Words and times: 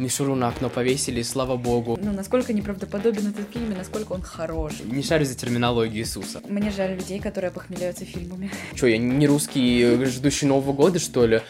Мишуру 0.00 0.34
на 0.34 0.48
окно 0.48 0.70
повесили, 0.70 1.20
слава 1.20 1.56
богу. 1.56 1.98
Ну, 2.02 2.12
насколько 2.12 2.54
неправдоподобен 2.54 3.28
этот 3.28 3.52
фильм 3.52 3.70
и 3.72 3.74
насколько 3.74 4.12
он 4.12 4.22
хороший. 4.22 4.86
Не 4.86 5.02
шарю 5.02 5.26
за 5.26 5.34
терминологию 5.34 6.02
Иисуса. 6.02 6.40
Мне 6.48 6.70
жаль 6.70 6.96
людей, 6.96 7.20
которые 7.20 7.50
похмеляются 7.50 8.06
фильмами. 8.06 8.50
Чё, 8.74 8.86
я 8.86 8.96
не 8.96 9.26
русский, 9.26 10.06
ждущий 10.06 10.46
Нового 10.48 10.72
года, 10.72 10.98
что 10.98 11.26
ли? 11.26 11.42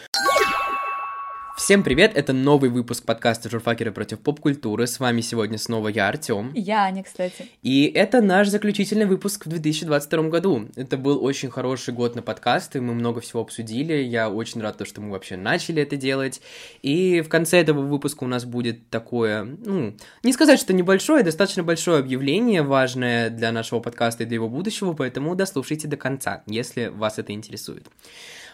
Всем 1.61 1.83
привет, 1.83 2.13
это 2.15 2.33
новый 2.33 2.71
выпуск 2.71 3.05
подкаста 3.05 3.47
«Журфакеры 3.47 3.91
против 3.91 4.19
поп-культуры». 4.19 4.87
С 4.87 4.99
вами 4.99 5.21
сегодня 5.21 5.59
снова 5.59 5.89
я, 5.89 6.07
Артем. 6.07 6.51
Я 6.55 6.85
Аня, 6.85 7.03
кстати. 7.03 7.49
И 7.61 7.85
это 7.85 8.19
наш 8.19 8.47
заключительный 8.47 9.05
выпуск 9.05 9.45
в 9.45 9.49
2022 9.49 10.23
году. 10.29 10.69
Это 10.75 10.97
был 10.97 11.23
очень 11.23 11.51
хороший 11.51 11.93
год 11.93 12.15
на 12.15 12.23
подкасты, 12.23 12.81
мы 12.81 12.95
много 12.95 13.21
всего 13.21 13.41
обсудили. 13.41 13.93
Я 13.93 14.31
очень 14.31 14.59
рад, 14.59 14.79
то, 14.79 14.85
что 14.85 15.01
мы 15.01 15.11
вообще 15.11 15.37
начали 15.37 15.83
это 15.83 15.97
делать. 15.97 16.41
И 16.81 17.21
в 17.21 17.29
конце 17.29 17.61
этого 17.61 17.81
выпуска 17.81 18.23
у 18.23 18.27
нас 18.27 18.43
будет 18.43 18.89
такое, 18.89 19.43
ну, 19.43 19.95
не 20.23 20.33
сказать, 20.33 20.59
что 20.59 20.73
небольшое, 20.73 21.23
достаточно 21.23 21.61
большое 21.61 21.99
объявление, 21.99 22.63
важное 22.63 23.29
для 23.29 23.51
нашего 23.51 23.81
подкаста 23.81 24.23
и 24.23 24.25
для 24.25 24.35
его 24.37 24.49
будущего, 24.49 24.93
поэтому 24.93 25.35
дослушайте 25.35 25.87
до 25.87 25.95
конца, 25.95 26.41
если 26.47 26.87
вас 26.87 27.19
это 27.19 27.33
интересует. 27.33 27.85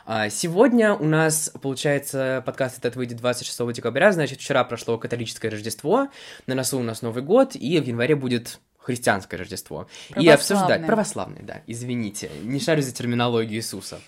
А, 0.10 0.30
сегодня 0.30 0.94
у 0.94 1.04
нас, 1.04 1.52
получается, 1.62 2.42
подкаст 2.46 2.80
этот 2.80 2.96
выйдет 2.96 3.18
26 3.18 3.74
декабря, 3.74 4.14
значит, 4.14 4.40
вчера 4.40 4.64
прошло 4.64 4.98
католическое 4.98 5.52
Рождество, 5.52 6.08
на 6.46 6.56
носу 6.56 6.80
у 6.80 6.82
нас 6.82 7.02
Новый 7.02 7.22
год, 7.22 7.58
и 7.58 7.78
в 7.78 7.86
январе 7.86 8.16
будет 8.16 8.62
христианское 8.88 9.36
Рождество. 9.36 9.88
И 10.16 10.30
обсуждать... 10.30 10.86
Православное, 10.86 11.44
да, 11.44 11.62
извините, 11.68 12.32
не 12.44 12.62
шарю 12.62 12.82
за 12.82 12.94
терминологию 12.94 13.58
Иисуса. 13.58 14.00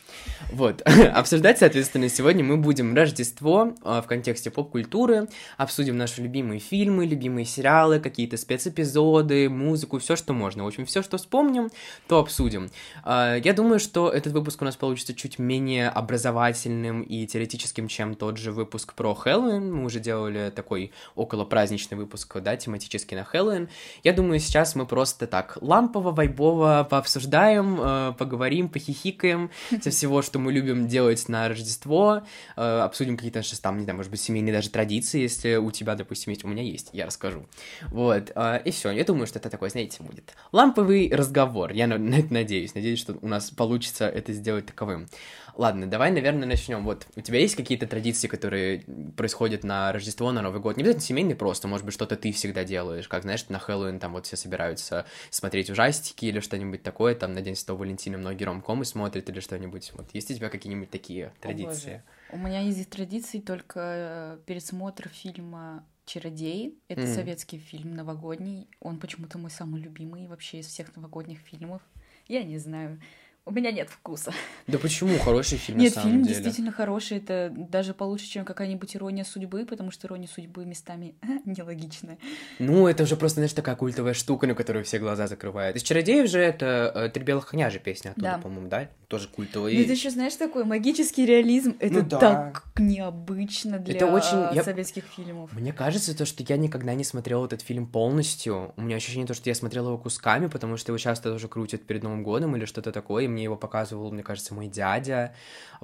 Вот, 0.53 0.81
обсуждать, 1.13 1.59
соответственно, 1.59 2.07
сегодня 2.07 2.45
мы 2.45 2.55
будем 2.55 2.95
Рождество 2.95 3.73
э, 3.83 4.01
в 4.01 4.07
контексте 4.07 4.49
поп-культуры, 4.49 5.27
обсудим 5.57 5.97
наши 5.97 6.21
любимые 6.21 6.61
фильмы, 6.61 7.05
любимые 7.05 7.43
сериалы, 7.43 7.99
какие-то 7.99 8.37
спецэпизоды, 8.37 9.49
музыку, 9.49 9.99
все, 9.99 10.15
что 10.15 10.31
можно. 10.31 10.63
В 10.63 10.67
общем, 10.67 10.85
все, 10.85 11.01
что 11.01 11.17
вспомним, 11.17 11.69
то 12.07 12.19
обсудим. 12.19 12.69
Э, 13.03 13.37
я 13.43 13.51
думаю, 13.51 13.79
что 13.79 14.09
этот 14.09 14.31
выпуск 14.31 14.61
у 14.61 14.65
нас 14.65 14.77
получится 14.77 15.13
чуть 15.13 15.39
менее 15.39 15.89
образовательным 15.89 17.01
и 17.01 17.27
теоретическим, 17.27 17.89
чем 17.89 18.15
тот 18.15 18.37
же 18.37 18.53
выпуск 18.53 18.93
про 18.93 19.13
Хэллоуин. 19.13 19.73
Мы 19.73 19.83
уже 19.83 19.99
делали 19.99 20.53
такой 20.55 20.93
около 21.15 21.43
праздничный 21.43 21.97
выпуск, 21.97 22.37
да, 22.39 22.55
тематический 22.55 23.17
на 23.17 23.25
Хэллоуин. 23.25 23.67
Я 24.05 24.13
думаю, 24.13 24.39
сейчас 24.39 24.68
сейчас 24.69 24.75
мы 24.75 24.85
просто 24.85 25.25
так 25.25 25.57
лампово, 25.61 26.11
вайбово 26.11 26.87
пообсуждаем, 26.89 27.79
э, 27.81 28.13
поговорим, 28.17 28.69
похихикаем 28.69 29.49
со 29.81 29.89
всего, 29.89 30.21
что 30.21 30.37
мы 30.37 30.53
любим 30.53 30.87
делать 30.87 31.27
на 31.27 31.49
Рождество, 31.49 32.21
э, 32.55 32.61
обсудим 32.61 33.17
какие-то 33.17 33.39
наши 33.39 33.59
там, 33.59 33.77
не 33.77 33.83
знаю, 33.83 33.97
может 33.97 34.11
быть, 34.11 34.21
семейные 34.21 34.53
даже 34.53 34.69
традиции, 34.69 35.21
если 35.21 35.55
у 35.55 35.71
тебя, 35.71 35.95
допустим, 35.95 36.31
есть, 36.31 36.45
у 36.45 36.47
меня 36.47 36.61
есть, 36.61 36.89
я 36.93 37.05
расскажу. 37.05 37.47
Вот, 37.87 38.31
э, 38.35 38.61
и 38.63 38.71
все. 38.71 38.91
Я 38.91 39.03
думаю, 39.03 39.25
что 39.25 39.39
это 39.39 39.49
такой, 39.49 39.69
знаете, 39.69 40.03
будет 40.03 40.35
ламповый 40.51 41.09
разговор. 41.11 41.71
Я 41.71 41.87
на, 41.87 41.97
на 41.97 42.15
это 42.15 42.31
надеюсь. 42.31 42.75
Надеюсь, 42.75 42.99
что 42.99 43.15
у 43.21 43.27
нас 43.27 43.49
получится 43.49 44.07
это 44.07 44.33
сделать 44.33 44.67
таковым. 44.67 45.07
Ладно, 45.55 45.87
давай, 45.87 46.11
наверное, 46.11 46.47
начнем. 46.47 46.83
Вот, 46.83 47.07
у 47.15 47.21
тебя 47.21 47.39
есть 47.39 47.55
какие-то 47.55 47.87
традиции, 47.87 48.27
которые 48.27 48.83
происходят 49.15 49.63
на 49.63 49.91
Рождество, 49.91 50.31
на 50.31 50.41
Новый 50.41 50.61
год? 50.61 50.77
Не 50.77 50.83
обязательно 50.83 51.05
семейные 51.05 51.35
просто, 51.35 51.67
может 51.67 51.85
быть, 51.85 51.93
что-то 51.93 52.15
ты 52.15 52.31
всегда 52.31 52.63
делаешь, 52.63 53.07
как, 53.07 53.23
знаешь, 53.23 53.47
на 53.49 53.59
Хэллоуин 53.59 53.99
там 53.99 54.13
вот 54.13 54.25
все 54.25 54.35
собираются 54.35 55.05
смотреть 55.29 55.69
ужастики 55.69 56.25
или 56.25 56.39
что-нибудь 56.39 56.83
такое, 56.83 57.15
там 57.15 57.33
на 57.33 57.41
День 57.41 57.55
Святого 57.55 57.79
Валентина 57.79 58.17
многие 58.17 58.43
ромкомы 58.43 58.85
смотрят 58.85 59.29
или 59.29 59.39
что-нибудь. 59.39 59.91
Вот, 59.95 60.09
есть 60.13 60.31
у 60.31 60.33
тебя 60.33 60.49
какие-нибудь 60.49 60.89
такие 60.89 61.33
традиции? 61.41 62.03
О, 62.31 62.35
у 62.35 62.37
меня 62.37 62.61
есть 62.61 62.89
традиции 62.89 63.39
только 63.39 63.79
э, 63.79 64.39
пересмотр 64.45 65.09
фильма 65.09 65.85
«Чародей». 66.05 66.79
Это 66.87 67.01
mm. 67.01 67.15
советский 67.15 67.57
фильм 67.59 67.95
новогодний. 67.95 68.67
Он 68.79 68.99
почему-то 68.99 69.37
мой 69.37 69.51
самый 69.51 69.81
любимый 69.81 70.27
вообще 70.27 70.59
из 70.59 70.67
всех 70.67 70.95
новогодних 70.95 71.39
фильмов. 71.39 71.81
Я 72.27 72.43
не 72.43 72.57
знаю 72.57 73.01
у 73.49 73.51
меня 73.51 73.71
нет 73.71 73.89
вкуса. 73.89 74.31
Да 74.67 74.77
почему? 74.77 75.17
Хороший 75.17 75.57
фильм, 75.57 75.79
Нет, 75.79 75.95
на 75.95 76.01
фильм 76.03 76.23
деле. 76.23 76.35
действительно 76.35 76.71
хороший. 76.71 77.17
Это 77.17 77.51
даже 77.51 77.95
получше, 77.95 78.27
чем 78.27 78.45
какая-нибудь 78.45 78.95
ирония 78.95 79.23
судьбы, 79.23 79.65
потому 79.65 79.89
что 79.89 80.05
ирония 80.05 80.27
судьбы 80.27 80.65
местами 80.65 81.15
нелогичная. 81.45 82.19
Ну, 82.59 82.87
это 82.87 83.03
уже 83.03 83.15
просто, 83.15 83.37
знаешь, 83.37 83.53
такая 83.53 83.75
культовая 83.75 84.13
штука, 84.13 84.45
на 84.45 84.53
которую 84.53 84.85
все 84.85 84.99
глаза 84.99 85.25
закрывают. 85.25 85.75
Из 85.75 85.81
«Чародеев» 85.81 86.29
же 86.29 86.39
это 86.39 86.91
э, 86.93 87.09
«Три 87.09 87.23
белых 87.23 87.47
коня» 87.47 87.71
же 87.71 87.79
песня 87.79 88.11
оттуда, 88.11 88.33
да. 88.33 88.37
по-моему, 88.37 88.69
да? 88.69 88.87
Тоже 89.07 89.27
культовый. 89.27 89.75
Ну, 89.75 89.81
это 89.81 89.93
еще, 89.93 90.11
знаешь, 90.11 90.35
такой 90.35 90.65
магический 90.65 91.25
реализм. 91.25 91.75
Это 91.79 91.95
ну, 91.95 92.01
да. 92.03 92.19
так 92.19 92.65
необычно 92.77 93.79
для 93.79 93.95
это 93.95 94.05
очень... 94.05 94.63
советских 94.63 95.05
я... 95.17 95.23
фильмов. 95.23 95.51
Мне 95.53 95.73
кажется, 95.73 96.15
то, 96.15 96.25
что 96.25 96.43
я 96.47 96.57
никогда 96.57 96.93
не 96.93 97.03
смотрел 97.03 97.45
этот 97.45 97.61
фильм 97.61 97.87
полностью. 97.87 98.73
У 98.77 98.81
меня 98.81 98.97
ощущение 98.97 99.25
то, 99.25 99.33
что 99.33 99.49
я 99.49 99.55
смотрел 99.55 99.87
его 99.87 99.97
кусками, 99.97 100.45
потому 100.45 100.77
что 100.77 100.91
его 100.91 100.99
часто 100.99 101.31
тоже 101.31 101.47
крутят 101.47 101.81
перед 101.87 102.03
Новым 102.03 102.21
годом 102.21 102.55
или 102.55 102.65
что-то 102.65 102.91
такое, 102.91 103.23
и 103.23 103.27
мне 103.27 103.38
его 103.43 103.55
показывал, 103.55 104.11
мне 104.11 104.23
кажется, 104.23 104.53
мой 104.53 104.67
дядя, 104.67 105.33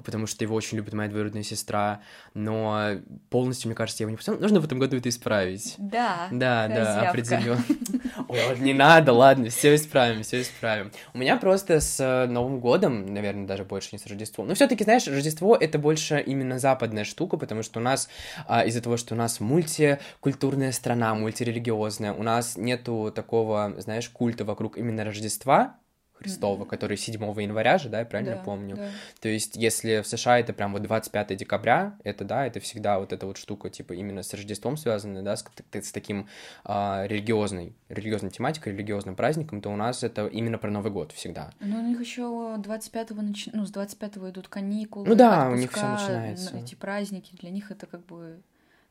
потому 0.04 0.26
что 0.26 0.44
его 0.44 0.54
очень 0.54 0.76
любит 0.76 0.92
моя 0.94 1.08
двоюродная 1.08 1.42
сестра, 1.42 2.00
но 2.34 2.96
полностью, 3.30 3.68
мне 3.68 3.74
кажется, 3.74 4.02
я 4.02 4.04
его 4.04 4.10
не 4.10 4.16
посмотрел. 4.16 4.42
Нужно 4.42 4.60
в 4.60 4.64
этом 4.64 4.78
году 4.78 4.96
это 4.96 5.08
исправить. 5.08 5.74
Да. 5.78 6.28
Да, 6.30 6.68
да, 6.68 7.10
определенно. 7.10 7.64
Ой, 8.28 8.58
не 8.60 8.74
надо, 8.74 9.12
ладно, 9.12 9.48
все 9.48 9.74
исправим, 9.74 10.22
все 10.22 10.42
исправим. 10.42 10.90
У 11.14 11.18
меня 11.18 11.36
просто 11.36 11.80
с 11.80 12.00
э, 12.00 12.26
Новым 12.26 12.60
годом, 12.60 13.12
наверное, 13.12 13.46
даже 13.46 13.64
больше 13.64 13.90
не 13.92 13.98
с 13.98 14.06
Рождеством. 14.06 14.48
Но 14.48 14.54
все-таки, 14.54 14.84
знаешь, 14.84 15.06
Рождество 15.06 15.56
это 15.56 15.78
больше 15.78 16.22
именно 16.24 16.58
западная 16.58 17.04
штука, 17.04 17.36
потому 17.36 17.62
что 17.62 17.80
у 17.80 17.82
нас 17.82 18.08
а, 18.46 18.64
из-за 18.64 18.82
того, 18.82 18.96
что 18.96 19.14
у 19.14 19.16
нас 19.16 19.40
мультикультурная 19.40 20.72
страна, 20.72 21.14
мультирелигиозная, 21.14 22.12
у 22.12 22.22
нас 22.22 22.56
нету 22.56 23.12
такого, 23.14 23.74
знаешь, 23.78 24.08
культа 24.08 24.44
вокруг 24.44 24.76
именно 24.76 25.04
Рождества, 25.04 25.76
Христова, 26.18 26.64
mm-hmm. 26.64 26.68
который 26.68 26.96
7 26.96 27.20
января 27.40 27.78
же, 27.78 27.88
да, 27.88 28.00
я 28.00 28.04
правильно 28.04 28.36
да, 28.36 28.42
помню? 28.42 28.76
Да. 28.76 28.88
То 29.20 29.28
есть, 29.28 29.56
если 29.56 30.00
в 30.00 30.06
США 30.06 30.38
это 30.40 30.52
прям 30.52 30.72
вот 30.72 30.82
25 30.82 31.36
декабря, 31.36 31.98
это, 32.04 32.24
да, 32.24 32.46
это 32.46 32.60
всегда 32.60 32.98
вот 32.98 33.12
эта 33.12 33.26
вот 33.26 33.36
штука, 33.36 33.70
типа, 33.70 33.92
именно 33.92 34.22
с 34.22 34.32
Рождеством 34.32 34.76
связанная, 34.76 35.22
да, 35.22 35.36
с, 35.36 35.44
с 35.72 35.92
таким 35.92 36.28
а, 36.64 37.04
религиозной, 37.06 37.74
религиозной 37.88 38.30
тематикой, 38.30 38.72
религиозным 38.72 39.16
праздником, 39.16 39.60
то 39.60 39.70
у 39.70 39.76
нас 39.76 40.02
это 40.02 40.26
именно 40.26 40.58
про 40.58 40.70
Новый 40.70 40.90
год 40.90 41.12
всегда. 41.12 41.50
Ну, 41.60 41.78
у 41.78 41.82
них 41.82 42.00
еще 42.00 42.22
25-го, 42.22 43.22
нач... 43.22 43.48
ну, 43.52 43.66
с 43.66 43.72
25-го 43.72 44.30
идут 44.30 44.48
каникулы, 44.48 45.06
Ну 45.06 45.14
да, 45.14 45.50
у 45.50 45.54
них 45.54 45.72
все 45.72 45.86
начинается. 45.86 46.56
Эти 46.56 46.74
праздники, 46.74 47.36
для 47.36 47.50
них 47.50 47.70
это 47.70 47.86
как 47.86 48.04
бы 48.06 48.40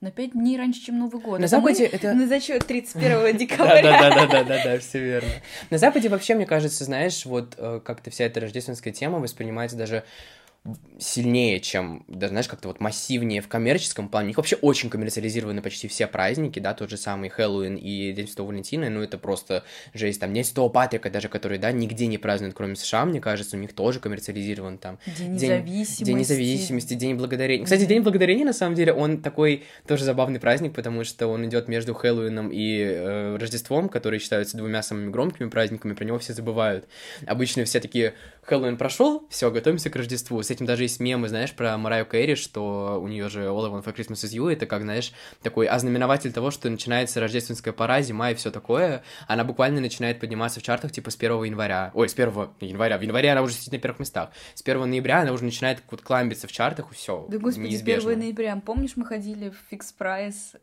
на 0.05 0.11
пять 0.11 0.33
дней 0.33 0.55
раньше, 0.55 0.81
чем 0.81 0.99
Новый 0.99 1.19
год. 1.19 1.39
На 1.39 1.47
Западе 1.47 1.85
это... 1.85 2.13
На 2.13 2.27
зачет 2.27 2.65
31 2.67 3.37
декабря. 3.37 3.81
Да-да-да-да-да, 3.81 4.77
все 4.77 4.99
верно. 4.99 5.29
На 5.71 5.79
Западе 5.79 6.09
вообще, 6.09 6.35
мне 6.35 6.45
кажется, 6.45 6.83
знаешь, 6.83 7.25
вот 7.25 7.55
э, 7.57 7.81
как-то 7.83 8.11
вся 8.11 8.25
эта 8.25 8.39
рождественская 8.39 8.93
тема 8.93 9.17
воспринимается 9.19 9.75
даже 9.75 10.03
сильнее, 10.97 11.59
чем, 11.59 12.03
да, 12.07 12.29
знаешь, 12.29 12.47
как-то 12.47 12.67
вот 12.69 12.79
массивнее 12.79 13.41
в 13.41 13.47
коммерческом 13.47 14.09
плане. 14.09 14.25
У 14.25 14.27
них 14.29 14.37
вообще 14.37 14.55
очень 14.55 14.89
коммерциализированы 14.89 15.61
почти 15.61 15.87
все 15.87 16.07
праздники, 16.07 16.59
да, 16.59 16.73
тот 16.73 16.89
же 16.89 16.97
самый 16.97 17.29
Хэллоуин 17.29 17.75
и 17.75 18.11
День 18.13 18.27
Святого 18.27 18.47
Валентина, 18.47 18.89
ну, 18.89 19.01
это 19.01 19.17
просто 19.17 19.63
жесть. 19.93 20.19
Там 20.19 20.33
День 20.33 20.43
Святого 20.43 20.69
Патрика 20.69 21.09
даже, 21.09 21.29
который, 21.29 21.59
да, 21.59 21.71
нигде 21.71 22.07
не 22.07 22.17
празднуют, 22.17 22.55
кроме 22.55 22.75
США, 22.75 23.05
мне 23.05 23.21
кажется, 23.21 23.57
у 23.57 23.59
них 23.59 23.73
тоже 23.73 23.99
коммерциализирован 23.99 24.77
там. 24.77 24.97
День, 25.05 25.15
День 25.15 25.33
независимости. 25.33 26.03
День 26.03 26.17
независимости, 26.17 26.93
День 26.95 27.15
Благодарения. 27.15 27.65
Кстати, 27.65 27.85
День 27.85 28.01
Благодарения, 28.01 28.45
на 28.45 28.53
самом 28.53 28.75
деле, 28.75 28.93
он 28.93 29.21
такой 29.21 29.63
тоже 29.87 30.03
забавный 30.03 30.39
праздник, 30.39 30.73
потому 30.73 31.03
что 31.03 31.27
он 31.27 31.45
идет 31.45 31.67
между 31.67 31.93
Хэллоуином 31.93 32.49
и 32.51 32.79
э, 32.79 33.37
Рождеством, 33.37 33.89
которые 33.89 34.19
считаются 34.19 34.57
двумя 34.57 34.81
самыми 34.81 35.11
громкими 35.11 35.49
праздниками, 35.49 35.93
про 35.93 36.05
него 36.05 36.17
все 36.17 36.33
забывают. 36.33 36.87
Обычно 37.27 37.65
все 37.65 37.79
такие, 37.79 38.15
Хэллоуин 38.45 38.77
прошел, 38.77 39.25
все, 39.29 39.49
готовимся 39.49 39.89
к 39.89 39.95
Рождеству. 39.95 40.41
С 40.41 40.51
этим 40.51 40.65
даже 40.65 40.83
есть 40.83 40.99
мемы, 40.99 41.29
знаешь, 41.29 41.53
про 41.53 41.77
Мараю 41.77 42.05
Кэрри, 42.05 42.35
что 42.35 42.99
у 43.01 43.07
нее 43.07 43.27
же 43.29 43.45
All 43.45 43.65
I 43.65 43.71
Want 43.71 43.83
for 43.83 43.95
Christmas 43.95 44.23
is 44.23 44.37
You, 44.37 44.51
это 44.51 44.67
как, 44.67 44.83
знаешь, 44.83 45.13
такой 45.41 45.65
ознаменователь 45.65 46.31
того, 46.31 46.51
что 46.51 46.69
начинается 46.69 47.19
рождественская 47.19 47.73
пора, 47.73 48.01
зима 48.01 48.31
и 48.31 48.35
все 48.35 48.51
такое. 48.51 49.03
Она 49.27 49.43
буквально 49.43 49.81
начинает 49.81 50.19
подниматься 50.19 50.59
в 50.59 50.63
чартах 50.63 50.91
типа 50.91 51.09
с 51.09 51.15
1 51.15 51.43
января. 51.43 51.91
Ой, 51.95 52.07
с 52.07 52.13
1 52.13 52.49
января. 52.61 52.97
В 52.99 53.01
январе 53.01 53.31
она 53.31 53.41
уже 53.41 53.55
сидит 53.55 53.73
на 53.73 53.79
первых 53.79 53.99
местах. 53.99 54.29
С 54.53 54.61
1 54.61 54.89
ноября 54.89 55.21
она 55.21 55.31
уже 55.31 55.43
начинает 55.43 55.81
вот 55.89 56.01
кламбиться 56.01 56.47
в 56.47 56.51
чартах, 56.51 56.91
и 56.91 56.95
все. 56.95 57.25
Да 57.27 57.39
господи, 57.39 57.67
неизбежно. 57.67 58.09
с 58.09 58.13
1 58.13 58.19
ноября. 58.19 58.61
Помнишь, 58.63 58.91
мы 58.95 59.05
ходили 59.05 59.49
в 59.49 59.57
фикс 59.69 59.91
прайс 59.91 60.53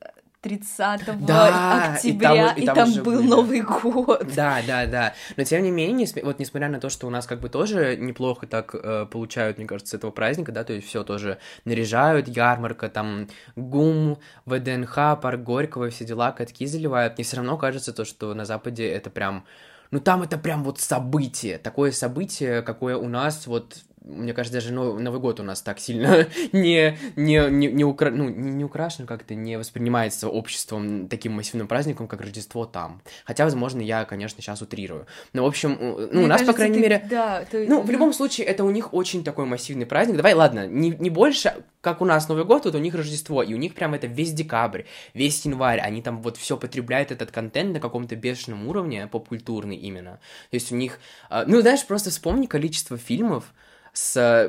30 0.43 1.25
да, 1.25 1.93
октября, 1.94 2.53
и 2.53 2.67
там, 2.67 2.75
и 2.75 2.77
там, 2.81 2.91
и 2.91 2.94
там 2.94 3.05
был 3.05 3.17
были. 3.19 3.29
Новый 3.29 3.61
год. 3.61 4.27
Да, 4.35 4.61
да, 4.67 4.87
да. 4.87 5.15
Но 5.37 5.44
тем 5.44 5.62
не 5.62 5.71
менее, 5.71 6.09
вот 6.25 6.41
несмотря 6.41 6.69
на 6.69 6.81
то, 6.81 6.91
что 6.91 7.06
у 7.06 7.11
нас 7.11 7.27
как 7.27 7.41
бы 7.41 7.49
тоже 7.49 7.97
неплохо 7.97 8.49
так 8.49 8.75
э, 8.75 9.06
получают, 9.06 9.59
мне 9.59 9.67
кажется, 9.67 9.97
этого 9.97 10.11
праздника, 10.11 10.50
да, 10.50 10.65
то 10.65 10.73
есть 10.73 10.89
все 10.89 11.05
тоже 11.05 11.39
наряжают, 11.65 12.27
ярмарка, 12.27 12.89
там 12.89 13.29
ГУМ, 13.55 14.19
ВДНХ, 14.47 14.94
парк 15.23 15.41
Горького, 15.43 15.91
все 15.91 16.05
дела, 16.05 16.33
катки 16.33 16.67
заливают, 16.67 17.17
мне 17.17 17.25
все 17.25 17.37
равно 17.37 17.56
кажется 17.56 17.93
то, 17.93 18.05
что 18.05 18.35
на 18.35 18.44
Западе 18.44 18.89
это 18.89 19.11
прям 19.11 19.44
ну 19.93 20.00
там 20.00 20.23
это 20.23 20.39
прям 20.39 20.65
вот 20.65 20.81
событие, 20.81 21.59
такое 21.59 21.93
событие, 21.93 22.62
какое 22.62 22.97
у 22.97 23.09
нас 23.09 23.47
вот 23.47 23.77
мне 24.05 24.33
кажется, 24.35 24.59
даже 24.59 24.73
Новый 24.73 25.21
год 25.21 25.41
у 25.41 25.43
нас 25.43 25.63
так 25.63 25.79
сильно 25.79 26.27
не, 26.53 26.99
не, 27.17 27.51
не, 27.51 27.67
не, 27.69 27.85
укра... 27.85 28.11
ну, 28.11 28.29
не, 28.29 28.53
не 28.53 28.65
украшен 28.65 29.07
как-то, 29.07 29.35
не 29.35 29.59
воспринимается 29.59 30.29
обществом 30.29 31.09
таким 31.09 31.33
массивным 31.33 31.69
праздником, 31.69 32.09
как 32.09 32.21
Рождество 32.21 32.65
там. 32.65 33.03
Хотя, 33.25 33.45
возможно, 33.45 33.81
я, 33.81 34.05
конечно, 34.05 34.43
сейчас 34.43 34.61
утрирую. 34.63 35.07
Но, 35.33 35.45
в 35.45 35.47
общем, 35.47 35.77
ну, 35.81 36.09
мне 36.13 36.25
у 36.25 36.27
нас, 36.27 36.41
кажется, 36.41 36.53
по 36.53 36.57
крайней 36.57 36.77
ты... 36.77 36.81
мере... 36.81 37.07
Да, 37.09 37.45
ты... 37.45 37.67
Ну, 37.69 37.83
в 37.83 37.91
любом 37.91 38.13
случае, 38.13 38.47
это 38.47 38.65
у 38.65 38.71
них 38.71 38.93
очень 38.93 39.23
такой 39.25 39.45
массивный 39.45 39.87
праздник. 39.87 40.17
Давай, 40.17 40.35
ладно, 40.35 40.67
не, 40.67 40.91
не 40.91 41.11
больше, 41.11 41.55
как 41.81 42.01
у 42.01 42.05
нас 42.05 42.29
Новый 42.29 42.45
год, 42.45 42.65
вот 42.65 42.75
у 42.75 42.79
них 42.79 42.95
Рождество, 42.95 43.43
и 43.43 43.55
у 43.55 43.57
них 43.57 43.75
прям 43.75 43.95
это 43.95 44.07
весь 44.07 44.33
декабрь, 44.33 44.83
весь 45.15 45.45
январь, 45.45 45.81
они 45.81 46.03
там 46.03 46.23
вот 46.23 46.37
все 46.37 46.57
потребляют 46.57 47.13
этот 47.13 47.31
контент 47.31 47.73
на 47.73 47.81
каком-то 47.81 48.17
бешеном 48.17 48.67
уровне, 48.67 49.07
поп-культурный 49.07 49.77
именно. 49.77 50.19
То 50.51 50.55
есть 50.55 50.73
у 50.73 50.77
них, 50.77 50.99
а, 51.31 51.45
ну, 51.47 51.61
знаешь, 51.61 51.85
просто 51.87 52.11
вспомни 52.11 52.47
количество 52.47 52.97
фильмов, 52.97 53.53
с 53.93 54.17
э, 54.17 54.49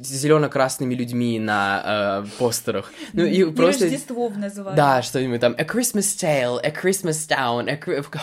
зелено-красными 0.00 0.94
людьми 0.94 1.40
на 1.40 2.22
э, 2.24 2.38
постерах. 2.38 2.92
Ну 3.12 3.24
и 3.24 3.44
просто... 3.50 3.84
Рождество 3.84 4.28
называют. 4.28 4.76
Да, 4.76 5.02
что-нибудь 5.02 5.40
там 5.40 5.56
A 5.58 5.64
Christmas 5.64 6.16
Tale, 6.16 6.60
A 6.62 6.70
Christmas 6.70 7.28
Town, 7.28 7.68
a 7.68 7.76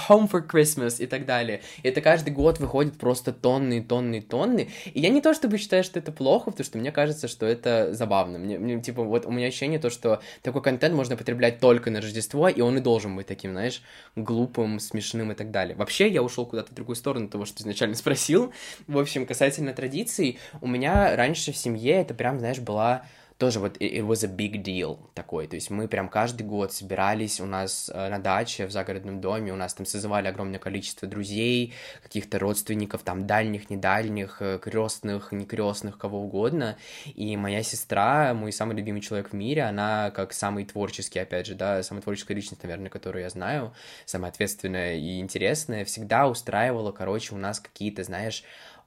Home 0.08 0.32
for 0.32 0.48
Christmas 0.48 1.04
и 1.04 1.06
так 1.06 1.26
далее. 1.26 1.62
И 1.84 1.90
это 1.90 2.00
каждый 2.00 2.34
год 2.34 2.60
выходит 2.60 2.98
просто 2.98 3.34
тонны, 3.34 3.84
тонны, 3.84 4.22
тонны. 4.22 4.70
И 4.94 5.02
я 5.02 5.10
не 5.10 5.22
то 5.22 5.34
чтобы 5.34 5.58
считаю, 5.58 5.84
что 5.84 6.00
это 6.00 6.14
плохо, 6.14 6.52
потому 6.52 6.66
что 6.66 6.78
мне 6.78 6.94
кажется, 6.94 7.28
что 7.28 7.46
это 7.46 7.94
забавно. 7.94 8.40
Мне, 8.40 8.58
мне 8.58 8.82
типа, 8.82 9.04
вот 9.04 9.26
у 9.26 9.32
меня 9.32 9.48
ощущение 9.48 9.80
то, 9.80 9.90
что 9.90 10.22
такой 10.44 10.62
контент 10.62 10.96
можно 10.96 11.18
потреблять 11.18 11.60
только 11.60 11.92
на 11.92 12.00
Рождество, 12.00 12.48
и 12.48 12.62
он 12.62 12.78
и 12.78 12.82
должен 12.82 13.18
быть 13.18 13.28
таким, 13.28 13.52
знаешь, 13.52 13.82
глупым, 14.16 14.80
смешным 14.80 15.34
и 15.34 15.36
так 15.36 15.52
далее. 15.52 15.76
Вообще, 15.76 16.08
я 16.08 16.24
ушел 16.24 16.46
куда-то 16.46 16.72
в 16.72 16.76
другую 16.76 16.96
сторону 16.96 17.28
того, 17.28 17.44
что 17.44 17.62
изначально 17.64 17.96
спросил. 18.04 18.54
В 18.88 18.98
общем, 18.98 19.26
касательно 19.26 19.74
традиций, 19.74 20.40
у 20.62 20.68
меня 20.68 21.16
раньше 21.16 21.52
в 21.52 21.58
семье 21.58 21.94
это 21.94 22.14
прям, 22.14 22.40
знаешь, 22.40 22.60
была 22.60 23.04
тоже 23.38 23.60
вот 23.60 23.78
it 23.78 24.06
was 24.08 24.24
a 24.24 24.30
big 24.30 24.64
deal 24.64 25.00
такой, 25.14 25.48
то 25.48 25.56
есть 25.56 25.70
мы 25.70 25.88
прям 25.88 26.08
каждый 26.08 26.44
год 26.44 26.72
собирались 26.72 27.42
у 27.42 27.46
нас 27.46 27.92
э, 27.94 28.10
на 28.10 28.20
даче 28.20 28.68
в 28.68 28.72
загородном 28.72 29.22
доме, 29.22 29.52
у 29.52 29.56
нас 29.56 29.74
там 29.74 29.86
созывали 29.86 30.28
огромное 30.28 30.60
количество 30.60 31.08
друзей, 31.08 31.74
каких-то 32.02 32.40
родственников, 32.40 33.04
там 33.04 33.28
дальних, 33.28 33.70
недальних, 33.70 34.38
э, 34.42 34.60
крестных, 34.60 35.32
не 35.32 35.46
крестных, 35.46 35.98
кого 35.98 36.22
угодно, 36.22 36.78
и 37.06 37.36
моя 37.36 37.64
сестра, 37.64 38.34
мой 38.34 38.54
самый 38.54 38.78
любимый 38.78 39.02
человек 39.02 39.32
в 39.32 39.34
мире, 39.34 39.64
она 39.64 40.12
как 40.12 40.32
самый 40.32 40.66
творческий, 40.66 41.20
опять 41.20 41.48
же, 41.48 41.56
да, 41.56 41.84
самая 41.84 42.02
творческая 42.02 42.36
личность, 42.36 42.64
наверное, 42.64 42.90
которую 42.90 43.24
я 43.24 43.30
знаю, 43.30 43.74
самая 44.06 44.32
ответственная 44.32 44.96
и 44.96 45.20
интересная, 45.20 45.86
всегда 45.86 46.30
устраивала, 46.30 46.92
короче, 46.92 47.36
у 47.36 47.38
нас 47.38 47.60
какие-то, 47.60 48.04
знаешь, 48.04 48.44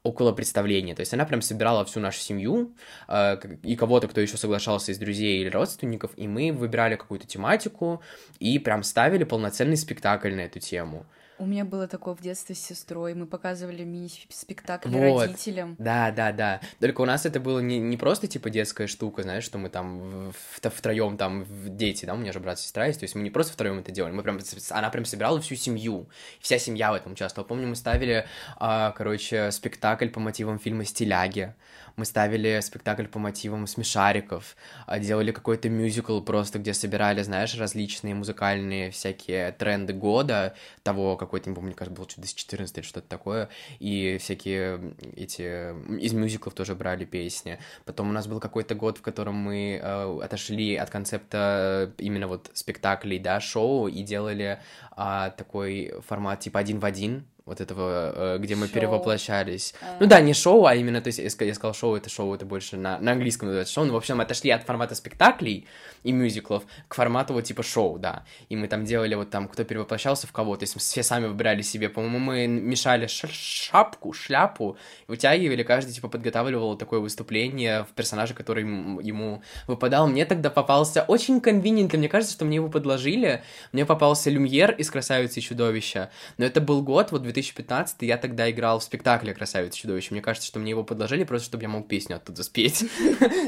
около 0.07 0.33
представления. 0.33 0.95
То 0.95 1.01
есть 1.01 1.13
она 1.15 1.25
прям 1.25 1.43
собирала 1.43 1.85
всю 1.85 2.01
нашу 2.01 2.21
семью 2.21 2.75
э, 3.09 3.37
и 3.63 3.77
кого-то, 3.77 4.09
кто 4.09 4.21
еще 4.21 4.37
соглашался 4.37 4.93
из 4.93 4.99
друзей 4.99 5.41
или 5.41 5.49
родственников, 5.49 6.13
и 6.17 6.29
мы 6.29 6.53
выбирали 6.53 6.97
какую-то 6.97 7.27
тематику 7.27 8.01
и 8.39 8.59
прям 8.59 8.83
ставили 8.83 9.25
полноценный 9.25 9.77
спектакль 9.77 10.35
на 10.35 10.43
эту 10.43 10.61
тему. 10.61 11.07
У 11.39 11.47
меня 11.47 11.65
было 11.65 11.87
такое 11.87 12.15
в 12.15 12.21
детстве 12.23 12.55
с 12.55 12.59
сестрой. 12.59 13.15
Мы 13.15 13.27
показывали 13.27 13.85
мини-спектакли 13.85 14.91
вот. 14.91 15.23
родителям. 15.23 15.77
Да, 15.79 16.11
да, 16.11 16.33
да. 16.33 16.61
Только 16.81 17.03
у 17.03 17.05
нас 17.05 17.27
это 17.27 17.41
было 17.41 17.61
не, 17.61 17.79
не 17.79 17.97
просто 17.97 18.27
типа 18.27 18.49
детская 18.51 18.87
штука, 18.87 19.23
знаешь, 19.23 19.45
что 19.45 19.59
мы 19.59 19.69
там 19.69 20.31
в, 20.31 20.71
втроем 20.71 21.17
там 21.17 21.47
дети, 21.77 22.07
да, 22.07 22.15
у 22.15 22.17
меня 22.17 22.33
же 22.33 22.41
брат 22.41 22.59
и 22.59 22.63
сестра 22.63 22.87
есть, 22.87 23.01
то 23.01 23.05
есть 23.05 23.15
мы 23.15 23.23
не 23.23 23.31
просто 23.31 23.53
втроем 23.53 23.79
это 23.79 23.93
делали, 23.93 24.13
мы 24.13 24.23
прям 24.23 24.39
она 24.71 24.91
прям 24.91 25.05
собирала 25.05 25.41
всю 25.41 25.57
семью, 25.57 26.09
вся 26.41 26.59
семья 26.59 26.93
в 26.93 26.95
этом 26.95 27.13
участвовала. 27.13 27.47
Помню, 27.47 27.69
мы 27.69 27.77
ставили, 27.77 28.27
а, 28.57 28.93
короче, 28.93 29.51
спектакль 29.51 30.09
по 30.09 30.21
мотивам 30.21 30.59
фильма 30.59 30.85
"Стиляги" 30.85 31.55
мы 31.97 32.05
ставили 32.05 32.61
спектакль 32.61 33.07
по 33.07 33.19
мотивам 33.19 33.67
смешариков, 33.67 34.57
а, 34.87 34.99
делали 34.99 35.33
какой-то 35.33 35.69
мюзикл 35.69 36.21
просто, 36.21 36.59
где 36.59 36.75
собирали, 36.75 37.23
знаешь, 37.23 37.57
различные 37.57 38.15
музыкальные 38.15 38.91
всякие 38.91 39.53
тренды 39.53 39.93
года, 39.93 40.55
того 40.83 41.17
какой-то, 41.17 41.49
не 41.51 41.57
помню, 41.57 41.75
кажется, 41.75 41.97
был 41.97 42.07
2014 42.07 42.79
или 42.79 42.85
что-то 42.85 43.09
такое, 43.09 43.49
и 43.79 44.19
всякие 44.21 44.95
эти 45.17 45.71
из 45.99 46.13
мюзиклов 46.13 46.55
тоже 46.55 46.75
брали 46.75 47.05
песни. 47.05 47.59
Потом 47.85 48.11
у 48.11 48.13
нас 48.13 48.27
был 48.27 48.41
какой-то 48.41 48.75
год, 48.75 48.99
в 48.99 49.03
котором 49.03 49.35
мы 49.37 49.81
э, 49.83 50.21
отошли 50.23 50.77
от 50.77 50.91
концепта 50.91 51.93
именно 51.99 52.29
вот 52.29 52.51
спектаклей, 52.55 53.19
да, 53.19 53.41
шоу, 53.41 53.89
и 53.89 54.03
делали 54.03 54.61
э, 54.97 55.31
такой 55.37 55.95
формат 56.07 56.41
типа 56.41 56.61
один 56.61 56.79
в 56.79 56.85
один, 56.85 57.27
вот 57.47 57.61
этого, 57.61 58.35
э, 58.35 58.39
где 58.39 58.57
мы 58.57 58.67
шоу. 58.67 58.75
перевоплощались. 58.75 59.73
А. 59.81 59.97
Ну 60.01 60.07
да, 60.07 60.21
не 60.21 60.35
шоу, 60.35 60.67
а 60.67 60.75
именно, 60.75 61.01
то 61.01 61.09
есть 61.09 61.21
я 61.41 61.55
сказал 61.55 61.75
шоу, 61.75 61.95
это 61.95 62.11
шоу, 62.11 62.35
это 62.35 62.45
больше 62.45 62.77
на, 62.77 62.99
на 62.99 63.13
английском 63.13 63.47
называется 63.47 63.73
шоу, 63.73 63.85
но, 63.85 63.93
в 63.93 63.97
общем, 63.97 64.21
отошли 64.21 64.51
от 64.51 64.65
формата 64.65 64.97
спектаклей 64.97 65.67
и 66.03 66.11
мюзиклов 66.11 66.65
к 66.89 66.95
формату 66.95 67.35
вот 67.35 67.45
типа 67.45 67.63
шоу, 67.63 67.99
да. 67.99 68.25
И 68.49 68.57
мы 68.57 68.67
там 68.67 68.85
делали 68.85 69.15
вот 69.15 69.31
там, 69.31 69.47
кто 69.47 69.63
перевоплощался 69.63 70.27
в 70.27 70.33
кого, 70.33 70.57
то 70.57 70.65
есть 70.65 70.75
мы 70.75 70.81
все 70.81 71.05
сами 71.05 71.27
выбирали 71.27 71.63
себе, 71.63 71.89
по-моему, 71.89 72.19
мы 72.19 72.49
мешали 72.49 73.07
шапку, 73.07 74.13
шляпу, 74.13 74.77
вытягивали, 75.07 75.63
каждый 75.63 75.93
типа 75.93 76.09
подготавливал 76.09 76.77
такое 76.77 76.99
выступление 76.99 77.85
в 77.85 77.95
персонаже, 77.95 78.35
который 78.35 78.65
ему 78.65 79.43
выпадал. 79.69 80.09
Мне 80.09 80.25
тогда 80.27 80.51
попался 80.51 81.03
очень 81.03 81.41
конвинентно, 81.41 81.99
мне 81.99 82.09
кажется, 82.09 82.35
что 82.35 82.45
мне 82.45 82.57
его 82.57 82.69
подложили, 82.69 83.45
мне 83.71 83.87
попался 83.87 84.31
Люмьер 84.31 84.73
из 84.73 84.91
«Красавицы 84.91 85.39
и 85.39 85.43
чудовища», 85.43 86.11
но 86.39 86.45
это 86.45 86.61
был 86.61 86.83
год, 86.83 87.13
вот 87.13 87.23
2015 87.37 88.03
я 88.03 88.17
тогда 88.17 88.51
играл 88.51 88.79
в 88.79 88.83
спектакле 88.83 89.35
«Красавица 89.35 89.79
чудовище». 89.79 90.09
Мне 90.13 90.23
кажется, 90.23 90.49
что 90.49 90.59
мне 90.59 90.71
его 90.71 90.85
подложили 90.85 91.25
просто, 91.25 91.47
чтобы 91.47 91.63
я 91.63 91.69
мог 91.69 91.89
песню 91.89 92.17
оттуда 92.17 92.43
спеть. 92.43 92.85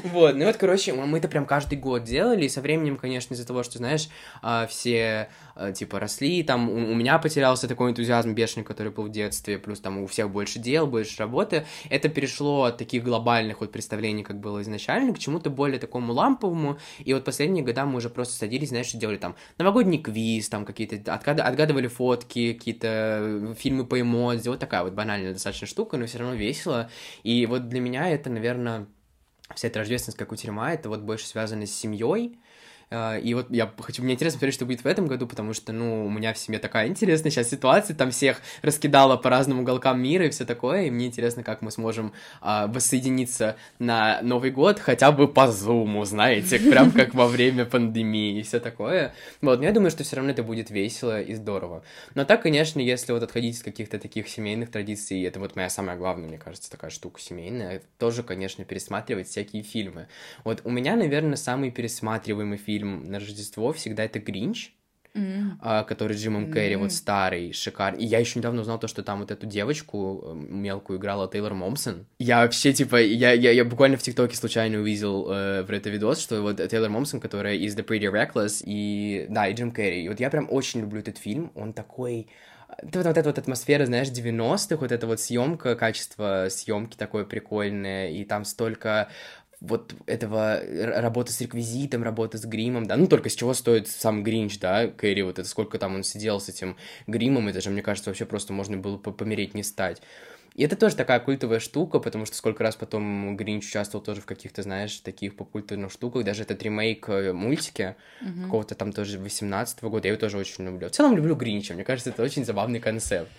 Вот, 0.05 0.37
ну 0.37 0.47
вот, 0.47 0.57
короче, 0.57 0.93
мы 0.93 1.19
это 1.19 1.29
прям 1.29 1.45
каждый 1.45 1.77
год 1.77 2.05
делали, 2.05 2.45
и 2.45 2.49
со 2.49 2.61
временем, 2.61 2.97
конечно, 2.97 3.35
из-за 3.35 3.47
того, 3.47 3.63
что, 3.63 3.79
знаешь, 3.79 4.09
а, 4.43 4.67
все, 4.67 5.29
типа, 5.75 5.99
росли, 6.01 6.43
там 6.43 6.69
у 6.69 6.95
меня 6.95 7.19
потерялся 7.19 7.69
такой 7.69 7.91
энтузиазм 7.91 8.35
бешеный, 8.35 8.65
который 8.65 8.93
был 8.93 9.05
в 9.05 9.11
детстве, 9.11 9.59
плюс 9.59 9.81
там 9.81 9.99
у 9.99 10.07
всех 10.07 10.31
больше 10.31 10.59
дел, 10.59 10.87
больше 10.87 11.19
работы, 11.19 11.65
это 11.89 12.09
перешло 12.09 12.65
от 12.65 12.77
таких 12.77 13.05
глобальных 13.05 13.61
вот 13.61 13.73
представлений, 13.73 14.23
как 14.23 14.39
было 14.39 14.61
изначально, 14.63 15.15
к 15.15 15.19
чему-то 15.19 15.51
более 15.51 15.79
такому 15.79 16.13
ламповому, 16.13 16.79
и 16.99 17.15
вот 17.15 17.25
последние 17.25 17.65
года 17.65 17.87
мы 17.87 17.97
уже 17.97 18.11
просто 18.11 18.35
садились, 18.35 18.69
знаешь, 18.69 18.93
делали 18.93 19.17
там 19.17 19.35
новогодний 19.57 19.99
квиз, 19.99 20.49
там 20.49 20.65
какие-то, 20.65 21.15
отгадывали 21.15 21.87
фотки, 21.87 22.53
какие-то 22.53 23.55
фильмы 23.59 23.79
фильмы 23.79 23.87
по 23.87 24.01
эмодзи, 24.01 24.49
вот 24.49 24.59
такая 24.59 24.83
вот 24.83 24.95
банальная 24.95 25.33
достаточно 25.33 25.67
штука, 25.67 25.97
но 25.97 26.07
все 26.07 26.19
равно 26.19 26.35
весело. 26.35 26.91
И 27.23 27.47
вот 27.47 27.69
для 27.69 27.81
меня 27.81 28.09
это, 28.09 28.31
наверное, 28.31 28.87
вся 29.55 29.69
эта 29.69 29.81
рождественская 29.81 30.27
кутерьма, 30.27 30.73
это 30.73 30.89
вот 30.89 31.01
больше 31.01 31.27
связано 31.27 31.67
с 31.67 31.75
семьей, 31.75 32.39
и 32.91 33.35
вот 33.35 33.51
я 33.51 33.71
хочу, 33.79 34.03
мне 34.03 34.15
интересно 34.15 34.39
посмотреть, 34.39 34.55
что 34.55 34.65
будет 34.65 34.83
в 34.83 34.87
этом 34.87 35.07
году, 35.07 35.27
потому 35.27 35.53
что, 35.53 35.73
ну, 35.73 36.07
у 36.07 36.11
меня 36.11 36.33
в 36.33 36.39
семье 36.39 36.59
такая 36.59 36.89
интересная 36.89 37.31
сейчас 37.31 37.51
ситуация, 37.51 37.95
там 37.95 38.11
всех 38.11 38.41
раскидала 38.63 39.17
по 39.17 39.29
разным 39.29 39.61
уголкам 39.61 40.01
мира 40.01 40.27
и 40.27 40.31
все 40.31 40.47
такое, 40.47 40.85
и 40.85 40.91
мне 40.91 41.07
интересно, 41.07 41.43
как 41.43 41.61
мы 41.61 41.71
сможем 41.71 42.13
а, 42.41 42.67
воссоединиться 42.67 43.57
на 43.79 44.23
Новый 44.23 44.51
год 44.51 44.79
хотя 44.79 45.13
бы 45.13 45.29
по 45.29 45.53
зуму, 45.53 46.05
знаете, 46.05 46.59
прям 46.59 46.91
как 46.93 47.15
во 47.15 47.27
время 47.27 47.67
пандемии 47.67 48.39
и 48.39 48.43
все 48.43 48.59
такое. 48.59 49.15
Вот, 49.43 49.59
но 49.59 49.67
я 49.67 49.73
думаю, 49.73 49.91
что 49.91 50.03
все 50.03 50.17
равно 50.17 50.31
это 50.31 50.43
будет 50.43 50.71
весело 50.71 51.21
и 51.21 51.35
здорово. 51.35 51.83
Но 52.15 52.25
так, 52.25 52.43
конечно, 52.43 52.81
если 52.81 53.13
вот 53.13 53.23
отходить 53.23 53.59
от 53.59 53.65
каких-то 53.65 53.99
таких 53.99 54.29
семейных 54.29 54.71
традиций, 54.71 55.23
это 55.25 55.41
вот 55.41 55.57
моя 55.57 55.69
самая 55.69 55.97
главная, 55.97 56.29
мне 56.29 56.39
кажется, 56.39 56.71
такая 56.71 56.91
штука 56.91 57.21
семейная, 57.21 57.83
тоже, 57.99 58.23
конечно, 58.23 58.65
пересматривать 58.65 59.29
всякие 59.29 59.63
фильмы. 59.63 60.09
Вот 60.45 60.63
у 60.65 60.71
меня, 60.71 60.97
наверное, 60.97 61.37
самый 61.37 61.71
пересматриваемый 61.71 62.57
фильм 62.57 62.78
фильм 62.79 63.11
на 63.11 63.19
Рождество 63.19 63.73
всегда 63.73 64.05
это 64.05 64.19
Гринч. 64.19 64.73
Мм. 65.15 65.85
который 65.87 66.17
с 66.17 66.23
Джимом 66.23 66.45
мм. 66.45 66.53
Керри, 66.53 66.77
вот 66.77 66.93
старый, 66.93 67.53
шикарный. 67.53 68.05
И 68.05 68.07
я 68.07 68.21
еще 68.21 68.39
недавно 68.39 68.61
узнал 68.61 68.79
то, 68.79 68.87
что 68.87 69.03
там 69.03 69.21
вот 69.21 69.33
эту 69.33 69.47
девочку 69.47 70.23
э, 70.23 70.35
мелкую 70.35 71.01
играла 71.01 71.29
Тейлор 71.29 71.55
Момсон. 71.55 72.07
Я 72.21 72.43
вообще, 72.43 72.73
типа, 72.73 72.97
я, 73.03 73.33
я, 73.33 73.51
я 73.51 73.65
буквально 73.65 73.97
в 73.97 74.03
ТикТоке 74.03 74.37
случайно 74.37 74.79
увидел 74.79 75.27
э, 75.29 75.65
про 75.65 75.77
это 75.77 75.91
видос, 75.91 76.21
что 76.21 76.43
вот 76.43 76.59
Тейлор 76.59 76.91
Момсон, 76.91 77.21
которая 77.21 77.57
из 77.57 77.77
The 77.77 77.85
Pretty 77.85 78.13
Reckless, 78.13 78.63
и, 78.65 79.27
да, 79.29 79.49
и 79.49 79.55
Джим 79.55 79.73
Керри. 79.73 80.05
И 80.05 80.09
вот 80.09 80.21
я 80.21 80.31
прям 80.31 80.47
очень 80.51 80.83
люблю 80.83 81.01
этот 81.01 81.19
фильм, 81.19 81.51
он 81.57 81.73
такой 81.73 82.29
вот, 82.83 82.97
вот 82.97 83.17
эта 83.17 83.29
вот 83.29 83.39
атмосфера, 83.39 83.87
знаешь, 83.87 84.09
90-х, 84.09 84.77
вот 84.77 84.93
эта 84.93 85.07
вот 85.07 85.21
съемка, 85.21 85.75
качество 85.75 86.47
съемки 86.51 86.97
такое 86.97 87.25
прикольное, 87.25 88.11
и 88.11 88.25
там 88.25 88.45
столько 88.45 89.09
вот 89.61 89.95
этого 90.07 90.61
работы 90.63 91.33
с 91.33 91.41
реквизитом, 91.41 92.05
работы 92.05 92.39
с 92.39 92.45
гримом, 92.45 92.87
да, 92.87 92.97
ну 92.97 93.07
только 93.07 93.29
с 93.29 93.35
чего 93.35 93.55
стоит 93.55 93.89
сам 93.89 94.23
Гринч, 94.23 94.59
да, 94.61 94.87
Кэрри, 94.87 95.23
вот 95.23 95.39
это 95.39 95.49
сколько 95.49 95.79
там 95.79 95.97
он 95.97 96.05
сидел 96.05 96.41
с 96.41 96.49
этим 96.49 96.77
гримом, 97.07 97.49
это 97.49 97.61
же, 97.61 97.71
мне 97.71 97.83
кажется, 97.83 98.11
вообще 98.11 98.25
просто 98.25 98.53
можно 98.53 98.77
было 98.77 98.99
помереть 98.99 99.55
не 99.55 99.63
стать. 99.63 100.01
И 100.55 100.65
это 100.65 100.75
тоже 100.75 100.97
такая 100.97 101.21
культовая 101.21 101.61
штука, 101.61 102.01
потому 102.01 102.27
что 102.27 102.35
сколько 102.37 102.65
раз 102.65 102.75
потом 102.75 103.37
Гринч 103.37 103.69
участвовал 103.69 104.05
тоже 104.05 104.21
в 104.21 104.27
каких-то, 104.27 104.63
знаешь, 104.63 104.97
таких 104.99 105.37
популярных 105.37 105.93
штуках. 105.93 106.25
Даже 106.25 106.43
этот 106.43 106.61
ремейк 106.65 107.09
э, 107.09 107.33
мультики 107.33 107.95
mm-hmm. 108.21 108.45
какого-то 108.45 108.75
там 108.75 108.93
тоже 108.93 109.21
18 109.21 109.79
-го 109.79 109.89
года, 109.89 110.09
я 110.09 110.15
его 110.15 110.21
тоже 110.21 110.37
очень 110.37 110.65
люблю. 110.65 110.89
В 110.89 110.91
целом 110.91 111.17
люблю 111.17 111.37
Гринча, 111.37 111.75
мне 111.75 111.85
кажется, 111.85 112.11
это 112.11 112.25
очень 112.25 112.45
забавный 112.45 112.81
концепт. 112.81 113.31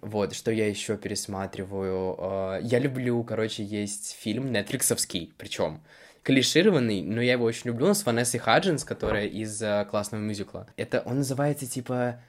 Вот, 0.00 0.34
что 0.34 0.50
я 0.50 0.68
еще 0.68 0.96
пересматриваю. 0.96 2.16
Э, 2.18 2.60
я 2.62 2.78
люблю, 2.78 3.22
короче, 3.24 3.64
есть 3.64 4.16
фильм 4.18 4.52
нетфликсовский, 4.52 5.32
причем 5.36 5.80
клишированный, 6.22 7.02
но 7.02 7.22
я 7.22 7.32
его 7.32 7.44
очень 7.44 7.68
люблю. 7.68 7.86
Он 7.86 7.94
с 7.94 8.04
Ванессой 8.04 8.40
Хаджинс, 8.40 8.82
которая 8.82 9.26
из 9.26 9.62
uh, 9.62 9.84
классного 9.84 10.20
мюзикла. 10.20 10.66
Это 10.76 11.00
он 11.06 11.18
называется 11.18 11.66
типа 11.66 12.20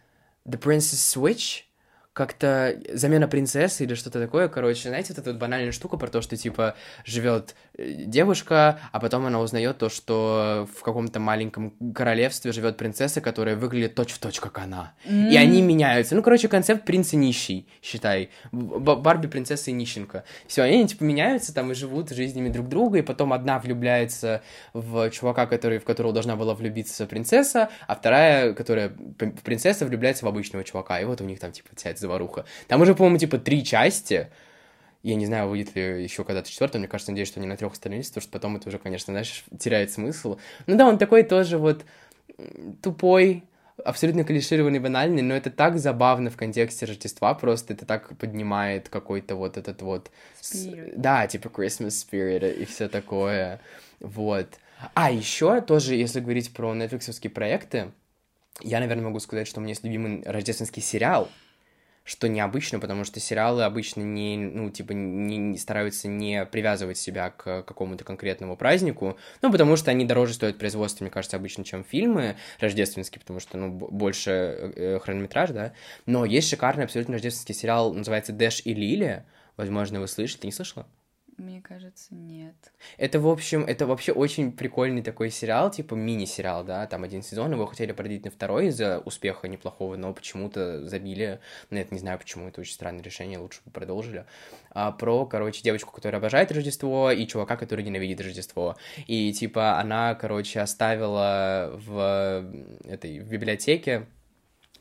The 0.46 0.60
Princess 0.60 1.16
Switch 1.16 1.64
как-то 2.18 2.76
замена 2.94 3.28
принцессы 3.28 3.84
или 3.84 3.94
что-то 3.94 4.20
такое, 4.20 4.50
короче, 4.50 4.90
знаете, 4.90 5.14
вот 5.14 5.20
эта 5.20 5.32
вот 5.32 5.40
банальная 5.40 5.72
штука 5.72 5.98
про 5.98 6.08
то, 6.08 6.22
что, 6.24 6.36
типа, 6.36 6.76
живет 7.06 7.54
э, 7.67 7.67
девушка, 7.78 8.80
а 8.92 9.00
потом 9.00 9.26
она 9.26 9.40
узнает 9.40 9.78
то, 9.78 9.90
что 9.90 10.68
в 10.76 10.82
каком-то 10.82 11.20
маленьком 11.20 11.74
королевстве 11.94 12.52
живет 12.52 12.78
принцесса, 12.78 13.22
которая 13.22 13.56
выглядит 13.56 13.96
точь-в-точь, 13.96 14.40
как 14.40 14.58
она. 14.58 14.94
Mm. 15.06 15.32
И 15.32 15.38
они 15.38 15.62
меняются. 15.62 16.16
Ну, 16.16 16.24
короче, 16.24 16.48
концепт 16.48 16.86
принца 16.86 17.16
нищий, 17.16 17.68
считай. 17.82 18.30
Барби 18.52 19.28
принцесса 19.28 19.70
и 19.70 19.74
нищенка. 19.74 20.24
Все, 20.48 20.64
они, 20.64 20.88
типа, 20.88 21.04
меняются 21.04 21.54
там 21.54 21.72
и 21.72 21.76
живут 21.76 22.10
жизнями 22.10 22.50
друг 22.50 22.68
друга, 22.68 23.00
и 23.00 23.02
потом 23.02 23.34
одна 23.34 23.60
влюбляется 23.60 24.42
в 24.74 25.10
чувака, 25.12 25.46
который, 25.46 25.80
в 25.80 25.84
которого 25.84 26.14
должна 26.14 26.36
была 26.36 26.56
влюбиться 26.56 27.06
принцесса, 27.06 27.70
а 27.88 27.96
вторая, 27.96 28.54
которая 28.54 28.92
принцесса, 29.44 29.86
влюбляется 29.86 30.26
в 30.26 30.28
обычного 30.28 30.64
чувака. 30.64 31.00
И 31.00 31.06
вот 31.06 31.22
у 31.22 31.24
них 31.24 31.40
там, 31.40 31.52
типа, 31.52 31.70
вся 31.76 31.94
заваруха. 31.96 32.46
Там 32.68 32.82
уже, 32.82 32.96
по-моему, 32.96 33.18
типа 33.18 33.38
три 33.38 33.64
части. 33.64 34.30
Я 35.08 35.16
не 35.16 35.26
знаю, 35.26 35.48
выйдет 35.48 35.74
ли 35.74 36.04
еще 36.04 36.26
когда-то 36.26 36.52
четвертая. 36.52 36.82
Мне 36.82 36.90
кажется, 36.90 37.14
надеюсь, 37.14 37.30
что 37.30 37.40
они 37.40 37.48
на 37.48 37.56
трех 37.56 37.72
остановились, 37.72 38.10
потому 38.10 38.22
что 38.24 38.32
потом 38.34 38.58
это 38.58 38.68
уже, 38.68 38.78
конечно, 38.78 39.14
знаешь, 39.14 39.46
теряет 39.58 39.90
смысл. 39.90 40.38
Ну 40.66 40.76
да, 40.76 40.86
он 40.86 40.98
такой 40.98 41.24
тоже 41.24 41.58
вот 41.58 41.86
тупой, 42.84 43.46
абсолютно 43.86 44.26
клишированный, 44.26 44.80
банальный, 44.80 45.22
но 45.22 45.34
это 45.34 45.50
так 45.50 45.80
забавно 45.80 46.30
в 46.30 46.36
контексте 46.36 46.86
Рождества, 46.86 47.34
просто 47.36 47.74
это 47.74 47.86
так 47.86 48.18
поднимает 48.18 48.90
какой-то 48.90 49.36
вот 49.36 49.56
этот 49.56 49.82
вот... 49.82 50.12
Spirit. 50.42 50.96
Да, 50.98 51.26
типа 51.26 51.48
Christmas 51.48 52.06
spirit 52.06 52.54
и 52.58 52.66
все 52.66 52.90
такое. 52.90 53.62
Вот. 54.02 54.56
А, 54.94 55.10
еще 55.10 55.62
тоже, 55.62 55.96
если 55.96 56.20
говорить 56.20 56.52
про 56.52 56.74
нетфликсовские 56.74 57.32
проекты, 57.32 57.94
я, 58.62 58.82
наверное, 58.82 59.06
могу 59.06 59.22
сказать, 59.22 59.48
что 59.48 59.62
у 59.62 59.64
меня 59.64 59.72
есть 59.72 59.86
любимый 59.86 60.22
рождественский 60.26 60.82
сериал— 60.82 61.30
что 62.08 62.30
необычно, 62.30 62.80
потому 62.80 63.04
что 63.04 63.20
сериалы 63.20 63.64
обычно 63.64 64.02
не, 64.02 64.38
ну, 64.38 64.70
типа, 64.70 64.94
не, 64.94 65.36
не 65.36 65.58
стараются 65.58 66.08
не 66.08 66.46
привязывать 66.46 66.98
себя 66.98 67.32
к 67.32 67.64
какому-то 67.64 68.06
конкретному 68.06 68.56
празднику, 68.56 69.18
ну, 69.42 69.52
потому 69.52 69.76
что 69.76 69.92
они 69.92 70.06
дороже 70.06 70.34
стоят 70.34 70.58
производства, 70.58 71.04
мне 71.04 71.12
кажется, 71.12 71.36
обычно, 71.36 71.66
чем 71.66 71.84
фильмы 71.84 72.38
рождественские, 72.62 73.20
потому 73.20 73.42
что, 73.42 73.58
ну, 73.58 73.70
больше 73.70 74.32
э, 74.32 75.00
хронометраж, 75.00 75.50
да, 75.50 75.74
но 76.06 76.24
есть 76.24 76.48
шикарный 76.48 76.86
абсолютно 76.86 77.16
рождественский 77.16 77.54
сериал, 77.54 77.94
называется 77.94 78.32
«Дэш 78.32 78.62
и 78.64 78.74
Лили», 78.74 79.26
возможно, 79.58 80.00
вы 80.00 80.08
слышите, 80.08 80.40
ты 80.40 80.48
не 80.48 80.54
слышала? 80.54 80.88
Мне 81.38 81.62
кажется, 81.62 82.16
нет. 82.16 82.56
Это, 82.98 83.20
в 83.20 83.28
общем, 83.28 83.64
это 83.64 83.86
вообще 83.86 84.12
очень 84.12 84.52
прикольный 84.52 85.04
такой 85.04 85.30
сериал, 85.30 85.70
типа 85.70 85.94
мини-сериал, 85.94 86.64
да, 86.64 86.88
там 86.88 87.04
один 87.04 87.22
сезон, 87.22 87.52
его 87.52 87.68
хотели 87.68 87.92
продлить 87.92 88.26
на 88.26 88.32
второй 88.32 88.68
из-за 88.68 89.00
успеха 89.06 89.48
неплохого, 89.48 89.98
но 89.98 90.12
почему-то 90.16 90.84
забили, 90.88 91.40
на 91.70 91.78
это 91.78 91.94
не 91.94 92.00
знаю 92.00 92.18
почему, 92.18 92.48
это 92.48 92.62
очень 92.62 92.74
странное 92.74 93.04
решение, 93.04 93.38
лучше 93.38 93.62
бы 93.66 93.70
продолжили, 93.70 94.26
а, 94.72 94.92
про, 94.92 95.28
короче, 95.28 95.62
девочку, 95.62 95.94
которая 95.94 96.20
обожает 96.20 96.52
Рождество, 96.52 97.12
и 97.12 97.28
чувака, 97.28 97.56
который 97.56 97.86
ненавидит 97.86 98.20
Рождество, 98.20 98.76
и, 99.06 99.32
типа, 99.32 99.80
она, 99.80 100.16
короче, 100.16 100.60
оставила 100.60 101.72
в 101.76 102.52
этой 102.86 103.20
в 103.20 103.30
библиотеке 103.30 104.08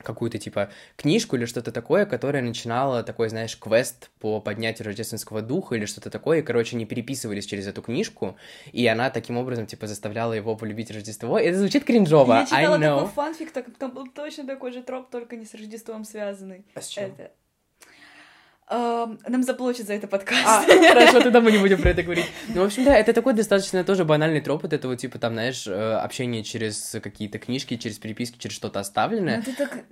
какую-то, 0.03 0.38
типа, 0.38 0.71
книжку 0.97 1.37
или 1.37 1.45
что-то 1.45 1.73
такое, 1.73 2.07
которая 2.07 2.43
начинала 2.43 3.03
такой, 3.03 3.29
знаешь, 3.29 3.59
квест 3.59 4.11
по 4.21 4.41
поднятию 4.41 4.87
рождественского 4.87 5.43
духа 5.43 5.75
или 5.75 5.85
что-то 5.85 6.11
такое, 6.11 6.38
и, 6.38 6.43
короче, 6.43 6.76
не 6.76 6.87
переписывались 6.87 7.47
через 7.47 7.67
эту 7.67 7.83
книжку, 7.83 8.37
и 8.73 8.87
она 8.87 9.11
таким 9.11 9.37
образом, 9.37 9.67
типа, 9.67 9.87
заставляла 9.87 10.33
его 10.33 10.57
полюбить 10.57 10.91
Рождество. 10.91 11.38
Это 11.38 11.59
звучит 11.59 11.85
кринжово, 11.85 12.35
Я 12.35 12.47
читала 12.47 12.76
I 12.76 12.81
know. 12.81 12.97
такой 12.97 13.12
фанфик, 13.12 13.50
так, 13.53 13.67
там 13.79 13.93
был 13.93 14.07
точно 14.07 14.47
такой 14.47 14.73
же 14.73 14.83
троп, 14.83 15.11
только 15.11 15.37
не 15.37 15.45
с 15.45 15.55
Рождеством 15.55 16.05
связанный. 16.05 16.65
А 16.75 16.81
с 16.81 16.88
чем? 16.88 17.05
Это... 17.05 17.31
Эм, 18.68 19.20
нам 19.28 19.44
заплатят 19.44 19.87
за 19.87 19.94
это 19.94 20.08
подкаст. 20.08 20.44
А, 20.44 20.62
хорошо, 20.88 21.20
тогда 21.20 21.40
мы 21.40 21.52
не 21.52 21.58
будем 21.58 21.80
про 21.80 21.90
это 21.90 22.02
говорить. 22.04 22.26
Ну, 22.49 22.62
в 22.62 22.66
общем, 22.66 22.82
да, 22.82 22.96
это 22.96 23.12
такой 23.12 23.32
достаточно 23.32 23.85
тоже 23.85 24.04
банальный 24.04 24.40
троп 24.40 24.64
от 24.64 24.73
этого, 24.73 24.96
типа, 24.96 25.20
там, 25.20 25.35
знаешь, 25.35 25.68
э, 25.68 25.94
общение 25.94 26.42
через 26.42 26.96
какие-то 27.00 27.38
книжки, 27.38 27.76
через 27.76 27.99
переписки, 27.99 28.38
через 28.38 28.56
что-то 28.56 28.80
оставленное. 28.80 29.37
Ну, 29.37 29.42
ты 29.44 29.52
так, 29.52 29.85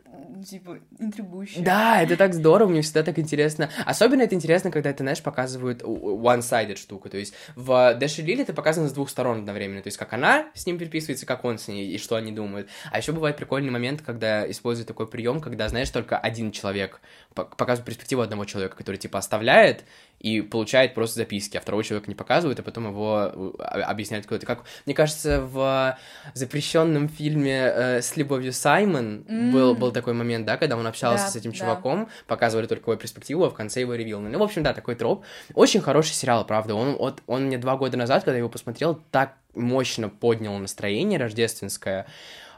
типа, 0.44 0.80
интригующий. 0.98 1.62
Да, 1.62 2.02
это 2.02 2.16
так 2.16 2.34
здорово, 2.34 2.68
мне 2.68 2.82
всегда 2.82 3.04
так 3.04 3.18
интересно. 3.20 3.70
Особенно 3.86 4.22
это 4.22 4.34
интересно, 4.34 4.72
когда 4.72 4.90
это, 4.90 5.04
знаешь, 5.04 5.22
показывают 5.22 5.82
one-sided 5.82 6.76
штуку. 6.76 7.08
То 7.08 7.16
есть 7.16 7.34
в 7.54 7.94
Дэши 7.94 8.22
Лили 8.22 8.42
это 8.42 8.52
показано 8.52 8.88
с 8.88 8.92
двух 8.92 9.08
сторон 9.08 9.38
одновременно. 9.38 9.82
То 9.82 9.88
есть 9.88 9.98
как 9.98 10.12
она 10.12 10.46
с 10.54 10.66
ним 10.66 10.78
переписывается, 10.78 11.26
как 11.26 11.44
он 11.44 11.58
с 11.58 11.68
ней, 11.68 11.92
и 11.92 11.98
что 11.98 12.16
они 12.16 12.32
думают. 12.32 12.68
А 12.90 12.98
еще 12.98 13.12
бывает 13.12 13.36
прикольный 13.36 13.70
момент, 13.70 14.02
когда 14.02 14.50
используют 14.50 14.88
такой 14.88 15.06
прием, 15.06 15.40
когда, 15.40 15.68
знаешь, 15.68 15.90
только 15.90 16.18
один 16.18 16.50
человек 16.50 17.00
показывает 17.34 17.84
перспективу 17.84 18.22
одного 18.22 18.44
человека, 18.44 18.76
который, 18.76 18.96
типа, 18.96 19.18
оставляет 19.18 19.84
и 20.20 20.40
получает 20.40 20.94
просто 20.94 21.16
записки, 21.16 21.56
а 21.56 21.60
второго 21.60 21.84
человека 21.84 22.08
не 22.08 22.14
показывают, 22.14 22.58
а 22.58 22.62
потом 22.62 22.86
его 22.88 23.54
э, 23.58 23.62
объясняют 23.82 24.24
кто-то. 24.24 24.46
Как, 24.46 24.64
мне 24.86 24.94
кажется, 24.94 25.42
в 25.42 25.98
запрещенном 26.32 27.08
фильме 27.08 27.72
э, 27.74 28.02
с 28.02 28.16
любовью 28.16 28.52
Саймон 28.52 29.24
mm. 29.28 29.50
был, 29.50 29.74
был 29.74 29.92
такой 29.92 30.14
момент, 30.14 30.46
да, 30.46 30.56
когда 30.56 30.76
он 30.76 30.86
общался 30.86 31.24
Да, 31.24 31.30
с 31.30 31.36
этим 31.36 31.50
да. 31.50 31.58
чуваком, 31.58 32.08
показывали 32.26 32.66
только 32.66 32.90
его 32.90 32.98
перспективу, 32.98 33.44
а 33.44 33.50
в 33.50 33.54
конце 33.54 33.80
его 33.80 33.94
ревил. 33.94 34.20
Ну, 34.20 34.38
в 34.38 34.42
общем, 34.42 34.62
да, 34.62 34.72
такой 34.72 34.94
троп. 34.94 35.24
Очень 35.52 35.80
хороший 35.80 36.14
сериал, 36.14 36.46
правда. 36.46 36.74
Он, 36.74 36.96
вот, 36.96 37.20
он 37.26 37.46
мне 37.46 37.58
два 37.58 37.76
года 37.76 37.96
назад, 37.96 38.24
когда 38.24 38.34
я 38.34 38.38
его 38.38 38.48
посмотрел, 38.48 39.02
так 39.10 39.34
мощно 39.54 40.08
поднял 40.08 40.56
настроение 40.58 41.18
рождественское 41.18 42.06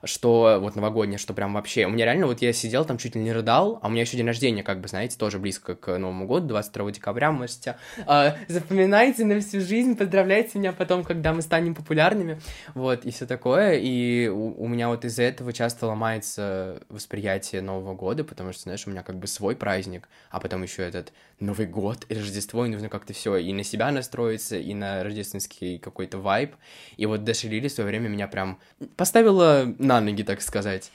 что 0.06 0.58
вот 0.60 0.76
новогоднее, 0.76 1.18
что 1.18 1.34
прям 1.34 1.54
вообще... 1.54 1.86
У 1.86 1.90
меня 1.90 2.04
реально 2.04 2.26
вот 2.26 2.42
я 2.42 2.52
сидел 2.52 2.84
там 2.84 2.98
чуть 2.98 3.14
ли 3.14 3.20
не 3.20 3.32
рыдал, 3.32 3.78
а 3.82 3.88
у 3.88 3.90
меня 3.90 4.02
еще 4.02 4.16
день 4.16 4.26
рождения, 4.26 4.62
как 4.62 4.80
бы, 4.80 4.88
знаете, 4.88 5.16
тоже 5.18 5.38
близко 5.38 5.74
к 5.74 5.98
Новому 5.98 6.26
году, 6.26 6.48
22 6.48 6.92
декабря, 6.92 7.32
можете... 7.32 7.76
А, 8.06 8.36
запоминайте 8.48 9.24
на 9.24 9.40
всю 9.40 9.60
жизнь, 9.60 9.96
поздравляйте 9.96 10.58
меня 10.58 10.72
потом, 10.72 11.04
когда 11.04 11.32
мы 11.32 11.42
станем 11.42 11.74
популярными, 11.74 12.40
вот, 12.74 13.04
и 13.04 13.10
все 13.10 13.26
такое, 13.26 13.74
и 13.74 14.28
у, 14.28 14.62
у 14.62 14.68
меня 14.68 14.88
вот 14.88 15.04
из-за 15.04 15.22
этого 15.24 15.52
часто 15.52 15.86
ломается 15.86 16.82
восприятие 16.88 17.62
Нового 17.62 17.94
года, 17.94 18.24
потому 18.24 18.52
что, 18.52 18.62
знаешь, 18.62 18.86
у 18.86 18.90
меня 18.90 19.02
как 19.02 19.16
бы 19.18 19.26
свой 19.26 19.56
праздник, 19.56 20.08
а 20.30 20.40
потом 20.40 20.62
еще 20.62 20.82
этот 20.82 21.12
Новый 21.40 21.66
год 21.66 22.06
и 22.08 22.14
Рождество, 22.14 22.64
и 22.64 22.68
нужно 22.68 22.88
как-то 22.88 23.12
все 23.12 23.36
и 23.36 23.52
на 23.52 23.64
себя 23.64 23.90
настроиться, 23.90 24.56
и 24.56 24.74
на 24.74 25.02
рождественский 25.02 25.78
какой-то 25.78 26.18
вайб, 26.18 26.54
и 26.96 27.06
вот 27.06 27.24
Даша 27.24 27.48
Лили 27.48 27.68
в 27.68 27.72
свое 27.72 27.88
время 27.88 28.08
меня 28.08 28.28
прям 28.28 28.58
поставила 28.96 29.74
на 29.78 29.95
ноги, 30.00 30.22
так 30.22 30.40
сказать. 30.42 30.90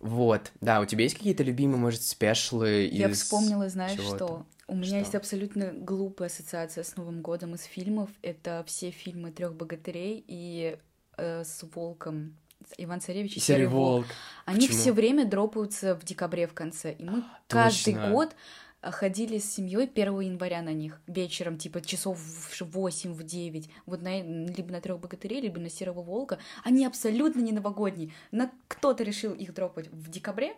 Вот, 0.00 0.52
да, 0.60 0.80
у 0.80 0.86
тебя 0.86 1.02
есть 1.04 1.16
какие-то 1.16 1.42
любимые, 1.42 1.78
может, 1.78 2.02
спешлы 2.02 2.86
из 2.86 2.98
Я 2.98 3.08
вспомнила, 3.08 3.68
знаешь 3.68 3.98
что? 4.00 4.46
У 4.68 4.74
меня 4.74 4.86
Что? 4.88 4.96
есть 4.98 5.14
абсолютно 5.14 5.72
глупая 5.72 6.28
ассоциация 6.28 6.84
с 6.84 6.94
Новым 6.96 7.22
годом 7.22 7.54
из 7.54 7.62
фильмов. 7.64 8.10
Это 8.20 8.62
все 8.66 8.90
фильмы 8.90 9.30
трех 9.32 9.54
богатырей 9.54 10.22
и 10.28 10.76
э, 11.16 11.42
с 11.42 11.64
волком. 11.74 12.36
Иван 12.76 13.00
Царевич 13.00 13.36
и 13.36 13.40
Серый 13.40 13.60
Серый 13.62 13.66
волк. 13.68 13.90
волк. 13.92 14.06
Они 14.44 14.66
Почему? 14.66 14.78
все 14.78 14.92
время 14.92 15.24
дропаются 15.24 15.94
в 15.94 16.04
декабре 16.04 16.46
в 16.46 16.52
конце. 16.52 16.92
И 16.92 17.02
мы 17.02 17.24
каждый 17.46 17.94
Точно. 17.94 18.10
год 18.10 18.28
а, 18.32 18.34
ходили 18.82 19.38
с 19.38 19.52
семьей 19.52 19.86
1 19.86 20.20
января 20.20 20.62
на 20.62 20.72
них 20.72 21.00
вечером, 21.06 21.58
типа 21.58 21.80
часов 21.80 22.18
в 22.18 22.62
8, 22.62 23.12
в 23.12 23.22
9, 23.22 23.70
вот 23.86 24.02
на, 24.02 24.22
либо 24.22 24.72
на 24.72 24.80
трех 24.80 25.00
богатырей, 25.00 25.40
либо 25.40 25.58
на 25.58 25.70
серого 25.70 26.02
волка. 26.02 26.38
Они 26.64 26.86
абсолютно 26.86 27.40
не 27.40 27.52
новогодние. 27.52 28.12
На 28.30 28.50
кто-то 28.68 29.02
решил 29.04 29.34
их 29.34 29.52
дропать 29.54 29.88
в 29.88 30.10
декабре, 30.10 30.54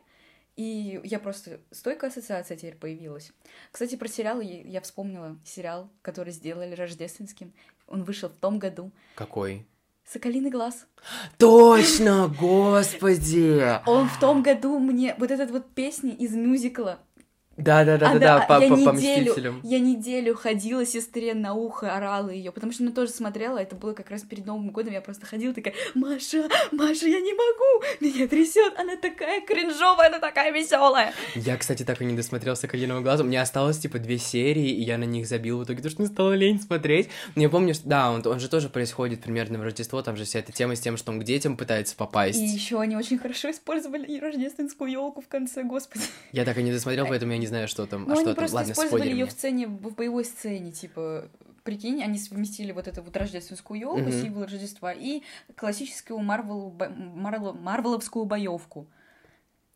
и 0.56 1.00
я 1.04 1.18
просто 1.18 1.60
стойкая 1.70 2.10
ассоциация 2.10 2.56
теперь 2.56 2.76
появилась. 2.76 3.32
Кстати, 3.70 3.96
про 3.96 4.08
сериал 4.08 4.40
я 4.40 4.60
я 4.60 4.80
вспомнила 4.80 5.38
сериал, 5.44 5.90
который 6.02 6.32
сделали 6.32 6.74
рождественским. 6.74 7.52
Он 7.86 8.04
вышел 8.04 8.28
в 8.28 8.36
том 8.36 8.58
году. 8.58 8.92
Какой? 9.14 9.66
Соколиный 10.04 10.50
глаз. 10.50 10.86
Точно, 11.38 12.28
господи! 12.40 13.80
Он 13.86 14.08
в 14.08 14.18
том 14.18 14.42
году 14.42 14.78
мне 14.78 15.14
вот 15.18 15.30
этот 15.30 15.50
вот 15.50 15.72
песни 15.72 16.10
из 16.10 16.34
мюзикла 16.34 16.98
Да, 17.60 17.84
да, 17.84 17.96
да, 17.98 18.10
А, 18.10 18.12
да, 18.14 18.18
да, 18.18 18.46
по, 18.46 18.60
я 18.62 18.68
по- 18.68 18.74
по 18.76 18.90
неделю, 18.96 19.30
Мстителям. 19.30 19.60
я 19.62 19.78
неделю 19.78 20.34
ходила 20.34 20.84
сестре 20.86 21.34
на 21.34 21.54
ухо, 21.54 21.94
орала 21.94 22.30
ее, 22.30 22.52
потому 22.52 22.72
что 22.72 22.82
она 22.82 22.92
тоже 22.92 23.10
смотрела, 23.12 23.58
это 23.58 23.76
было 23.76 23.92
как 23.92 24.10
раз 24.10 24.22
перед 24.22 24.46
Новым 24.46 24.70
годом, 24.70 24.92
я 24.92 25.00
просто 25.00 25.26
ходила 25.26 25.52
такая, 25.54 25.74
Маша, 25.94 26.48
Маша, 26.72 27.06
я 27.06 27.20
не 27.20 27.32
могу, 27.32 27.84
меня 28.00 28.26
трясет, 28.28 28.72
она 28.78 28.96
такая 28.96 29.40
кринжовая, 29.42 30.08
она 30.08 30.18
такая 30.18 30.52
веселая. 30.52 31.12
Я, 31.34 31.56
кстати, 31.56 31.82
так 31.84 32.00
и 32.00 32.04
не 32.04 32.16
досмотрел 32.16 32.56
«Соколиного 32.56 33.00
глаза». 33.00 33.24
Мне 33.24 33.40
осталось, 33.40 33.78
типа, 33.78 33.98
две 33.98 34.18
серии, 34.18 34.70
и 34.70 34.82
я 34.82 34.98
на 34.98 35.04
них 35.04 35.26
забил 35.26 35.58
в 35.58 35.64
итоге, 35.64 35.76
потому 35.78 35.90
что 35.92 36.02
мне 36.02 36.10
стало 36.10 36.32
лень 36.32 36.60
смотреть. 36.60 37.08
Но 37.34 37.42
я 37.42 37.48
помню, 37.48 37.74
что, 37.74 37.88
да, 37.88 38.10
он, 38.10 38.26
он 38.26 38.40
же 38.40 38.48
тоже 38.48 38.68
происходит 38.68 39.20
примерно 39.22 39.58
в 39.58 39.62
Рождество, 39.62 40.02
там 40.02 40.16
же 40.16 40.24
вся 40.24 40.38
эта 40.38 40.52
тема 40.52 40.74
с 40.76 40.80
тем, 40.80 40.96
что 40.96 41.12
он 41.12 41.20
к 41.20 41.24
детям 41.24 41.56
пытается 41.56 41.94
попасть. 41.96 42.38
И 42.38 42.44
еще 42.44 42.80
они 42.80 42.96
очень 42.96 43.18
хорошо 43.18 43.50
использовали 43.50 44.18
рождественскую 44.18 44.90
елку 44.90 45.20
в 45.20 45.28
конце, 45.28 45.62
господи. 45.62 46.04
Я 46.32 46.44
так 46.44 46.56
и 46.58 46.62
не 46.62 46.72
досмотрел, 46.72 47.06
поэтому 47.06 47.32
я 47.32 47.38
не 47.38 47.46
знаю, 47.50 47.68
что 47.68 47.86
там. 47.86 48.04
Ну, 48.04 48.10
а 48.10 48.12
они 48.14 48.20
что 48.22 48.30
там? 48.30 48.36
просто 48.36 48.56
Ладно, 48.56 48.72
использовали 48.72 49.10
ее 49.10 49.26
в 49.26 49.30
сцене, 49.32 49.66
в 49.66 49.94
боевой 49.94 50.24
сцене, 50.24 50.72
типа, 50.72 51.28
прикинь, 51.62 52.02
они 52.02 52.18
совместили 52.18 52.72
вот 52.72 52.88
эту 52.88 53.02
вот 53.02 53.14
рождественскую 53.16 53.78
елку, 53.78 54.00
Мгм. 54.00 54.12
символ 54.12 54.42
Рождества, 54.44 54.92
и 54.92 55.22
классическую 55.56 56.18
Марвел, 56.20 56.74
Марвел, 57.14 57.52
марвеловскую 57.52 58.24
боевку. 58.24 58.86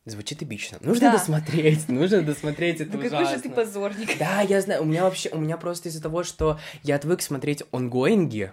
Звучит 0.05 0.43
эпично. 0.43 0.77
Нужно 0.81 1.07
Да. 1.11 1.17
досмотреть, 1.17 1.87
нужно 1.89 2.21
досмотреть, 2.21 2.81
это 2.81 2.91
Да 2.91 2.97
какой 3.09 3.25
же 3.25 3.31
ты 3.33 3.49
ужасно. 3.49 3.51
позорник. 3.51 4.17
Да, 4.19 4.41
я 4.41 4.61
знаю, 4.61 4.83
у 4.83 4.85
меня 4.85 5.03
вообще, 5.03 5.29
у 5.29 5.39
меня 5.39 5.57
просто 5.57 5.89
из-за 5.89 6.01
того, 6.01 6.23
что 6.23 6.59
я 6.83 6.95
отвык 6.95 7.21
смотреть 7.21 7.63
онгоинги, 7.71 8.51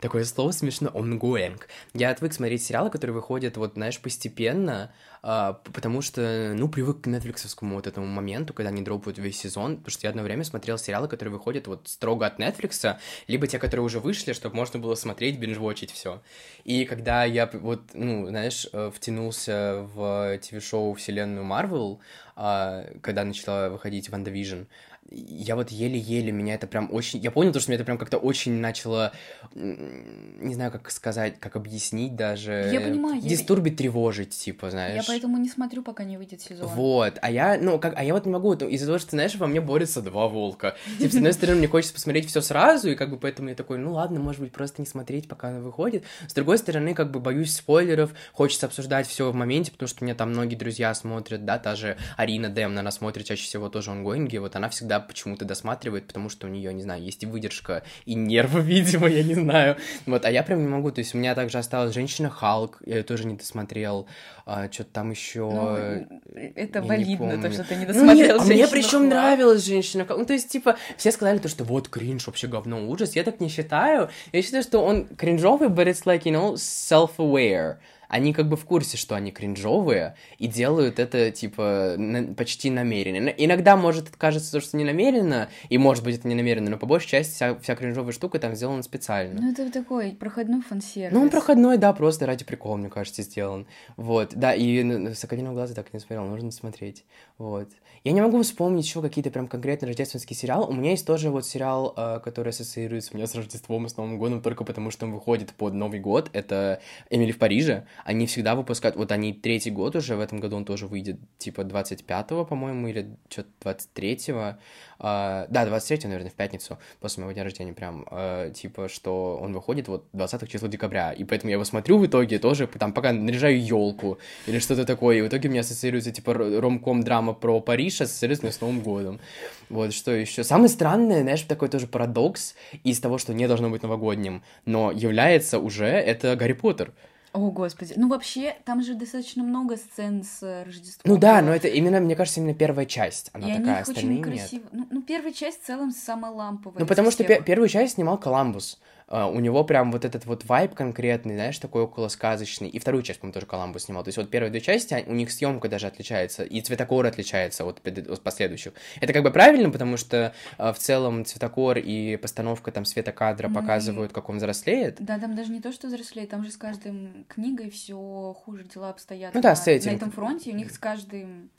такое 0.00 0.24
слово 0.24 0.52
смешно, 0.52 0.88
ongoing. 0.88 1.60
Я 1.94 2.10
отвык 2.10 2.32
смотреть 2.32 2.64
сериалы, 2.64 2.90
которые 2.90 3.14
выходят, 3.14 3.56
вот, 3.56 3.74
знаешь, 3.74 4.00
постепенно, 4.00 4.92
а, 5.22 5.54
потому 5.72 6.00
что, 6.02 6.54
ну, 6.54 6.68
привык 6.68 7.02
к 7.02 7.06
нетфликсовскому 7.06 7.76
вот 7.76 7.86
этому 7.86 8.06
моменту, 8.06 8.54
когда 8.54 8.70
они 8.70 8.82
дропают 8.82 9.18
весь 9.18 9.38
сезон, 9.38 9.78
потому 9.78 9.90
что 9.90 10.06
я 10.06 10.10
одно 10.10 10.22
время 10.22 10.44
смотрел 10.44 10.78
сериалы, 10.78 11.08
которые 11.08 11.32
выходят 11.32 11.66
вот 11.66 11.88
строго 11.88 12.26
от 12.26 12.38
Нетфликса, 12.38 13.00
либо 13.26 13.46
те, 13.46 13.58
которые 13.58 13.84
уже 13.84 14.00
вышли, 14.00 14.32
чтобы 14.32 14.56
можно 14.56 14.78
было 14.78 14.94
смотреть, 14.94 15.38
binge-watch 15.38 15.80
ить 15.80 15.92
все. 15.92 16.22
И 16.64 16.84
когда 16.84 17.24
я 17.24 17.50
вот, 17.52 17.82
ну, 17.94 18.26
знаешь, 18.28 18.68
э, 18.72 18.90
втянулся 18.94 19.88
в 19.94 20.38
ТВ-шоу 20.38 20.94
вселенную 20.94 21.44
Марвел, 21.44 22.00
а, 22.36 22.84
когда 23.02 23.24
начала 23.24 23.68
выходить 23.68 24.10
WandaVision, 24.10 24.62
я 25.10 25.56
вот 25.56 25.70
еле-еле, 25.70 26.32
меня 26.32 26.54
это 26.54 26.66
прям 26.66 26.92
очень... 26.92 27.20
Я 27.20 27.30
понял 27.30 27.52
то, 27.52 27.60
что 27.60 27.70
меня 27.70 27.76
это 27.76 27.84
прям 27.84 27.98
как-то 27.98 28.18
очень 28.18 28.52
начало... 28.52 29.12
Не 29.54 30.54
знаю, 30.54 30.70
как 30.70 30.90
сказать, 30.90 31.40
как 31.40 31.56
объяснить 31.56 32.14
даже. 32.14 32.70
Я 32.72 32.80
понимаю, 32.80 33.20
я- 33.22 33.28
Дистурбить, 33.28 33.76
тревожить, 33.76 34.30
типа, 34.30 34.70
знаешь. 34.70 34.96
Я 34.96 35.02
поэтому 35.06 35.38
не 35.38 35.48
смотрю, 35.48 35.82
пока 35.82 36.04
не 36.04 36.18
выйдет 36.18 36.40
сезон. 36.40 36.68
Вот, 36.68 37.18
а 37.22 37.30
я, 37.30 37.58
ну, 37.60 37.78
как, 37.78 37.94
а 37.96 38.04
я 38.04 38.12
вот 38.12 38.26
не 38.26 38.32
могу, 38.32 38.52
из-за 38.54 38.86
того, 38.86 38.98
что, 38.98 39.10
знаешь, 39.10 39.34
во 39.36 39.46
мне 39.46 39.60
борются 39.60 40.02
два 40.02 40.28
волка. 40.28 40.76
Типа, 40.98 41.12
с 41.12 41.16
одной 41.16 41.32
стороны, 41.32 41.58
мне 41.58 41.68
хочется 41.68 41.94
посмотреть 41.94 42.26
все 42.26 42.40
сразу, 42.40 42.90
и 42.90 42.94
как 42.94 43.10
бы 43.10 43.18
поэтому 43.18 43.48
я 43.48 43.54
такой, 43.54 43.78
ну 43.78 43.92
ладно, 43.92 44.20
может 44.20 44.40
быть, 44.40 44.52
просто 44.52 44.82
не 44.82 44.86
смотреть, 44.86 45.28
пока 45.28 45.48
она 45.48 45.60
выходит. 45.60 46.04
С 46.26 46.34
другой 46.34 46.58
стороны, 46.58 46.94
как 46.94 47.10
бы 47.10 47.20
боюсь 47.20 47.54
спойлеров, 47.54 48.12
хочется 48.32 48.66
обсуждать 48.66 49.06
все 49.06 49.30
в 49.30 49.34
моменте, 49.34 49.72
потому 49.72 49.88
что 49.88 50.02
у 50.02 50.04
меня 50.04 50.14
там 50.14 50.30
многие 50.30 50.56
друзья 50.56 50.92
смотрят, 50.94 51.44
да, 51.44 51.58
та 51.58 51.76
же 51.76 51.96
Арина 52.16 52.48
Демна, 52.48 52.80
она 52.80 52.90
смотрит 52.90 53.26
чаще 53.26 53.44
всего 53.44 53.68
тоже 53.68 53.90
онгоинги, 53.90 54.36
вот 54.36 54.54
она 54.56 54.68
всегда 54.68 54.97
почему-то 55.00 55.44
досматривает, 55.44 56.06
потому 56.06 56.28
что 56.28 56.46
у 56.46 56.50
нее, 56.50 56.72
не 56.74 56.82
знаю, 56.82 57.02
есть 57.02 57.22
и 57.22 57.26
выдержка, 57.26 57.82
и 58.04 58.14
нервы, 58.14 58.60
видимо, 58.62 59.08
я 59.08 59.22
не 59.22 59.34
знаю. 59.34 59.76
Вот, 60.06 60.24
а 60.24 60.30
я 60.30 60.42
прям 60.42 60.60
не 60.62 60.68
могу, 60.68 60.90
то 60.90 61.00
есть 61.00 61.14
у 61.14 61.18
меня 61.18 61.34
также 61.34 61.58
осталась 61.58 61.94
Женщина 61.94 62.30
Халк, 62.30 62.82
я 62.84 62.98
ее 62.98 63.02
тоже 63.02 63.26
не 63.26 63.36
досмотрел, 63.36 64.06
что-то 64.44 64.90
там 64.92 65.10
еще... 65.10 65.50
Ну, 65.50 66.20
это 66.54 66.78
я 66.78 66.84
валидно, 66.84 67.40
то, 67.40 67.50
что 67.52 67.64
ты 67.64 67.74
не 67.76 67.86
Ну, 67.86 67.92
досмотрел 67.92 68.16
нет, 68.16 68.30
а 68.30 68.44
мне 68.44 68.46
«Женщину 68.56 68.70
причем 68.70 68.98
Халк». 68.98 69.10
нравилась 69.10 69.64
женщина. 69.64 70.06
Ну, 70.08 70.24
то 70.24 70.32
есть, 70.32 70.48
типа, 70.48 70.76
все 70.96 71.12
сказали 71.12 71.38
то, 71.38 71.48
что 71.48 71.64
вот 71.64 71.88
кринж, 71.88 72.26
вообще 72.26 72.46
говно, 72.46 72.88
ужас. 72.88 73.14
Я 73.14 73.24
так 73.24 73.40
не 73.40 73.48
считаю. 73.48 74.08
Я 74.32 74.42
считаю, 74.42 74.62
что 74.62 74.78
он 74.80 75.06
кринжовый, 75.06 75.68
but 75.68 75.86
it's 75.86 76.04
like, 76.04 76.22
you 76.22 76.32
know, 76.32 76.54
self-aware. 76.54 77.76
Они 78.08 78.32
как 78.32 78.48
бы 78.48 78.56
в 78.56 78.64
курсе, 78.64 78.96
что 78.96 79.14
они 79.14 79.30
кринжовые, 79.30 80.16
и 80.38 80.46
делают 80.48 80.98
это, 80.98 81.30
типа, 81.30 81.94
на- 81.98 82.34
почти 82.34 82.70
намеренно. 82.70 83.28
Ин- 83.28 83.34
Иногда, 83.36 83.76
может, 83.76 84.10
кажется, 84.16 84.50
то, 84.52 84.60
что 84.60 84.76
не 84.76 84.84
намеренно, 84.84 85.48
и, 85.68 85.78
может 85.78 86.02
быть, 86.04 86.16
это 86.18 86.26
не 86.28 86.34
намеренно, 86.34 86.70
но 86.70 86.78
по 86.78 86.86
большей 86.86 87.08
части 87.08 87.34
вся, 87.34 87.54
вся 87.58 87.76
кринжовая 87.76 88.12
штука 88.12 88.38
там 88.38 88.54
сделана 88.54 88.82
специально. 88.82 89.40
Ну, 89.40 89.52
это 89.52 89.70
такой 89.70 90.12
проходной 90.12 90.62
фан-сервис. 90.62 91.12
Ну, 91.12 91.20
он 91.22 91.30
проходной, 91.30 91.76
да, 91.76 91.92
просто 91.92 92.26
ради 92.26 92.44
прикола, 92.44 92.76
мне 92.76 92.88
кажется, 92.88 93.22
сделан. 93.22 93.66
Вот, 93.96 94.30
да, 94.34 94.54
и 94.54 94.80
н- 94.80 95.14
«Соколиного 95.14 95.54
глаза» 95.54 95.74
так 95.74 95.92
не 95.92 96.00
смотрел, 96.00 96.24
нужно 96.26 96.50
смотреть. 96.50 97.04
Вот. 97.38 97.68
Я 98.02 98.10
не 98.10 98.20
могу 98.20 98.42
вспомнить 98.42 98.84
еще 98.84 99.00
какие-то 99.00 99.30
прям 99.30 99.46
конкретные 99.46 99.88
рождественские 99.88 100.36
сериалы. 100.36 100.66
У 100.66 100.72
меня 100.72 100.90
есть 100.90 101.06
тоже 101.06 101.30
вот 101.30 101.46
сериал, 101.46 101.94
э, 101.96 102.20
который 102.24 102.48
ассоциируется 102.48 103.12
у 103.12 103.16
меня 103.16 103.28
с 103.28 103.34
Рождеством 103.36 103.86
и 103.86 103.88
с 103.88 103.96
Новым 103.96 104.18
годом 104.18 104.42
только 104.42 104.64
потому, 104.64 104.90
что 104.90 105.06
он 105.06 105.12
выходит 105.12 105.52
под 105.52 105.74
Новый 105.74 106.00
год. 106.00 106.30
Это 106.32 106.80
«Эмили 107.10 107.30
в 107.30 107.38
Париже». 107.38 107.86
Они 108.04 108.26
всегда 108.26 108.56
выпускают... 108.56 108.96
Вот 108.96 109.12
они 109.12 109.32
третий 109.32 109.70
год 109.70 109.94
уже, 109.94 110.16
в 110.16 110.20
этом 110.20 110.40
году 110.40 110.56
он 110.56 110.64
тоже 110.64 110.88
выйдет, 110.88 111.20
типа, 111.38 111.60
25-го, 111.60 112.44
по-моему, 112.44 112.88
или 112.88 113.16
что-то 113.28 113.50
23-го. 113.60 114.58
А, 115.00 115.46
да, 115.48 115.64
23 115.64 116.08
наверное, 116.08 116.30
в 116.30 116.34
пятницу, 116.34 116.78
после 117.00 117.22
моего 117.22 117.32
дня 117.32 117.44
рождения, 117.44 117.72
прям, 117.72 118.04
э, 118.10 118.52
типа, 118.54 118.88
что 118.88 119.38
он 119.40 119.52
выходит 119.52 119.86
вот 119.86 120.06
20 120.12 120.48
числа 120.48 120.68
декабря, 120.68 121.12
и 121.12 121.24
поэтому 121.24 121.50
я 121.50 121.54
его 121.54 121.64
смотрю 121.64 121.98
в 121.98 122.06
итоге 122.06 122.38
тоже, 122.38 122.66
там, 122.66 122.92
пока 122.92 123.12
наряжаю 123.12 123.64
елку 123.64 124.18
или 124.46 124.58
что-то 124.58 124.84
такое, 124.84 125.18
и 125.18 125.20
в 125.22 125.28
итоге 125.28 125.48
у 125.48 125.52
меня 125.52 125.60
ассоциируется, 125.60 126.10
типа, 126.10 126.34
ромком 126.34 127.02
драма 127.04 127.32
про 127.32 127.60
Париж, 127.60 128.00
ассоциируется 128.00 128.44
мне 128.44 128.52
с 128.52 128.60
Новым 128.60 128.80
годом. 128.80 129.20
Вот, 129.68 129.92
что 129.92 130.10
еще? 130.10 130.42
Самое 130.42 130.68
странное, 130.68 131.22
знаешь, 131.22 131.42
такой 131.42 131.68
тоже 131.68 131.86
парадокс 131.86 132.54
из 132.82 132.98
того, 132.98 133.18
что 133.18 133.34
не 133.34 133.46
должно 133.46 133.70
быть 133.70 133.82
новогодним, 133.82 134.42
но 134.64 134.90
является 134.90 135.60
уже, 135.60 135.86
это 135.86 136.34
Гарри 136.34 136.54
Поттер. 136.54 136.92
О, 137.32 137.50
господи. 137.50 137.94
Ну, 137.96 138.08
вообще, 138.08 138.56
там 138.64 138.82
же 138.82 138.94
достаточно 138.94 139.42
много 139.42 139.76
сцен 139.76 140.24
с 140.24 140.42
э, 140.42 140.64
Рождеством. 140.64 141.12
Ну 141.12 141.20
да, 141.20 141.42
но 141.42 141.54
это 141.54 141.68
именно, 141.68 142.00
мне 142.00 142.16
кажется, 142.16 142.40
именно 142.40 142.54
первая 142.54 142.86
часть, 142.86 143.30
она 143.32 143.48
и 143.48 143.50
такая, 143.50 143.64
они 143.64 143.72
их 143.72 143.88
остальные 143.88 144.20
очень 144.20 144.30
нет. 144.30 144.38
красиво... 144.40 144.68
Ну, 144.72 144.86
ну, 144.90 145.02
первая 145.02 145.32
часть 145.32 145.62
в 145.62 145.66
целом 145.66 145.90
самая 145.92 146.32
ламповая. 146.32 146.80
Ну, 146.80 146.86
потому 146.86 147.10
что 147.10 147.24
всех. 147.24 147.38
пе- 147.38 147.44
первую 147.44 147.68
часть 147.68 147.94
снимал 147.94 148.18
Коламбус. 148.18 148.78
А, 149.10 149.26
у 149.26 149.40
него 149.40 149.64
прям 149.64 149.90
вот 149.90 150.04
этот 150.04 150.26
вот 150.26 150.44
вайб 150.44 150.74
конкретный, 150.74 151.34
знаешь, 151.34 151.58
такой 151.58 151.82
около 151.82 152.08
сказочный. 152.08 152.68
И 152.68 152.78
вторую 152.78 153.02
часть, 153.02 153.20
по-моему, 153.20 153.32
тоже 153.34 153.46
Коламбус 153.46 153.84
снимал. 153.84 154.04
То 154.04 154.08
есть 154.08 154.18
вот 154.18 154.28
первые 154.30 154.50
две 154.50 154.60
части, 154.60 154.92
а- 154.94 155.02
у 155.10 155.14
них 155.14 155.30
съемка 155.32 155.68
даже 155.68 155.86
отличается, 155.86 156.44
и 156.44 156.60
цветокор 156.60 157.06
отличается 157.06 157.64
от, 157.64 157.80
от 157.86 158.22
последующих. 158.22 158.74
Это 159.00 159.12
как 159.14 159.22
бы 159.22 159.30
правильно, 159.30 159.70
потому 159.70 159.96
что 159.96 160.34
а, 160.58 160.72
в 160.74 160.78
целом 160.78 161.24
цветокор 161.24 161.78
и 161.78 162.16
постановка 162.16 162.70
там 162.70 162.84
света 162.84 163.12
кадра 163.12 163.48
Ну 163.48 163.58
и- 163.58 163.62
показывают, 163.62 164.12
как 164.12 164.28
он 164.28 164.36
взрослеет. 164.36 164.96
Да, 165.00 165.18
там 165.18 165.34
даже 165.34 165.52
не 165.52 165.60
то, 165.60 165.72
что 165.72 165.86
взрослеет, 165.86 166.28
там 166.28 166.44
же 166.44 166.50
с 166.50 166.56
каждым 166.58 167.24
книгой 167.28 167.70
все 167.70 168.34
хуже 168.44 168.64
дела 168.64 168.90
обстоят. 168.90 169.32
Ну 169.34 169.40
да, 169.40 169.50
на, 169.50 169.56
сеттинг. 169.56 169.92
на 169.92 169.96
этом 169.96 170.10
фронте, 170.10 170.50
и 170.50 170.52
у 170.52 170.56
них 170.56 170.70
с 170.70 170.78
каждым 170.78 171.50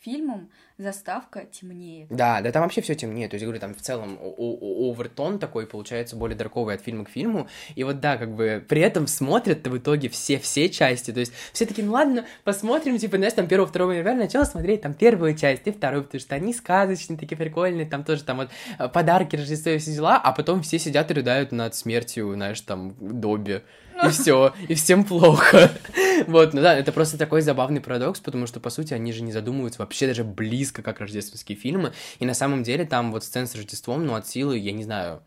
фильмом 0.00 0.50
заставка 0.78 1.44
темнее. 1.44 2.06
Да, 2.08 2.40
да, 2.40 2.52
там 2.52 2.62
вообще 2.62 2.80
все 2.80 2.94
темнее. 2.94 3.28
То 3.28 3.34
есть, 3.34 3.44
говорю, 3.44 3.60
там 3.60 3.74
в 3.74 3.80
целом 3.80 4.18
овертон 4.20 5.38
такой 5.38 5.66
получается 5.66 6.16
более 6.16 6.36
дарковый 6.36 6.76
от 6.76 6.82
фильма 6.82 7.04
к 7.04 7.10
фильму. 7.10 7.48
И 7.74 7.82
вот 7.82 8.00
да, 8.00 8.16
как 8.16 8.34
бы 8.34 8.64
при 8.66 8.80
этом 8.80 9.08
смотрят 9.08 9.66
в 9.66 9.76
итоге 9.76 10.08
все-все 10.08 10.68
части. 10.68 11.12
То 11.12 11.20
есть 11.20 11.32
все 11.52 11.66
таки 11.66 11.82
ну 11.82 11.92
ладно, 11.92 12.24
посмотрим, 12.44 12.96
типа, 12.96 13.16
знаешь, 13.16 13.32
там 13.32 13.48
первого, 13.48 13.68
второго 13.68 13.92
января 13.92 14.16
начала 14.16 14.44
смотреть 14.44 14.82
там 14.82 14.94
первую 14.94 15.36
часть 15.36 15.66
и 15.66 15.72
вторую, 15.72 16.04
потому 16.04 16.20
что 16.20 16.34
они 16.36 16.54
сказочные, 16.54 17.18
такие 17.18 17.36
прикольные, 17.36 17.86
там 17.86 18.04
тоже 18.04 18.22
там 18.22 18.38
вот 18.38 18.50
э, 18.78 18.88
подарки, 18.88 19.34
Рождество 19.34 19.72
и 19.72 19.78
все 19.78 19.94
дела, 19.94 20.16
а 20.16 20.32
потом 20.32 20.62
все 20.62 20.78
сидят 20.78 21.10
и 21.10 21.14
рыдают 21.14 21.50
над 21.50 21.74
смертью, 21.74 22.32
знаешь, 22.34 22.60
там, 22.60 22.94
Добби. 23.00 23.62
И 24.04 24.08
все, 24.10 24.52
и 24.68 24.74
всем 24.74 25.04
плохо. 25.04 25.70
Вот, 26.26 26.52
ну 26.52 26.60
да, 26.60 26.76
это 26.76 26.90
просто 26.90 27.16
такой 27.16 27.42
забавный 27.42 27.80
парадокс, 27.80 28.18
потому 28.18 28.48
что, 28.48 28.58
по 28.58 28.70
сути, 28.70 28.92
они 28.92 29.12
же 29.12 29.22
не 29.22 29.30
задумываются 29.30 29.80
вообще 29.80 30.08
даже 30.08 30.24
близко, 30.24 30.67
как 30.72 31.00
рождественские 31.00 31.56
фильмы. 31.56 31.92
И 32.18 32.26
на 32.26 32.34
самом 32.34 32.62
деле 32.62 32.84
там 32.84 33.12
вот 33.12 33.24
сцен 33.24 33.46
с 33.46 33.54
Рождеством, 33.54 34.06
ну, 34.06 34.14
от 34.14 34.26
силы, 34.26 34.58
я 34.58 34.72
не 34.72 34.84
знаю, 34.84 35.22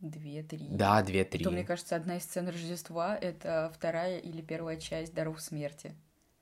Две-три. 0.00 0.66
да, 0.68 1.00
две-три. 1.02 1.44
То, 1.44 1.50
мне 1.50 1.64
кажется, 1.64 1.94
одна 1.94 2.16
из 2.16 2.24
сцен 2.24 2.48
Рождества— 2.48 3.16
это 3.20 3.70
вторая 3.74 4.18
или 4.18 4.42
первая 4.42 4.76
часть 4.76 5.14
«Даров 5.14 5.40
смерти». 5.40 5.94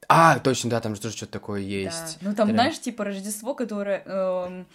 А, 0.09 0.39
точно, 0.39 0.71
да, 0.71 0.81
там 0.81 0.95
же 0.95 1.01
тоже 1.01 1.17
что-то 1.17 1.33
такое 1.33 1.61
есть. 1.61 2.19
Да. 2.21 2.29
Ну, 2.29 2.35
там, 2.35 2.49
Прям. 2.49 2.57
знаешь, 2.57 2.81
типа 2.81 3.05
Рождество, 3.05 3.55
которое 3.55 4.03
эм, 4.05 4.67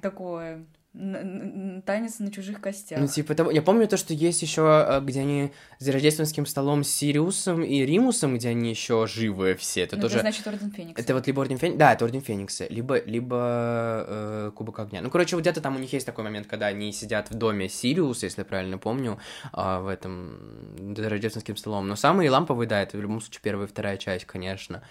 такое... 0.00 0.64
Танец 0.94 2.20
на 2.20 2.30
чужих 2.30 2.60
костях. 2.60 3.00
Ну, 3.00 3.08
типа 3.08 3.34
того. 3.34 3.50
Я 3.50 3.62
помню 3.62 3.88
то, 3.88 3.96
что 3.96 4.14
есть 4.14 4.42
еще, 4.42 5.00
где 5.02 5.20
они 5.20 5.52
за 5.80 5.90
рождественским 5.90 6.46
столом 6.46 6.84
с 6.84 6.88
Сириусом 6.88 7.64
и 7.64 7.80
Римусом, 7.84 8.36
где 8.36 8.50
они 8.50 8.70
еще 8.70 9.06
живы 9.08 9.56
все. 9.56 9.82
Это 9.82 9.96
Ну, 9.96 10.02
тоже. 10.02 10.20
значит 10.20 10.46
Орден 10.46 10.70
Феникса. 10.70 11.02
Это 11.02 11.14
вот 11.14 11.26
либо 11.26 11.40
Орден 11.40 11.58
Феникса, 11.58 11.78
да, 11.78 11.92
это 11.94 12.04
Орден 12.04 12.20
Феникса, 12.20 12.66
либо, 12.68 13.02
либо 13.04 14.04
э, 14.06 14.50
Кубок 14.54 14.78
Огня. 14.78 15.02
Ну, 15.02 15.10
короче, 15.10 15.34
вот 15.34 15.42
где-то 15.42 15.60
там 15.60 15.74
у 15.74 15.80
них 15.80 15.92
есть 15.92 16.06
такой 16.06 16.22
момент, 16.22 16.46
когда 16.46 16.66
они 16.66 16.92
сидят 16.92 17.28
в 17.28 17.34
доме 17.34 17.68
Сириуса, 17.68 18.26
если 18.26 18.42
я 18.42 18.44
правильно 18.44 18.78
помню, 18.78 19.18
а, 19.52 19.80
в 19.80 19.88
этом, 19.88 20.94
за 20.96 21.08
рождественским 21.08 21.56
столом. 21.56 21.88
Но 21.88 21.96
самые 21.96 22.30
ламповые, 22.30 22.68
да, 22.68 22.80
это 22.82 22.96
в 22.96 23.00
любом 23.00 23.20
случае 23.20 23.40
первая 23.42 23.66
и 23.66 23.70
вторая 23.70 23.96
часть, 23.96 24.26
конечно. 24.26 24.82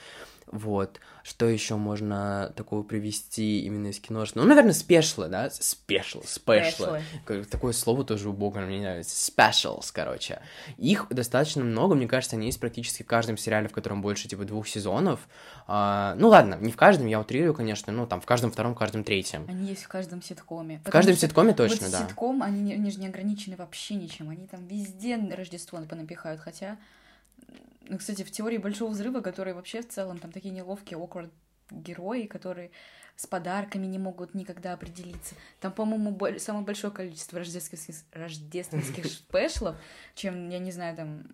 Вот. 0.53 0.99
Что 1.23 1.47
еще 1.47 1.77
можно 1.77 2.53
такого 2.55 2.83
привести 2.83 3.61
именно 3.61 3.87
из 3.87 3.99
кино? 3.99 4.23
Ну, 4.35 4.43
наверное, 4.43 4.73
спешлы, 4.73 5.27
да? 5.27 5.49
Спешл, 5.49 6.21
спешлы. 6.25 7.01
Такое 7.49 7.73
слово 7.73 8.03
тоже 8.03 8.29
убого 8.29 8.59
мне 8.59 8.81
нравится. 8.81 9.31
Specials, 9.31 9.89
короче. 9.91 10.41
Их 10.77 11.07
достаточно 11.09 11.63
много, 11.63 11.95
мне 11.95 12.07
кажется, 12.07 12.35
они 12.35 12.45
есть 12.45 12.59
практически 12.59 13.01
в 13.01 13.07
каждом 13.07 13.35
сериале, 13.35 13.67
в 13.67 13.71
котором 13.71 14.03
больше, 14.03 14.27
типа, 14.27 14.43
двух 14.43 14.67
сезонов. 14.67 15.27
А, 15.65 16.13
ну, 16.19 16.27
ладно, 16.27 16.55
не 16.61 16.71
в 16.71 16.77
каждом, 16.77 17.07
я 17.07 17.19
утрирую, 17.19 17.55
конечно, 17.55 17.91
ну, 17.91 18.05
там, 18.05 18.21
в 18.21 18.27
каждом 18.27 18.51
втором, 18.51 18.75
в 18.75 18.77
каждом 18.77 19.03
третьем. 19.03 19.47
Они 19.49 19.69
есть 19.69 19.85
в 19.85 19.87
каждом 19.87 20.21
ситкоме. 20.21 20.81
В 20.85 20.91
каждом 20.91 21.15
ситкоме 21.15 21.53
точно, 21.53 21.87
вот 21.87 21.93
да. 21.93 22.07
ситком, 22.07 22.43
они, 22.43 22.75
они 22.75 22.91
же 22.91 22.99
не 22.99 23.07
ограничены 23.07 23.55
вообще 23.55 23.95
ничем. 23.95 24.29
Они 24.29 24.45
там 24.45 24.67
везде 24.67 25.17
Рождество 25.17 25.79
понапихают, 25.79 26.41
хотя 26.41 26.77
ну, 27.82 27.97
кстати, 27.97 28.23
в 28.23 28.32
теории 28.32 28.58
Большого 28.58 28.91
Взрыва, 28.91 29.21
который 29.21 29.53
вообще 29.53 29.82
в 29.82 29.89
целом 29.89 30.17
там 30.17 30.32
такие 30.32 30.51
неловкие, 30.51 30.99
awkward 30.99 31.32
герои, 31.69 32.23
которые 32.23 32.71
с 33.15 33.27
подарками 33.27 33.86
не 33.86 33.99
могут 33.99 34.34
никогда 34.34 34.73
определиться. 34.73 35.36
Там, 35.60 35.71
по-моему, 35.71 36.17
самое 36.39 36.65
большое 36.65 36.91
количество 36.91 37.39
рождественских, 37.39 37.95
рождественских 38.12 39.06
спешлов, 39.06 39.75
чем, 40.15 40.49
я 40.49 40.60
не 40.60 40.71
знаю, 40.71 40.95
там, 40.95 41.27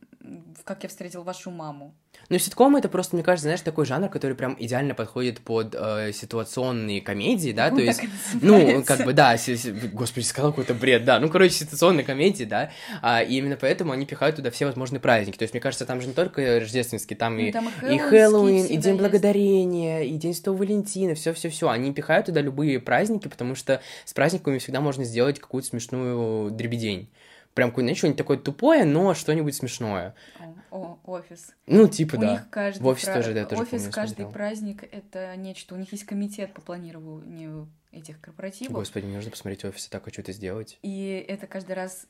как 0.65 0.83
я 0.83 0.89
встретил 0.89 1.23
вашу 1.23 1.51
маму. 1.51 1.95
Ну, 2.29 2.37
ситкомы 2.37 2.77
это 2.77 2.89
просто, 2.89 3.15
мне 3.15 3.23
кажется, 3.23 3.45
знаешь, 3.45 3.61
такой 3.61 3.85
жанр, 3.87 4.07
который 4.07 4.35
прям 4.35 4.55
идеально 4.59 4.93
подходит 4.93 5.39
под 5.39 5.73
э, 5.75 6.11
ситуационные 6.13 7.01
комедии, 7.01 7.51
да, 7.51 7.71
ну, 7.71 7.77
то 7.77 7.81
есть, 7.81 8.01
ну, 8.41 8.83
как 8.83 9.03
бы, 9.03 9.13
да, 9.13 9.35
си- 9.35 9.57
си- 9.57 9.71
господи, 9.71 10.25
сказал 10.25 10.51
какой-то 10.51 10.75
бред, 10.75 11.05
да, 11.05 11.19
ну, 11.19 11.29
короче, 11.29 11.55
ситуационные 11.55 12.03
комедии, 12.03 12.43
да, 12.43 12.71
а, 13.01 13.23
и 13.23 13.35
именно 13.37 13.57
поэтому 13.57 13.93
они 13.93 14.05
пихают 14.05 14.35
туда 14.35 14.51
все 14.51 14.67
возможные 14.67 14.99
праздники, 14.99 15.37
то 15.37 15.43
есть, 15.43 15.55
мне 15.55 15.61
кажется, 15.61 15.87
там 15.87 16.01
же 16.01 16.07
не 16.07 16.13
только 16.13 16.59
рождественские, 16.59 17.17
там, 17.17 17.35
ну, 17.35 17.45
и, 17.45 17.51
там 17.51 17.67
и 17.89 17.97
Хэллоуин, 17.97 18.65
и 18.65 18.77
День 18.77 18.93
есть. 18.93 18.99
Благодарения, 18.99 20.01
и 20.01 20.11
День 20.17 20.35
Святого 20.35 20.57
Валентина, 20.57 21.15
все, 21.15 21.33
все, 21.33 21.49
все, 21.49 21.69
они 21.69 21.91
пихают 21.93 22.27
туда 22.27 22.41
любые 22.41 22.79
праздники, 22.79 23.27
потому 23.27 23.55
что 23.55 23.81
с 24.05 24.13
праздниками 24.13 24.59
всегда 24.59 24.81
можно 24.81 25.03
сделать 25.03 25.39
какую-то 25.39 25.69
смешную 25.69 26.51
дребедень 26.51 27.09
прям 27.59 27.71
какое-нибудь 27.71 27.97
что-нибудь 27.97 28.17
такое 28.17 28.37
тупое, 28.37 28.85
но 28.85 29.13
что-нибудь 29.13 29.53
смешное. 29.53 30.15
О, 30.71 30.97
офис. 31.03 31.53
Ну, 31.67 31.89
типа, 31.89 32.15
у 32.15 32.19
да. 32.19 32.31
Них 32.31 32.49
каждый 32.49 32.81
в 32.81 32.87
офис 32.87 33.03
пра... 33.03 33.15
тоже, 33.15 33.33
да, 33.33 33.43
тоже 33.43 33.61
Офис 33.63 33.81
помню, 33.81 33.91
каждый 33.91 34.15
смотрел. 34.15 34.31
праздник— 34.31 34.83
это 34.91 35.35
нечто. 35.35 35.75
У 35.75 35.77
них 35.77 35.91
есть 35.91 36.05
комитет 36.05 36.53
по 36.53 36.61
планированию 36.61 37.67
этих 37.91 38.21
корпоративов. 38.21 38.71
Господи, 38.71 39.05
мне 39.05 39.15
нужно 39.15 39.31
посмотреть 39.31 39.65
офис, 39.65 39.85
я 39.85 39.89
так 39.89 40.05
хочу 40.05 40.21
это 40.21 40.31
сделать. 40.31 40.79
И 40.83 41.25
это 41.27 41.47
каждый 41.47 41.73
раз 41.73 42.07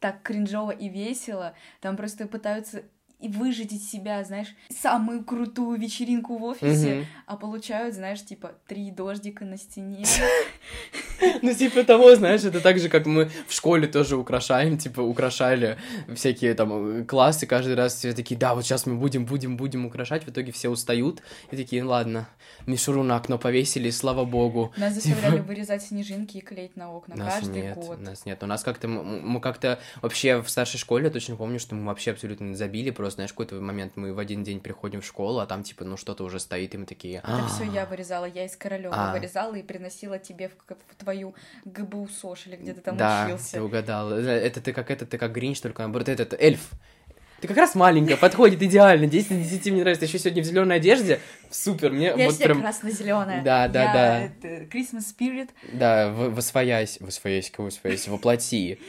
так 0.00 0.20
кринжово 0.22 0.72
и 0.72 0.90
весело. 0.90 1.54
Там 1.80 1.96
просто 1.96 2.26
пытаются 2.26 2.82
и 3.20 3.28
выжить 3.28 3.72
из 3.72 3.90
себя, 3.90 4.22
знаешь, 4.24 4.48
самую 4.70 5.24
крутую 5.24 5.78
вечеринку 5.78 6.38
в 6.38 6.44
офисе, 6.44 6.88
mm-hmm. 6.88 7.04
а 7.26 7.36
получают, 7.36 7.94
знаешь, 7.94 8.24
типа, 8.24 8.52
три 8.66 8.90
дождика 8.90 9.44
на 9.44 9.56
стене. 9.56 10.04
Ну, 11.42 11.52
типа 11.52 11.82
того, 11.82 12.14
знаешь, 12.14 12.44
это 12.44 12.60
так 12.60 12.78
же, 12.78 12.88
как 12.88 13.06
мы 13.06 13.28
в 13.48 13.52
школе 13.52 13.88
тоже 13.88 14.16
украшаем, 14.16 14.78
типа, 14.78 15.00
украшали 15.00 15.76
всякие 16.14 16.54
там 16.54 17.04
классы, 17.06 17.46
каждый 17.46 17.74
раз 17.74 17.94
все 17.94 18.12
такие, 18.12 18.38
да, 18.38 18.54
вот 18.54 18.64
сейчас 18.64 18.86
мы 18.86 18.94
будем, 18.94 19.26
будем, 19.26 19.56
будем 19.56 19.84
украшать, 19.86 20.24
в 20.24 20.28
итоге 20.30 20.52
все 20.52 20.68
устают, 20.68 21.22
и 21.50 21.56
такие, 21.56 21.82
ну 21.82 21.90
ладно, 21.90 22.28
мишуру 22.66 23.02
на 23.02 23.16
окно 23.16 23.36
повесили, 23.36 23.90
слава 23.90 24.24
богу. 24.24 24.72
Нас 24.76 24.94
заставляли 24.94 25.40
вырезать 25.48 25.82
снежинки 25.82 26.38
и 26.38 26.40
клеить 26.40 26.76
на 26.76 26.92
окна 26.92 27.16
нас 27.16 27.34
каждый 27.34 27.62
нет, 27.62 27.74
год. 27.74 28.00
Нас 28.00 28.24
нет, 28.24 28.42
у 28.42 28.46
нас 28.46 28.62
как-то, 28.62 28.86
мы 28.86 29.40
как-то 29.40 29.80
вообще 30.02 30.40
в 30.40 30.48
старшей 30.48 30.78
школе, 30.78 31.06
я 31.06 31.10
точно 31.10 31.36
помню, 31.36 31.58
что 31.58 31.74
мы 31.74 31.86
вообще 31.86 32.12
абсолютно 32.12 32.54
забили, 32.54 32.90
просто, 32.90 33.07
знаешь, 33.10 33.32
какой-то 33.32 33.56
момент 33.56 33.92
мы 33.96 34.12
в 34.12 34.18
один 34.18 34.44
день 34.44 34.60
приходим 34.60 35.00
в 35.00 35.04
школу, 35.04 35.40
а 35.40 35.46
там, 35.46 35.62
типа, 35.62 35.84
ну, 35.84 35.96
что-то 35.96 36.24
уже 36.24 36.40
стоит, 36.40 36.74
и 36.74 36.78
мы 36.78 36.86
такие... 36.86 37.18
Это 37.18 37.46
все 37.48 37.64
я 37.64 37.86
вырезала, 37.86 38.24
я 38.24 38.44
из 38.44 38.56
Королева 38.56 39.12
вырезала 39.12 39.54
и 39.54 39.62
приносила 39.62 40.18
тебе 40.18 40.50
в 40.50 40.94
твою 40.96 41.34
ГБУ 41.64 42.08
СОШ 42.08 42.46
или 42.46 42.56
где 42.56 42.74
ты 42.74 42.80
там 42.80 42.96
да, 42.96 43.26
учился. 43.26 43.52
ты 43.52 43.62
угадал. 43.62 44.12
Это 44.12 44.60
ты 44.60 44.72
как 44.72 44.90
это, 44.90 45.06
ты 45.06 45.18
как 45.18 45.32
Гринч, 45.32 45.60
только 45.60 45.82
наоборот, 45.82 46.08
этот 46.08 46.34
эльф. 46.34 46.70
Ты 47.40 47.46
как 47.46 47.56
раз 47.56 47.76
маленькая, 47.76 48.16
подходит 48.16 48.60
идеально. 48.62 49.06
10 49.06 49.30
на 49.30 49.36
10 49.36 49.66
мне 49.66 49.80
нравится. 49.82 50.06
Еще 50.06 50.18
сегодня 50.18 50.42
в 50.42 50.46
зеленой 50.46 50.76
одежде. 50.76 51.20
Супер, 51.50 51.92
мне 51.92 52.12
Я 52.16 52.26
вот 52.26 52.38
прям... 52.38 52.60
красно-зеленая. 52.60 53.44
Да, 53.44 53.68
да, 53.68 53.82
Я 53.84 53.92
да. 53.92 54.20
Это 54.22 54.64
Christmas 54.64 55.04
Spirit. 55.16 55.50
Да, 55.72 56.10
восвоясь, 56.10 56.98
восвоясь, 57.00 57.50
кого 57.50 57.66
восвоясь, 57.66 58.08
воплоти. 58.08 58.80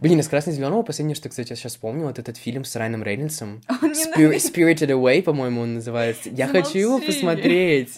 Блин, 0.00 0.20
из 0.20 0.28
красно-зеленого 0.28 0.82
последнее, 0.82 1.14
что, 1.14 1.28
кстати, 1.28 1.50
я 1.50 1.56
сейчас 1.56 1.72
вспомнил, 1.72 2.06
вот 2.06 2.18
этот 2.18 2.36
фильм 2.36 2.64
с 2.64 2.74
Райаном 2.76 3.02
Рейнольдсом. 3.02 3.62
Spir- 3.82 4.36
Spirited 4.36 4.88
Away, 4.90 5.22
по-моему, 5.22 5.62
он 5.62 5.74
называется. 5.74 6.28
Я 6.30 6.46
хочу 6.46 6.78
его 6.78 6.98
посмотреть. 6.98 7.96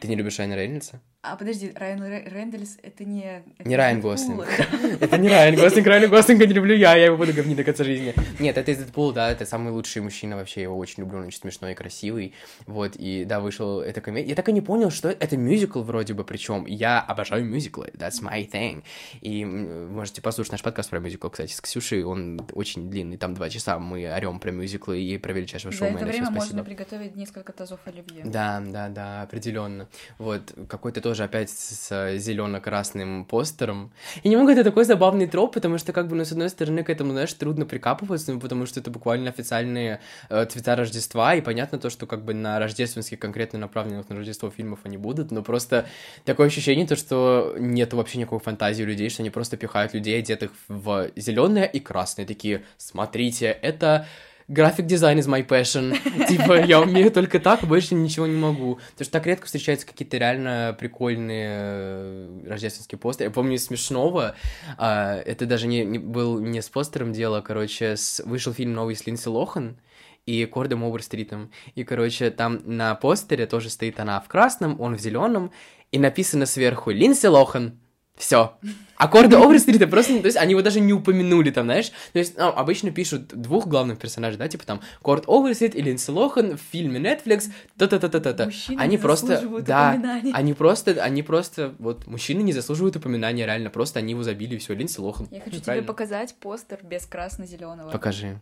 Ты 0.00 0.08
не 0.08 0.16
любишь 0.16 0.38
Райана 0.38 0.54
Рейнольдса? 0.54 1.00
А, 1.28 1.34
подожди, 1.36 1.72
Райан 1.74 2.00
Рэндальс, 2.02 2.78
это 2.82 3.04
не... 3.04 3.42
Это 3.58 3.68
не 3.68 3.76
Райан 3.76 4.00
Гослинг. 4.00 4.46
Это 5.00 5.18
не 5.18 5.28
Райан 5.28 5.56
Гослинг, 5.56 5.86
Райан 5.86 6.08
Гослинга 6.08 6.46
не 6.46 6.52
люблю 6.52 6.74
я, 6.76 6.94
я 6.94 7.06
его 7.06 7.16
буду 7.16 7.32
говнить 7.32 7.56
до 7.56 7.64
конца 7.64 7.82
жизни. 7.82 8.14
Нет, 8.38 8.56
это 8.56 8.70
из 8.70 8.78
Дэдпула, 8.78 9.12
да, 9.12 9.32
это 9.32 9.44
самый 9.44 9.72
лучший 9.72 10.02
мужчина 10.02 10.36
вообще, 10.36 10.60
я 10.60 10.64
его 10.64 10.78
очень 10.78 11.02
люблю, 11.02 11.18
он 11.18 11.26
очень 11.26 11.40
смешной 11.40 11.72
и 11.72 11.74
красивый. 11.74 12.32
Вот, 12.66 12.94
и 12.94 13.24
да, 13.24 13.40
вышел 13.40 13.80
эта 13.80 14.00
комедия. 14.00 14.30
Я 14.30 14.34
так 14.36 14.48
и 14.48 14.52
не 14.52 14.60
понял, 14.60 14.90
что 14.90 15.08
это 15.08 15.36
мюзикл 15.36 15.82
вроде 15.82 16.14
бы, 16.14 16.22
причем 16.22 16.64
я 16.66 17.00
обожаю 17.00 17.44
мюзиклы, 17.44 17.90
that's 17.94 18.22
my 18.22 18.48
thing. 18.48 18.84
И 19.20 19.44
можете 19.44 20.22
послушать 20.22 20.52
наш 20.52 20.62
подкаст 20.62 20.90
про 20.90 21.00
мюзикл, 21.00 21.28
кстати, 21.28 21.52
с 21.52 21.60
Ксюшей, 21.60 22.04
он 22.04 22.40
очень 22.52 22.88
длинный, 22.88 23.16
там 23.16 23.34
два 23.34 23.50
часа 23.50 23.80
мы 23.80 24.08
орем 24.12 24.38
про 24.38 24.52
мюзиклы 24.52 25.00
и 25.00 25.18
про 25.18 25.32
величайшего 25.32 25.72
шоумена. 25.72 25.98
За 25.98 26.04
это 26.04 26.12
время 26.12 26.30
можно 26.30 26.62
приготовить 26.62 27.16
несколько 27.16 27.52
тазов 27.52 27.80
оливье. 27.84 28.24
Да, 28.24 28.62
да, 28.64 28.88
да, 28.88 29.22
определенно. 29.22 29.88
Вот, 30.18 30.54
какой-то 30.68 31.00
тоже 31.00 31.15
опять 31.24 31.50
с 31.50 32.18
зелено-красным 32.18 33.24
постером. 33.24 33.92
И 34.22 34.28
немного 34.28 34.52
это 34.52 34.64
такой 34.64 34.84
забавный 34.84 35.26
троп, 35.26 35.54
потому 35.54 35.78
что, 35.78 35.92
как 35.92 36.08
бы, 36.08 36.16
ну, 36.16 36.24
с 36.24 36.32
одной 36.32 36.50
стороны, 36.50 36.82
к 36.82 36.90
этому, 36.90 37.12
знаешь, 37.12 37.32
трудно 37.32 37.66
прикапываться, 37.66 38.32
ну, 38.32 38.40
потому 38.40 38.66
что 38.66 38.80
это 38.80 38.90
буквально 38.90 39.30
официальные 39.30 40.00
э, 40.28 40.46
цвета 40.46 40.76
Рождества, 40.76 41.34
и 41.34 41.40
понятно 41.40 41.78
то, 41.78 41.90
что, 41.90 42.06
как 42.06 42.24
бы, 42.24 42.34
на 42.34 42.58
рождественских, 42.58 43.18
конкретно 43.18 43.58
направленных 43.58 44.08
на 44.08 44.16
Рождество 44.16 44.50
фильмов 44.50 44.80
они 44.84 44.96
будут, 44.96 45.30
но 45.30 45.42
просто 45.42 45.86
такое 46.24 46.48
ощущение, 46.48 46.86
то, 46.86 46.96
что 46.96 47.54
нет 47.58 47.92
вообще 47.92 48.18
никакой 48.18 48.40
фантазии 48.40 48.82
у 48.82 48.86
людей, 48.86 49.10
что 49.10 49.22
они 49.22 49.30
просто 49.30 49.56
пихают 49.56 49.94
людей, 49.94 50.18
одетых 50.18 50.52
в 50.68 51.10
зеленое 51.16 51.66
и 51.66 51.80
красное, 51.80 52.26
такие, 52.26 52.64
смотрите, 52.76 53.46
это 53.46 54.06
график 54.48 54.86
дизайн 54.86 55.18
is 55.18 55.26
my 55.26 55.46
passion. 55.46 55.96
типа, 56.28 56.64
я 56.64 56.80
умею 56.80 57.10
только 57.10 57.40
так, 57.40 57.64
больше 57.64 57.94
ничего 57.94 58.26
не 58.26 58.36
могу. 58.36 58.78
Потому 58.92 59.04
что 59.04 59.12
так 59.12 59.26
редко 59.26 59.46
встречаются 59.46 59.86
какие-то 59.86 60.16
реально 60.16 60.76
прикольные 60.78 61.48
э, 61.50 62.44
рождественские 62.48 62.98
постеры. 62.98 63.30
Я 63.30 63.34
помню 63.34 63.58
смешного, 63.58 64.36
а, 64.78 65.16
это 65.16 65.46
даже 65.46 65.66
не, 65.66 65.84
не 65.84 65.98
был 65.98 66.40
не 66.40 66.62
с 66.62 66.68
постером 66.68 67.12
дело, 67.12 67.40
короче, 67.40 67.96
с, 67.96 68.22
вышел 68.24 68.52
фильм 68.52 68.72
новый 68.74 68.96
с 68.96 69.06
Линдси 69.06 69.28
Лохан, 69.28 69.78
и 70.26 70.44
Кордом 70.44 70.84
Оверстритом. 70.84 71.52
И, 71.74 71.84
короче, 71.84 72.30
там 72.30 72.60
на 72.64 72.94
постере 72.96 73.46
тоже 73.46 73.70
стоит 73.70 74.00
она 74.00 74.20
в 74.20 74.28
красном, 74.28 74.80
он 74.80 74.96
в 74.96 75.00
зеленом, 75.00 75.52
и 75.92 75.98
написано 75.98 76.46
сверху 76.46 76.90
Линдси 76.90 77.26
Лохан. 77.26 77.78
Все. 78.16 78.56
Аккорды 78.96 79.36
Оверстрита 79.42 79.86
просто, 79.86 80.20
то 80.20 80.26
есть 80.26 80.38
они 80.38 80.52
его 80.52 80.62
даже 80.62 80.80
не 80.80 80.92
упомянули 80.92 81.50
там, 81.50 81.66
знаешь. 81.66 81.90
То 82.12 82.18
есть 82.18 82.36
ну, 82.38 82.48
обычно 82.48 82.90
пишут 82.90 83.28
двух 83.28 83.66
главных 83.66 83.98
персонажей, 83.98 84.38
да, 84.38 84.48
типа 84.48 84.64
там 84.64 84.80
Корт 85.02 85.24
Оверстрит 85.28 85.74
и 85.74 85.82
Линдси 85.82 86.10
Лохан 86.10 86.56
в 86.56 86.60
фильме 86.60 86.98
Netflix, 86.98 87.50
та-та-та-та-та. 87.76 88.50
Они 88.78 88.96
просто, 88.96 89.42
да, 89.60 89.90
они 90.32 90.54
просто, 90.54 91.02
они 91.02 91.22
просто, 91.22 91.74
вот, 91.78 92.06
мужчины 92.06 92.42
не 92.42 92.52
заслуживают 92.52 92.96
упоминания, 92.96 93.44
реально, 93.44 93.70
просто 93.70 93.98
они 93.98 94.12
его 94.12 94.22
забили, 94.22 94.56
все, 94.56 94.74
Линдси 94.74 95.00
Лохан. 95.00 95.28
Я 95.30 95.40
хочу 95.40 95.60
тебе 95.60 95.82
показать 95.82 96.34
постер 96.36 96.80
без 96.82 97.04
красно-зеленого. 97.06 97.90
Покажи. 97.90 98.40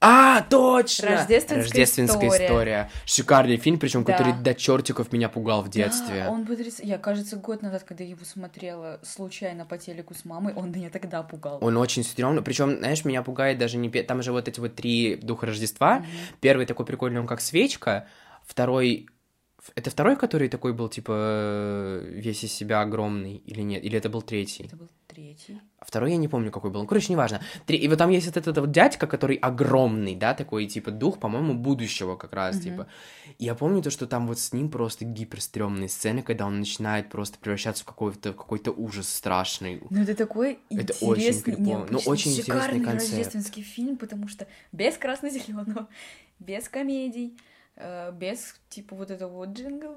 А, 0.00 0.42
точно! 0.42 1.10
Рождественская, 1.10 1.62
Рождественская 1.62 2.28
история. 2.28 2.46
история. 2.46 2.90
Шикарный 3.06 3.56
фильм, 3.56 3.78
причем 3.78 4.04
Да. 4.04 4.12
который 4.12 4.34
до 4.34 4.54
чертиков 4.54 5.12
меня 5.12 5.28
пугал 5.28 5.62
в 5.62 5.70
детстве. 5.70 6.24
Да, 6.24 6.30
он 6.30 6.44
потряс... 6.44 6.80
Я, 6.80 6.98
кажется, 6.98 7.36
год 7.36 7.62
назад, 7.62 7.84
когда 7.84 8.04
его 8.04 8.24
смотрела 8.24 9.00
случайно 9.02 9.64
по 9.64 9.78
телеку 9.78 10.14
с 10.14 10.24
мамой, 10.24 10.52
он 10.54 10.70
меня 10.72 10.90
тогда 10.90 11.22
пугал. 11.22 11.58
Он 11.62 11.76
очень 11.76 12.04
стрёмный. 12.04 12.42
Причем, 12.42 12.78
знаешь, 12.78 13.04
меня 13.04 13.22
пугает 13.22 13.58
даже 13.58 13.78
не... 13.78 13.88
Там 13.88 14.22
же 14.22 14.32
вот 14.32 14.48
эти 14.48 14.60
вот 14.60 14.74
три 14.74 15.16
духа 15.16 15.46
Рождества. 15.46 16.04
Первый 16.40 16.66
такой 16.66 16.84
прикольный, 16.84 17.20
он 17.20 17.26
как 17.26 17.40
свечка. 17.40 18.06
Второй... 18.44 19.08
Это 19.74 19.90
второй, 19.90 20.16
который 20.16 20.48
такой 20.48 20.72
был, 20.72 20.88
типа, 20.88 21.12
э, 21.14 22.10
весь 22.12 22.44
из 22.44 22.52
себя 22.52 22.82
огромный 22.82 23.36
или 23.46 23.62
нет? 23.62 23.82
Или 23.82 23.96
это 23.96 24.10
был 24.10 24.20
третий? 24.20 24.64
Это 24.64 24.76
был 24.76 24.88
третий. 25.06 25.60
А 25.78 25.84
второй 25.86 26.10
я 26.10 26.16
не 26.18 26.28
помню, 26.28 26.50
какой 26.50 26.70
был. 26.70 26.82
Ну, 26.82 26.86
короче, 26.86 27.12
неважно. 27.12 27.40
Три... 27.66 27.78
И 27.78 27.88
вот 27.88 27.98
там 27.98 28.10
есть 28.10 28.26
вот 28.26 28.36
этот 28.36 28.58
вот 28.58 28.70
дядька, 28.72 29.06
который 29.06 29.36
огромный, 29.36 30.16
да, 30.16 30.34
такой, 30.34 30.66
типа, 30.66 30.90
дух, 30.90 31.18
по-моему, 31.18 31.54
будущего 31.54 32.16
как 32.16 32.34
раз, 32.34 32.56
Мгм. 32.56 32.64
типа. 32.64 32.86
И 33.38 33.44
я 33.44 33.54
помню 33.54 33.82
то, 33.82 33.90
что 33.90 34.06
там 34.06 34.26
вот 34.26 34.38
с 34.38 34.52
ним 34.52 34.70
просто 34.70 35.04
гиперстрёмные 35.06 35.88
сцены, 35.88 36.22
когда 36.22 36.46
он 36.46 36.58
начинает 36.58 37.08
просто 37.08 37.38
превращаться 37.38 37.84
в 37.84 37.86
какой-то 37.86 38.32
какой-то 38.34 38.70
ужас 38.70 39.08
страшный. 39.08 39.80
Ну, 39.88 40.02
это 40.02 40.14
такой 40.14 40.58
Это 40.68 40.92
очень 41.00 41.22
интересный. 41.22 41.56
Ну, 41.58 41.64
необычный, 41.64 42.12
очень 42.12 42.32
интересный 42.32 42.60
шикарный 42.60 42.84
концепт. 42.84 43.12
рождественский 43.14 43.62
фильм, 43.62 43.96
потому 43.96 44.28
что 44.28 44.46
без 44.72 44.96
красно-зеленого, 44.98 45.88
без 46.38 46.68
комедий, 46.68 47.36
без, 47.76 48.54
типа, 48.68 48.94
вот 48.94 49.10
этого 49.10 49.32
вот 49.32 49.48
джингл 49.50 49.96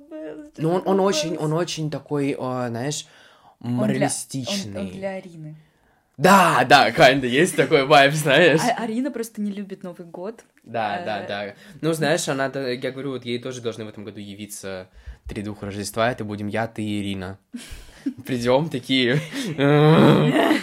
Ну, 0.58 0.70
он, 0.70 0.84
он 0.86 1.00
очень, 1.00 1.38
он 1.38 1.54
очень 1.54 1.92
такой, 1.92 2.36
о, 2.38 2.68
знаешь, 2.70 3.08
моралистичный. 3.60 4.66
Он 4.66 4.72
для, 4.72 4.80
он, 4.82 4.88
он 4.88 4.94
для 4.94 5.10
Арины. 5.12 5.56
Да, 6.18 6.66
да, 6.68 6.90
kinda, 6.90 7.28
есть 7.28 7.56
такой 7.56 7.86
вайб, 7.86 8.12
знаешь. 8.14 8.62
А, 8.64 8.84
Арина 8.84 9.12
просто 9.12 9.40
не 9.40 9.52
любит 9.52 9.84
Новый 9.84 10.08
год. 10.08 10.44
Да, 10.64 10.96
А, 10.96 11.06
да, 11.06 11.28
да. 11.28 11.56
Ну, 11.82 11.94
знаешь, 11.94 12.28
она, 12.28 12.46
я 12.46 12.92
говорю, 12.92 13.12
вот 13.12 13.24
ей 13.24 13.38
тоже 13.38 13.62
должны 13.62 13.86
в 13.86 13.90
этом 13.90 14.04
году 14.04 14.20
явиться 14.20 14.90
три 15.28 15.44
духа 15.44 15.68
Рождества, 15.68 16.12
это 16.12 16.26
будем 16.26 16.48
я, 16.48 16.68
ты 16.68 16.82
и 16.82 17.02
Ирина. 17.02 17.38
Придем 18.26 18.70
такие, 18.70 19.20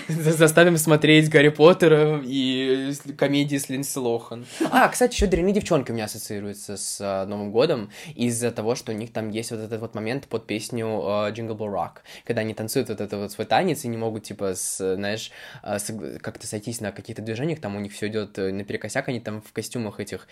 заставим 0.08 0.76
смотреть 0.76 1.28
Гарри 1.30 1.48
Поттера 1.48 2.22
и 2.24 2.92
комедии 3.16 3.56
с 3.56 3.68
Линдси 3.68 3.98
Лохан. 3.98 4.46
А, 4.70 4.88
кстати, 4.88 5.14
еще 5.14 5.26
дрянные 5.26 5.54
девчонки 5.54 5.90
у 5.90 5.94
меня 5.94 6.04
ассоциируются 6.04 6.76
с 6.76 6.98
а, 7.00 7.26
Новым 7.26 7.50
годом 7.50 7.90
из-за 8.14 8.50
того, 8.50 8.74
что 8.74 8.92
у 8.92 8.94
них 8.94 9.12
там 9.12 9.30
есть 9.30 9.50
вот 9.50 9.60
этот 9.60 9.80
вот 9.80 9.94
момент 9.94 10.26
под 10.28 10.46
песню 10.46 10.86
Jingle 10.86 11.56
Bell 11.56 11.72
Rock, 11.72 11.92
когда 12.24 12.42
они 12.42 12.54
танцуют 12.54 12.88
вот 12.88 13.00
этот 13.00 13.18
вот 13.18 13.32
свой 13.32 13.46
танец 13.46 13.84
и 13.84 13.88
не 13.88 13.96
могут, 13.96 14.24
типа, 14.24 14.54
знаешь, 14.54 15.30
с- 15.62 16.18
как-то 16.20 16.46
сойтись 16.46 16.80
на 16.80 16.92
каких-то 16.92 17.22
движениях, 17.22 17.60
там 17.60 17.76
у 17.76 17.80
них 17.80 17.92
все 17.92 18.08
идет 18.08 18.36
наперекосяк, 18.36 19.08
они 19.08 19.20
там 19.20 19.40
в 19.42 19.52
костюмах 19.52 20.00
этих 20.00 20.26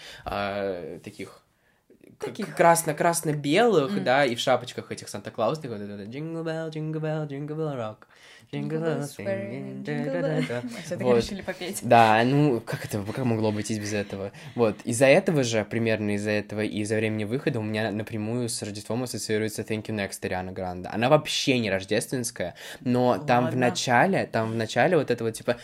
таких 1.05 1.43
Таких. 2.19 2.55
красно-красно-белых, 2.55 3.97
М. 3.99 4.05
да, 4.05 4.25
и 4.25 4.35
в 4.35 4.41
шапочках 4.41 4.91
этих 4.93 5.09
Санта-Клаусных, 5.09 5.71
вот 5.73 5.81
это 5.81 6.03
Jingle 6.05 6.45
Bell, 6.45 6.71
Jingle 6.71 7.01
Bell, 7.01 7.29
Jingle 7.29 7.57
Bell 7.57 7.77
Rock, 7.77 7.97
Jingle 8.53 8.81
Bell, 8.81 9.01
swing, 9.03 9.83
да-да-да-да. 9.83 10.63
Все-таки 10.85 11.05
Вот. 11.05 11.17
решили 11.25 11.43
попеть. 11.43 11.79
Да, 11.83 12.23
ну, 12.25 12.61
как 12.61 12.85
это, 12.85 13.03
как 13.13 13.25
могло 13.25 13.49
обойтись 13.49 13.79
без 13.79 13.93
этого? 13.93 14.31
Вот, 14.55 14.77
из-за 14.85 15.07
этого 15.07 15.43
же, 15.43 15.65
примерно 15.65 16.15
из-за 16.15 16.31
этого 16.31 16.61
и 16.61 16.81
из-за 16.81 16.97
времени 16.97 17.25
выхода 17.25 17.61
у 17.61 17.63
меня 17.63 17.91
напрямую 17.91 18.49
с 18.49 18.63
Рождеством 18.63 19.03
ассоциируется 19.03 19.63
Thank 19.63 19.87
You 19.87 19.97
Next 19.97 20.25
Ариана 20.25 20.53
Гранде. 20.53 20.89
Она 20.93 21.09
вообще 21.09 21.59
не 21.59 21.71
рождественская, 21.71 22.55
но 22.81 23.19
там 23.19 23.49
в 23.51 23.57
начале, 23.57 24.27
там 24.27 24.53
в 24.53 24.55
начале 24.55 24.97
вот 24.97 25.11
это 25.11 25.25
вот 25.25 25.33
типа 25.33 25.57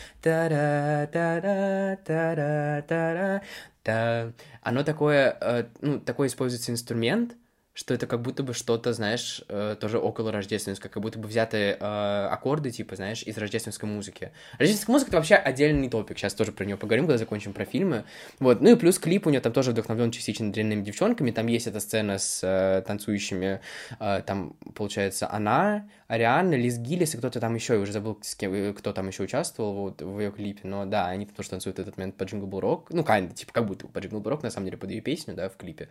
та-да, 3.89 4.33
та 4.33 4.33
оно 4.63 4.85
такое, 4.85 5.37
э, 5.41 5.65
ну, 5.81 6.01
такой 6.01 6.27
используется 6.27 6.73
инструмент, 6.73 7.37
что 7.79 7.95
это 7.95 8.09
как 8.09 8.23
будто 8.23 8.43
бы 8.43 8.55
что-то, 8.55 8.93
знаешь, 8.93 9.41
э, 9.49 9.77
тоже 9.79 10.01
около 10.01 10.33
рождественское, 10.33 10.91
как 10.91 11.01
будто 11.01 11.21
бы 11.21 11.29
взятые 11.29 11.77
э, 11.79 12.27
аккорды, 12.29 12.73
типа, 12.73 12.97
знаешь, 12.97 13.23
из 13.23 13.39
рождественской 13.39 13.89
музыки. 13.89 14.33
Рождественская 14.59 14.95
музыка— 14.95 15.11
это 15.11 15.19
вообще 15.19 15.37
отдельный 15.37 15.89
топик, 15.89 16.19
сейчас 16.19 16.35
тоже 16.35 16.51
про 16.51 16.65
нее 16.65 16.77
поговорим, 16.77 17.07
когда 17.07 17.19
закончим 17.19 17.53
про 17.53 17.65
фильмы. 17.65 18.03
Вот, 18.41 18.61
ну 18.61 18.71
и 18.71 18.75
плюс 18.75 18.99
клип 18.99 19.29
у 19.29 19.31
нее 19.31 19.41
там 19.41 19.53
тоже 19.53 19.71
вдохновлен 19.71 20.11
частично 20.11 20.51
дрянными 20.51 20.83
девчонками, 20.83 21.31
там 21.31 21.47
есть 21.47 21.69
эта 21.69 21.79
сцена 21.79 22.19
с 22.19 22.41
э, 22.43 22.83
танцующими, 22.85 23.61
там, 23.99 24.57
получается, 24.75 25.31
она, 25.31 25.89
Ариана, 26.09 26.55
Лиз 26.55 26.79
Гиллис 26.79 27.15
и 27.15 27.19
кто-то 27.19 27.39
там 27.39 27.55
еще, 27.55 27.75
я 27.75 27.79
уже 27.79 27.93
забыл, 27.93 28.19
с 28.23 28.35
кем, 28.35 28.75
кто 28.75 28.93
там 28.93 29.07
еще 29.07 29.23
участвовал 29.23 29.75
вот, 29.75 30.03
в 30.03 30.19
ее 30.19 30.33
клипе, 30.33 30.67
но 30.67 30.85
да, 30.85 31.07
они 31.07 31.27
там 31.27 31.37
тоже 31.37 31.51
танцуют 31.51 31.79
этот 31.79 31.97
момент 31.97 32.17
по 32.17 32.25
Bell 32.25 32.61
Rock, 32.61 32.87
ну, 32.91 33.03
kinda, 33.03 33.33
типа, 33.33 33.53
как 33.53 33.67
будто 33.67 33.87
по 33.87 33.99
Bell 34.01 34.23
Rock, 34.25 34.41
на 34.43 34.51
самом 34.51 34.67
деле, 34.67 34.79
под 34.79 34.91
ее 34.91 35.01
песню, 35.01 35.35
да, 35.35 35.49
в 35.49 35.57
клипе. 35.57 35.89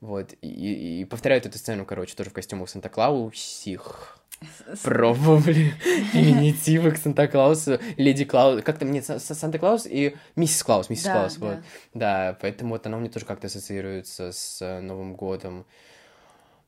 Вот, 0.00 0.32
и, 0.40 1.00
и- 1.00 1.04
повторяют 1.04 1.44
эту 1.46 1.58
сцену, 1.58 1.84
короче, 1.84 2.14
тоже 2.16 2.30
в 2.30 2.32
костюмах 2.32 2.68
Санта-Клаусих. 2.70 4.16
Пробовали 4.82 5.74
феминитивы 6.12 6.92
к 6.92 6.96
Санта-Клаусу, 6.96 7.78
Леди 7.98 8.24
Клаус, 8.24 8.62
как 8.62 8.78
там, 8.78 8.90
нет, 8.92 9.04
Са- 9.04 9.16
Са- 9.18 9.34
Санта-Клаус 9.34 9.86
и 9.86 10.16
Миссис 10.36 10.62
Клаус, 10.64 10.88
Миссис 10.88 11.04
Да, 11.04 11.12
Клаус, 11.12 11.34
да. 11.36 11.46
вот. 11.46 11.58
Да, 11.92 12.38
поэтому 12.40 12.70
вот 12.70 12.86
оно 12.86 12.98
мне 12.98 13.10
тоже 13.10 13.26
как-то 13.26 13.48
ассоциируется 13.48 14.32
с 14.32 14.62
э, 14.62 14.80
Новым 14.80 15.14
годом. 15.14 15.66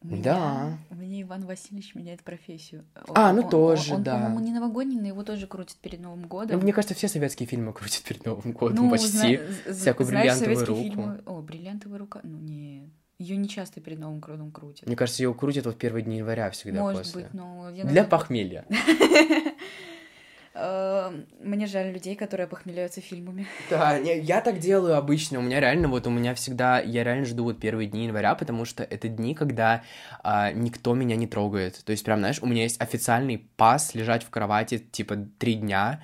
У 0.03 0.09
меня- 0.09 0.23
Да. 0.23 0.79
У 0.91 0.95
меня 0.97 1.23
Иван 1.23 1.47
Васильевич 1.47 1.95
меняет 1.95 2.23
профессию. 2.23 2.85
А, 3.15 3.33
ну 3.33 3.43
Он- 3.45 3.49
тоже, 3.51 3.93
он, 3.93 3.97
он, 3.99 4.03
да. 4.03 4.15
по-моему, 4.17 4.41
не 4.41 4.53
новогодний, 4.53 5.01
но 5.01 5.07
его 5.07 5.23
тоже 5.23 5.47
крутят 5.47 5.77
перед 5.77 6.01
Новым 6.01 6.23
Ну, 6.23 6.29
годом. 6.29 6.61
мне 6.61 6.75
кажется, 6.75 6.95
все 6.95 7.09
советские 7.09 7.47
фильмы 7.47 7.73
крутят 7.73 8.03
перед 8.03 8.27
Новым 8.27 8.53
годом 8.53 8.77
Ну, 8.85 8.91
почти. 8.91 9.09
зна- 9.09 9.73
Всякую 9.73 10.07
знаешь, 10.09 10.39
бриллиантовую 10.39 10.67
руку. 10.67 10.81
фильмы- 10.83 11.23
О, 11.25 11.41
бриллиантовая 11.41 11.99
рука. 11.99 12.21
Ну, 12.25 12.37
нет. 12.39 12.91
Ее 13.23 13.37
не 13.37 13.49
часто 13.49 13.81
перед 13.81 14.01
Новым 14.01 14.19
годом 14.19 14.51
крутят. 14.51 14.87
Мне 14.87 14.97
кажется, 14.97 15.23
ее 15.23 15.33
крутят 15.33 15.65
вот 15.65 15.79
первые 15.79 16.03
дни 16.03 16.17
января 16.17 16.51
всегда 16.51 16.81
Может 16.81 17.05
после. 17.05 17.23
быть, 17.23 17.35
но... 17.35 17.69
я, 17.69 17.75
Для 17.75 17.85
наверное, 17.85 18.11
похмелья. 18.11 18.65
э, 20.55 21.11
Мне 21.41 21.67
жаль 21.69 21.93
людей, 21.93 22.17
которые 22.17 22.49
похмеляются 22.49 23.01
фильмами. 23.01 23.47
Да, 23.71 23.97
не, 24.01 24.19
я 24.19 24.41
так 24.41 24.59
делаю 24.59 24.97
обычно. 24.97 25.39
У 25.39 25.43
меня 25.43 25.61
реально, 25.61 25.87
вот 25.87 26.09
у 26.09 26.11
меня 26.11 26.35
всегда, 26.35 26.81
я 26.81 27.05
реально 27.05 27.25
жду 27.27 27.45
вот 27.45 27.61
первые 27.61 27.89
дни 27.89 28.07
января, 28.07 28.35
потому 28.35 28.65
что 28.65 28.83
это 28.83 29.07
дни, 29.07 29.37
когда 29.37 29.85
а, 30.25 30.51
никто 30.51 30.95
меня 30.95 31.15
не 31.15 31.29
трогает. 31.29 31.81
То 31.85 31.93
есть, 31.93 32.05
прям, 32.05 32.19
знаешь, 32.19 32.41
у 32.43 32.47
меня 32.47 32.65
есть 32.65 32.81
официальный 32.81 33.39
пас 33.57 33.95
лежать 33.95 34.25
в 34.25 34.31
кровати, 34.31 34.79
типа, 34.79 35.17
три 35.39 35.55
дня, 35.55 36.03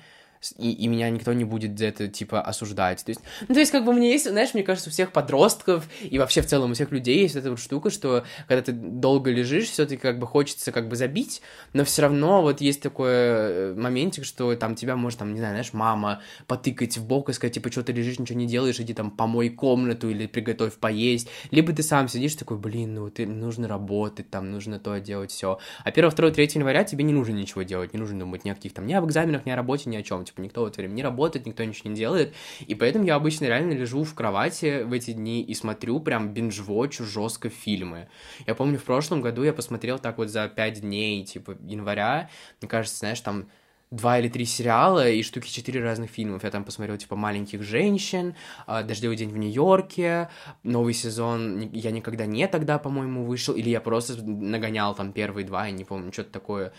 и, 0.57 0.71
и 0.71 0.87
меня 0.87 1.09
никто 1.09 1.33
не 1.33 1.43
будет 1.43 1.77
за 1.77 1.87
это, 1.87 2.07
типа, 2.07 2.41
осуждать. 2.41 3.03
То 3.03 3.09
есть, 3.09 3.21
ну, 3.47 3.53
то 3.53 3.59
есть, 3.59 3.71
как 3.71 3.83
бы, 3.83 3.93
меня 3.93 4.09
есть, 4.09 4.29
знаешь, 4.29 4.53
мне 4.53 4.63
кажется, 4.63 4.89
у 4.89 4.93
всех 4.93 5.11
подростков 5.11 5.87
и 6.01 6.17
вообще 6.17 6.41
в 6.41 6.45
целом 6.45 6.71
у 6.71 6.73
всех 6.73 6.91
людей 6.91 7.19
есть 7.21 7.35
эта 7.35 7.49
вот 7.49 7.59
штука, 7.59 7.89
что 7.89 8.23
когда 8.47 8.61
ты 8.61 8.71
долго 8.71 9.31
лежишь, 9.31 9.69
все 9.69 9.85
таки 9.85 9.97
как 9.97 10.17
бы 10.17 10.27
хочется 10.27 10.71
как 10.71 10.87
бы 10.87 10.95
забить, 10.95 11.41
но 11.73 11.83
все 11.83 12.03
равно 12.03 12.41
вот 12.41 12.61
есть 12.61 12.81
такой 12.81 13.09
э, 13.11 13.73
моментик, 13.75 14.23
что 14.23 14.55
там 14.55 14.75
тебя 14.75 14.95
может, 14.95 15.19
там, 15.19 15.33
не 15.33 15.39
знаю, 15.39 15.53
знаешь, 15.53 15.73
мама 15.73 16.21
потыкать 16.47 16.97
в 16.97 17.05
бок 17.05 17.29
и 17.29 17.33
сказать, 17.33 17.55
типа, 17.55 17.69
что 17.71 17.83
ты 17.83 17.91
лежишь, 17.91 18.19
ничего 18.19 18.39
не 18.39 18.47
делаешь, 18.47 18.79
иди 18.79 18.93
там 18.93 19.11
помой 19.11 19.49
комнату 19.49 20.09
или 20.09 20.25
приготовь 20.25 20.75
поесть. 20.75 21.29
Либо 21.51 21.73
ты 21.73 21.83
сам 21.83 22.07
сидишь 22.07 22.35
такой, 22.35 22.57
блин, 22.57 22.95
ну 22.95 23.09
ты 23.09 23.27
нужно 23.27 23.67
работать, 23.67 24.29
там 24.29 24.51
нужно 24.51 24.79
то 24.79 24.97
делать, 24.99 25.31
все. 25.31 25.59
А 25.83 25.89
1, 25.89 26.09
2, 26.09 26.31
3 26.31 26.49
января 26.55 26.85
тебе 26.85 27.03
не 27.03 27.13
нужно 27.13 27.33
ничего 27.33 27.63
делать, 27.63 27.93
не 27.93 27.99
нужно 27.99 28.19
думать 28.19 28.45
ни 28.45 28.49
о 28.49 28.55
каких 28.55 28.73
там, 28.73 28.87
ни 28.87 28.93
об 28.93 29.05
экзаменах, 29.05 29.45
ни 29.45 29.51
о 29.51 29.57
работе, 29.57 29.89
ни 29.89 29.97
о 29.97 30.03
чем. 30.03 30.23
Типа, 30.29 30.41
никто 30.41 30.63
в 30.63 30.67
это 30.67 30.77
время 30.81 30.93
не 30.93 31.03
работает, 31.03 31.47
никто 31.47 31.63
ничего 31.63 31.89
не 31.89 31.95
делает. 31.95 32.35
И 32.67 32.75
поэтому 32.75 33.05
я 33.05 33.15
обычно 33.15 33.45
реально 33.45 33.73
лежу 33.73 34.03
в 34.03 34.13
кровати 34.13 34.83
в 34.83 34.93
эти 34.93 35.11
дни 35.11 35.41
и 35.41 35.55
смотрю 35.55 35.99
прям 35.99 36.33
бинж-вотчу 36.33 37.03
жестко 37.03 37.49
фильмы. 37.49 38.09
Я 38.45 38.53
помню, 38.53 38.77
в 38.77 38.83
прошлом 38.83 39.21
году 39.21 39.43
я 39.43 39.53
посмотрел 39.53 39.97
так 39.97 40.19
вот 40.19 40.29
за 40.29 40.47
5 40.47 40.81
дней, 40.81 41.25
типа, 41.25 41.57
января, 41.65 42.29
мне 42.61 42.69
кажется, 42.69 42.99
знаешь, 42.99 43.19
там 43.21 43.49
два 43.91 44.19
или 44.19 44.29
три 44.29 44.45
сериала 44.45 45.09
и 45.09 45.23
штуки 45.23 45.49
четыре 45.49 45.81
разных 45.81 46.11
фильмов. 46.11 46.43
Я 46.43 46.51
там 46.51 46.63
посмотрел, 46.63 46.97
типа, 46.97 47.15
«Маленьких 47.15 47.63
женщин», 47.63 48.35
а, 48.67 48.83
«Дождевый 48.83 49.17
день 49.17 49.29
в 49.29 49.37
Нью-Йорке», 49.37 50.29
новый 50.61 50.93
сезон 50.93 51.59
«Я 51.71 51.89
никогда 51.89 52.27
не» 52.27 52.47
тогда, 52.47 52.77
по-моему, 52.77 53.25
вышел, 53.25 53.55
или 53.55 53.69
я 53.69 53.81
просто 53.81 54.23
нагонял 54.23 54.93
там 54.93 55.11
первые 55.11 55.45
два, 55.45 55.65
я 55.65 55.71
не 55.71 55.85
помню, 55.85 56.13
что-то 56.13 56.31
такое. 56.31 56.71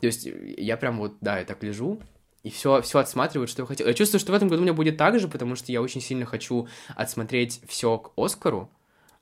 То 0.00 0.06
есть 0.06 0.28
я 0.58 0.76
прям 0.76 0.98
вот, 0.98 1.16
да, 1.20 1.38
я 1.38 1.44
так 1.44 1.62
лежу, 1.62 2.00
и 2.48 2.50
все, 2.50 2.80
все 2.80 2.98
отсматриваю, 2.98 3.46
что 3.46 3.62
я 3.62 3.66
хотел. 3.66 3.86
Я 3.86 3.92
чувствую, 3.92 4.20
что 4.20 4.32
в 4.32 4.34
этом 4.34 4.48
году 4.48 4.62
у 4.62 4.64
меня 4.64 4.72
будет 4.72 4.96
так 4.96 5.20
же, 5.20 5.28
потому 5.28 5.54
что 5.54 5.70
я 5.70 5.82
очень 5.82 6.00
сильно 6.00 6.24
хочу 6.24 6.66
отсмотреть 6.96 7.60
все 7.68 7.98
к 7.98 8.12
Оскару, 8.16 8.70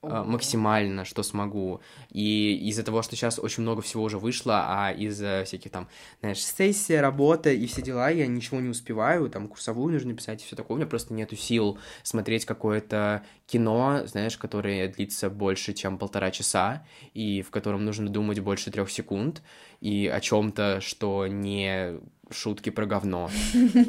а, 0.03 0.23
максимально, 0.23 1.05
что 1.05 1.25
смогу. 1.25 1.81
И 2.13 2.55
из-за 2.69 2.85
того, 2.85 3.03
что 3.03 3.17
сейчас 3.17 3.41
очень 3.41 3.65
много 3.65 3.83
всего 3.83 4.05
уже 4.05 4.19
вышло, 4.19 4.65
а 4.69 4.93
из-за 4.93 5.43
всяких 5.45 5.73
там, 5.73 5.89
знаешь, 6.21 6.45
сессия, 6.45 7.01
работа 7.01 7.51
и 7.51 7.67
все 7.67 7.83
дела, 7.83 8.11
я 8.11 8.29
ничего 8.29 8.61
не 8.61 8.69
успеваю, 8.69 9.29
там 9.29 9.49
курсовую 9.49 9.93
нужно 9.93 10.15
писать 10.15 10.43
и 10.43 10.47
все 10.47 10.55
такое, 10.55 10.77
у 10.77 10.79
меня 10.79 10.87
просто 10.87 11.13
нету 11.13 11.35
сил 11.35 11.79
смотреть 12.05 12.45
какое-то 12.45 13.25
кино, 13.49 14.03
знаешь, 14.07 14.37
которое 14.37 14.87
длится 14.87 15.31
больше, 15.31 15.73
чем 15.73 15.99
полтора 15.99 16.31
часа, 16.31 16.87
и 17.13 17.43
в 17.43 17.51
котором 17.51 17.85
нужно 17.85 18.09
думать 18.09 18.39
больше 18.39 18.71
трех 18.71 18.89
секунд, 18.91 19.43
и 19.81 20.07
о 20.07 20.21
чем-то, 20.21 20.81
что 20.81 21.27
не 21.27 21.99
шутки 22.31 22.71
про 22.71 22.87
говно. 22.87 23.31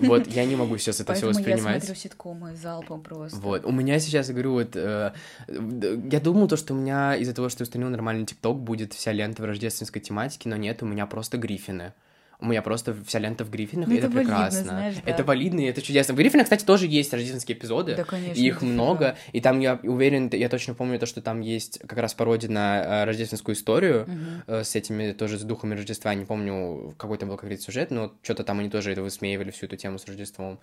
Вот, 0.01 0.27
я 0.27 0.45
не 0.45 0.55
могу 0.55 0.77
сейчас 0.77 0.99
это 0.99 1.13
все 1.13 1.25
Поэтому 1.25 1.45
я 1.45 1.55
воспринимать. 1.55 1.83
смотрю 1.83 2.01
ситкомы 2.01 2.55
залпом 2.55 3.01
просто. 3.01 3.37
Вот, 3.37 3.65
у 3.65 3.71
меня 3.71 3.99
сейчас, 3.99 4.27
я 4.27 4.33
говорю, 4.33 4.53
вот, 4.53 4.75
э, 4.75 5.13
я 5.47 6.19
думал, 6.19 6.47
то, 6.47 6.57
что 6.57 6.73
у 6.73 6.77
меня 6.77 7.15
из-за 7.15 7.33
того, 7.33 7.49
что 7.49 7.61
я 7.61 7.63
установил 7.63 7.91
нормальный 7.91 8.25
ТикТок, 8.25 8.59
будет 8.59 8.93
вся 8.93 9.11
лента 9.11 9.41
в 9.41 9.45
рождественской 9.45 10.01
тематике, 10.01 10.49
но 10.49 10.55
нет, 10.55 10.83
у 10.83 10.85
меня 10.85 11.05
просто 11.07 11.37
Гриффины. 11.37 11.93
У 12.39 12.45
меня 12.45 12.61
просто 12.61 12.95
вся 13.05 13.17
лента 13.17 13.43
в 13.43 13.49
Гриффинах, 13.49 13.87
Ну, 13.87 13.95
это, 13.95 14.05
это 14.05 14.15
валидно, 14.15 14.35
прекрасно. 14.35 14.63
знаешь, 14.63 14.95
да. 15.03 15.11
Это 15.11 15.23
валидно, 15.23 15.59
и 15.61 15.63
это 15.63 15.81
чудесно. 15.81 16.13
В 16.13 16.17
Гриффинах, 16.17 16.45
кстати, 16.45 16.63
тоже 16.63 16.85
есть 16.85 17.11
рождественские 17.11 17.57
эпизоды. 17.57 17.95
Да, 17.95 18.03
конечно. 18.03 18.39
их 18.39 18.61
много, 18.61 19.15
и 19.31 19.41
там 19.41 19.59
я 19.59 19.79
уверен, 19.81 20.29
я 20.31 20.47
точно 20.47 20.75
помню 20.75 20.99
то, 20.99 21.07
что 21.07 21.21
там 21.21 21.41
есть 21.41 21.79
как 21.79 21.97
раз 21.97 22.13
пародия 22.13 22.49
на 22.49 23.01
э, 23.01 23.05
рождественскую 23.05 23.55
историю 23.55 24.07
э, 24.45 24.63
с 24.63 24.75
этими 24.75 25.13
тоже 25.13 25.39
с 25.39 25.41
духами 25.41 25.73
Рождества. 25.73 26.13
Не 26.13 26.25
помню, 26.25 26.93
какой 26.97 27.17
там 27.17 27.29
был 27.29 27.37
конкретный 27.37 27.63
сюжет, 27.65 27.89
но 27.89 28.13
что-то 28.21 28.43
там 28.43 28.59
они 28.59 28.69
тоже 28.69 28.91
это 28.91 29.01
высмеивали 29.01 29.49
всю 29.49 29.65
эту 29.65 29.75
тему 29.77 29.97
с 29.97 30.05
Рождеством. 30.05 30.59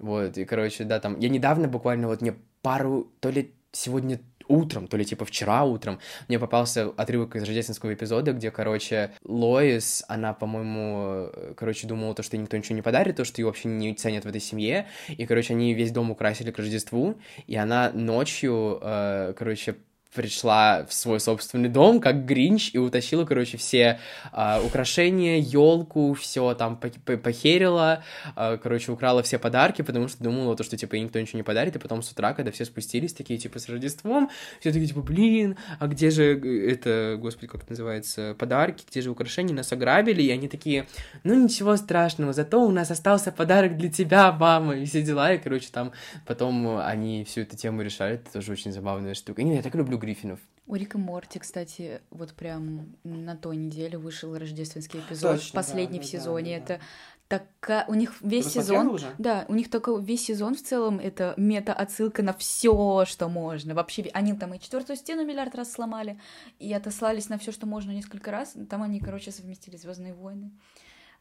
Вот, 0.00 0.36
и, 0.36 0.44
короче, 0.44 0.82
да, 0.82 0.98
там... 0.98 1.18
Я 1.20 1.28
недавно 1.28 1.68
буквально 1.68 2.08
вот 2.08 2.20
мне 2.20 2.34
пару... 2.62 3.12
То 3.20 3.30
ли 3.30 3.52
сегодня 3.72 4.20
утром, 4.48 4.86
то 4.86 4.96
ли 4.96 5.04
типа 5.04 5.24
вчера 5.24 5.64
утром, 5.64 5.98
мне 6.28 6.38
попался 6.38 6.90
отрывок 6.96 7.36
из 7.36 7.42
рождественского 7.42 7.94
эпизода, 7.94 8.32
где, 8.32 8.50
короче, 8.50 9.12
Лоис, 9.24 10.04
она, 10.08 10.34
по-моему, 10.34 11.30
короче, 11.56 11.86
думала 11.86 12.14
то, 12.14 12.22
что 12.22 12.36
никто 12.36 12.56
ничего 12.56 12.76
не 12.76 12.82
подарит, 12.82 13.16
то, 13.16 13.24
что 13.24 13.40
ее 13.40 13.46
вообще 13.46 13.68
не 13.68 13.94
ценят 13.94 14.24
в 14.24 14.28
этой 14.28 14.40
семье, 14.40 14.86
и, 15.08 15.26
короче, 15.26 15.54
они 15.54 15.74
весь 15.74 15.90
дом 15.90 16.10
украсили 16.10 16.50
к 16.50 16.58
Рождеству, 16.58 17.18
и 17.46 17.56
она 17.56 17.90
ночью, 17.92 18.78
э, 18.82 19.34
короче, 19.36 19.76
пришла 20.14 20.84
в 20.86 20.92
свой 20.92 21.20
собственный 21.20 21.68
дом, 21.68 22.00
как 22.00 22.26
Гринч, 22.26 22.70
и 22.74 22.78
утащила, 22.78 23.24
короче, 23.24 23.56
все 23.56 23.98
э, 24.32 24.60
украшения, 24.64 25.38
елку, 25.38 26.14
все 26.14 26.54
там 26.54 26.76
похерила, 26.76 28.04
э, 28.36 28.58
короче, 28.62 28.92
украла 28.92 29.22
все 29.22 29.38
подарки, 29.38 29.82
потому 29.82 30.08
что 30.08 30.22
думала, 30.22 30.54
то, 30.56 30.64
что, 30.64 30.76
типа, 30.76 30.96
ей 30.96 31.04
никто 31.04 31.18
ничего 31.18 31.38
не 31.38 31.42
подарит, 31.42 31.76
и 31.76 31.78
потом 31.78 32.02
с 32.02 32.12
утра, 32.12 32.34
когда 32.34 32.50
все 32.50 32.64
спустились, 32.64 33.14
такие, 33.14 33.38
типа, 33.38 33.58
с 33.58 33.68
Рождеством, 33.68 34.30
все 34.60 34.70
такие, 34.70 34.88
типа, 34.88 35.00
блин, 35.00 35.56
а 35.78 35.86
где 35.86 36.10
же 36.10 36.38
это, 36.68 37.16
господи, 37.18 37.46
как 37.46 37.62
это 37.62 37.72
называется, 37.72 38.36
подарки, 38.38 38.84
где 38.90 39.00
же 39.00 39.10
украшения, 39.10 39.54
нас 39.54 39.72
ограбили, 39.72 40.22
и 40.22 40.30
они 40.30 40.48
такие, 40.48 40.86
ну, 41.24 41.34
ничего 41.34 41.76
страшного, 41.76 42.32
зато 42.32 42.62
у 42.62 42.70
нас 42.70 42.90
остался 42.90 43.32
подарок 43.32 43.78
для 43.78 43.90
тебя, 43.90 44.30
мама, 44.32 44.76
и 44.76 44.84
все 44.84 45.02
дела, 45.02 45.32
и, 45.32 45.38
короче, 45.38 45.68
там 45.72 45.92
потом 46.26 46.78
они 46.78 47.24
всю 47.24 47.42
эту 47.42 47.56
тему 47.56 47.80
решали, 47.80 48.14
это 48.16 48.32
тоже 48.32 48.52
очень 48.52 48.72
забавная 48.72 49.14
штука. 49.14 49.42
Не, 49.42 49.56
я 49.56 49.62
так 49.62 49.74
люблю 49.74 50.01
Гриффинов. 50.02 50.40
У 50.66 50.76
Рика 50.76 50.96
Морти, 50.96 51.38
кстати, 51.38 52.00
вот 52.10 52.34
прям 52.34 52.94
на 53.02 53.36
той 53.36 53.56
неделе 53.56 53.98
вышел 53.98 54.36
рождественский 54.36 55.00
эпизод, 55.00 55.36
Точно, 55.36 55.56
последний 55.56 55.98
да, 55.98 56.04
в 56.04 56.08
сезоне. 56.08 56.60
Да, 56.60 56.66
да, 56.66 56.74
это 56.74 56.84
такая 57.28 57.84
у 57.88 57.94
них 57.94 58.14
весь 58.20 58.44
Ты 58.44 58.60
сезон, 58.60 58.88
уже? 58.88 59.14
да, 59.18 59.44
у 59.48 59.54
них 59.54 59.70
только 59.70 59.96
весь 59.96 60.24
сезон 60.24 60.54
в 60.54 60.62
целом 60.62 60.98
это 60.98 61.34
мета 61.36 61.72
отсылка 61.72 62.22
на 62.22 62.32
все, 62.32 63.04
что 63.06 63.28
можно. 63.28 63.74
Вообще, 63.74 64.08
они 64.12 64.34
там 64.34 64.54
и 64.54 64.60
четвертую 64.60 64.96
стену 64.96 65.24
миллиард 65.24 65.54
раз 65.54 65.72
сломали 65.72 66.20
и 66.58 66.72
отослались 66.72 67.28
на 67.28 67.38
все, 67.38 67.50
что 67.50 67.66
можно 67.66 67.90
несколько 67.90 68.30
раз. 68.30 68.54
Там 68.70 68.82
они, 68.82 69.00
короче, 69.00 69.32
совместили 69.32 69.76
Звездные 69.76 70.14
войны. 70.14 70.52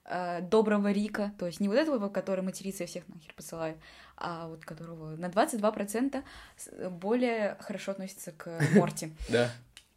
Э, 0.06 0.42
доброго 0.42 0.92
Рика, 0.92 1.32
то 1.38 1.46
есть 1.46 1.60
не 1.60 1.68
вот 1.68 1.78
этого, 1.78 2.10
который 2.10 2.44
матерится 2.44 2.84
и 2.84 2.88
всех 2.88 3.08
нахер 3.08 3.34
посылает, 3.36 3.78
а 4.18 4.48
вот 4.48 4.66
которого 4.66 5.16
на 5.16 5.28
22% 5.28 6.24
более 6.90 7.56
хорошо 7.60 7.92
относится 7.92 8.32
к 8.32 8.50
Морти. 8.76 9.14
Да. 9.30 9.52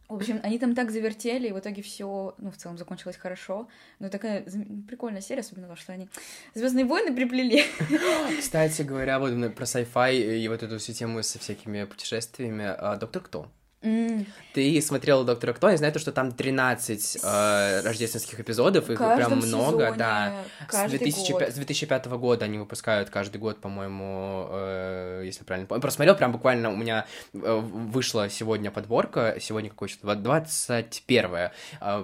В 0.07 0.17
общем, 0.17 0.39
они 0.43 0.59
там 0.59 0.75
так 0.75 0.91
завертели, 0.91 1.49
и 1.49 1.53
в 1.53 1.59
итоге 1.59 1.81
все, 1.81 2.35
ну, 2.37 2.51
в 2.51 2.57
целом 2.59 2.77
закончилось 2.77 3.17
хорошо. 3.17 3.69
Но 3.99 4.11
такая 4.11 4.45
прикольная 4.87 5.23
серия, 5.23 5.41
особенно 5.41 5.67
то, 5.67 5.77
что 5.77 5.95
они 5.95 6.11
Звездные 6.53 6.85
войны 6.85 7.17
приплели. 7.17 7.65
Кстати 8.39 8.83
говоря, 8.83 9.19
вот 9.19 9.33
про 9.55 9.65
sci-fi 9.65 10.39
и 10.39 10.47
вот 10.49 10.63
эту 10.63 10.79
всю 10.79 10.93
тему 10.93 11.23
со 11.23 11.39
всякими 11.39 11.85
путешествиями. 11.85 12.67
А, 12.67 12.97
Доктор 12.97 13.23
Кто? 13.23 13.49
Mm. 13.85 14.27
Ты 14.55 14.81
смотрела 14.81 15.25
Доктора 15.25 15.53
Кто, 15.53 15.69
я 15.69 15.77
знаю, 15.77 15.93
то, 15.93 15.99
что 15.99 16.11
там 16.11 16.33
13 16.33 17.19
э, 17.23 17.81
рождественских 17.83 18.41
эпизодов, 18.41 18.89
их 18.89 18.99
прям 18.99 19.39
много, 19.39 19.95
да. 19.97 20.45
С, 20.71 20.89
2005, 20.89 21.53
с 21.53 21.55
2005 21.55 22.07
года 22.07 22.47
они 22.47 22.59
выпускают 22.59 23.11
каждый 23.11 23.39
год, 23.39 23.61
по-моему, 23.61 24.47
э, 24.51 25.23
если 25.27 25.45
правильно 25.45 25.67
помню. 25.67 25.83
Просто 25.83 25.97
смотрел, 25.97 26.17
прям 26.17 26.33
буквально 26.33 26.71
у 26.71 26.77
меня 26.77 27.05
э, 27.35 27.61
вышла 27.61 28.31
сегодня 28.31 28.71
подборка, 28.71 29.37
сегодня 29.39 29.69
какое 29.69 29.91
число? 29.91 30.15
21 30.15 31.35
э, 31.35 31.51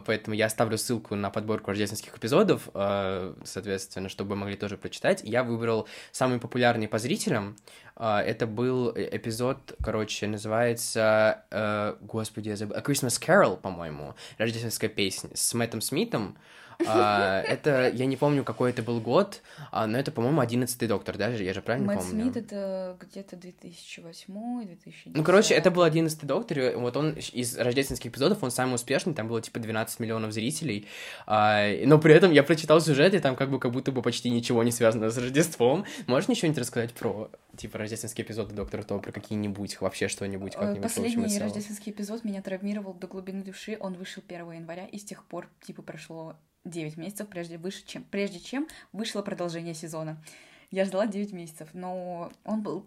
поэтому 0.05 0.35
я 0.35 0.47
оставлю 0.47 0.77
ссылку 0.77 1.15
на 1.15 1.31
подборку 1.31 1.71
рождественских 1.71 2.15
эпизодов, 2.15 2.69
э, 2.75 3.33
соответственно, 3.45 4.11
чтобы 4.11 4.37
могли 4.37 4.57
тоже 4.57 4.77
прочитать. 4.77 5.23
Я 5.25 5.45
выбрал 5.45 5.89
самый 6.13 6.39
популярный 6.41 6.89
по 6.89 6.99
зрителям, 6.99 7.57
это 8.01 8.47
был 8.47 8.93
э, 8.95 9.09
эпизод, 9.13 9.75
короче, 9.83 10.27
называется, 10.27 11.45
э, 11.51 11.97
господи, 12.01 12.49
я 12.49 12.57
забыл, 12.57 12.75
A 12.77 12.81
Christmas 12.81 13.21
Carol, 13.21 13.59
по-моему, 13.59 14.15
рождественская 14.39 14.89
песня 14.89 15.31
с 15.35 15.53
Мэттом 15.53 15.83
Смитом. 15.83 16.39
А, 16.87 17.43
это, 17.43 17.89
я 17.89 18.07
не 18.07 18.17
помню, 18.17 18.45
какой 18.45 18.71
это 18.71 18.83
был 18.83 19.01
год, 19.01 19.43
а, 19.71 19.87
но 19.87 19.99
это, 19.99 20.13
по-моему, 20.13 20.41
одиннадцатый 20.41 20.89
доктор, 20.89 21.17
даже, 21.17 21.45
я 21.45 21.55
же 21.55 21.63
правильно 21.63 21.87
Мэтт 21.89 22.03
помню? 22.03 22.23
Смит 22.23 22.37
это 22.37 22.97
где-то 23.01 23.37
2008 23.37 24.65
2010 24.67 25.17
Ну, 25.17 25.25
короче, 25.25 25.55
это 25.55 25.71
был 25.71 25.83
одиннадцатый 25.83 26.27
доктор, 26.27 26.59
и 26.59 26.75
вот 26.75 26.97
он 26.97 27.13
из 27.33 27.57
рождественских 27.59 28.11
эпизодов, 28.11 28.43
он 28.43 28.51
самый 28.51 28.75
успешный, 28.75 29.15
там 29.15 29.29
было, 29.29 29.41
типа, 29.41 29.59
12 29.59 30.01
миллионов 30.01 30.33
зрителей, 30.33 30.87
а, 31.27 31.69
но 31.85 31.99
при 31.99 32.15
этом 32.15 32.33
я 32.33 32.43
прочитал 32.43 32.81
сюжет, 32.81 33.15
и 33.15 33.19
там 33.19 33.37
как 33.37 33.51
бы 33.51 33.59
как 33.59 33.73
будто 33.73 33.93
бы 33.93 34.03
почти 34.03 34.31
ничего 34.31 34.63
не 34.63 34.73
связано 34.73 35.11
с 35.11 35.19
Рождеством. 35.19 35.85
Можешь 36.07 36.29
ничего-нибудь 36.29 36.61
рассказать 36.61 36.93
про, 36.93 37.31
типа, 37.57 37.79
рождественские 37.79 38.27
эпизоды 38.27 38.55
доктора 38.55 38.83
То, 38.83 38.99
про 38.99 39.13
какие-нибудь, 39.13 39.81
вообще 39.81 40.09
что-нибудь, 40.09 40.55
как-нибудь? 40.55 40.83
Последний 40.83 41.39
рождественский 41.39 41.93
эпизод 41.93 42.25
меня 42.25 42.43
травмировал 42.43 42.95
до 42.95 43.07
глубины 43.07 43.43
души, 43.43 43.77
он 43.81 43.95
вышел 43.95 44.23
1 44.27 44.53
января, 44.53 44.87
и 44.87 44.99
с 44.99 45.05
тех 45.05 45.25
пор, 45.25 45.49
типа, 45.63 45.83
прошло 45.83 46.37
9 46.65 46.97
месяцев, 46.97 47.29
прежде, 47.29 47.59
выше, 47.59 47.85
чем, 47.87 48.05
прежде 48.05 48.41
чем 48.41 48.69
вышло 48.93 49.23
продолжение 49.23 49.75
сезона. 49.75 50.23
Я 50.71 50.85
ждала 50.85 51.07
9 51.07 51.33
месяцев, 51.33 51.69
но 51.73 52.31
он 52.45 52.63
был 52.63 52.87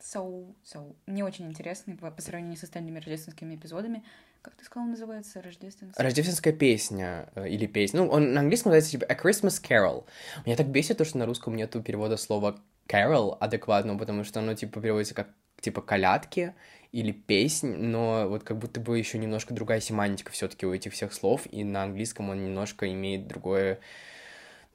so, 0.00 0.54
so, 0.64 0.94
не 1.06 1.22
очень 1.22 1.46
интересный 1.46 1.96
по, 1.96 2.10
по 2.10 2.22
сравнению 2.22 2.56
с 2.56 2.64
остальными 2.64 2.98
рождественскими 2.98 3.56
эпизодами. 3.56 4.04
Как 4.42 4.54
ты 4.54 4.64
сказал, 4.64 4.88
называется 4.88 5.42
рождественская? 5.42 6.04
Рождественская 6.04 6.52
песня 6.52 7.28
э, 7.34 7.48
или 7.48 7.66
песня. 7.66 8.02
Ну, 8.02 8.08
он 8.08 8.32
на 8.32 8.40
английском 8.40 8.70
называется 8.70 8.92
типа 8.92 9.06
A 9.06 9.16
Christmas 9.16 9.60
Carol. 9.60 10.04
Меня 10.44 10.56
так 10.56 10.68
бесит 10.68 10.98
то, 10.98 11.04
что 11.04 11.18
на 11.18 11.26
русском 11.26 11.56
нету 11.56 11.82
перевода 11.82 12.16
слова 12.16 12.60
carol 12.86 13.36
адекватного, 13.40 13.98
потому 13.98 14.22
что 14.22 14.40
оно 14.40 14.54
типа 14.54 14.80
переводится 14.80 15.14
как 15.14 15.28
типа 15.66 15.82
колядки 15.82 16.54
или 16.92 17.10
песнь, 17.10 17.74
но 17.74 18.28
вот 18.28 18.44
как 18.44 18.56
будто 18.56 18.78
бы 18.78 18.96
еще 18.96 19.18
немножко 19.18 19.52
другая 19.52 19.80
семантика 19.80 20.30
все-таки 20.30 20.64
у 20.64 20.72
этих 20.72 20.92
всех 20.92 21.12
слов, 21.12 21.42
и 21.50 21.64
на 21.64 21.82
английском 21.82 22.30
он 22.30 22.44
немножко 22.44 22.90
имеет 22.92 23.26
другое 23.26 23.80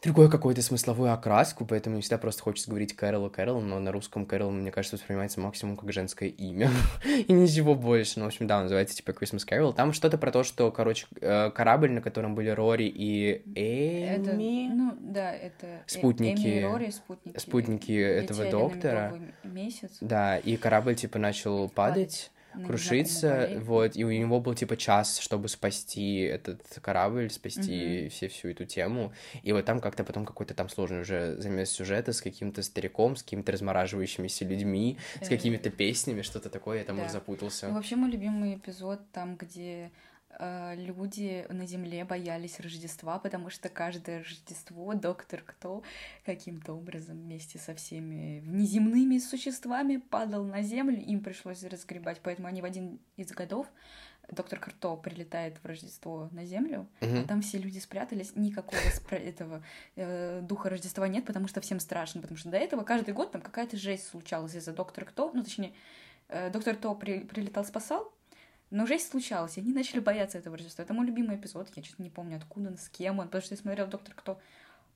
другую 0.02 0.30
какую-то 0.30 0.62
смысловую 0.64 1.14
окраску, 1.14 1.66
поэтому 1.66 1.96
не 1.96 2.02
всегда 2.02 2.18
просто 2.18 2.42
хочется 2.42 2.70
говорить 2.70 2.96
Кэрол 2.96 3.28
и 3.28 3.30
Кэрол, 3.30 3.62
но 3.62 3.80
на 3.80 3.92
русском 3.92 4.26
Кэрол, 4.26 4.50
мне 4.50 4.72
кажется, 4.72 4.98
воспринимается 4.98 5.40
максимум 5.40 5.78
как 5.78 5.92
женское 5.94 6.30
имя, 6.30 6.70
и 7.06 7.32
ничего 7.32 7.76
больше, 7.76 8.18
ну, 8.18 8.26
в 8.26 8.28
общем, 8.30 8.48
да, 8.48 8.62
называется 8.62 8.96
типа 8.96 9.12
Christmas 9.12 9.48
Carol, 9.48 9.74
там 9.74 9.94
что-то 9.94 10.18
про 10.18 10.32
то, 10.32 10.44
что, 10.44 10.72
короче, 10.72 11.06
э, 11.20 11.52
корабль, 11.52 11.92
на 11.92 12.02
котором 12.02 12.34
были 12.34 12.50
Рори 12.50 12.86
и 12.86 13.44
Эми... 13.54 14.06
Это, 14.08 14.34
ну, 14.34 14.98
да, 15.00 15.34
это... 15.34 15.68
Э, 15.68 15.80
спутники... 15.86 16.40
Эми 16.40 16.60
и 16.60 16.64
Рори, 16.64 16.90
спутники. 16.90 17.38
Спутники 17.38 17.92
этого 17.92 18.50
доктора. 18.50 19.14
месяц. 19.44 19.98
Да, 20.02 20.38
и 20.40 20.58
корабль, 20.58 20.96
типа, 20.96 21.20
начал 21.20 21.70
падать, 21.70 22.32
крушиться, 22.66 23.50
вот, 23.62 23.96
и 23.96 24.04
у 24.04 24.12
него 24.12 24.40
был 24.40 24.54
типа 24.54 24.78
час, 24.78 25.20
чтобы 25.20 25.48
спасти 25.50 26.22
этот 26.22 26.62
корабль, 26.82 27.30
спасти 27.30 27.72
mm-hmm. 27.72 28.10
все 28.10 28.28
всю 28.28 28.50
эту 28.50 28.66
тему, 28.66 29.14
и 29.44 29.52
вот 29.52 29.66
там 29.66 29.80
как-то 29.80 30.04
потом 30.04 30.26
какой-то 30.26 30.54
там 30.54 30.70
сложный 30.70 31.02
уже 31.02 31.36
замес 31.38 31.70
сюжета 31.70 32.14
с 32.14 32.22
каким-то 32.22 32.64
стариком, 32.64 33.16
с 33.16 33.24
какими-то 33.24 33.52
размораживающимися 33.52 34.46
людьми, 34.46 34.98
с 35.22 35.28
какими-то 35.28 35.70
песнями, 35.70 36.22
что-то 36.22 36.50
такое, 36.50 36.80
я 36.80 36.84
там 36.84 36.98
да. 36.98 37.04
уже 37.04 37.12
запутался. 37.12 37.68
Ну, 37.68 37.76
вообще 37.76 37.96
мой 37.96 38.12
любимый 38.12 38.56
эпизод 38.56 39.00
там, 39.12 39.36
где 39.36 39.72
Э, 39.82 39.90
люди 40.40 41.46
на 41.50 41.66
Земле 41.66 42.06
боялись 42.06 42.60
Рождества, 42.60 43.20
потому 43.20 43.50
что 43.50 43.70
каждое 43.70 44.20
Рождество 44.20 44.94
доктор 44.94 45.44
Кто 45.46 45.84
каким-то 46.26 46.74
образом 46.74 47.18
вместе 47.18 47.60
со 47.60 47.76
всеми 47.76 48.40
внеземными 48.42 49.18
существами 49.20 49.98
падал 49.98 50.44
на 50.44 50.62
Землю, 50.62 51.00
им 51.00 51.22
пришлось 51.22 51.64
разгребать, 51.64 52.20
поэтому 52.24 52.48
они 52.48 52.62
в 52.62 52.66
один 52.66 53.00
из 53.18 53.32
годов 53.32 53.68
доктор 54.32 54.60
Кто 54.60 54.96
прилетает 54.98 55.58
в 55.62 55.66
Рождество 55.66 56.30
на 56.32 56.46
Землю, 56.46 56.88
uh-huh. 57.02 57.24
а 57.24 57.28
там 57.28 57.42
все 57.42 57.58
люди 57.58 57.80
спрятались, 57.80 58.36
никакого 58.36 58.80
спра- 58.94 59.18
этого 59.18 59.64
э, 59.96 60.42
духа 60.42 60.70
Рождества 60.70 61.08
нет, 61.08 61.26
потому 61.26 61.48
что 61.48 61.62
всем 61.62 61.80
страшно, 61.80 62.22
потому 62.22 62.38
что 62.38 62.50
до 62.50 62.58
этого 62.58 62.84
каждый 62.84 63.14
год 63.14 63.32
там 63.32 63.42
какая-то 63.42 63.78
жесть 63.78 64.08
случалась 64.08 64.56
из-за 64.56 64.74
доктора 64.74 65.06
Кто, 65.06 65.32
ну 65.34 65.44
точнее, 65.44 65.74
э, 66.30 66.50
доктор 66.50 66.76
Кто 66.76 66.96
при- 66.96 67.20
прилетал, 67.20 67.66
спасал, 67.66 68.14
но 68.72 68.86
жесть 68.86 69.12
случалась, 69.12 69.58
и 69.58 69.62
они 69.62 69.74
начали 69.74 70.00
бояться 70.00 70.38
этого 70.38 70.58
Рождества. 70.58 70.84
Это 70.84 70.94
мой 70.94 71.06
любимый 71.06 71.36
эпизод, 71.36 71.68
я 71.76 71.84
что-то 71.84 72.02
не 72.02 72.10
помню, 72.10 72.38
откуда 72.38 72.70
он, 72.70 72.78
с 72.78 72.90
кем 72.90 73.20
он, 73.20 73.28
потому 73.28 73.44
что 73.44 73.54
я 73.54 73.62
смотрел 73.62 73.88
«Доктор 73.88 74.16
Кто» 74.16 74.40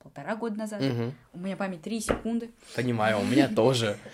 полтора 0.02 0.36
года 0.36 0.58
назад. 0.58 0.82
Угу. 0.82 1.14
У 1.34 1.40
меня 1.40 1.58
память 1.58 1.82
три 1.82 2.00
секунды. 2.00 2.52
Понимаю, 2.76 3.20
у 3.20 3.24
меня 3.26 3.50
тоже. 3.50 3.98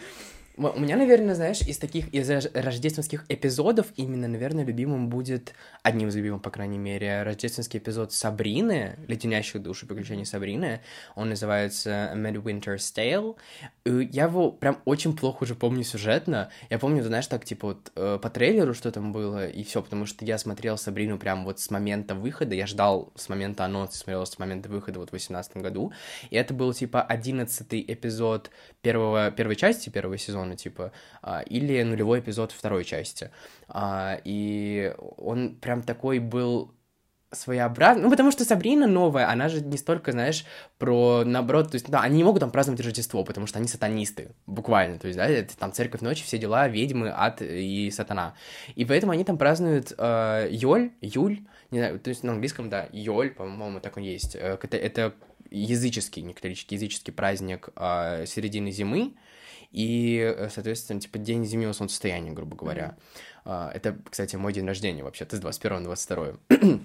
У 0.62 0.80
меня, 0.80 0.96
наверное, 0.96 1.34
знаешь, 1.34 1.62
из 1.62 1.80
таких, 1.80 2.14
из 2.14 2.30
рождественских 2.30 3.26
эпизодов 3.30 3.88
именно, 3.96 4.28
наверное, 4.28 4.64
любимым 4.64 5.10
будет, 5.10 5.56
одним 5.82 6.10
из 6.10 6.16
любимых, 6.16 6.44
по 6.44 6.52
крайней 6.52 6.78
мере, 6.78 7.24
рождественский 7.24 7.80
эпизод 7.80 8.14
Сабрины, 8.14 9.00
«Леденящих 9.08 9.64
душу 9.64 9.88
приключений 9.88 10.24
Сабрины». 10.24 10.82
Он 11.16 11.30
называется 11.30 12.14
Midwinter's 12.16 12.94
Tale. 12.96 13.38
И 13.86 14.10
я 14.12 14.26
его 14.26 14.52
прям 14.52 14.80
очень 14.86 15.18
плохо 15.18 15.44
уже 15.46 15.56
помню 15.56 15.84
сюжетно. 15.84 16.52
Я 16.70 16.78
помню, 16.78 17.04
знаешь, 17.04 17.26
так, 17.26 17.44
типа, 17.44 17.70
вот 17.70 17.92
э, 17.96 18.20
по 18.22 18.30
трейлеру, 18.30 18.76
что 18.76 18.92
там 18.92 19.12
было, 19.14 19.48
и 19.48 19.64
все, 19.64 19.82
потому 19.82 20.06
что 20.06 20.26
я 20.26 20.38
смотрел 20.38 20.78
Сабрину 20.78 21.18
прям 21.18 21.44
вот 21.44 21.60
с 21.60 21.72
момента 21.72 22.14
выхода, 22.14 22.54
я 22.54 22.68
ждал 22.68 23.12
с 23.16 23.30
момента 23.30 23.66
анонса, 23.66 23.98
смотрел 23.98 24.28
с 24.28 24.38
момента 24.38 24.70
выхода 24.70 25.00
вот 25.00 25.08
в 25.08 25.12
2018 25.12 25.58
году, 25.58 25.92
и 26.30 26.36
это 26.36 26.54
был, 26.54 26.72
типа, 26.72 27.02
одиннадцатый 27.02 27.84
эпизод 27.88 28.52
первого, 28.84 29.32
первой 29.32 29.56
части 29.56 29.90
первого 29.90 30.20
сезона, 30.20 30.51
сезона, 30.52 30.56
типа, 30.56 30.92
а, 31.22 31.42
или 31.42 31.84
нулевой 31.84 32.20
эпизод 32.20 32.52
второй 32.52 32.84
части. 32.84 33.30
А, 33.68 34.20
и 34.24 34.94
он 35.18 35.56
прям 35.56 35.84
такой 35.84 36.20
был 36.20 36.72
своеобразно. 37.34 38.04
Ну, 38.04 38.10
потому 38.10 38.32
что 38.32 38.44
Сабрина 38.44 38.88
новая, 38.88 39.30
она 39.32 39.48
же 39.48 39.62
не 39.62 39.78
столько, 39.78 40.12
знаешь, 40.12 40.46
про, 40.78 41.24
наоборот, 41.26 41.72
то 41.72 41.76
есть, 41.76 41.90
да, 41.90 42.02
они 42.02 42.18
не 42.18 42.24
могут 42.26 42.42
там 42.42 42.52
праздновать 42.52 42.82
Рождество, 42.82 43.24
потому 43.24 43.48
что 43.48 43.58
они 43.58 43.70
сатанисты, 43.70 44.32
буквально, 44.48 45.00
то 45.00 45.08
есть, 45.08 45.18
да, 45.18 45.28
это 45.28 45.58
там 45.58 45.72
церковь 45.72 46.02
ночи, 46.02 46.26
все 46.26 46.38
дела, 46.38 46.68
ведьмы, 46.68 47.10
ад 47.16 47.42
и 47.42 47.90
сатана. 47.92 48.34
И 48.76 48.84
поэтому 48.84 49.14
они 49.14 49.24
там 49.24 49.38
празднуют 49.38 49.94
э, 49.98 50.50
Йоль, 50.52 50.92
Юль, 51.00 51.40
не 51.72 51.80
знаю, 51.80 52.00
то 52.02 52.10
есть 52.10 52.24
на 52.24 52.34
английском, 52.34 52.70
да, 52.70 52.90
Йоль, 52.92 53.30
по-моему, 53.30 53.80
так 53.80 53.96
он 53.96 54.04
есть. 54.04 54.36
Э, 54.36 54.58
это, 54.62 54.76
это 54.76 55.14
языческий, 55.52 56.24
не 56.24 56.34
католический, 56.34 56.76
языческий 56.76 57.14
праздник 57.14 57.70
э, 57.78 58.26
середины 58.26 58.72
зимы, 58.72 59.14
и, 59.72 60.18
э, 60.18 60.50
соответственно, 60.50 61.00
типа 61.00 61.18
день 61.18 61.46
зимнего 61.46 61.74
солнцестояния, 61.74 62.32
грубо 62.32 62.56
говоря. 62.56 62.98
Mm-hmm. 63.46 63.72
Это, 63.72 63.98
кстати, 64.10 64.36
мой 64.36 64.54
день 64.54 64.68
рождения 64.68 65.04
вообще-то, 65.04 65.36
с 65.36 65.40
21 65.40 65.78
на 65.78 65.84
22. 65.86 66.34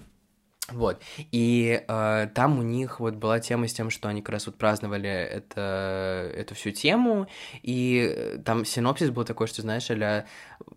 Вот, 0.68 1.00
и 1.30 1.84
э, 1.86 2.28
там 2.34 2.58
у 2.58 2.62
них 2.62 2.98
вот 2.98 3.14
была 3.14 3.38
тема 3.38 3.68
с 3.68 3.72
тем, 3.72 3.88
что 3.88 4.08
они 4.08 4.20
как 4.20 4.30
раз 4.30 4.46
вот 4.46 4.56
праздновали 4.56 5.08
это, 5.08 6.32
эту 6.34 6.56
всю 6.56 6.72
тему, 6.72 7.28
и 7.62 8.40
там 8.44 8.64
синопсис 8.64 9.10
был 9.10 9.24
такой, 9.24 9.46
что, 9.46 9.62
знаешь, 9.62 9.88
а 9.92 10.24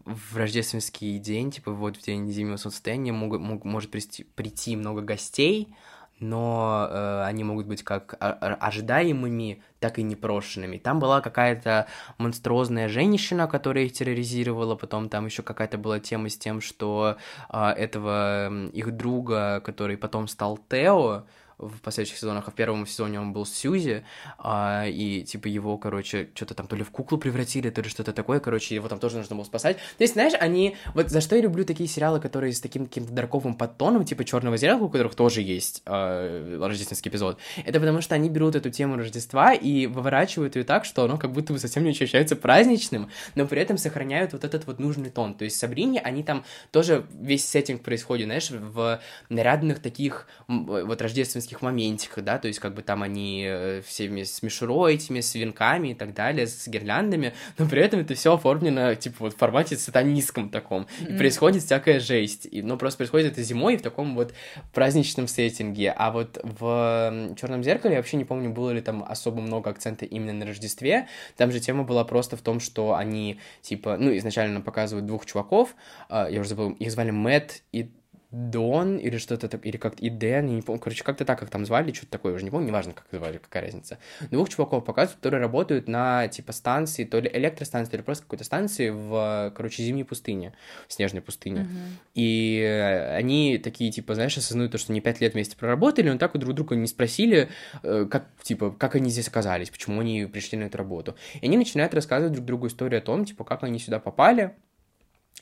в 0.05 0.37
рождественский 0.37 1.17
день, 1.17 1.49
типа 1.49 1.71
вот 1.71 1.97
в 1.97 2.03
день 2.03 2.31
зимнего 2.31 2.57
солнцестояния 2.57 3.11
мог, 3.11 3.39
мог, 3.39 3.65
может 3.65 3.89
прийти, 3.89 4.25
прийти 4.25 4.75
много 4.75 5.01
гостей, 5.01 5.73
но 6.19 6.87
э, 6.89 7.23
они 7.25 7.43
могут 7.43 7.67
быть 7.67 7.83
как 7.83 8.15
ожидаемыми, 8.19 9.63
так 9.79 9.99
и 9.99 10.03
непрошенными. 10.03 10.77
Там 10.77 10.99
была 10.99 11.21
какая-то 11.21 11.87
монструозная 12.17 12.89
женщина, 12.89 13.47
которая 13.47 13.85
их 13.85 13.93
терроризировала, 13.93 14.75
потом 14.75 15.09
там 15.09 15.25
еще 15.25 15.43
какая-то 15.43 15.77
была 15.77 15.99
тема 15.99 16.29
с 16.29 16.37
тем, 16.37 16.61
что 16.61 17.17
э, 17.49 17.69
этого 17.69 18.69
их 18.69 18.91
друга, 18.95 19.61
который 19.61 19.97
потом 19.97 20.27
стал 20.27 20.59
Тео, 20.69 21.25
в 21.59 21.81
последующих 21.81 22.17
сезонах, 22.17 22.47
а 22.47 22.51
в 22.51 22.55
первом 22.55 22.87
сезоне 22.87 23.19
он 23.19 23.33
был 23.33 23.45
Сьюзи, 23.45 24.03
а, 24.37 24.85
и, 24.87 25.23
типа, 25.23 25.47
его, 25.47 25.77
короче, 25.77 26.29
что-то 26.33 26.53
там 26.55 26.67
то 26.67 26.75
ли 26.75 26.83
в 26.83 26.89
куклу 26.89 27.17
превратили, 27.17 27.69
то 27.69 27.81
ли 27.81 27.89
что-то 27.89 28.13
такое, 28.13 28.39
короче, 28.39 28.75
его 28.75 28.87
там 28.87 28.99
тоже 28.99 29.17
нужно 29.17 29.35
было 29.35 29.43
спасать. 29.43 29.77
То 29.77 30.03
есть, 30.03 30.13
знаешь, 30.13 30.33
они... 30.39 30.77
Вот 30.93 31.09
за 31.09 31.21
что 31.21 31.35
я 31.35 31.41
люблю 31.41 31.65
такие 31.65 31.87
сериалы, 31.87 32.19
которые 32.19 32.53
с 32.53 32.61
таким 32.61 32.85
каким-то 32.85 33.11
дарковым 33.11 33.55
подтоном, 33.55 34.05
типа 34.05 34.23
«Черного 34.23 34.57
зеркала», 34.57 34.85
у 34.85 34.89
которых 34.89 35.15
тоже 35.15 35.41
есть 35.41 35.81
а, 35.85 36.57
рождественский 36.65 37.11
эпизод, 37.11 37.37
это 37.65 37.79
потому 37.79 38.01
что 38.01 38.15
они 38.15 38.29
берут 38.29 38.55
эту 38.55 38.69
тему 38.69 38.95
Рождества 38.95 39.53
и 39.53 39.87
выворачивают 39.87 40.55
ее 40.55 40.63
так, 40.63 40.85
что 40.85 41.03
оно 41.03 41.17
как 41.17 41.31
будто 41.31 41.53
бы 41.53 41.59
совсем 41.59 41.83
не 41.83 41.91
ощущается 41.91 42.35
праздничным, 42.35 43.09
но 43.35 43.47
при 43.47 43.61
этом 43.61 43.77
сохраняют 43.77 44.33
вот 44.33 44.43
этот 44.43 44.65
вот 44.67 44.79
нужный 44.79 45.09
тон. 45.09 45.33
То 45.33 45.45
есть 45.45 45.57
Сабрине 45.57 45.99
они 45.99 46.23
там 46.23 46.43
тоже 46.71 47.05
весь 47.13 47.45
сеттинг 47.45 47.81
происходит, 47.81 48.25
знаешь, 48.25 48.49
в 48.49 48.99
нарядных 49.29 49.79
таких 49.79 50.27
вот 50.47 51.01
рождественских 51.01 51.48
моментах, 51.61 51.79
моментиках, 51.89 52.23
да, 52.23 52.37
то 52.37 52.47
есть 52.47 52.59
как 52.59 52.73
бы 52.73 52.81
там 52.81 53.03
они 53.03 53.45
э, 53.47 53.81
всеми 53.85 54.23
с 54.23 54.43
мишурой 54.43 54.95
этими, 54.95 55.21
с 55.21 55.35
венками 55.35 55.89
и 55.89 55.93
так 55.93 56.13
далее, 56.13 56.47
с 56.47 56.67
гирляндами, 56.67 57.33
но 57.57 57.67
при 57.67 57.81
этом 57.81 57.99
это 57.99 58.13
все 58.15 58.33
оформлено, 58.33 58.95
типа, 58.95 59.17
вот 59.19 59.33
в 59.33 59.37
формате 59.37 59.77
сатанистском 59.77 60.49
таком, 60.49 60.83
mm-hmm. 60.83 61.13
и 61.13 61.17
происходит 61.17 61.63
всякая 61.63 61.99
жесть, 61.99 62.47
и, 62.51 62.61
ну, 62.61 62.77
просто 62.77 62.97
происходит 62.97 63.33
это 63.33 63.43
зимой 63.43 63.77
в 63.77 63.81
таком 63.81 64.15
вот 64.15 64.33
праздничном 64.73 65.27
сеттинге, 65.27 65.93
а 65.95 66.11
вот 66.11 66.39
в 66.43 67.35
Черном 67.39 67.63
зеркале 67.63 67.95
я 67.95 67.99
вообще 67.99 68.17
не 68.17 68.25
помню, 68.25 68.49
было 68.49 68.71
ли 68.71 68.81
там 68.81 69.03
особо 69.07 69.41
много 69.41 69.69
акцента 69.69 70.05
именно 70.05 70.33
на 70.33 70.45
Рождестве, 70.45 71.07
там 71.37 71.51
же 71.51 71.59
тема 71.59 71.83
была 71.83 72.03
просто 72.03 72.37
в 72.37 72.41
том, 72.41 72.59
что 72.59 72.95
они, 72.95 73.39
типа, 73.61 73.97
ну, 73.97 74.15
изначально 74.17 74.61
показывают 74.61 75.05
двух 75.05 75.25
чуваков, 75.25 75.75
а, 76.09 76.29
я 76.29 76.39
уже 76.39 76.49
забыл, 76.49 76.71
их 76.71 76.91
звали 76.91 77.11
Мэтт 77.11 77.63
и 77.71 77.89
Дон 78.31 78.97
или 78.97 79.17
что-то 79.17 79.47
так, 79.47 79.65
или 79.65 79.77
как-то 79.77 80.03
и 80.03 80.09
Дэн, 80.09 80.47
я 80.47 80.55
не 80.55 80.61
помню, 80.61 80.79
короче, 80.79 81.03
как-то 81.03 81.25
так, 81.25 81.39
как 81.39 81.49
там 81.49 81.65
звали, 81.65 81.91
что-то 81.91 82.11
такое, 82.11 82.33
уже 82.35 82.43
не 82.43 82.51
помню, 82.51 82.67
неважно, 82.67 82.93
как 82.93 83.05
звали, 83.11 83.37
какая 83.37 83.63
разница. 83.63 83.97
Двух 84.29 84.49
чуваков 84.49 84.85
показывают, 84.85 85.17
которые 85.17 85.41
работают 85.41 85.87
на, 85.87 86.27
типа, 86.27 86.51
станции, 86.51 87.05
то 87.05 87.19
ли 87.19 87.29
электростанции, 87.33 87.91
то 87.91 87.97
ли 87.97 88.03
просто 88.03 88.25
какой-то 88.25 88.43
станции 88.43 88.89
в, 88.89 89.51
короче, 89.55 89.81
зимней 89.81 90.05
пустыне, 90.05 90.53
в 90.87 90.93
снежной 90.93 91.23
пустыне. 91.23 91.61
Mm-hmm. 91.61 92.11
И 92.13 93.13
они 93.15 93.57
такие, 93.57 93.91
типа, 93.91 94.13
знаешь, 94.13 94.37
осознают 94.37 94.71
то, 94.71 94.77
что 94.77 94.93
они 94.93 95.01
пять 95.01 95.21
лет 95.21 95.33
вместе 95.33 95.57
проработали, 95.57 96.09
но 96.09 96.19
так 96.19 96.35
вот 96.35 96.41
друг 96.41 96.53
друга 96.53 96.75
не 96.75 96.87
спросили, 96.87 97.49
э, 97.81 98.05
как, 98.09 98.27
типа, 98.43 98.71
как 98.71 98.93
они 98.93 99.09
здесь 99.09 99.27
оказались, 99.27 99.71
почему 99.71 100.01
они 100.01 100.25
пришли 100.25 100.57
на 100.59 100.65
эту 100.65 100.77
работу. 100.77 101.15
И 101.41 101.45
они 101.45 101.57
начинают 101.57 101.95
рассказывать 101.95 102.33
друг 102.33 102.45
другу 102.45 102.67
историю 102.67 102.99
о 102.99 103.01
том, 103.01 103.25
типа, 103.25 103.43
как 103.43 103.63
они 103.63 103.79
сюда 103.79 103.99
попали, 103.99 104.55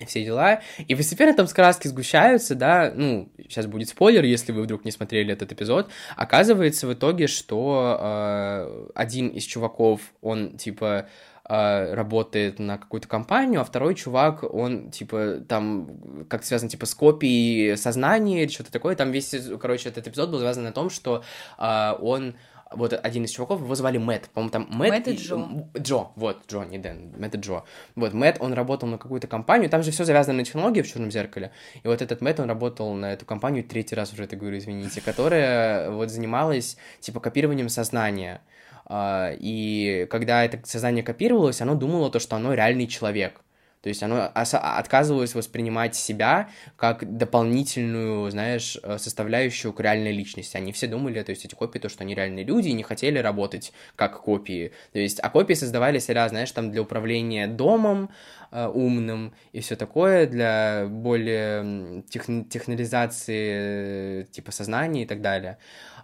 все 0.06 0.24
дела. 0.24 0.62
И 0.88 0.96
постепенно 0.96 1.34
там 1.34 1.48
краски 1.48 1.88
сгущаются, 1.88 2.56
да, 2.56 2.92
ну, 2.94 3.30
сейчас 3.38 3.66
будет 3.66 3.90
спойлер, 3.90 4.24
если 4.24 4.52
вы 4.52 4.64
вдруг 4.64 4.86
не 4.86 4.92
смотрели 4.92 5.34
этот 5.34 5.52
эпизод. 5.52 5.90
Оказывается 6.16 6.88
в 6.88 6.94
итоге, 6.94 7.28
что 7.28 7.98
э, 8.00 8.90
один 8.96 9.30
из 9.30 9.44
чуваков, 9.44 10.02
он, 10.22 10.58
типа, 10.58 11.08
э, 11.50 11.94
работает 11.94 12.60
на 12.60 12.78
какую-то 12.78 13.08
компанию, 13.08 13.62
а 13.62 13.64
второй 13.64 13.96
чувак, 13.96 14.44
он, 14.44 14.92
типа, 14.92 15.42
там, 15.48 16.26
как 16.30 16.44
связан, 16.44 16.70
типа, 16.70 16.86
с 16.86 16.94
копией 16.94 17.78
сознания 17.78 18.44
или 18.44 18.52
что-то 18.52 18.72
такое. 18.72 18.96
Там 18.96 19.12
весь, 19.12 19.34
короче, 19.60 19.90
этот 19.90 20.08
эпизод 20.08 20.30
был 20.30 20.40
связан 20.40 20.64
на 20.64 20.72
том, 20.72 20.90
что 20.90 21.24
э, 21.58 21.94
он 22.00 22.36
вот 22.72 22.94
один 22.94 23.24
из 23.26 23.32
чуваков, 23.32 23.62
его 23.62 23.76
звали 23.76 23.98
Мэтт, 23.98 24.30
по-моему, 24.30 24.52
там 24.52 24.68
Мэтт... 24.70 24.92
Мэтт 24.92 25.08
и 25.08 25.16
Джо. 25.16 25.48
Джо, 25.78 26.08
вот, 26.16 26.44
Джо, 26.48 26.64
не 26.64 26.78
Дэн, 26.78 27.14
Мэтт 27.18 27.36
и 27.36 27.38
Джо. 27.40 27.64
Вот, 27.96 28.14
Мэтт, 28.14 28.42
он 28.42 28.54
работал 28.54 28.88
на 28.88 28.98
какую-то 28.98 29.28
компанию, 29.28 29.70
там 29.70 29.84
же 29.84 29.92
все 29.92 30.04
завязано 30.06 30.38
на 30.38 30.44
технологии 30.44 30.82
в 30.82 30.88
«Черном 30.88 31.12
зеркале», 31.12 31.52
и 31.84 31.88
вот 31.88 32.02
этот 32.02 32.22
Мэтт, 32.22 32.40
он 32.40 32.50
работал 32.50 32.94
на 32.94 33.14
эту 33.14 33.26
компанию, 33.26 33.64
третий 33.64 33.96
раз 33.96 34.14
уже 34.14 34.24
это 34.24 34.36
говорю, 34.36 34.58
извините, 34.58 35.02
которая 35.02 35.92
вот 35.92 36.10
занималась, 36.10 36.78
типа, 37.00 37.20
копированием 37.20 37.70
сознания. 37.70 38.42
А, 38.86 39.32
и 39.38 40.08
когда 40.10 40.46
это 40.46 40.60
сознание 40.66 41.04
копировалось, 41.04 41.62
оно 41.62 41.76
думало 41.76 42.10
то, 42.10 42.20
что 42.20 42.36
оно 42.36 42.54
реальный 42.54 42.88
человек. 42.88 43.42
То 43.88 43.90
есть 43.90 44.04
оно 44.04 44.30
отказывалось 44.34 45.34
воспринимать 45.34 45.96
себя 45.96 46.50
как 46.76 47.18
дополнительную, 47.18 48.30
знаешь, 48.30 48.78
э, 48.84 48.98
составляющую 48.98 49.72
к 49.72 49.80
реальной 49.80 50.12
личности. 50.12 50.58
Они 50.58 50.74
все 50.74 50.88
думали, 50.88 51.24
то 51.24 51.30
есть 51.30 51.46
эти 51.46 51.56
копии, 51.56 51.80
то, 51.80 51.88
что 51.88 52.04
они 52.04 52.14
реальные 52.14 52.44
люди, 52.44 52.68
и 52.68 52.74
не 52.74 52.84
хотели 52.84 53.18
работать 53.20 53.72
как 53.96 54.20
копии. 54.24 54.74
То 54.92 55.00
есть, 55.00 55.22
а 55.24 55.30
копии 55.30 55.54
создавали 55.54 56.00
себя, 56.00 56.28
знаешь, 56.28 56.52
там 56.52 56.70
для 56.70 56.82
управления 56.82 57.48
домом 57.48 58.10
умным 58.52 59.34
и 59.52 59.60
все 59.60 59.76
такое, 59.76 60.28
для 60.28 60.88
более 60.90 62.04
техн 62.10 62.44
технолизации 62.44 64.22
э, 64.22 64.26
типа 64.32 64.52
сознания 64.52 65.04
и 65.04 65.06
так 65.06 65.22
далее. 65.22 65.58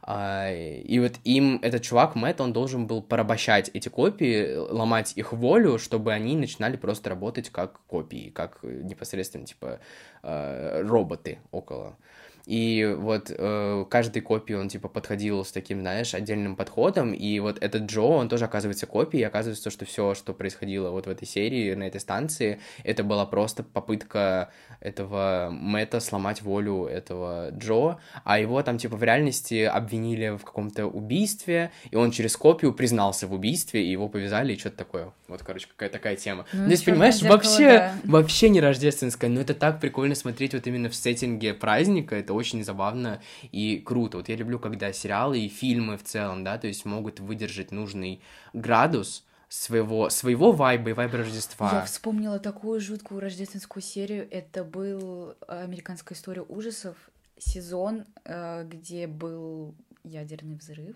А, 0.05 0.51
и 0.51 0.99
вот 0.99 1.13
им 1.23 1.59
этот 1.61 1.81
чувак, 1.81 2.15
Мэтт, 2.15 2.41
он 2.41 2.51
должен 2.51 2.87
был 2.87 3.01
порабощать 3.01 3.69
эти 3.73 3.87
копии, 3.87 4.53
ломать 4.55 5.13
их 5.15 5.31
волю, 5.31 5.79
чтобы 5.79 6.11
они 6.11 6.35
начинали 6.35 6.75
просто 6.75 7.09
работать 7.09 7.49
как 7.49 7.79
копии, 7.87 8.29
как 8.29 8.59
непосредственно, 8.63 9.45
типа, 9.45 9.79
э, 10.23 10.81
роботы 10.81 11.39
около. 11.51 11.97
И 12.45 12.95
вот 12.97 13.31
э, 13.35 13.85
каждой 13.89 14.21
копии 14.21 14.53
он, 14.53 14.67
типа, 14.67 14.89
подходил 14.89 15.45
с 15.45 15.51
таким, 15.51 15.79
знаешь, 15.79 16.13
отдельным 16.13 16.55
подходом, 16.55 17.13
и 17.13 17.39
вот 17.39 17.57
этот 17.63 17.83
Джо, 17.83 18.01
он 18.01 18.27
тоже 18.27 18.45
оказывается 18.45 18.85
копией, 18.85 19.21
и 19.21 19.25
оказывается, 19.25 19.69
что 19.69 19.85
все, 19.85 20.13
что 20.13 20.33
происходило 20.33 20.89
вот 20.89 21.07
в 21.07 21.09
этой 21.09 21.25
серии, 21.25 21.73
на 21.73 21.83
этой 21.83 22.01
станции, 22.01 22.59
это 22.83 23.03
была 23.03 23.25
просто 23.25 23.63
попытка 23.63 24.51
этого 24.81 25.49
Мэтта 25.51 26.01
сломать 26.01 26.41
волю 26.41 26.85
этого 26.85 27.51
Джо, 27.51 27.97
а 28.25 28.39
его 28.39 28.61
там, 28.61 28.77
типа, 28.77 28.97
в 28.97 29.03
реальности 29.03 29.63
обвинили 29.63 30.37
в 30.37 30.43
каком-то 30.43 30.87
убийстве, 30.87 31.71
и 31.91 31.95
он 31.95 32.11
через 32.11 32.35
копию 32.35 32.73
признался 32.73 33.25
в 33.25 33.33
убийстве, 33.33 33.85
и 33.85 33.91
его 33.91 34.09
повязали, 34.09 34.53
и 34.53 34.59
что-то 34.59 34.77
такое. 34.77 35.13
Вот, 35.29 35.41
короче, 35.43 35.67
какая 35.69 35.89
такая 35.89 36.17
тема. 36.17 36.45
Ну, 36.51 36.65
Здесь, 36.65 36.83
понимаешь, 36.83 37.15
зеркало, 37.15 37.37
вообще, 37.37 37.69
да. 37.69 37.93
вообще 38.03 38.49
не 38.49 38.59
рождественская, 38.59 39.29
но 39.29 39.39
это 39.39 39.53
так 39.53 39.79
прикольно 39.79 40.15
смотреть 40.15 40.53
вот 40.53 40.67
именно 40.67 40.89
в 40.89 40.95
сеттинге 40.95 41.53
праздника, 41.53 42.17
это 42.17 42.32
очень 42.33 42.63
забавно 42.63 43.21
и 43.51 43.79
круто. 43.79 44.17
Вот 44.17 44.29
я 44.29 44.35
люблю, 44.35 44.59
когда 44.59 44.91
сериалы 44.91 45.39
и 45.39 45.49
фильмы 45.49 45.97
в 45.97 46.03
целом, 46.03 46.43
да, 46.43 46.57
то 46.57 46.67
есть 46.67 46.85
могут 46.85 47.19
выдержать 47.19 47.71
нужный 47.71 48.21
градус, 48.53 49.25
своего, 49.49 50.09
своего 50.09 50.51
вайба 50.51 50.89
и 50.89 50.93
вайба 50.93 51.19
Рождества. 51.19 51.69
Я 51.71 51.85
вспомнила 51.85 52.39
такую 52.39 52.81
жуткую 52.81 53.19
рождественскую 53.19 53.83
серию. 53.83 54.27
Это 54.31 54.63
был 54.63 55.35
«Американская 55.47 56.17
история 56.17 56.41
ужасов», 56.41 56.97
сезон, 57.37 58.05
э, 58.25 58.63
где 58.65 59.07
был 59.07 59.75
ядерный 60.03 60.55
взрыв, 60.55 60.95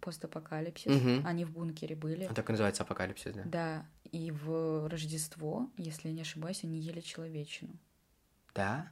постапокалипсис. 0.00 0.92
Угу. 0.92 1.26
Они 1.26 1.44
в 1.44 1.52
бункере 1.52 1.96
были. 1.96 2.26
Он 2.26 2.34
так 2.34 2.48
и 2.48 2.52
называется 2.52 2.82
апокалипсис, 2.82 3.32
да? 3.34 3.42
Да. 3.44 3.86
И 4.12 4.30
в 4.30 4.88
Рождество, 4.88 5.70
если 5.76 6.08
я 6.08 6.14
не 6.14 6.22
ошибаюсь, 6.22 6.64
они 6.64 6.80
ели 6.80 7.00
человечину. 7.00 7.78
Да? 8.54 8.90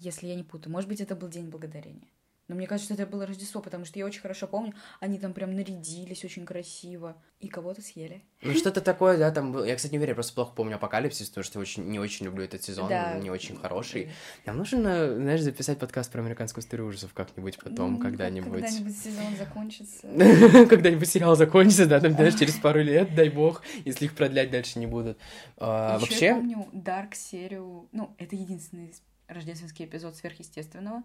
Если 0.00 0.26
я 0.26 0.34
не 0.34 0.42
путаю. 0.44 0.72
Может 0.72 0.88
быть, 0.88 1.00
это 1.00 1.14
был 1.14 1.28
День 1.28 1.50
Благодарения. 1.50 2.08
Но 2.48 2.56
мне 2.56 2.66
кажется, 2.66 2.94
это 2.94 3.06
было 3.06 3.26
Рождество, 3.26 3.60
потому 3.60 3.84
что 3.84 4.00
я 4.00 4.04
очень 4.04 4.22
хорошо 4.22 4.48
помню, 4.48 4.74
они 4.98 5.20
там 5.20 5.32
прям 5.34 5.54
нарядились 5.54 6.24
очень 6.24 6.44
красиво. 6.44 7.16
И 7.38 7.46
кого-то 7.46 7.80
съели. 7.80 8.24
Ну, 8.42 8.54
что-то 8.54 8.80
такое, 8.80 9.16
да, 9.18 9.30
там 9.30 9.52
было. 9.52 9.64
Я, 9.64 9.76
кстати, 9.76 9.92
не 9.92 9.98
уверен, 9.98 10.10
я 10.10 10.14
просто 10.16 10.34
плохо 10.34 10.52
помню 10.56 10.74
Апокалипсис, 10.74 11.28
потому 11.28 11.44
что 11.44 11.60
очень, 11.60 11.84
не 11.84 12.00
очень 12.00 12.26
люблю 12.26 12.42
этот 12.42 12.64
сезон, 12.64 12.88
Да. 12.88 13.14
не 13.20 13.30
очень 13.30 13.56
хороший. 13.56 14.10
Нам 14.46 14.58
нужно, 14.58 15.14
знаешь, 15.14 15.42
записать 15.42 15.78
подкаст 15.78 16.10
про 16.10 16.22
американскую 16.22 16.64
историю 16.64 16.88
ужасов 16.88 17.14
как-нибудь 17.14 17.56
потом, 17.62 17.92
Ну, 17.94 17.98
когда-нибудь. 18.00 18.62
Когда-нибудь 18.62 18.96
сезон 18.96 19.36
закончится. 19.38 20.08
Когда-нибудь 20.68 21.08
сериал 21.08 21.36
закончится, 21.36 21.86
да, 21.86 22.00
там, 22.00 22.12
знаешь, 22.14 22.34
через 22.34 22.54
пару 22.54 22.82
лет, 22.82 23.14
дай 23.14 23.28
бог, 23.28 23.62
если 23.84 24.06
их 24.06 24.14
продлять 24.16 24.50
дальше 24.50 24.80
не 24.80 24.86
будут. 24.86 25.18
А, 25.56 26.00
вообще, 26.00 26.26
я 26.26 26.34
помню 26.34 26.68
Дарк 26.72 27.14
серию, 27.14 27.88
ну, 27.92 28.12
это 28.18 28.34
единственный 28.34 28.92
рождественский 29.30 29.84
эпизод 29.86 30.16
сверхъестественного. 30.16 31.02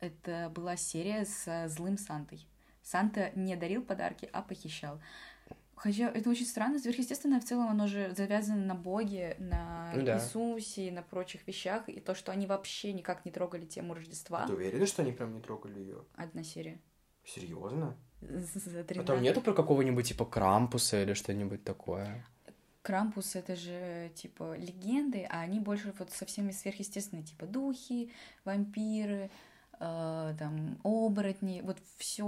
Это 0.00 0.50
была 0.54 0.76
серия 0.76 1.24
с 1.24 1.46
э, 1.46 1.68
злым 1.68 1.98
Сантой. 1.98 2.46
Санта 2.82 3.30
не 3.34 3.56
дарил 3.56 3.82
подарки, 3.82 4.28
а 4.32 4.42
похищал. 4.42 5.00
Хотя 5.76 6.10
это 6.10 6.28
очень 6.28 6.44
странно, 6.46 6.78
сверхъестественное 6.78 7.40
в 7.40 7.44
целом, 7.44 7.68
оно 7.68 7.86
же 7.86 8.12
завязано 8.14 8.64
на 8.66 8.74
Боге, 8.74 9.36
на 9.38 9.92
Ну 9.94 10.04
да. 10.04 10.16
Иисусе 10.18 10.88
и 10.88 10.90
на 10.90 11.02
прочих 11.02 11.46
вещах, 11.46 11.88
и 11.88 12.00
то, 12.00 12.14
что 12.14 12.32
они 12.32 12.46
вообще 12.46 12.92
никак 12.92 13.24
не 13.24 13.30
трогали 13.30 13.64
тему 13.64 13.94
Рождества. 13.94 14.46
уверена, 14.48 14.84
что 14.86 15.00
они 15.02 15.12
прям 15.12 15.32
не 15.34 15.40
трогали 15.40 15.78
ее? 15.78 16.04
Одна 16.16 16.42
серия. 16.44 16.78
Серьезно? 17.24 17.96
За 18.20 18.80
А 18.80 18.84
13. 18.84 19.06
там 19.06 19.22
нету 19.22 19.40
про 19.40 19.54
какого-нибудь 19.54 20.06
типа 20.08 20.26
Крампуса 20.26 21.02
или 21.02 21.14
что-нибудь 21.14 21.64
такое? 21.64 22.26
Крампус 22.82 23.36
это 23.36 23.56
же 23.56 24.10
типа 24.14 24.56
легенды, 24.56 25.26
а 25.28 25.40
они 25.40 25.60
больше 25.60 25.92
вот 25.98 26.10
со 26.10 26.24
всеми 26.24 26.50
сверхъестественные, 26.50 27.24
типа 27.24 27.46
духи, 27.46 28.10
вампиры, 28.44 29.30
э, 29.78 30.34
там 30.38 30.78
оборотни, 30.82 31.60
вот 31.62 31.78
все, 31.98 32.24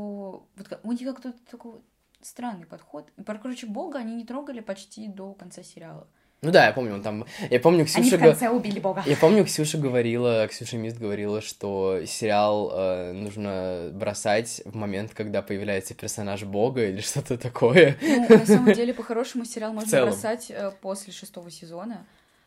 вот 0.57 0.81
у 0.83 0.93
них 0.93 1.09
как-то 1.09 1.33
такой 1.51 1.81
странный 2.21 2.67
подход. 2.67 3.11
Про, 3.25 3.39
короче, 3.39 3.67
Бога 3.67 3.99
они 3.99 4.15
не 4.15 4.25
трогали 4.25 4.61
почти 4.61 5.09
до 5.09 5.35
конца 5.35 5.63
сериала. 5.63 6.07
Ну 6.45 6.51
да, 6.51 6.67
я 6.67 6.73
помню, 6.73 6.95
он 6.95 7.03
там... 7.03 7.25
Я 7.51 7.61
помню, 7.61 7.81
Они 7.81 7.87
Ксюша... 7.87 8.17
в 8.17 8.21
го- 8.21 8.27
конце 8.31 8.49
убили 8.51 8.81
Бога. 8.81 9.05
Я 9.07 9.17
помню, 9.17 9.45
Ксюша 9.45 9.79
говорила, 9.79 10.49
Ксюша 10.49 10.77
Мист 10.77 10.99
говорила, 10.99 11.41
что 11.41 12.05
сериал 12.05 12.73
э, 12.75 13.13
нужно 13.13 13.91
бросать 13.93 14.61
в 14.65 14.75
момент, 14.75 15.15
когда 15.15 15.41
появляется 15.41 15.95
персонаж 15.95 16.43
Бога 16.43 16.85
или 16.89 17.01
что-то 17.01 17.39
такое. 17.39 17.97
Ну, 18.03 18.29
на 18.29 18.45
самом 18.45 18.73
деле, 18.75 18.93
по-хорошему, 18.93 19.45
сериал 19.45 19.73
можно 19.73 20.03
бросать 20.03 20.51
э, 20.51 20.73
после 20.81 21.13
шестого 21.13 21.49
сезона. 21.49 22.05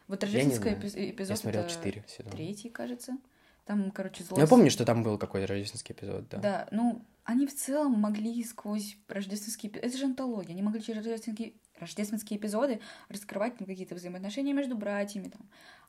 Вот 0.10 0.22
рождественский 0.24 0.72
эпи- 0.74 1.12
эпизод 1.12 1.30
Я 1.30 1.36
смотрел 1.38 1.62
это 1.64 1.72
четыре 1.72 2.04
сезона. 2.06 2.36
третий, 2.36 2.70
кажется. 2.70 3.14
Там, 3.66 3.92
короче, 3.92 4.26
зло. 4.26 4.36
Ну, 4.36 4.44
я 4.44 4.48
помню, 4.48 4.70
что 4.72 4.84
там 4.84 5.04
был 5.04 5.18
какой-то 5.18 5.48
рождественский 5.48 5.96
эпизод, 5.96 6.28
да. 6.30 6.38
Да, 6.40 6.68
ну, 6.72 7.02
они 7.26 7.48
в 7.48 7.56
целом 7.56 7.94
могли 7.94 8.44
сквозь 8.44 8.98
рождественские... 9.08 9.72
Это 9.74 9.98
же 9.98 10.06
антология. 10.06 10.54
Они 10.54 10.62
могли 10.62 10.82
через 10.82 10.98
рождественские, 10.98 11.54
рождественские 11.80 12.40
эпизоды 12.40 12.80
раскрывать 13.10 13.60
ну, 13.60 13.66
какие-то 13.66 13.96
взаимоотношения 13.96 14.54
между 14.54 14.78
братьями, 14.78 15.30
там, 15.30 15.42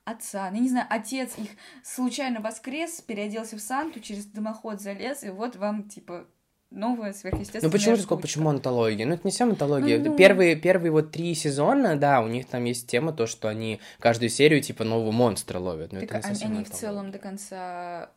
отца. 0.05 0.49
Ну, 0.51 0.57
я 0.57 0.63
не 0.63 0.71
знаю, 0.71 0.87
отец 0.89 1.37
их 1.37 1.51
случайно 1.85 2.41
воскрес, 2.41 3.03
переоделся 3.03 3.57
в 3.57 3.61
Санту, 3.61 4.01
через 4.01 4.25
дымоход 4.25 4.81
залез, 4.81 5.25
и 5.25 5.29
вот 5.29 5.57
вам, 5.57 5.91
типа, 5.91 6.27
новая 6.71 7.13
сверхъестественная 7.13 7.69
Ну 7.69 7.71
почему 7.71 7.97
же 7.97 8.03
сказал, 8.03 8.19
почему 8.19 8.49
антология? 8.49 9.05
Ну 9.05 9.13
это 9.13 9.23
не 9.25 9.31
вся 9.31 9.45
антология. 9.45 9.99
Ну, 9.99 10.13
ну. 10.13 10.17
Первые, 10.17 10.57
первые 10.57 10.91
вот 10.91 11.13
три 11.13 11.35
сезона, 11.35 11.97
да, 11.97 12.23
у 12.23 12.29
них 12.29 12.47
там 12.47 12.65
есть 12.65 12.89
тема, 12.89 13.13
то, 13.13 13.27
что 13.27 13.49
они 13.49 13.79
каждую 13.99 14.31
серию 14.31 14.63
типа 14.63 14.85
нового 14.85 15.13
монстра 15.13 15.59
ловят. 15.59 15.93
Но 15.93 16.01
Так 16.01 16.11
это 16.11 16.19
не 16.19 16.25
они, 16.25 16.35
совсем 16.35 16.53
они 16.57 16.65
в 16.65 16.71
целом 16.71 17.11
до 17.11 17.19
конца 17.19 18.11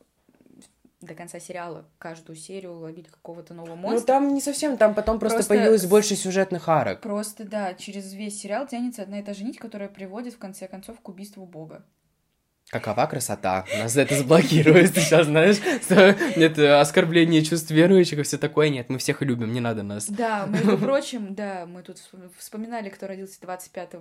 до 1.00 1.14
конца 1.14 1.40
сериала 1.40 1.86
каждую 1.98 2.36
серию 2.36 2.74
ловили 2.78 3.08
какого-то 3.08 3.54
нового 3.54 3.74
Ну 3.74 3.80
монстра. 3.82 4.06
там 4.06 4.34
не 4.34 4.40
совсем, 4.40 4.76
там 4.76 4.94
потом 4.94 5.18
просто, 5.18 5.36
Просто 5.38 5.54
появилось 5.54 5.86
больше 5.86 6.14
сюжетных 6.16 6.68
арок. 6.68 7.00
Просто, 7.00 7.44
да, 7.44 7.74
через 7.74 8.12
весь 8.12 8.38
сериал 8.40 8.66
тянется 8.66 9.02
одна 9.02 9.20
и 9.20 9.22
та 9.22 9.32
же 9.34 9.44
нить, 9.44 9.58
которая 9.58 9.88
приводит, 9.88 10.34
в 10.34 10.38
конце 10.38 10.68
концов, 10.68 11.00
к 11.00 11.08
убийству 11.08 11.46
Бога. 11.46 11.84
Какова 12.70 13.06
красота? 13.06 13.64
Нас 13.78 13.96
это 13.96 14.14
заблокируют 14.14 14.94
сейчас, 14.94 15.26
знаешь? 15.26 15.56
Это 15.88 16.80
оскорбление 16.80 17.42
чувств 17.42 17.70
верующих 17.72 18.18
и 18.20 18.22
все 18.22 18.38
такое. 18.38 18.68
Нет, 18.68 18.88
мы 18.90 18.98
всех 18.98 19.22
любим, 19.22 19.52
не 19.52 19.58
надо 19.60 19.82
нас. 19.82 20.06
Да, 20.08 20.46
между 20.46 20.78
прочим, 20.78 21.34
да, 21.34 21.66
мы 21.66 21.82
тут 21.82 21.96
вспом- 21.96 22.30
вспоминали, 22.38 22.88
кто 22.88 23.08
родился 23.08 23.40
25 23.40 23.94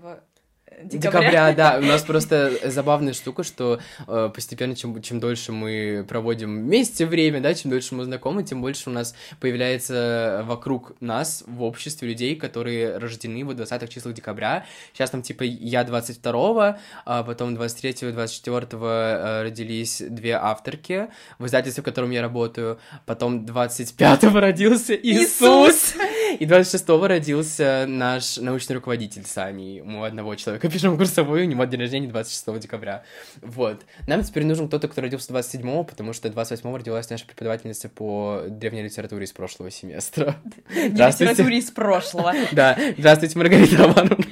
декабря. 0.84 1.22
Декабря, 1.22 1.54
да. 1.54 1.78
У 1.80 1.82
нас 1.82 2.04
просто 2.04 2.52
забавная 2.66 3.14
штука, 3.14 3.44
что 3.44 3.80
э, 4.08 4.30
постепенно, 4.34 4.76
чем, 4.76 5.02
чем 5.02 5.20
дольше 5.20 5.52
мы 5.52 6.06
проводим 6.08 6.64
вместе 6.64 7.06
время, 7.06 7.42
да, 7.42 7.54
чем 7.54 7.72
дольше 7.72 7.96
мы 7.96 8.06
знакомы, 8.06 8.44
тем 8.44 8.62
больше 8.62 8.90
у 8.90 8.94
нас 8.94 9.16
появляется 9.40 10.44
вокруг 10.46 10.94
нас 11.00 11.44
в 11.48 11.64
обществе 11.64 12.08
людей, 12.08 12.36
которые 12.36 12.98
рождены 12.98 13.44
в 13.46 13.52
20-х 13.52 13.88
числах 13.88 14.14
декабря. 14.14 14.66
Сейчас 14.94 15.10
там 15.10 15.22
типа 15.22 15.44
я 15.44 15.84
22-го, 15.84 16.78
а 17.06 17.24
потом 17.24 17.56
23-го, 17.56 18.20
24-го 18.20 18.88
э, 18.88 19.44
родились 19.44 20.02
две 20.08 20.34
авторки 20.36 21.08
в 21.38 21.46
издательстве, 21.46 21.82
в 21.82 21.86
котором 21.86 22.12
я 22.12 22.22
работаю. 22.22 22.80
Потом 23.06 23.46
25-го 23.46 24.40
родился 24.40 24.96
Иисус. 24.96 25.94
И 26.38 26.46
26-го 26.46 27.08
родился 27.08 27.86
наш 27.88 28.38
научный 28.38 28.76
руководитель 28.76 29.26
с 29.26 29.38
Аней. 29.38 29.82
Мы 29.82 30.06
одного 30.06 30.36
человека 30.36 30.70
пишем 30.72 30.98
курсовую, 30.98 31.44
у 31.46 31.48
него 31.48 31.64
день 31.66 31.80
рождения 31.82 32.08
26 32.08 32.60
декабря. 32.60 33.04
Вот. 33.42 33.82
Нам 34.08 34.24
теперь 34.24 34.46
нужен 34.46 34.68
кто-то, 34.68 34.88
кто 34.88 35.02
родился 35.02 35.34
27-го, 35.34 35.84
потому 35.84 36.14
что 36.14 36.28
28-го 36.28 36.78
родилась 36.78 37.10
наша 37.10 37.26
преподавательница 37.26 37.90
по 37.90 38.44
древней 38.48 38.84
литературе 38.84 39.26
из 39.26 39.32
прошлого 39.32 39.72
семестра. 39.72 40.36
Литературе 40.74 41.58
из 41.58 41.72
прошлого. 41.72 42.34
Да, 42.52 42.78
здравствуйте, 42.98 43.38
Маргарита 43.38 43.78
Романовна. 43.78 44.26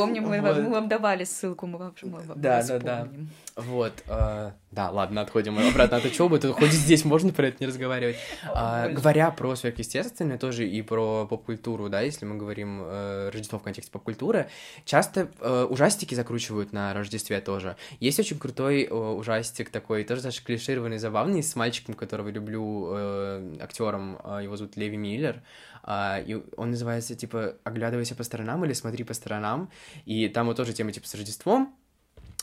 Помним, 0.00 0.24
мы, 0.28 0.40
Вот. 0.40 0.56
вам- 0.56 0.64
мы 0.64 0.70
вам 0.70 0.88
давали 0.88 1.24
ссылку, 1.24 1.66
мы 1.66 1.78
вам, 1.78 1.94
мы 2.02 2.20
вам 2.20 2.40
Да, 2.40 2.62
да, 2.66 2.78
да. 2.78 2.98
помним. 3.04 3.28
Вот, 3.56 3.92
э, 4.06 4.52
да, 4.70 4.90
ладно, 4.90 5.20
отходим 5.20 5.58
обратно 5.58 5.98
от 5.98 6.04
учебы. 6.04 6.38
Тут 6.38 6.54
хоть 6.56 6.70
здесь 6.70 7.04
можно 7.04 7.32
про 7.32 7.48
это 7.48 7.58
не 7.60 7.66
разговаривать. 7.66 8.16
А, 8.54 8.84
Больно. 8.84 9.00
говоря 9.00 9.30
про 9.32 9.54
сверхъестественное 9.54 10.38
тоже 10.38 10.66
и 10.66 10.80
про 10.82 11.26
поп-культуру, 11.26 11.88
да, 11.88 12.00
если 12.00 12.24
мы 12.24 12.36
говорим 12.36 12.80
э, 12.84 13.28
Рождество 13.30 13.58
в 13.58 13.62
контексте 13.62 13.92
поп-культуры, 13.92 14.48
часто 14.84 15.28
э, 15.40 15.66
ужастики 15.68 16.14
закручивают 16.14 16.72
на 16.72 16.94
Рождестве 16.94 17.40
тоже. 17.40 17.76
Есть 17.98 18.18
очень 18.20 18.38
крутой 18.38 18.84
э, 18.84 18.94
ужастик 18.94 19.68
такой, 19.70 20.04
тоже 20.04 20.22
даже 20.22 20.42
клишированный, 20.42 20.98
забавный, 20.98 21.42
с 21.42 21.54
мальчиком, 21.56 21.94
которого 21.94 22.28
люблю, 22.30 22.88
э, 22.92 23.56
актером, 23.60 24.18
э, 24.24 24.40
его 24.44 24.56
зовут 24.56 24.76
Леви 24.76 24.96
Миллер, 24.96 25.42
а, 25.82 26.20
и 26.20 26.42
он 26.56 26.70
называется, 26.70 27.14
типа, 27.14 27.56
«Оглядывайся 27.64 28.14
по 28.14 28.22
сторонам» 28.22 28.64
или 28.64 28.72
«Смотри 28.72 29.04
по 29.04 29.14
сторонам», 29.14 29.70
и 30.04 30.28
там 30.28 30.46
вот 30.46 30.56
тоже 30.56 30.72
тема, 30.72 30.92
типа, 30.92 31.06
с 31.06 31.14
Рождеством, 31.14 31.74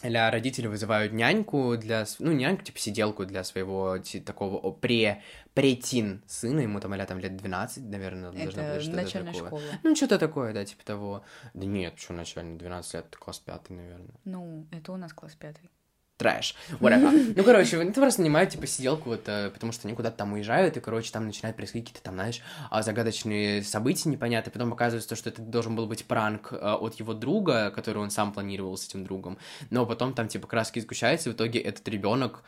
или 0.04 0.18
родители 0.30 0.68
вызывают 0.68 1.12
няньку 1.12 1.76
для, 1.76 2.06
ну, 2.20 2.32
няньку, 2.32 2.64
типа, 2.64 2.78
сиделку 2.78 3.26
для 3.26 3.44
своего 3.44 3.98
такого 4.26 4.72
пре, 4.72 5.24
претин 5.56 6.22
сына, 6.28 6.60
ему 6.60 6.80
там, 6.80 6.94
а 6.94 7.06
там 7.06 7.20
лет 7.20 7.36
12, 7.36 7.84
наверное, 7.84 8.32
должно 8.32 8.62
Это 8.62 8.76
быть 8.76 8.84
что-то 8.84 9.26
такое. 9.26 9.34
школа. 9.34 9.62
Ну, 9.84 9.96
что-то 9.96 10.20
такое, 10.20 10.54
да, 10.54 10.66
типа 10.66 10.86
того. 10.86 11.24
Да 11.56 11.66
нет, 11.66 11.96
что 11.98 12.14
начально, 12.14 12.60
12 12.60 12.94
лет, 12.94 13.16
класс 13.16 13.40
пятый, 13.40 13.74
наверное. 13.74 14.14
Ну, 14.24 14.68
это 14.72 14.92
у 14.92 14.98
нас 14.98 15.14
класс 15.14 15.36
пятый. 15.36 15.70
Трэш. 16.18 16.56
Whatever. 16.80 17.34
Ну, 17.38 17.44
короче, 17.44 17.78
это 17.78 18.00
просто 18.02 18.22
нанимают, 18.22 18.50
типа, 18.50 18.66
сиделку, 18.66 19.10
вот, 19.10 19.24
э, 19.28 19.52
потому 19.52 19.72
что 19.72 19.88
они 19.88 19.96
куда-то 19.96 20.18
там 20.18 20.34
уезжают, 20.34 20.76
и, 20.76 20.80
короче, 20.80 21.12
там 21.12 21.28
начинают 21.28 21.56
происходить 21.56 21.88
какие-то 21.88 22.04
там, 22.04 22.16
знаешь, 22.16 22.42
а, 22.72 22.82
загадочные 22.82 23.64
события 23.64 24.10
непонятные. 24.10 24.52
Потом 24.52 24.74
оказывается, 24.74 25.16
что 25.16 25.30
это 25.30 25.42
должен 25.42 25.76
был 25.76 25.86
быть 25.86 26.06
пранк 26.06 26.52
э, 26.52 26.56
от 26.56 26.96
его 26.96 27.14
друга, 27.14 27.70
который 27.72 28.00
он 28.00 28.10
сам 28.10 28.34
планировал 28.34 28.78
с 28.78 28.88
этим 28.88 29.04
другом. 29.04 29.38
Но 29.70 29.86
потом 29.86 30.14
там, 30.14 30.28
типа, 30.28 30.48
краски 30.48 30.80
сгущаются, 30.80 31.30
и 31.30 31.34
в 31.34 31.36
итоге 31.36 31.60
этот 31.60 31.88
ребенок, 31.88 32.44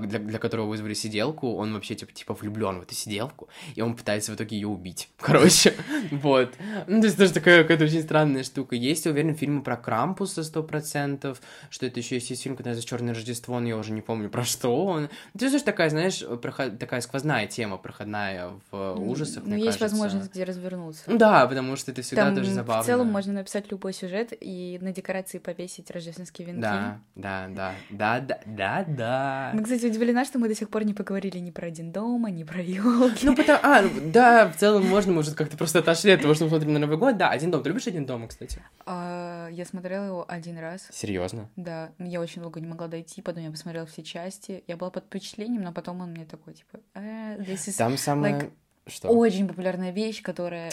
для, 0.00 0.18
для 0.18 0.38
которого 0.38 0.66
вызвали 0.66 0.94
сиделку, 0.94 1.54
он 1.56 1.72
вообще, 1.74 1.94
типа, 1.94 2.12
типа 2.12 2.34
влюблен 2.34 2.80
в 2.80 2.82
эту 2.82 2.94
сиделку, 2.94 3.48
и 3.74 3.80
он 3.82 3.94
пытается 3.96 4.32
в 4.32 4.34
итоге 4.36 4.56
ее 4.56 4.68
убить. 4.68 5.08
Короче, 5.18 5.74
вот. 6.10 6.54
Ну, 6.86 7.00
то 7.00 7.06
есть 7.06 7.16
тоже 7.18 7.32
такая 7.32 7.62
какая-то 7.62 7.84
очень 7.84 8.02
странная 8.02 8.42
штука. 8.42 8.76
Есть, 8.76 9.04
я 9.06 9.12
уверен, 9.12 9.34
фильмы 9.34 9.62
про 9.62 9.76
Крампуса 9.76 10.40
100%, 10.42 11.36
что 11.70 11.86
это 11.86 12.00
еще 12.00 12.16
есть, 12.16 12.30
есть 12.30 12.42
фильм, 12.42 12.56
который 12.56 12.68
называется 12.70 12.88
«Черное 12.88 13.14
Рождество», 13.14 13.58
но 13.60 13.68
я 13.68 13.76
уже 13.76 13.92
не 13.92 14.02
помню, 14.02 14.28
про 14.30 14.44
что 14.44 14.84
он. 14.86 15.08
Это 15.34 15.50
тоже 15.50 15.62
такая, 15.62 15.90
знаешь, 15.90 16.22
проход- 16.22 16.78
такая 16.78 17.00
сквозная 17.00 17.46
тема, 17.46 17.76
проходная 17.76 18.50
в 18.70 18.94
ужасах, 19.00 19.44
Ну, 19.46 19.54
есть 19.56 19.78
кажется. 19.78 19.84
возможность 19.84 20.30
где 20.32 20.44
развернуться. 20.44 21.02
Ну 21.06 21.18
Да, 21.18 21.46
потому 21.46 21.76
что 21.76 21.90
это 21.92 22.02
всегда 22.02 22.26
Там 22.26 22.36
тоже 22.36 22.50
забавно. 22.50 22.82
в 22.82 22.86
целом 22.86 23.06
можно 23.08 23.32
написать 23.32 23.70
любой 23.70 23.92
сюжет 23.92 24.32
и 24.40 24.78
на 24.80 24.92
декорации 24.92 25.38
повесить 25.38 25.90
рождественские 25.90 26.46
венки. 26.48 26.60
Да, 26.60 27.00
да, 27.14 27.46
да, 27.48 27.74
да, 27.90 28.20
да, 28.20 28.38
да, 28.46 28.84
да. 28.86 29.50
Кстати, 29.66 29.86
удивлена, 29.86 30.24
что 30.24 30.38
мы 30.38 30.46
до 30.46 30.54
сих 30.54 30.70
пор 30.70 30.84
не 30.84 30.94
поговорили 30.94 31.38
ни 31.38 31.50
про 31.50 31.66
один 31.66 31.90
дома, 31.90 32.30
ни 32.30 32.44
про 32.44 32.62
елки. 32.62 33.26
Ну, 33.26 33.34
потому... 33.34 33.58
А, 33.64 33.82
ну, 33.82 33.90
да, 34.12 34.48
в 34.48 34.56
целом 34.56 34.86
можно, 34.86 35.12
может, 35.12 35.34
как-то 35.34 35.56
просто 35.56 35.80
отошли 35.80 36.12
от 36.12 36.22
того, 36.22 36.34
что 36.34 36.44
мы 36.44 36.50
смотрим 36.50 36.72
на 36.72 36.78
Новый 36.78 36.96
год. 36.96 37.16
Да, 37.16 37.30
«Один 37.30 37.50
дом». 37.50 37.64
Ты 37.64 37.70
любишь 37.70 37.88
«Один 37.88 38.06
дома», 38.06 38.28
кстати? 38.28 38.62
А, 38.84 39.48
я 39.50 39.64
смотрела 39.64 40.04
его 40.04 40.24
один 40.28 40.56
раз. 40.58 40.86
Серьезно? 40.92 41.50
Да, 41.56 41.90
я 41.98 42.20
очень 42.20 42.42
долго 42.42 42.60
не 42.60 42.68
могла 42.68 42.86
дойти, 42.86 43.22
потом 43.22 43.42
я 43.42 43.50
посмотрела 43.50 43.86
все 43.86 44.04
части. 44.04 44.62
Я 44.68 44.76
была 44.76 44.90
под 44.90 45.06
впечатлением, 45.06 45.62
но 45.62 45.72
потом 45.72 46.00
он 46.00 46.12
мне 46.12 46.26
такой, 46.26 46.54
типа, 46.54 46.78
э, 46.94 47.36
this 47.38 47.66
is 47.66 47.76
Там 47.76 47.98
самое... 47.98 48.34
like, 48.34 48.50
Что? 48.86 49.08
очень 49.08 49.48
популярная 49.48 49.90
вещь, 49.90 50.22
которая... 50.22 50.70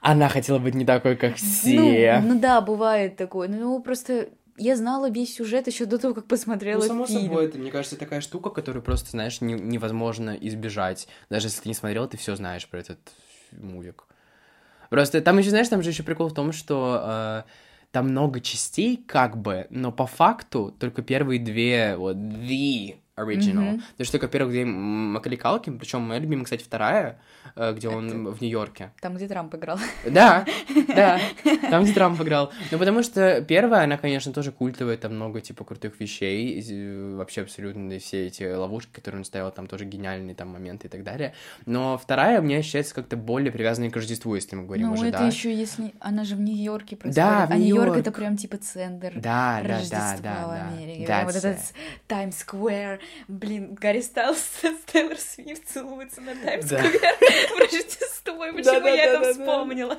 Она 0.00 0.28
хотела 0.28 0.58
быть 0.58 0.74
не 0.74 0.84
такой, 0.84 1.14
как 1.14 1.36
все. 1.36 2.20
Ну, 2.20 2.34
ну 2.34 2.40
да, 2.40 2.60
бывает 2.60 3.16
такое. 3.16 3.46
Ну, 3.46 3.80
просто 3.80 4.30
я 4.56 4.76
знала 4.76 5.10
весь 5.10 5.34
сюжет 5.34 5.66
еще 5.66 5.84
до 5.86 5.98
того, 5.98 6.14
как 6.14 6.26
посмотрела 6.26 6.82
Ну, 6.82 6.86
само 6.88 7.06
фильм. 7.06 7.22
собой, 7.24 7.46
это, 7.46 7.58
мне 7.58 7.70
кажется, 7.70 7.96
такая 7.96 8.20
штука, 8.20 8.50
которую 8.50 8.82
просто, 8.82 9.10
знаешь, 9.10 9.40
не- 9.40 9.54
невозможно 9.54 10.30
избежать. 10.40 11.08
Даже 11.30 11.48
если 11.48 11.62
ты 11.62 11.68
не 11.68 11.74
смотрел, 11.74 12.08
ты 12.08 12.16
все 12.16 12.36
знаешь 12.36 12.68
про 12.68 12.78
этот 12.80 12.98
мувик. 13.52 14.04
Просто 14.90 15.20
там 15.20 15.38
еще, 15.38 15.50
знаешь, 15.50 15.68
там 15.68 15.82
же 15.82 15.90
еще 15.90 16.02
прикол 16.02 16.28
в 16.28 16.34
том, 16.34 16.52
что 16.52 17.00
э, 17.04 17.42
там 17.90 18.08
много 18.10 18.40
частей, 18.40 18.96
как 18.96 19.36
бы, 19.36 19.66
но 19.70 19.90
по 19.92 20.06
факту 20.06 20.74
только 20.78 21.02
первые 21.02 21.40
две, 21.40 21.96
вот, 21.96 22.16
the 22.16 22.96
original. 23.16 23.62
Мгм. 23.62 23.82
Потому 23.92 24.04
что 24.04 24.12
только 24.12 24.28
первых 24.28 24.52
две 24.52 24.64
Макали 24.64 25.36
Калкин, 25.36 25.78
причем 25.78 26.02
моя 26.02 26.20
любимая, 26.20 26.44
кстати, 26.44 26.62
вторая, 26.62 27.20
э, 27.54 27.72
где 27.72 27.88
он 27.88 28.28
в 28.32 28.40
Нью-Йорке. 28.40 28.92
Там, 29.00 29.14
где 29.14 29.28
Трамп 29.28 29.54
играл. 29.54 29.78
Да, 30.04 30.44
да, 30.88 31.20
там 31.70 31.84
где 31.84 31.92
Трамп 31.92 32.20
играл. 32.20 32.52
Ну, 32.70 32.78
потому 32.78 33.02
что 33.02 33.40
первая, 33.42 33.84
она, 33.84 33.96
конечно, 33.98 34.32
тоже 34.32 34.50
культовая, 34.52 34.96
там 34.96 35.14
много, 35.14 35.40
типа, 35.40 35.64
крутых 35.64 36.00
вещей, 36.00 36.60
и, 36.60 37.14
вообще 37.14 37.42
абсолютно 37.42 37.98
все 37.98 38.26
эти 38.26 38.52
ловушки, 38.52 38.90
которые 38.92 39.20
он 39.20 39.24
ставил, 39.24 39.50
там 39.50 39.66
тоже 39.66 39.84
гениальные 39.84 40.34
там 40.34 40.48
моменты 40.48 40.88
и 40.88 40.90
так 40.90 41.04
далее. 41.04 41.34
Но 41.66 41.96
вторая, 41.96 42.40
мне 42.40 42.58
ощущается 42.58 42.94
как-то 42.94 43.16
более 43.16 43.52
привязанной 43.52 43.90
к 43.90 43.96
Рождеству, 43.96 44.34
если 44.34 44.56
мы 44.56 44.64
говорим 44.64 44.88
Ну, 44.88 44.94
уже, 44.94 45.08
это 45.08 45.18
да? 45.18 45.26
еще 45.26 45.54
если... 45.54 45.94
Она 46.00 46.24
же 46.24 46.34
в 46.34 46.40
Нью-Йорке 46.40 46.96
происходит. 46.96 47.16
Да, 47.16 47.46
в 47.46 47.50
а 47.50 47.56
Нью-Йорк 47.56 47.84
Нью-Йорк. 47.84 48.00
это 48.00 48.12
прям 48.12 48.36
типа 48.36 48.56
центр 48.58 49.12
Да, 49.14 49.20
да, 49.20 49.62
да, 49.62 49.68
Рождества 49.68 50.16
да, 50.22 50.46
в 50.46 50.48
да. 50.48 50.68
Америке. 50.68 51.06
Прям 51.06 51.26
вот 51.26 51.36
этот 51.36 51.58
it. 51.58 51.74
Таймс-сквер. 52.08 53.00
Блин, 53.28 53.74
Гарри 53.74 54.00
Стайлс 54.00 54.38
с 54.62 54.62
Тейлор 54.92 55.16
Свифт 55.18 55.66
целуются 55.68 56.20
на 56.20 56.34
Да. 56.34 56.40
Таймс-сквер 56.42 56.90
в 56.90 57.58
Рождество. 57.60 58.44
И 58.46 58.52
почему 58.52 58.86
я 58.86 59.04
это 59.04 59.32
вспомнила? 59.32 59.98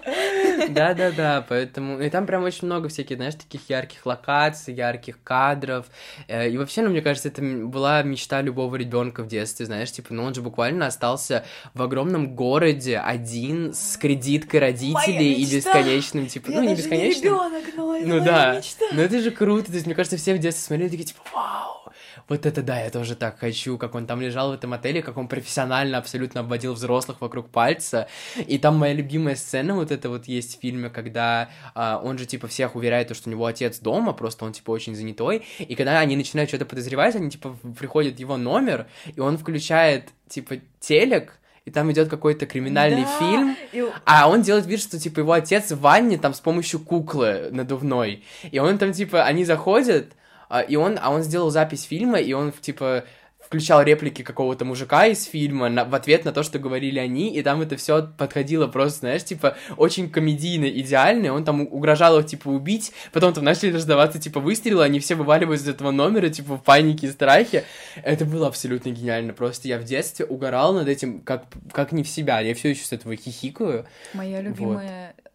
Да-да-да, 0.69 1.45
поэтому... 1.47 1.99
И 2.01 2.09
там 2.09 2.25
прям 2.25 2.43
очень 2.43 2.65
много 2.65 2.89
всяких, 2.89 3.17
знаешь, 3.17 3.35
таких 3.35 3.69
ярких 3.69 4.05
локаций, 4.05 4.73
ярких 4.73 5.21
кадров. 5.23 5.85
Э, 6.27 6.49
И 6.49 6.57
вообще, 6.57 6.81
ну, 6.81 6.89
мне 6.89 7.01
кажется, 7.01 7.27
это 7.29 7.41
была 7.41 8.01
мечта 8.03 8.41
любого 8.41 8.75
ребенка 8.75 9.23
в 9.23 9.27
детстве, 9.27 9.65
знаешь, 9.65 9.91
типа, 9.91 10.13
ну, 10.13 10.23
он 10.23 10.33
же 10.33 10.41
буквально 10.41 10.87
остался 10.87 11.45
в 11.73 11.81
огромном 11.81 12.35
городе 12.35 12.97
один 12.97 13.73
с 13.73 13.97
кредиткой 13.97 14.59
родителей 14.59 15.33
и 15.33 15.45
бесконечным, 15.45 16.27
типа, 16.27 16.51
ну, 16.51 16.63
не 16.63 16.75
бесконечным. 16.75 17.23
ребенок, 17.33 17.63
но 17.75 17.95
это 17.95 18.07
Ну 18.07 18.23
да, 18.23 18.55
мечта. 18.57 18.85
но 18.91 19.01
это 19.01 19.19
же 19.19 19.31
круто, 19.31 19.67
то 19.67 19.73
есть, 19.73 19.85
мне 19.85 19.95
кажется, 19.95 20.17
все 20.17 20.33
в 20.33 20.39
детстве 20.39 20.65
смотрели 20.65 20.89
такие, 20.89 21.05
типа, 21.05 21.21
вау, 21.33 21.84
вот 22.27 22.45
это 22.45 22.63
да, 22.63 22.79
я 22.81 22.89
тоже 22.89 23.15
так 23.15 23.39
хочу, 23.39 23.77
как 23.77 23.93
он 23.95 24.07
там 24.07 24.19
лежал 24.21 24.49
в 24.49 24.53
этом 24.53 24.73
отеле, 24.73 25.01
как 25.03 25.17
он 25.17 25.27
профессионально 25.27 25.97
абсолютно 25.97 26.41
обводил 26.41 26.73
взрослых 26.73 27.21
вокруг 27.21 27.49
пальца, 27.49 28.07
и 28.47 28.57
там 28.57 28.77
моя 28.77 28.93
любимая 28.93 29.35
сцена 29.35 29.75
вот 29.75 29.91
это 29.91 30.09
вот 30.09 30.25
есть 30.25 30.57
в 30.57 30.61
фильме, 30.61 30.89
когда 30.89 31.49
а, 31.75 32.01
он 32.03 32.17
же, 32.17 32.25
типа, 32.25 32.47
всех 32.47 32.75
уверяет, 32.75 33.09
то, 33.09 33.13
что 33.13 33.29
у 33.29 33.31
него 33.31 33.45
отец 33.45 33.79
дома, 33.79 34.13
просто 34.13 34.45
он, 34.45 34.53
типа, 34.53 34.71
очень 34.71 34.95
занятой, 34.95 35.45
и 35.59 35.75
когда 35.75 35.99
они 35.99 36.15
начинают 36.15 36.49
что-то 36.49 36.65
подозревать, 36.65 37.15
они, 37.15 37.29
типа, 37.29 37.55
приходят 37.77 38.15
в 38.15 38.19
его 38.19 38.37
номер, 38.37 38.87
и 39.15 39.19
он 39.19 39.37
включает, 39.37 40.09
типа, 40.27 40.55
телек, 40.79 41.33
и 41.65 41.71
там 41.71 41.91
идет 41.91 42.09
какой-то 42.09 42.45
криминальный 42.45 43.03
Да, 43.03 43.19
фильм, 43.19 43.55
и- 43.71 43.83
а 44.05 44.29
он 44.29 44.41
делает 44.43 44.65
вид, 44.67 44.79
что, 44.81 44.99
типа, 44.99 45.19
его 45.19 45.33
отец 45.33 45.71
в 45.71 45.79
ванне 45.79 46.17
там 46.17 46.33
с 46.33 46.39
помощью 46.39 46.79
куклы 46.79 47.49
надувной. 47.51 48.23
И 48.51 48.59
он 48.59 48.77
там, 48.77 48.93
типа, 48.93 49.23
они 49.23 49.45
заходят, 49.45 50.13
и 50.67 50.75
он, 50.75 50.97
а 51.01 51.11
он 51.11 51.23
сделал 51.23 51.49
запись 51.49 51.83
фильма, 51.83 52.19
и 52.19 52.33
он, 52.33 52.51
типа, 52.51 53.03
включал 53.45 53.83
реплики 53.83 54.23
какого-то 54.23 54.65
мужика 54.65 55.05
из 55.05 55.23
фильма 55.25 55.69
на- 55.69 55.85
в 55.85 55.93
ответ 55.93 56.25
на 56.25 56.31
то, 56.31 56.41
что 56.41 56.57
говорили 56.57 56.97
они, 56.97 57.31
и 57.35 57.43
там 57.43 57.61
это 57.61 57.77
все 57.77 58.09
подходило 58.17 58.65
просто, 58.65 59.01
знаешь, 59.01 59.23
типа, 59.23 59.55
очень 59.77 60.09
комедийно, 60.09 60.65
идеально, 60.65 61.31
он 61.31 61.45
там 61.45 61.61
угрожал 61.61 62.17
их, 62.19 62.25
типа, 62.25 62.47
убить, 62.47 62.91
потом 63.13 63.33
там 63.33 63.43
начали 63.43 63.71
раздаваться, 63.71 64.19
типа, 64.19 64.39
выстрелы, 64.39 64.83
они 64.83 64.99
все 64.99 65.13
вываливаются 65.13 65.67
из 65.67 65.75
этого 65.75 65.91
номера, 65.91 66.29
типа, 66.29 66.57
в 66.57 66.63
панике 66.63 67.05
и 67.05 67.11
страхе. 67.11 67.65
Это 68.03 68.25
было 68.25 68.47
абсолютно 68.47 68.89
гениально, 68.89 69.31
просто 69.33 69.67
я 69.67 69.77
в 69.77 69.83
детстве 69.83 70.25
угорал 70.25 70.73
над 70.73 70.87
этим, 70.87 71.21
как, 71.21 71.45
как 71.71 71.91
не 71.91 72.01
в 72.01 72.09
себя, 72.09 72.39
я 72.39 72.55
все 72.55 72.69
еще 72.71 72.83
с 72.83 72.93
этого 72.93 73.15
хихикаю. 73.15 73.85
Моя 74.13 74.41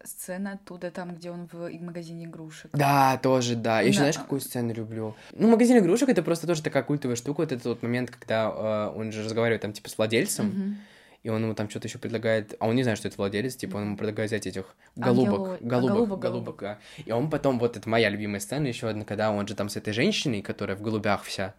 Сцена 0.03 0.53
оттуда, 0.53 0.91
там, 0.91 1.15
где 1.15 1.31
он 1.31 1.47
в 1.51 1.69
магазине 1.81 2.25
игрушек. 2.25 2.71
Да, 2.73 3.17
тоже, 3.21 3.55
да. 3.55 3.81
Я 3.81 3.87
еще 3.87 3.97
Да. 3.99 4.03
знаешь, 4.03 4.17
какую 4.17 4.41
сцену 4.41 4.73
люблю? 4.73 5.15
Ну, 5.33 5.49
магазин 5.49 5.77
игрушек 5.77 6.09
это 6.09 6.23
просто 6.23 6.47
тоже 6.47 6.61
такая 6.63 6.83
культовая 6.83 7.15
штука. 7.15 7.41
Вот 7.41 7.51
этот 7.51 7.65
вот 7.65 7.83
момент, 7.83 8.11
когда 8.11 8.49
э, 8.93 8.97
он 8.97 9.11
же 9.11 9.23
разговаривает 9.23 9.61
там, 9.61 9.73
типа, 9.73 9.89
с 9.89 9.97
владельцем, 9.97 10.45
Мгм. 10.47 10.77
и 11.23 11.29
он 11.29 11.43
ему 11.43 11.53
там 11.53 11.69
что-то 11.69 11.87
еще 11.87 11.99
предлагает, 11.99 12.55
а 12.59 12.67
он 12.67 12.75
не 12.75 12.83
знает, 12.83 12.97
что 12.97 13.07
это 13.07 13.17
владелец, 13.17 13.55
типа, 13.55 13.77
он 13.77 13.83
ему 13.83 13.97
предлагает 13.97 14.29
взять 14.31 14.47
этих 14.47 14.75
голубок, 14.95 15.39
Ангело- 15.39 15.57
голубок, 15.61 15.91
голубок, 15.91 16.19
голубок, 16.19 16.57
да. 16.61 16.79
И 17.05 17.11
он 17.11 17.29
потом, 17.29 17.59
вот 17.59 17.77
это 17.77 17.87
моя 17.87 18.09
любимая 18.09 18.39
сцена, 18.39 18.65
еще 18.67 18.89
одна, 18.89 19.05
когда 19.05 19.31
он 19.31 19.47
же 19.47 19.55
там 19.55 19.69
с 19.69 19.75
этой 19.77 19.93
женщиной, 19.93 20.41
которая 20.41 20.75
в 20.75 20.81
голубях 20.81 21.23
вся, 21.23 21.53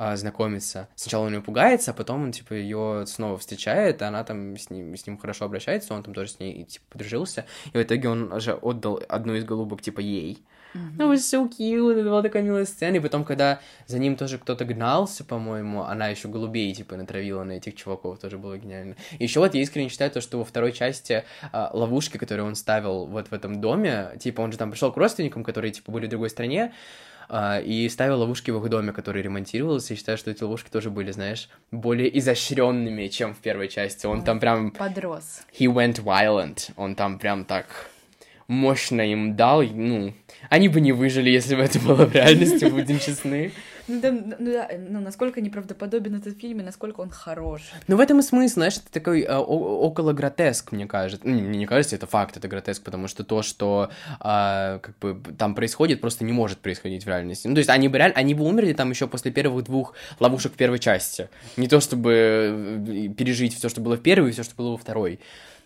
а, 0.00 0.16
знакомится. 0.16 0.88
Сначала 0.94 1.26
он 1.26 1.34
ее 1.34 1.40
пугается, 1.40 1.90
а 1.90 1.94
потом 1.94 2.22
он, 2.22 2.32
типа, 2.32 2.54
ее 2.54 3.04
снова 3.06 3.36
встречает, 3.36 4.00
и 4.00 4.04
она 4.04 4.22
там 4.22 4.56
с 4.56 4.70
ним, 4.70 4.96
с 4.96 5.04
ним 5.04 5.18
хорошо 5.18 5.46
обращается, 5.46 5.92
он 5.92 6.04
там 6.04 6.14
тоже 6.14 6.30
с 6.30 6.38
ней, 6.38 6.64
типа, 6.64 6.84
подружился, 6.90 7.46
и 7.72 7.78
в 7.78 7.82
итоге 7.82 8.08
он 8.08 8.40
же 8.40 8.54
отдал 8.54 9.02
одну 9.08 9.34
из 9.34 9.44
голубок, 9.44 9.82
типа, 9.82 9.98
ей. 9.98 10.44
Ну, 10.74 11.12
was 11.12 11.16
so 11.16 11.48
cute, 11.48 11.92
это 11.92 12.08
была 12.08 12.22
такая 12.22 12.42
милая 12.42 12.64
сцена, 12.64 12.96
и 12.96 13.00
потом, 13.00 13.24
когда 13.24 13.58
за 13.86 13.98
ним 13.98 14.16
тоже 14.16 14.38
кто-то 14.38 14.64
гнался, 14.64 15.24
по-моему, 15.24 15.82
она 15.82 16.08
еще 16.08 16.28
голубей, 16.28 16.72
типа, 16.74 16.96
натравила 16.96 17.42
на 17.42 17.52
этих 17.52 17.74
чуваков, 17.74 18.20
тоже 18.20 18.38
было 18.38 18.56
гениально. 18.56 18.94
Еще 19.18 19.40
вот 19.40 19.54
я 19.54 19.62
искренне 19.62 19.88
считаю 19.88 20.10
то, 20.10 20.20
что 20.20 20.38
во 20.38 20.44
второй 20.44 20.72
части 20.72 21.24
а, 21.52 21.70
ловушки, 21.72 22.18
которые 22.18 22.46
он 22.46 22.54
ставил 22.54 23.06
вот 23.06 23.28
в 23.28 23.32
этом 23.32 23.60
доме, 23.60 24.12
типа, 24.20 24.42
он 24.42 24.52
же 24.52 24.58
там 24.58 24.70
пришел 24.70 24.92
к 24.92 24.96
родственникам, 24.96 25.42
которые, 25.42 25.72
типа, 25.72 25.90
были 25.90 26.06
в 26.06 26.10
другой 26.10 26.30
стране, 26.30 26.72
и 27.30 27.88
ставил 27.90 28.20
ловушки 28.20 28.50
в 28.50 28.62
их 28.62 28.70
доме, 28.70 28.92
который 28.92 29.22
ремонтировался, 29.22 29.94
и 29.94 29.96
считаю, 29.96 30.16
что 30.18 30.30
эти 30.30 30.42
ловушки 30.42 30.70
тоже 30.70 30.90
были, 30.90 31.10
знаешь, 31.10 31.48
более 31.70 32.16
изощренными, 32.18 33.08
чем 33.08 33.34
в 33.34 33.38
первой 33.38 33.68
части. 33.68 34.06
Он 34.06 34.22
там 34.22 34.40
прям 34.40 34.70
Подрос. 34.70 35.42
he 35.58 35.66
went 35.66 36.02
violent. 36.02 36.70
Он 36.76 36.94
там 36.94 37.18
прям 37.18 37.44
так 37.44 37.66
мощно 38.48 39.02
им 39.02 39.36
дал. 39.36 39.62
Ну, 39.62 40.14
они 40.48 40.68
бы 40.68 40.80
не 40.80 40.92
выжили, 40.92 41.30
если 41.30 41.54
бы 41.54 41.62
это 41.62 41.78
было 41.78 42.06
в 42.06 42.14
реальности, 42.14 42.64
будем 42.64 42.98
честны. 42.98 43.52
Ну, 43.88 44.00
да, 44.00 44.12
ну, 44.12 44.36
да, 44.38 44.68
ну, 44.78 45.00
насколько 45.00 45.40
неправдоподобен 45.40 46.14
этот 46.16 46.38
фильм 46.38 46.60
и 46.60 46.62
насколько 46.62 47.00
он 47.00 47.10
хорош. 47.10 47.62
Но 47.86 47.96
в 47.96 48.00
этом 48.00 48.18
и 48.18 48.22
смысл, 48.22 48.54
знаешь, 48.54 48.76
это 48.76 48.92
такой 48.92 49.22
э, 49.22 49.34
около 49.34 50.12
гротеск, 50.12 50.72
мне 50.72 50.86
кажется. 50.86 51.26
Ну, 51.26 51.34
мне 51.34 51.58
не 51.58 51.66
кажется, 51.66 51.96
это 51.96 52.06
факт, 52.06 52.36
это 52.36 52.48
гротеск, 52.48 52.82
потому 52.82 53.08
что 53.08 53.24
то, 53.24 53.42
что 53.42 53.90
а, 54.20 54.78
как 54.80 54.98
бы 54.98 55.20
там 55.36 55.54
происходит, 55.54 56.00
просто 56.00 56.24
не 56.24 56.32
может 56.32 56.58
происходить 56.58 57.04
в 57.04 57.08
реальности. 57.08 57.48
Ну, 57.48 57.54
то 57.54 57.58
есть 57.58 57.70
они 57.70 57.88
бы 57.88 57.96
реально, 57.98 58.16
они 58.16 58.34
бы 58.34 58.44
умерли 58.44 58.74
там 58.74 58.90
еще 58.90 59.08
после 59.08 59.30
первых 59.30 59.64
двух 59.64 59.94
ловушек 60.20 60.52
первой 60.52 60.78
части. 60.78 61.30
Не 61.56 61.66
то, 61.66 61.80
чтобы 61.80 62.12
э, 62.12 63.08
пережить 63.16 63.56
все, 63.56 63.68
что 63.70 63.80
было 63.80 63.96
в 63.96 64.02
первой, 64.02 64.30
и 64.30 64.32
все, 64.32 64.42
что 64.42 64.54
было 64.54 64.72
во 64.72 64.76
второй. 64.76 65.20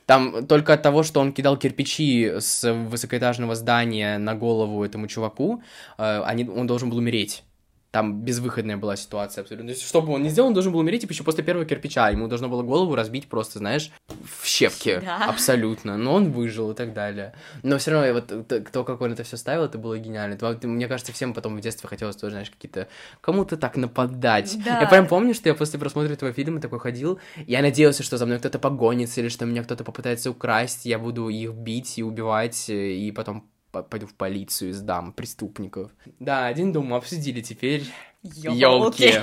Там 0.06 0.46
только 0.46 0.74
от 0.74 0.82
того, 0.82 1.02
что 1.02 1.20
он 1.20 1.32
кидал 1.32 1.56
кирпичи 1.56 2.34
с 2.38 2.72
высокоэтажного 2.72 3.54
здания 3.54 4.18
на 4.18 4.34
голову 4.34 4.84
этому 4.84 5.06
чуваку, 5.06 5.62
э, 5.98 6.22
они, 6.24 6.48
он 6.48 6.66
должен 6.66 6.90
был 6.90 6.98
умереть. 6.98 7.44
Там 7.92 8.22
безвыходная 8.22 8.78
была 8.78 8.96
ситуация 8.96 9.42
абсолютно. 9.42 9.68
То 9.68 9.74
есть, 9.74 9.86
что 9.86 10.00
бы 10.02 10.14
он 10.14 10.22
ни 10.22 10.28
сделал, 10.30 10.48
он 10.48 10.54
должен 10.54 10.72
был 10.72 10.80
умереть, 10.80 11.02
типа, 11.02 11.12
еще 11.12 11.24
после 11.24 11.44
первого 11.44 11.66
кирпича. 11.66 12.08
Ему 12.08 12.26
должно 12.26 12.48
было 12.48 12.62
голову 12.62 12.94
разбить 12.94 13.28
просто, 13.28 13.58
знаешь, 13.58 13.90
в 14.08 14.46
щепки. 14.46 14.98
Да. 15.04 15.26
Абсолютно. 15.26 15.98
Но 15.98 16.14
он 16.14 16.32
выжил 16.32 16.70
и 16.70 16.74
так 16.74 16.94
далее. 16.94 17.34
Но 17.62 17.76
все 17.76 17.90
равно, 17.90 18.14
вот 18.14 18.48
то, 18.72 18.84
как 18.84 19.00
он 19.02 19.12
это 19.12 19.24
все 19.24 19.36
ставил, 19.36 19.64
это 19.64 19.76
было 19.76 19.98
гениально. 19.98 20.34
Это, 20.34 20.66
мне 20.66 20.88
кажется, 20.88 21.12
всем 21.12 21.34
потом 21.34 21.54
в 21.54 21.60
детстве 21.60 21.86
хотелось 21.86 22.16
тоже, 22.16 22.32
знаешь, 22.32 22.50
какие-то... 22.50 22.88
Кому-то 23.20 23.58
так 23.58 23.76
нападать. 23.76 24.56
Да. 24.64 24.80
Я 24.80 24.86
прям 24.86 25.06
помню, 25.06 25.34
что 25.34 25.50
я 25.50 25.54
после 25.54 25.78
просмотра 25.78 26.14
этого 26.14 26.32
фильма 26.32 26.60
такой 26.62 26.78
ходил, 26.78 27.20
я 27.46 27.60
надеялся, 27.60 28.02
что 28.02 28.16
за 28.16 28.24
мной 28.24 28.38
кто-то 28.38 28.58
погонится, 28.58 29.20
или 29.20 29.28
что 29.28 29.44
меня 29.44 29.62
кто-то 29.62 29.84
попытается 29.84 30.30
украсть, 30.30 30.86
я 30.86 30.98
буду 30.98 31.28
их 31.28 31.52
бить 31.52 31.98
и 31.98 32.02
убивать, 32.02 32.70
и 32.70 33.12
потом 33.14 33.42
по- 33.42 33.51
пойду 33.72 34.06
в 34.06 34.14
полицию 34.14 34.70
и 34.70 34.72
сдам 34.72 35.12
преступников. 35.12 35.90
Да, 36.20 36.46
один 36.46 36.72
дом 36.72 36.86
мы 36.86 36.96
обсудили 36.96 37.40
теперь. 37.40 37.84
Ёлки. 38.22 39.22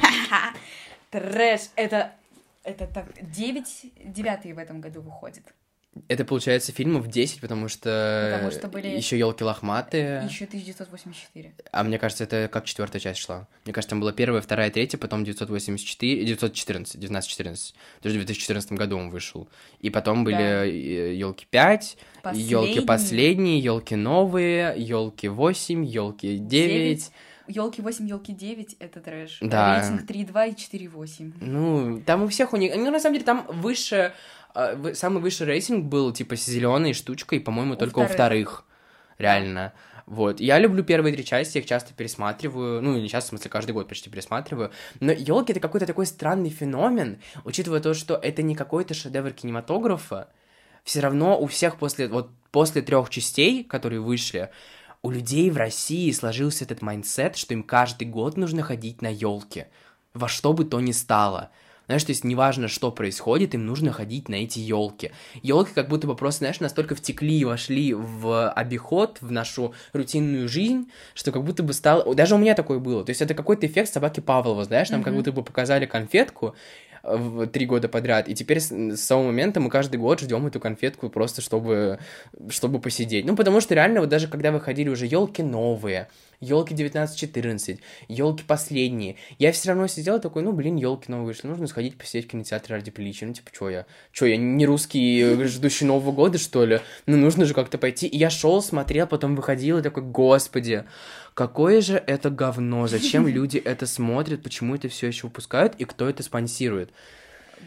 Трэш. 1.12 1.62
Это, 1.76 2.12
это 2.64 2.88
так... 2.88 3.06
Девять, 3.32 3.86
девятый 4.04 4.54
в 4.54 4.58
этом 4.58 4.82
году 4.82 5.02
выходит. 5.02 5.44
Это 6.08 6.24
получается 6.24 6.72
фильмов 6.72 7.08
10, 7.08 7.42
потому 7.42 7.68
что, 7.68 8.30
Потому 8.36 8.52
что 8.52 8.68
были- 8.68 8.88
еще 8.96 9.18
елки 9.18 9.44
лохматые. 9.44 10.24
Еще 10.30 10.46
1984. 10.46 11.54
А 11.72 11.84
мне 11.84 11.98
кажется, 11.98 12.24
это 12.26 12.48
как 12.48 12.66
четвертая 12.66 13.00
часть 13.02 13.20
шла. 13.20 13.48
Мне 13.66 13.74
кажется, 13.74 13.90
там 13.90 14.00
была 14.00 14.12
первая, 14.14 14.42
вторая, 14.42 14.70
третья, 14.70 15.00
потом 15.00 15.24
984, 15.26 16.26
914, 16.26 16.96
1914. 16.96 17.74
То 18.02 18.08
есть 18.08 18.16
в 18.16 18.26
2014 18.26 18.72
году 18.74 18.98
он 18.98 19.10
вышел. 19.10 19.50
И 19.80 19.90
потом 19.90 20.24
были 20.24 20.36
Да. 20.38 20.64
елки 20.64 21.48
5, 21.50 21.98
елки 22.34 22.82
последние, 22.82 23.60
елки 23.60 23.96
новые, 23.96 24.74
елки 24.78 25.28
8, 25.28 25.86
елки 25.86 26.38
9. 26.38 26.48
Девять. 26.48 27.12
Елки 27.48 27.82
8, 27.82 28.08
елки 28.08 28.32
9 28.32 28.76
это 28.80 29.00
трэш. 29.00 29.40
Да. 29.42 29.80
Рейтинг 29.80 30.32
3,2 30.32 30.50
и 30.50 30.88
4,8. 30.88 31.34
Ну, 31.42 32.02
там 32.06 32.24
у 32.24 32.28
всех 32.28 32.54
у 32.54 32.58
них... 32.58 32.76
Ну, 32.76 32.92
на 32.92 33.00
самом 33.00 33.16
деле, 33.16 33.26
там 33.26 33.46
выше... 33.50 34.14
э, 34.54 34.94
Самый 34.94 35.20
высший 35.22 35.48
рейтинг 35.48 35.86
был, 35.86 36.12
типа, 36.14 36.36
с 36.36 36.46
зеленой 36.46 36.94
штучкой, 36.94 37.40
по-моему, 37.40 37.74
У 37.74 37.78
только 37.78 38.00
у 38.00 38.04
вторых. 38.06 38.14
вторых. 38.14 38.66
Реально. 39.18 39.74
Вот. 40.06 40.40
Я 40.40 40.60
люблю 40.60 40.84
первые 40.84 41.14
три 41.14 41.26
части, 41.26 41.58
их 41.58 41.66
часто 41.66 41.94
пересматриваю. 41.94 42.82
Ну, 42.84 42.98
не 43.00 43.10
часто, 43.10 43.28
в 43.28 43.30
смысле, 43.30 43.50
каждый 43.50 43.72
год 43.72 43.88
почти 43.88 44.10
пересматриваю. 44.12 44.72
Но 45.00 45.12
елки 45.12 45.52
это 45.52 45.60
какой-то 45.60 45.86
такой 45.88 46.06
странный 46.06 46.50
феномен, 46.50 47.20
учитывая 47.46 47.80
то, 47.80 47.94
что 47.96 48.16
это 48.16 48.42
не 48.44 48.54
какой-то 48.56 48.94
шедевр 48.94 49.32
кинематографа. 49.32 50.28
Все 50.84 51.00
равно 51.02 51.40
у 51.40 51.48
всех 51.48 51.78
после, 51.78 52.08
вот, 52.08 52.30
после 52.52 52.82
трех 52.82 53.10
частей, 53.10 53.64
которые 53.64 54.02
вышли, 54.02 54.50
у 55.02 55.12
людей 55.12 55.50
в 55.50 55.58
России 55.58 56.12
сложился 56.12 56.66
этот 56.66 56.82
mindset, 56.82 57.38
что 57.38 57.54
им 57.54 57.64
каждый 57.64 58.08
год 58.08 58.38
нужно 58.38 58.64
ходить 58.64 59.02
на 59.02 59.08
елки. 59.08 59.66
Во 60.14 60.28
что 60.28 60.54
бы 60.54 60.66
то 60.66 60.80
ни 60.80 60.92
стало. 60.92 61.52
Знаешь, 61.86 62.04
то 62.04 62.12
есть 62.12 62.24
неважно, 62.24 62.68
что 62.68 62.92
происходит, 62.92 63.56
им 63.56 63.66
нужно 63.66 63.92
ходить 63.92 64.30
на 64.30 64.36
эти 64.36 64.60
елки. 64.60 65.12
Елки 65.42 65.72
как 65.74 65.88
будто 65.88 66.06
бы 66.06 66.16
просто, 66.16 66.40
знаешь, 66.40 66.60
настолько 66.60 66.94
втекли 66.94 67.40
и 67.40 67.46
вошли 67.46 67.96
в 67.96 68.52
обиход, 68.52 69.18
в 69.22 69.32
нашу 69.32 69.74
рутинную 69.92 70.48
жизнь, 70.48 70.92
что 71.16 71.32
как 71.32 71.44
будто 71.44 71.64
бы 71.64 71.74
стало... 71.74 72.14
Даже 72.14 72.36
у 72.36 72.38
меня 72.38 72.54
такое 72.54 72.78
было. 72.78 73.04
То 73.04 73.10
есть 73.10 73.24
это 73.24 73.34
какой-то 73.34 73.66
эффект 73.66 73.92
собаки 73.92 74.20
Павлова, 74.20 74.66
знаешь, 74.66 74.92
нам 74.92 75.02
как 75.02 75.14
Мгм. 75.14 75.20
будто 75.22 75.32
бы 75.32 75.44
показали 75.44 75.88
конфетку, 75.88 76.54
три 77.52 77.66
года 77.66 77.88
подряд, 77.88 78.28
и 78.28 78.36
теперь 78.36 78.60
с, 78.60 78.72
с 78.72 79.08
того 79.08 79.24
момента 79.24 79.60
мы 79.60 79.70
каждый 79.70 79.98
год 79.98 80.20
ждем 80.20 80.46
эту 80.48 80.60
конфетку 80.60 81.10
просто 81.10 81.42
чтобы 81.42 82.00
чтобы 82.50 82.80
посидеть. 82.80 83.26
Ну, 83.26 83.36
потому 83.36 83.62
что 83.62 83.76
реально, 83.76 84.02
вот 84.02 84.10
даже 84.10 84.28
когда 84.28 84.52
выходили 84.52 84.90
уже 84.90 85.06
елки 85.06 85.44
новые, 85.44 86.10
елки 86.42 86.74
19-14, 86.74 87.80
елки 88.08 88.44
последние, 88.44 89.18
я 89.38 89.52
все 89.52 89.70
равно 89.70 89.88
сидел 89.88 90.20
такой, 90.20 90.44
ну, 90.44 90.52
блин, 90.54 90.76
елки 90.76 91.12
новые 91.12 91.28
вышли, 91.28 91.48
нужно 91.48 91.68
сходить 91.68 91.98
посидеть 91.98 92.26
в 92.26 92.32
кинотеатре 92.32 92.76
ради 92.76 92.92
приличия. 92.92 93.26
Ну, 93.26 93.34
типа, 93.34 93.50
что 93.54 93.70
я? 93.70 93.86
Что, 94.12 94.26
я 94.26 94.38
не 94.38 94.66
русский, 94.66 95.22
э, 95.22 95.46
ждущий 95.46 95.86
Нового 95.86 96.12
года, 96.12 96.38
что 96.38 96.66
ли? 96.66 96.80
Ну, 97.06 97.18
нужно 97.18 97.46
же 97.46 97.54
как-то 97.54 97.78
пойти. 97.78 98.08
И 98.08 98.18
я 98.18 98.30
шел, 98.30 98.62
смотрел, 98.62 99.08
потом 99.08 99.36
выходил 99.36 99.80
и 99.80 99.82
такой, 99.82 100.04
господи, 100.04 100.86
какое 101.34 101.82
же 101.82 102.02
это 102.06 102.30
говно, 102.30 102.88
зачем 102.88 103.28
люди 103.28 103.58
это 103.58 103.86
смотрят, 103.86 104.44
почему 104.44 104.76
это 104.76 104.90
все 104.90 105.08
еще 105.08 105.28
выпускают 105.28 105.76
и 105.78 105.86
кто 105.86 106.10
это 106.10 106.24
спонсирует? 106.24 106.92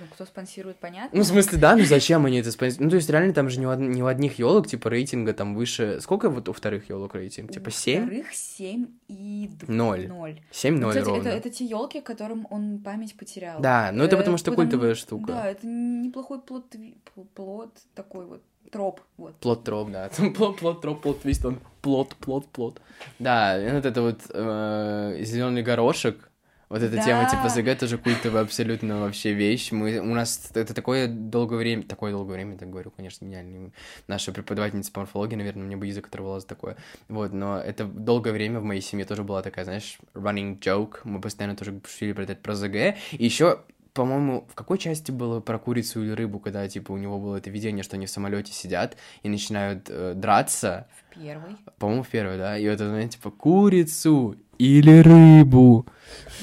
Ну, 0.01 0.07
кто 0.11 0.25
спонсирует, 0.25 0.77
понятно. 0.79 1.17
Ну, 1.17 1.23
в 1.23 1.27
смысле, 1.27 1.59
да, 1.59 1.77
ну 1.77 1.85
зачем 1.85 2.25
они 2.27 2.39
это 2.39 2.51
спонсируют? 2.51 2.81
Ну, 2.85 2.91
то 2.91 2.97
есть, 2.97 3.11
реально, 3.11 3.33
там 3.35 3.49
же 3.51 3.61
не 3.61 3.67
у, 3.67 3.71
од- 3.71 3.79
не 3.81 4.03
у 4.03 4.07
одних 4.07 4.39
елок, 4.39 4.67
типа, 4.67 4.89
рейтинга 4.91 5.33
там 5.35 5.55
выше... 5.55 6.01
Сколько 6.01 6.31
вот 6.31 6.49
у 6.49 6.53
вторых 6.53 6.89
елок 6.89 7.15
рейтинг? 7.15 7.51
Типа, 7.53 7.71
7? 7.71 8.07
Вторых 8.07 8.33
7 8.33 8.87
и 9.09 9.51
д- 9.53 9.73
Ноль. 9.73 10.09
0. 10.09 10.41
7-0 10.51 10.71
Ну, 10.79 10.89
кстати, 10.89 11.05
ровно. 11.05 11.21
это, 11.21 11.29
это 11.31 11.51
те 11.51 11.65
елки, 11.67 12.01
которым 12.01 12.47
он 12.51 12.79
память 12.79 13.17
потерял. 13.17 13.61
Да, 13.61 13.91
ну 13.93 14.05
это 14.05 14.17
Э, 14.17 14.19
потому 14.19 14.37
что 14.39 14.53
культовая 14.53 14.95
штука. 14.95 15.27
Да, 15.33 15.47
это 15.51 15.67
неплохой 15.67 16.41
плод, 16.41 16.65
плод 17.35 17.77
такой 17.95 18.25
вот, 18.27 18.43
троп, 18.71 19.01
вот. 19.19 19.37
Плод 19.37 19.65
троп, 19.65 19.91
да. 19.91 20.09
Плод, 20.37 20.59
плод, 20.59 20.81
троп, 20.81 21.03
плод, 21.03 21.21
твист, 21.23 21.45
он 21.45 21.61
плод, 21.83 22.15
плод, 22.17 22.47
плод. 22.49 22.81
Да, 23.19 23.59
вот 23.75 23.85
это 23.87 24.01
вот 24.03 24.23
зеленый 25.27 25.63
горошек, 25.63 26.31
вот 26.73 26.83
эта 26.83 27.03
тема 27.03 27.29
типа 27.29 27.43
Да. 27.45 27.49
ЗГ 27.51 27.79
тоже 27.79 27.99
культовая 27.99 28.43
абсолютно 28.43 29.01
вообще 29.01 29.35
вещь. 29.35 29.73
Мы, 29.73 29.99
у 29.99 30.15
нас 30.15 30.51
это 30.55 30.73
такое 30.73 31.07
долгое 31.07 31.57
время, 31.57 31.83
такое 31.83 32.13
долгое 32.13 32.33
время, 32.35 32.57
так 32.57 32.71
говорю, 32.71 32.91
конечно, 32.91 33.27
гениальный. 33.27 33.75
Наша 34.09 34.33
преподавательница 34.33 34.91
по 34.91 35.01
морфологии, 35.01 35.37
наверное, 35.37 35.65
мне 35.65 35.77
бы 35.77 35.87
язык 35.87 36.07
оторвала 36.07 36.41
за 36.41 36.47
такое. 36.47 36.79
Вот, 37.09 37.33
но 37.35 37.59
это 37.59 37.85
долгое 37.85 38.33
время 38.33 38.61
в 38.61 38.65
моей 38.65 38.81
семье 38.81 39.05
тоже 39.05 39.23
была 39.23 39.43
такая, 39.43 39.67
знаешь, 39.67 39.99
running 40.15 40.59
joke. 40.61 41.01
Мы 41.05 41.21
постоянно 41.21 41.57
тоже 41.57 41.79
шутили 41.87 42.15
про 42.15 42.23
это 42.23 42.37
про 42.37 42.55
ЗГ. 42.55 42.97
И 43.13 43.25
еще 43.25 43.61
по-моему, 43.95 44.47
в 44.51 44.55
какой 44.55 44.79
части 44.79 45.11
было 45.11 45.41
про 45.41 45.59
курицу 45.59 46.03
или 46.03 46.13
рыбу, 46.13 46.39
когда, 46.39 46.67
типа, 46.69 46.93
у 46.93 46.97
него 46.97 47.19
было 47.19 47.37
это 47.37 47.51
видение, 47.51 47.83
что 47.83 47.97
они 47.97 48.07
в 48.07 48.11
самолете 48.11 48.53
сидят 48.53 48.97
и 49.23 49.29
начинают 49.29 49.87
э, 49.89 50.15
драться? 50.17 50.87
В 51.11 51.15
первый. 51.15 51.57
По-моему, 51.79 52.03
в 52.03 52.09
первой, 52.09 52.39
да? 52.39 52.57
И 52.57 52.67
вот 52.67 52.75
это, 52.75 52.89
знаете, 52.89 53.19
типа, 53.19 53.31
курицу 53.31 54.37
или 54.59 55.01
рыбу. 55.01 55.87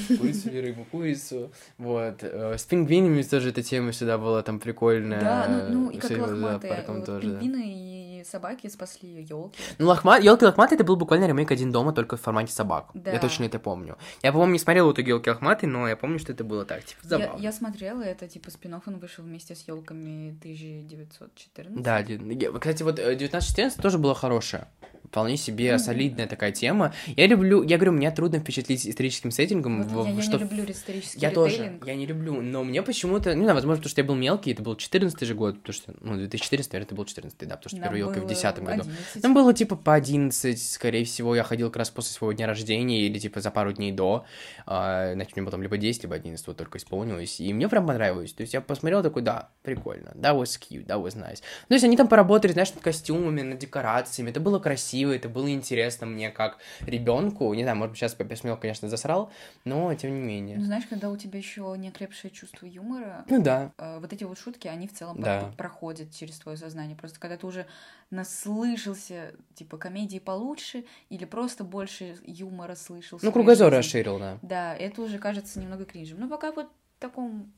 Курицу 0.08 0.50
или 0.50 0.60
рыбу, 0.68 0.86
курицу. 0.92 1.52
Вот. 1.78 2.20
Э, 2.22 2.56
С 2.58 2.66
пингвинами 2.66 3.22
тоже 3.24 3.50
эта 3.50 3.64
тема 3.64 3.92
всегда 3.92 4.18
была 4.18 4.44
там 4.44 4.60
прикольная. 4.60 5.22
Да, 5.22 5.48
ну, 5.70 5.86
ну 5.86 5.90
и 5.90 5.98
как 5.98 6.12
лохматые. 6.12 6.40
зоопарком 6.40 6.96
вот 6.98 7.06
тоже, 7.06 7.32
да. 7.32 7.40
пингвины 7.40 7.74
и 7.74 7.89
собаки 8.30 8.68
спасли 8.68 9.24
елки. 9.24 9.60
Ну, 9.78 9.88
лохма... 9.88 10.20
елки 10.20 10.46
лохматые 10.46 10.76
это 10.78 10.84
был 10.84 10.96
буквально 10.96 11.26
ремейк 11.26 11.52
один 11.52 11.72
дома, 11.72 11.92
только 11.94 12.18
в 12.18 12.22
формате 12.22 12.52
собак. 12.54 12.90
Да. 12.94 13.12
Я 13.12 13.20
точно 13.20 13.46
это 13.46 13.60
помню. 13.60 13.98
Я, 14.24 14.32
по-моему, 14.32 14.54
не 14.54 14.60
смотрел 14.60 14.86
вот 14.86 15.00
елки 15.00 15.30
лохматые, 15.30 15.70
но 15.70 15.88
я 15.88 15.96
помню, 15.98 16.20
что 16.20 16.32
это 16.32 16.44
было 16.44 16.66
так, 16.66 16.84
типа, 16.86 17.00
Я, 17.04 17.10
забавно. 17.10 17.42
я 17.42 17.52
смотрела, 17.52 18.02
это 18.02 18.28
типа 18.28 18.52
спин 18.52 18.70
он 18.86 19.00
вышел 19.00 19.24
вместе 19.24 19.56
с 19.56 19.68
елками 19.68 20.30
1914. 20.40 21.82
Да, 21.84 22.00
я- 22.00 22.52
кстати, 22.60 22.84
вот 22.84 23.00
э, 23.00 23.04
1914 23.16 23.82
тоже 23.82 23.98
была 23.98 24.14
хорошая. 24.14 24.68
Вполне 25.10 25.38
себе 25.38 25.72
Мгм. 25.72 25.80
солидная 25.80 26.28
такая 26.28 26.52
тема. 26.52 26.94
Я 27.18 27.26
люблю, 27.26 27.64
я 27.64 27.78
говорю, 27.78 27.94
меня 27.94 28.12
трудно 28.12 28.40
впечатлить 28.40 28.88
историческим 28.88 29.32
сеттингом. 29.32 29.82
Вот 29.84 29.92
в- 29.92 30.08
я, 30.08 30.14
в 30.14 30.18
я 30.18 30.22
что 30.22 30.38
не 30.38 30.44
люблю 30.44 30.66
исторический 30.72 31.20
Я 31.20 31.32
тоже, 31.32 31.80
я 31.84 31.96
не 31.96 32.06
люблю, 32.06 32.42
но 32.42 32.64
мне 32.64 32.84
почему-то, 32.84 33.34
не 33.34 33.42
знаю, 33.42 33.56
возможно, 33.56 33.78
потому 33.82 33.90
что 33.90 34.02
я 34.02 34.06
был 34.08 34.14
мелкий, 34.16 34.52
это 34.52 34.62
был 34.62 34.76
14 34.76 35.26
же 35.26 35.34
год, 35.34 35.58
потому 35.60 35.74
что, 35.74 35.94
ну, 36.02 36.16
2014, 36.16 36.72
наверное, 36.74 36.86
это 36.86 36.96
был 36.96 37.06
14 37.06 37.40
да, 37.48 37.56
потому 37.58 37.70
что 37.70 37.78
Нам 37.78 37.84
первая 37.86 38.00
елка 38.02 38.20
в 38.20 38.24
было 38.24 38.30
10 38.30 38.60
году. 38.60 38.82
11. 38.84 39.24
Нам 39.24 39.34
было 39.34 39.54
типа 39.54 39.76
по 39.76 39.96
11, 39.96 40.62
скорее 40.62 41.06
всего, 41.06 41.36
я 41.36 41.42
ходил 41.44 41.70
как 41.70 41.78
раз 41.78 41.90
после 41.90 42.12
своего 42.14 42.34
дня 42.34 42.46
рождения 42.46 43.02
или 43.08 43.18
типа 43.18 43.42
за 43.42 43.50
пару 43.50 43.72
дней 43.74 43.92
до, 43.92 44.26
а, 44.68 45.14
значит, 45.14 45.36
мне 45.36 45.44
потом 45.44 45.64
либо 45.64 45.78
10, 45.78 46.04
либо 46.04 46.16
11 46.16 46.46
вот 46.46 46.58
только 46.58 46.78
исполнилось, 46.78 47.40
и 47.40 47.52
мне 47.52 47.68
прям 47.68 47.88
понравилось, 47.88 48.34
то 48.34 48.42
есть 48.42 48.54
я 48.54 48.62
посмотрел 48.62 49.02
такой, 49.02 49.24
да, 49.24 49.50
прикольно, 49.64 50.12
that 50.16 50.38
was 50.40 50.60
cute, 50.60 50.86
that 50.86 51.02
was 51.04 51.16
nice. 51.18 51.40
То 51.68 51.74
есть 51.74 51.84
они 51.84 51.98
там 51.98 52.08
поработали, 52.08 52.52
знаешь, 52.52 52.72
над 52.76 52.84
костюмами, 52.84 53.42
над 53.42 53.58
декорациями, 53.58 54.30
это 54.30 54.40
было 54.40 54.60
красиво, 54.60 54.99
это 55.08 55.30
было 55.30 55.50
интересно 55.52 56.06
мне 56.08 56.30
как 56.30 56.58
ребенку, 56.82 57.54
не 57.54 57.64
знаю, 57.64 57.78
может 57.78 57.92
быть, 57.92 58.00
сейчас 58.00 58.14
посмел, 58.16 58.58
конечно, 58.58 58.88
засрал, 58.90 59.32
но 59.66 59.94
тем 59.96 60.14
не 60.14 60.20
Ну, 60.20 60.26
менее. 60.28 60.60
знаешь, 60.62 60.86
когда 60.90 61.10
у 61.10 61.18
тебя 61.18 61.38
еще 61.40 61.74
не 61.78 61.90
окрепшее 61.90 62.32
чувство 62.32 62.66
юмора, 62.66 63.26
Ну 63.30 63.42
да, 63.42 63.72
э, 63.78 64.00
вот 64.00 64.12
эти 64.14 64.24
вот 64.24 64.38
шутки, 64.38 64.68
они 64.68 64.88
в 64.88 64.94
целом 64.94 65.22
Да. 65.22 65.40
про- 65.42 65.52
проходят 65.58 66.12
через 66.14 66.38
твое 66.40 66.58
сознание. 66.58 66.96
Просто 66.98 67.20
когда 67.20 67.38
ты 67.38 67.48
уже 67.48 67.66
наслышался, 68.12 69.34
типа, 69.56 69.78
комедии 69.78 70.20
получше, 70.20 70.86
или 71.10 71.26
просто 71.26 71.64
больше 71.64 72.18
юмора 72.26 72.76
слышал. 72.76 73.20
ну 73.22 73.32
кругозор 73.32 73.72
расширил, 73.72 74.20
да. 74.20 74.40
Да, 74.42 74.76
это 74.76 75.02
уже 75.02 75.18
кажется 75.20 75.60
немного 75.60 75.86
кринжем. 75.86 76.20
Но 76.20 76.28
пока 76.28 76.52
вот 76.52 76.68
в 76.98 77.00
таком 77.02 77.52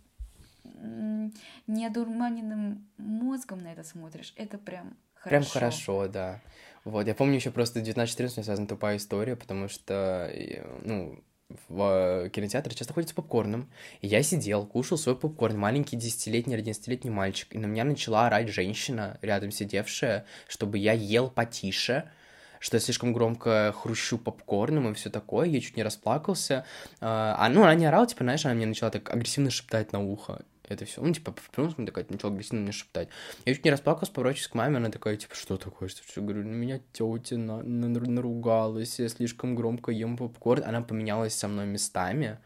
неодурманенным 1.68 2.88
мозгом 2.98 3.60
на 3.60 3.72
это 3.74 3.84
смотришь, 3.84 4.34
это 4.36 4.58
прям 4.58 4.96
хорошо. 5.22 5.52
Прям 5.52 5.62
хорошо, 5.62 6.08
да. 6.08 6.42
Вот, 6.84 7.08
я 7.08 7.14
помню 7.14 7.36
еще 7.36 7.52
просто 7.52 7.80
19-14 7.80 8.18
у 8.18 8.24
меня 8.24 8.44
связана 8.44 8.68
тупая 8.68 8.98
история, 8.98 9.36
потому 9.36 9.68
что, 9.68 10.32
ну, 10.84 11.24
в 11.68 12.30
кинотеатре 12.30 12.76
часто 12.76 12.94
ходят 12.94 13.10
с 13.10 13.14
попкорном. 13.14 13.70
И 14.02 14.08
я 14.08 14.24
сидел, 14.24 14.66
кушал 14.66 14.98
свой 14.98 15.16
попкорн, 15.16 15.58
маленький 15.58 15.98
10-летний 15.98 16.56
или 16.56 16.64
11-летний 16.64 17.12
мальчик, 17.12 17.54
и 17.54 17.60
на 17.60 17.66
меня 17.66 17.84
начала 17.84 18.28
орать 18.28 18.50
женщина, 18.50 19.18
рядом 19.22 19.52
сидевшая, 19.52 20.26
чтобы 20.48 20.78
я 20.78 20.94
ел 20.94 21.30
потише, 21.30 22.10
что 22.60 22.78
я 22.78 22.82
слишком 22.82 23.12
громко 23.12 23.74
хрущу 23.76 24.18
попкорном 24.18 24.92
и 24.92 24.94
все 24.94 25.10
такое, 25.10 25.48
я 25.48 25.60
чуть 25.60 25.78
не 25.78 25.84
расплакался. 25.84 26.66
А, 27.00 27.36
а, 27.38 27.50
ну, 27.50 27.64
она 27.64 27.76
не 27.76 27.86
орала, 27.86 28.08
типа, 28.08 28.24
знаешь, 28.24 28.46
она 28.46 28.56
мне 28.56 28.66
начала 28.66 28.92
так 28.92 29.10
агрессивно 29.10 29.50
шептать 29.50 29.92
на 29.94 30.00
ухо. 30.00 30.44
Это 30.72 30.86
все, 30.86 31.02
ну, 31.02 31.12
типа, 31.12 31.34
в 31.36 31.50
прямом 31.50 31.72
смысле 31.72 31.86
такая, 31.88 32.06
начала 32.10 32.32
агрессивно 32.32 32.62
мне 32.62 32.72
шептать. 32.72 33.10
Я 33.46 33.54
чуть 33.54 33.66
не 33.66 33.72
расплакался, 33.72 34.14
поворачиваюсь 34.14 34.48
к 34.48 34.56
маме, 34.56 34.78
она 34.78 34.90
такая, 34.90 35.18
типа, 35.18 35.36
что 35.36 35.58
такое, 35.58 35.90
что, 35.90 36.02
что? 36.04 36.22
говорю, 36.22 36.44
на 36.44 36.54
меня 36.54 36.80
тетя 36.94 37.38
на, 37.38 37.62
на- 37.62 37.90
наругалась, 37.90 39.00
я 39.00 39.10
слишком 39.10 39.56
громко 39.56 39.92
ем 39.92 40.16
попкорн. 40.16 40.64
Она 40.64 40.82
поменялась 40.82 41.36
со 41.36 41.50
мной 41.50 41.66
местами, 41.66 42.40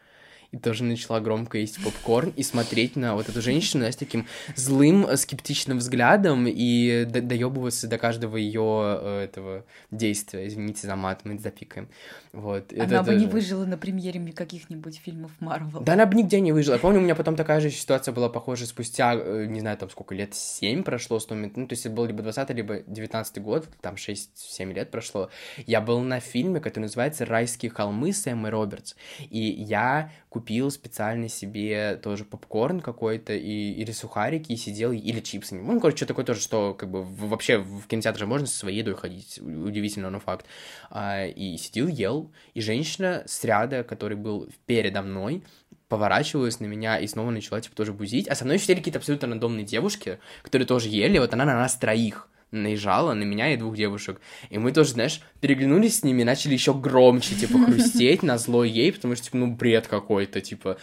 и 0.56 0.58
и 0.58 0.60
тоже 0.60 0.84
начала 0.84 1.20
громко 1.20 1.58
есть 1.58 1.84
попкорн 1.84 2.32
и 2.36 2.44
смотреть 2.44 2.96
на 2.96 3.16
вот 3.16 3.28
эту 3.28 3.42
женщину 3.42 3.84
с 3.84 3.96
таким 3.96 4.26
злым, 4.56 5.06
э, 5.06 5.18
скептичным 5.18 5.80
взглядом 5.80 6.48
и 6.48 7.06
доебываться 7.06 7.88
до 7.88 7.98
каждого 7.98 8.38
ее 8.38 9.00
э, 9.02 9.24
этого 9.26 9.66
действия. 9.92 10.48
Извините 10.48 10.88
за 10.88 10.96
мат, 10.96 11.22
мы 11.26 11.38
запикаем. 11.38 11.90
Вот. 12.32 12.72
Она 12.74 12.84
это 12.84 13.00
бы 13.00 13.06
тоже... 13.06 13.20
не 13.20 13.28
выжила 13.28 13.66
на 13.66 13.78
премьере 13.78 14.32
каких-нибудь 14.32 14.98
фильмов 14.98 15.32
Марвел. 15.40 15.82
Да 15.82 15.94
она 15.94 16.06
бы 16.06 16.16
нигде 16.16 16.40
не 16.40 16.54
выжила. 16.54 16.76
Я 16.76 16.80
помню, 16.80 17.00
у 17.00 17.04
меня 17.04 17.16
потом 17.16 17.36
такая 17.36 17.60
же 17.60 17.70
ситуация 17.70 18.14
была 18.14 18.30
похожа 18.30 18.66
спустя, 18.66 19.14
э, 19.14 19.46
не 19.48 19.60
знаю, 19.60 19.78
там 19.78 19.90
сколько 19.90 20.16
лет, 20.16 20.34
7 20.34 20.84
прошло 20.84 21.20
с 21.20 21.26
того 21.26 21.38
момента. 21.38 21.60
Ну, 21.60 21.68
то 21.68 21.74
есть 21.74 21.86
это 21.86 21.94
был 21.94 22.06
либо 22.06 22.24
20 22.24 22.50
либо 22.52 22.80
19 22.88 23.42
год, 23.42 23.68
там 23.82 23.96
6-7 23.96 24.74
лет 24.74 24.90
прошло. 24.90 25.30
Я 25.68 25.82
был 25.82 26.00
на 26.00 26.22
фильме, 26.22 26.62
который 26.62 26.84
называется 26.84 27.26
«Райские 27.26 27.72
холмы» 27.72 28.14
с 28.14 28.26
Эммой 28.26 28.52
Робертс. 28.52 28.96
И 29.30 29.40
я 29.40 30.12
купил 30.30 30.45
специально 30.70 31.30
себе 31.30 31.96
тоже 32.02 32.26
попкорн 32.26 32.80
какой-то 32.80 33.34
и, 33.34 33.72
или 33.72 33.92
сухарики, 33.92 34.52
и 34.52 34.58
сидел, 34.58 34.92
или 34.92 35.20
чипсы. 35.20 35.56
Ну, 35.56 35.80
короче, 35.80 35.98
что 35.98 36.06
такое 36.08 36.26
тоже, 36.26 36.42
что 36.42 36.74
как 36.74 36.90
бы 36.90 37.04
вообще 37.04 37.58
в 37.58 37.88
кинотеатр 37.88 38.20
же 38.20 38.26
можно 38.28 38.48
со 38.48 38.58
своей 38.58 38.80
едой 38.80 38.96
ходить, 38.96 39.40
удивительно, 39.40 40.10
но 40.10 40.20
факт. 40.20 40.46
А, 40.90 41.26
и 41.26 41.58
сидел, 41.58 41.88
ел, 41.88 42.32
и 42.54 42.62
женщина 42.62 43.24
с 43.26 43.44
ряда, 43.44 43.84
который 43.84 44.18
был 44.18 44.50
передо 44.66 45.02
мной, 45.02 45.44
поворачивалась 45.88 46.60
на 46.60 46.66
меня 46.66 47.00
и 47.00 47.08
снова 47.08 47.32
начала, 47.32 47.62
типа, 47.62 47.76
тоже 47.76 47.94
бузить. 47.94 48.28
А 48.28 48.36
со 48.36 48.46
мной 48.46 48.60
сидели 48.60 48.78
какие-то 48.78 49.00
абсолютно 49.00 49.28
рандомные 49.28 49.66
девушки, 49.66 50.20
которые 50.42 50.68
тоже 50.68 50.90
ели, 50.90 51.18
вот 51.20 51.34
она 51.34 51.46
на 51.46 51.56
нас 51.56 51.76
троих 51.76 52.30
наезжала 52.52 53.14
на 53.14 53.24
меня 53.24 53.54
и 53.54 53.58
двух 53.58 53.76
девушек. 53.76 54.22
И 54.50 54.58
мы 54.58 54.72
тоже, 54.72 54.92
знаешь, 54.92 55.22
переглянулись 55.42 56.00
с 56.00 56.04
ними 56.04 56.22
и 56.22 56.26
начали 56.26 56.54
еще 56.54 56.74
громче, 56.74 57.36
типа, 57.36 57.60
хрустеть 57.66 58.24
на 58.24 58.38
зло 58.38 58.64
ей, 58.64 58.92
потому 58.92 59.16
что, 59.16 59.26
типа, 59.26 59.38
ну, 59.38 59.56
бред 59.56 59.88
какой-то, 59.88 60.42
типа, 60.42 60.78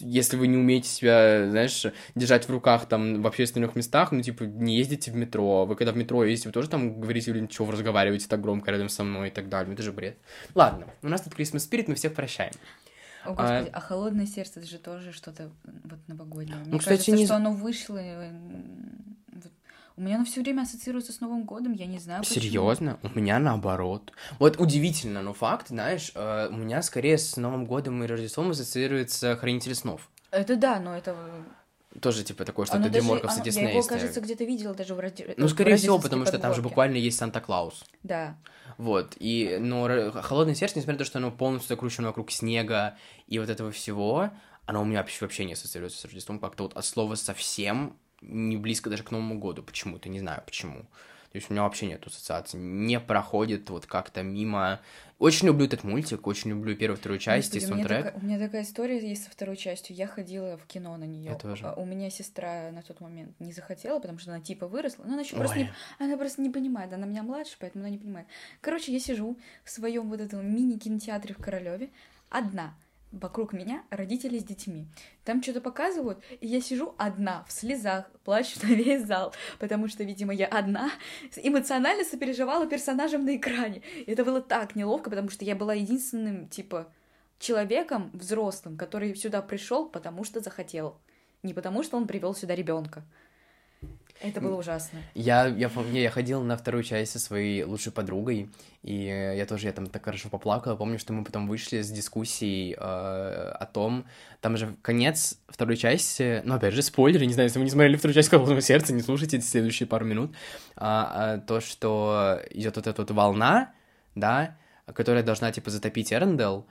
если 0.00 0.36
вы 0.36 0.46
не 0.46 0.56
умеете 0.56 0.88
себя, 0.88 1.48
знаешь, 1.50 1.86
держать 2.14 2.46
в 2.46 2.50
руках 2.50 2.86
там 2.86 3.22
в 3.22 3.26
общественных 3.26 3.74
местах, 3.76 4.12
ну, 4.12 4.22
типа, 4.22 4.44
не 4.44 4.76
ездите 4.76 5.10
в 5.10 5.16
метро. 5.16 5.64
Вы 5.64 5.76
когда 5.76 5.92
в 5.92 5.96
метро 5.96 6.24
ездите, 6.24 6.48
вы 6.48 6.52
тоже 6.52 6.68
там 6.68 7.00
говорите, 7.00 7.32
блин, 7.32 7.48
что 7.50 7.64
вы 7.64 7.72
разговариваете 7.72 8.28
так 8.28 8.40
громко 8.40 8.70
рядом 8.70 8.88
со 8.88 9.04
мной 9.04 9.28
и 9.28 9.30
так 9.30 9.48
далее. 9.48 9.68
Ну, 9.68 9.74
это 9.74 9.82
же 9.82 9.92
бред. 9.92 10.18
Ладно, 10.54 10.86
у 11.02 11.08
нас 11.08 11.22
тут 11.22 11.34
Christmas 11.34 11.68
Spirit, 11.68 11.84
мы 11.88 11.94
всех 11.94 12.14
прощаем. 12.14 12.52
О, 13.24 13.30
Господи, 13.30 13.70
а, 13.72 13.78
а 13.78 13.80
холодное 13.80 14.26
сердце 14.26 14.60
это 14.60 14.68
же 14.68 14.78
тоже 14.78 15.12
что-то 15.12 15.50
вот 15.84 15.98
новогоднее. 16.08 16.58
Мне 16.58 16.72
ну, 16.72 16.78
кстати, 16.78 17.06
кажется, 17.06 17.12
не... 17.12 17.24
что 17.24 17.36
оно 17.36 17.52
вышло 17.52 17.98
у 19.96 20.00
меня 20.00 20.16
оно 20.16 20.24
все 20.24 20.40
время 20.40 20.62
ассоциируется 20.62 21.12
с 21.12 21.20
Новым 21.20 21.44
годом, 21.44 21.72
я 21.72 21.86
не 21.86 21.98
знаю. 21.98 22.22
Почему. 22.22 22.40
Серьезно? 22.40 22.98
У 23.02 23.18
меня 23.18 23.38
наоборот. 23.38 24.12
Вот 24.38 24.58
удивительно, 24.58 25.22
но 25.22 25.32
факт, 25.32 25.68
знаешь, 25.68 26.10
э, 26.14 26.48
у 26.50 26.56
меня 26.56 26.82
скорее 26.82 27.16
с 27.16 27.36
Новым 27.36 27.64
годом 27.64 28.02
и 28.02 28.06
Рождеством 28.06 28.50
ассоциируется 28.50 29.36
Хранитель 29.36 29.74
снов. 29.74 30.10
Это 30.30 30.56
да, 30.56 30.80
но 30.80 30.96
это 30.96 31.16
тоже, 32.00 32.24
типа, 32.24 32.44
такое 32.44 32.66
что-то 32.66 32.90
Дриморков 32.90 33.30
с 33.30 33.40
Диснея. 33.40 33.68
Я 33.68 33.74
его, 33.74 33.86
кажется, 33.86 34.20
где-то 34.20 34.44
видела 34.44 34.74
даже 34.74 34.94
в 34.94 35.00
ради... 35.00 35.32
Ну, 35.36 35.48
скорее 35.48 35.76
всего, 35.76 36.00
потому 36.00 36.26
что 36.26 36.38
там 36.38 36.54
же 36.54 36.62
буквально 36.62 36.96
есть 36.96 37.18
Санта-Клаус. 37.18 37.84
Да. 38.02 38.36
Вот, 38.78 39.14
и, 39.20 39.58
но 39.60 40.10
«Холодное 40.22 40.56
сердце», 40.56 40.78
несмотря 40.78 40.94
на 40.94 40.98
то, 40.98 41.04
что 41.04 41.18
оно 41.18 41.30
полностью 41.30 41.68
закручено 41.68 42.08
вокруг 42.08 42.32
снега 42.32 42.96
и 43.28 43.38
вот 43.38 43.48
этого 43.48 43.70
всего, 43.70 44.30
оно 44.66 44.82
у 44.82 44.84
меня 44.84 44.98
вообще, 44.98 45.18
вообще 45.20 45.44
не 45.44 45.52
ассоциируется 45.52 46.00
с 46.00 46.04
Рождеством, 46.04 46.40
как-то 46.40 46.64
вот 46.64 46.76
от 46.76 46.84
слова 46.84 47.14
«совсем» 47.14 47.96
не 48.28 48.56
близко 48.56 48.90
даже 48.90 49.02
к 49.02 49.10
Новому 49.10 49.38
году 49.38 49.62
почему-то, 49.62 50.08
не 50.08 50.20
знаю 50.20 50.42
почему. 50.44 50.86
То 51.34 51.38
есть 51.38 51.50
у 51.50 51.52
меня 51.52 51.64
вообще 51.64 51.86
нет 51.86 52.06
ассоциации, 52.06 52.58
не 52.58 53.00
проходит 53.00 53.68
вот 53.68 53.86
как-то 53.86 54.22
мимо. 54.22 54.80
Очень 55.18 55.48
люблю 55.48 55.66
этот 55.66 55.82
мультик, 55.82 56.28
очень 56.28 56.50
люблю 56.50 56.76
первую, 56.76 56.96
вторую 56.96 57.18
часть 57.18 57.48
Господи, 57.52 57.64
и 57.64 57.66
саундтрек. 57.66 57.90
У 57.90 57.90
меня, 57.90 58.04
такая, 58.04 58.22
у 58.22 58.24
меня 58.24 58.38
такая 58.38 58.62
история 58.62 59.08
есть 59.08 59.24
со 59.24 59.30
второй 59.32 59.56
частью. 59.56 59.96
Я 59.96 60.06
ходила 60.06 60.56
в 60.56 60.64
кино 60.66 60.96
на 60.96 61.02
нее. 61.02 61.32
Я 61.32 61.34
тоже. 61.34 61.66
А 61.66 61.74
у 61.74 61.84
меня 61.84 62.08
сестра 62.08 62.70
на 62.70 62.82
тот 62.82 63.00
момент 63.00 63.34
не 63.40 63.52
захотела, 63.52 63.98
потому 63.98 64.20
что 64.20 64.30
она 64.30 64.40
типа 64.40 64.68
выросла. 64.68 65.02
Но 65.02 65.14
она 65.14 65.22
еще 65.22 65.34
просто 65.34 65.58
не, 65.58 65.72
она 65.98 66.16
просто 66.16 66.40
не 66.40 66.50
понимает. 66.50 66.92
Она 66.92 67.04
меня 67.04 67.24
младше, 67.24 67.56
поэтому 67.58 67.82
она 67.82 67.90
не 67.90 67.98
понимает. 67.98 68.28
Короче, 68.60 68.92
я 68.92 69.00
сижу 69.00 69.36
в 69.64 69.70
своем 69.70 70.10
вот 70.10 70.20
этом 70.20 70.46
мини-кинотеатре 70.54 71.34
в 71.34 71.38
Королеве 71.38 71.90
одна 72.30 72.74
вокруг 73.20 73.52
меня 73.52 73.84
родители 73.90 74.38
с 74.38 74.44
детьми. 74.44 74.86
Там 75.24 75.42
что-то 75.42 75.60
показывают, 75.60 76.22
и 76.40 76.46
я 76.46 76.60
сижу 76.60 76.94
одна, 76.98 77.44
в 77.48 77.52
слезах, 77.52 78.10
плачу 78.24 78.58
на 78.62 78.74
весь 78.74 79.04
зал, 79.04 79.34
потому 79.58 79.88
что, 79.88 80.04
видимо, 80.04 80.32
я 80.34 80.46
одна 80.46 80.90
эмоционально 81.36 82.04
сопереживала 82.04 82.66
персонажем 82.66 83.24
на 83.24 83.36
экране. 83.36 83.82
И 84.06 84.10
это 84.10 84.24
было 84.24 84.40
так 84.40 84.76
неловко, 84.76 85.10
потому 85.10 85.30
что 85.30 85.44
я 85.44 85.54
была 85.54 85.74
единственным, 85.74 86.48
типа, 86.48 86.92
человеком 87.38 88.10
взрослым, 88.12 88.76
который 88.76 89.14
сюда 89.14 89.42
пришел, 89.42 89.88
потому 89.88 90.24
что 90.24 90.40
захотел. 90.40 90.98
Не 91.42 91.52
потому 91.52 91.82
что 91.82 91.96
он 91.98 92.06
привел 92.06 92.34
сюда 92.34 92.54
ребенка. 92.54 93.04
Это 94.20 94.40
было 94.40 94.56
ужасно. 94.56 95.00
Я, 95.14 95.46
я 95.46 95.68
помню, 95.68 96.00
я 96.00 96.10
ходил 96.10 96.42
на 96.42 96.56
вторую 96.56 96.82
часть 96.84 97.12
со 97.12 97.18
своей 97.18 97.64
лучшей 97.64 97.92
подругой, 97.92 98.48
и 98.82 99.04
я 99.04 99.44
тоже, 99.46 99.66
я 99.66 99.72
там 99.72 99.86
так 99.86 100.04
хорошо 100.04 100.28
поплакала. 100.28 100.76
Помню, 100.76 100.98
что 100.98 101.12
мы 101.12 101.24
потом 101.24 101.46
вышли 101.48 101.82
с 101.82 101.90
дискуссией 101.90 102.74
э, 102.74 102.76
о 102.78 103.66
том, 103.66 104.06
там 104.40 104.56
же 104.56 104.76
конец 104.82 105.38
второй 105.48 105.76
части, 105.76 106.42
ну, 106.44 106.54
опять 106.54 106.74
же, 106.74 106.82
спойлеры, 106.82 107.26
не 107.26 107.34
знаю, 107.34 107.48
если 107.48 107.58
вы 107.58 107.64
не 107.64 107.70
смотрели 107.70 107.96
вторую 107.96 108.14
часть 108.14 108.30
«Холодного 108.30 108.60
сердца», 108.60 108.92
не 108.92 109.02
слушайте 109.02 109.38
эти 109.38 109.44
следующие 109.44 109.86
пару 109.86 110.04
минут, 110.04 110.34
а, 110.76 111.12
а, 111.14 111.38
то, 111.38 111.60
что 111.60 112.40
идет 112.50 112.76
вот 112.76 112.86
эта 112.86 113.02
вот 113.02 113.10
волна, 113.10 113.72
да, 114.14 114.56
которая 114.92 115.22
должна, 115.22 115.50
типа, 115.50 115.70
затопить 115.70 116.12
Эрендел, 116.12 116.66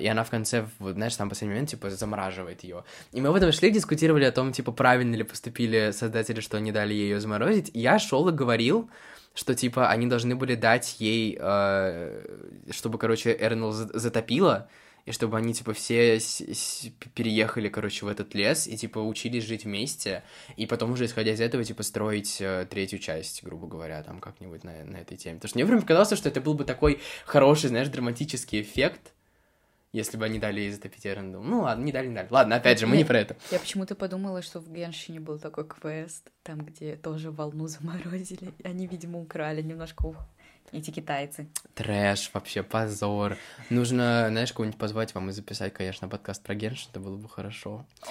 и 0.00 0.06
она 0.06 0.24
в 0.24 0.30
конце, 0.30 0.66
вот, 0.78 0.94
знаешь, 0.94 1.14
там 1.16 1.28
последний 1.28 1.54
момент, 1.54 1.70
типа, 1.70 1.90
замораживает 1.90 2.64
ее. 2.64 2.84
И 3.12 3.20
мы 3.20 3.30
в 3.30 3.36
этом 3.36 3.52
шли, 3.52 3.70
дискутировали 3.70 4.24
о 4.24 4.32
том, 4.32 4.52
типа, 4.52 4.72
правильно 4.72 5.14
ли 5.14 5.22
поступили 5.22 5.92
создатели, 5.92 6.40
что 6.40 6.56
они 6.56 6.72
дали 6.72 6.94
ее 6.94 7.20
заморозить. 7.20 7.70
Я 7.74 7.98
шел 7.98 8.28
и 8.28 8.32
говорил, 8.32 8.90
что, 9.34 9.54
типа, 9.54 9.88
они 9.88 10.06
должны 10.06 10.34
были 10.34 10.56
дать 10.56 10.96
ей, 10.98 11.38
э, 11.40 12.24
чтобы, 12.70 12.98
короче, 12.98 13.36
Эрнел 13.38 13.70
затопила, 13.72 14.68
и 15.06 15.12
чтобы 15.12 15.38
они, 15.38 15.54
типа, 15.54 15.72
все 15.72 16.18
переехали, 17.14 17.68
короче, 17.68 18.04
в 18.04 18.08
этот 18.08 18.34
лес 18.34 18.66
и, 18.66 18.76
типа, 18.76 18.98
учились 18.98 19.44
жить 19.44 19.64
вместе, 19.64 20.22
и 20.56 20.66
потом 20.66 20.92
уже, 20.92 21.06
исходя 21.06 21.32
из 21.32 21.40
этого, 21.40 21.64
типа, 21.64 21.82
строить 21.82 22.38
э, 22.40 22.66
третью 22.68 22.98
часть, 22.98 23.42
грубо 23.44 23.68
говоря, 23.68 24.02
там, 24.02 24.20
как-нибудь 24.20 24.64
на, 24.64 24.84
на 24.84 24.96
этой 24.98 25.16
теме. 25.16 25.36
Потому 25.36 25.48
что 25.48 25.58
мне 25.58 25.66
прям 25.66 25.80
показалось, 25.80 26.18
что 26.18 26.28
это 26.28 26.40
был 26.40 26.54
бы 26.54 26.64
такой 26.64 27.00
хороший, 27.24 27.68
знаешь, 27.68 27.88
драматический 27.88 28.60
эффект, 28.60 29.14
если 29.92 30.16
бы 30.16 30.24
они 30.24 30.38
дали 30.38 30.60
ей 30.60 30.70
затопить 30.70 31.06
Эренду. 31.06 31.40
Ну 31.40 31.62
ладно, 31.62 31.84
не 31.84 31.92
дали, 31.92 32.08
не 32.08 32.14
дали. 32.14 32.28
Ладно, 32.30 32.56
опять 32.56 32.78
же, 32.78 32.86
мы 32.86 32.96
не 32.96 33.04
про 33.04 33.20
это. 33.20 33.36
Я 33.50 33.58
почему-то 33.58 33.94
подумала, 33.94 34.42
что 34.42 34.60
в 34.60 34.70
Геншине 34.70 35.20
был 35.20 35.38
такой 35.38 35.66
квест, 35.66 36.30
там, 36.42 36.60
где 36.60 36.96
тоже 36.96 37.30
волну 37.30 37.66
заморозили. 37.66 38.52
Они, 38.64 38.86
видимо, 38.86 39.20
украли 39.20 39.62
немножко 39.62 40.14
эти 40.72 40.90
китайцы. 40.90 41.48
Трэш, 41.74 42.30
вообще 42.34 42.62
позор. 42.62 43.36
Нужно, 43.70 44.26
знаешь, 44.30 44.52
кого-нибудь 44.52 44.78
позвать 44.78 45.14
вам 45.14 45.30
и 45.30 45.32
записать, 45.32 45.72
конечно, 45.72 46.08
подкаст 46.08 46.42
про 46.42 46.54
Геншин, 46.54 46.90
это 46.90 47.00
было 47.00 47.16
бы 47.16 47.28
хорошо. 47.28 47.86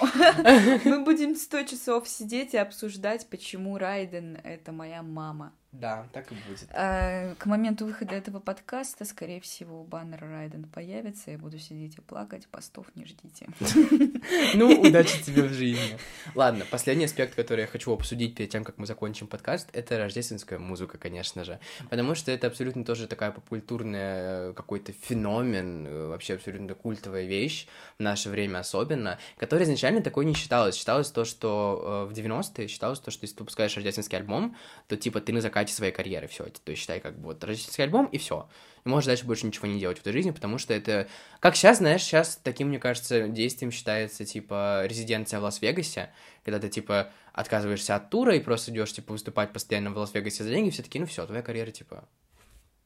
Мы 0.84 1.04
будем 1.04 1.36
сто 1.36 1.62
часов 1.62 2.08
сидеть 2.08 2.54
и 2.54 2.58
обсуждать, 2.58 3.28
почему 3.30 3.78
Райден— 3.78 4.38
это 4.44 4.72
моя 4.72 5.02
мама. 5.02 5.52
Да, 5.72 6.06
так 6.14 6.32
и 6.32 6.34
будет. 6.48 6.66
А, 6.72 7.34
к 7.34 7.44
моменту 7.44 7.84
выхода 7.84 8.14
этого 8.14 8.40
подкаста, 8.40 9.04
скорее 9.04 9.38
всего, 9.40 9.84
баннер 9.84 10.20
Райден 10.20 10.64
появится. 10.64 11.30
Я 11.30 11.36
буду 11.38 11.58
сидеть 11.58 11.98
и 11.98 12.00
плакать. 12.00 12.46
Постов 12.48 12.86
не 12.94 13.04
ждите. 13.04 13.46
Ну, 14.54 14.80
удачи 14.80 15.22
тебе 15.22 15.42
в 15.42 15.52
жизни. 15.52 15.98
Ладно, 16.34 16.64
последний 16.70 17.04
аспект, 17.04 17.34
который 17.34 17.62
я 17.62 17.66
хочу 17.66 17.92
обсудить 17.92 18.34
перед 18.34 18.50
тем, 18.50 18.64
как 18.64 18.78
мы 18.78 18.86
закончим 18.86 19.26
подкаст, 19.26 19.68
это 19.72 19.98
рождественская 19.98 20.58
музыка, 20.58 20.96
конечно 20.98 21.44
же. 21.44 21.60
Потому 21.90 22.14
что 22.14 22.32
это 22.32 22.46
абсолютно 22.46 22.84
тоже 22.84 23.06
такая 23.06 23.30
попкультурная 23.30 24.50
э, 24.50 24.52
какой-то 24.54 24.92
феномен, 24.92 25.86
э, 25.86 26.06
вообще 26.08 26.34
абсолютно 26.34 26.74
культовая 26.74 27.24
вещь 27.24 27.66
в 27.98 28.02
наше 28.02 28.30
время 28.30 28.58
особенно, 28.58 29.18
которая 29.36 29.64
изначально 29.64 30.02
такой 30.02 30.24
не 30.24 30.34
считалась. 30.34 30.76
Считалось 30.76 31.10
то, 31.10 31.24
что 31.24 32.06
э, 32.08 32.12
в 32.12 32.16
90-е 32.16 32.68
считалось 32.68 33.00
то, 33.00 33.10
что 33.10 33.24
если 33.24 33.36
ты 33.36 33.42
выпускаешь 33.42 33.74
рождественский 33.76 34.18
альбом, 34.18 34.56
то 34.86 34.96
типа 34.96 35.20
ты 35.20 35.32
на 35.32 35.40
закате 35.58 35.74
своей 35.74 35.92
карьеры, 35.92 36.26
все, 36.28 36.44
то 36.44 36.70
есть 36.70 36.82
считай, 36.82 37.00
как 37.00 37.18
бы 37.18 37.26
вот 37.26 37.42
рождественский 37.44 37.84
альбом 37.84 38.06
и 38.06 38.18
все. 38.18 38.48
И 38.84 38.88
можешь 38.88 39.06
дальше 39.06 39.26
больше 39.26 39.46
ничего 39.46 39.66
не 39.66 39.80
делать 39.80 39.98
в 39.98 40.00
этой 40.00 40.12
жизни, 40.12 40.30
потому 40.30 40.58
что 40.58 40.72
это, 40.72 41.08
как 41.40 41.56
сейчас, 41.56 41.78
знаешь, 41.78 42.02
сейчас 42.02 42.38
таким, 42.42 42.68
мне 42.68 42.78
кажется, 42.78 43.28
действием 43.28 43.72
считается, 43.72 44.24
типа, 44.24 44.82
резиденция 44.84 45.40
в 45.40 45.42
Лас-Вегасе, 45.42 46.10
когда 46.44 46.58
ты, 46.60 46.68
типа, 46.68 47.10
отказываешься 47.32 47.96
от 47.96 48.10
тура 48.10 48.34
и 48.34 48.40
просто 48.40 48.70
идешь, 48.70 48.92
типа, 48.92 49.12
выступать 49.12 49.52
постоянно 49.52 49.90
в 49.90 49.98
Лас-Вегасе 49.98 50.44
за 50.44 50.50
деньги, 50.50 50.70
все 50.70 50.82
таки 50.82 51.00
ну 51.00 51.06
все, 51.06 51.26
твоя 51.26 51.42
карьера, 51.42 51.70
типа, 51.70 52.04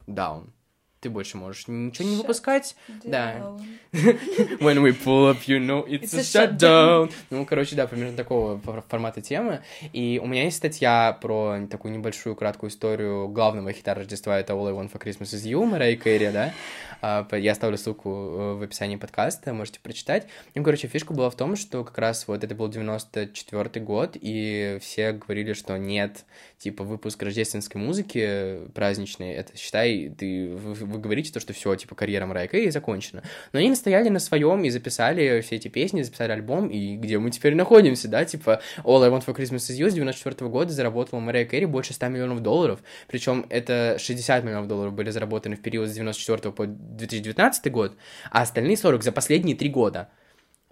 down. 0.07 0.51
Ты 1.03 1.11
больше 1.11 1.37
можешь 1.37 1.67
ничего 1.67 2.09
не 2.09 2.17
выпускать. 2.17 2.77
Да. 3.05 3.57
When 3.93 4.81
we 4.83 4.93
pull 4.93 5.29
up, 5.31 5.39
you 5.47 5.59
know 5.59 5.85
it's, 5.87 6.15
it's 6.15 6.37
a 6.39 6.47
shutdown. 6.47 7.13
Ну, 7.31 7.45
короче, 7.45 7.75
да, 7.75 7.87
примерно 7.87 8.17
такого 8.17 8.61
формата 8.89 9.21
темы. 9.21 9.63
И 9.93 10.21
у 10.23 10.27
меня 10.27 10.45
есть 10.45 10.59
статья 10.59 11.19
про 11.21 11.59
такую 11.69 11.93
небольшую 11.93 12.37
краткую 12.37 12.71
историю 12.71 13.29
главного 13.29 13.73
хита 13.73 13.95
Рождества, 13.95 14.39
это 14.39 14.53
All 14.53 14.69
I 14.69 14.73
Want 14.73 14.93
for 14.93 15.03
Christmas 15.03 15.35
is 15.35 15.45
You, 15.45 15.65
Мэрай 15.67 15.97
Кэрри, 15.97 16.31
да? 16.31 16.55
А, 17.05 17.27
я 17.33 17.53
оставлю 17.53 17.77
ссылку 17.77 18.11
э, 18.11 18.55
в 18.55 18.63
описании 18.63 18.95
подкаста, 18.95 19.53
можете 19.53 19.81
прочитать. 19.81 20.29
Ну, 20.55 20.63
короче, 20.63 20.87
фишка 20.87 21.13
была 21.13 21.31
в 21.31 21.35
том, 21.35 21.57
что 21.57 21.83
как 21.83 21.99
раз 21.99 22.29
вот 22.29 22.45
это 22.45 22.55
был 22.55 22.69
94 22.69 23.85
год, 23.85 24.17
и 24.21 24.79
все 24.81 25.11
говорили, 25.11 25.53
что 25.53 25.77
нет, 25.77 26.25
типа, 26.59 26.85
выпуск 26.85 27.21
рождественской 27.21 27.81
музыки 27.81 28.61
праздничной, 28.75 29.33
это, 29.33 29.57
считай, 29.57 30.13
ты, 30.17 30.55
вы, 30.93 31.01
говорите 31.01 31.33
то, 31.33 31.41
что 31.41 31.53
все, 31.53 31.75
типа, 31.75 31.95
карьера 31.95 32.27
Марайя 32.27 32.49
Кэрри 32.49 32.71
закончена. 32.71 33.23
Но 33.53 33.59
они 33.59 33.71
настояли 33.71 34.09
на 34.09 34.19
своем 34.19 34.63
и 34.65 34.71
записали 34.71 35.41
все 35.41 35.57
эти 35.57 35.69
песни, 35.69 36.03
записали 36.03 36.33
альбом, 36.33 36.69
и 36.69 36.97
где 36.97 37.19
мы 37.19 37.31
теперь 37.31 37.55
находимся, 37.55 38.09
да, 38.09 38.25
типа, 38.25 38.61
All 38.85 39.03
I 39.03 39.11
Want 39.11 39.25
for 39.27 39.35
Christmas 39.37 39.69
is 39.71 39.79
You 39.79 39.91
с 39.91 39.95
94 39.95 40.49
года 40.51 40.73
заработала 40.73 41.21
Марайя 41.21 41.47
Кэрри 41.47 41.65
больше 41.65 41.95
100 41.95 42.09
миллионов 42.09 42.41
долларов, 42.41 42.81
причем 43.09 43.47
это 43.49 43.97
60 43.99 44.45
миллионов 44.45 44.69
долларов 44.69 44.93
были 44.93 45.11
заработаны 45.11 45.57
в 45.57 45.63
период 45.63 45.89
с 45.89 45.93
94 45.93 46.53
по 46.53 46.67
2019 46.67 47.73
год, 47.73 47.97
а 48.31 48.43
остальные 48.43 48.77
40 48.77 49.03
за 49.03 49.13
последние 49.13 49.57
три 49.57 49.69
года. 49.69 50.11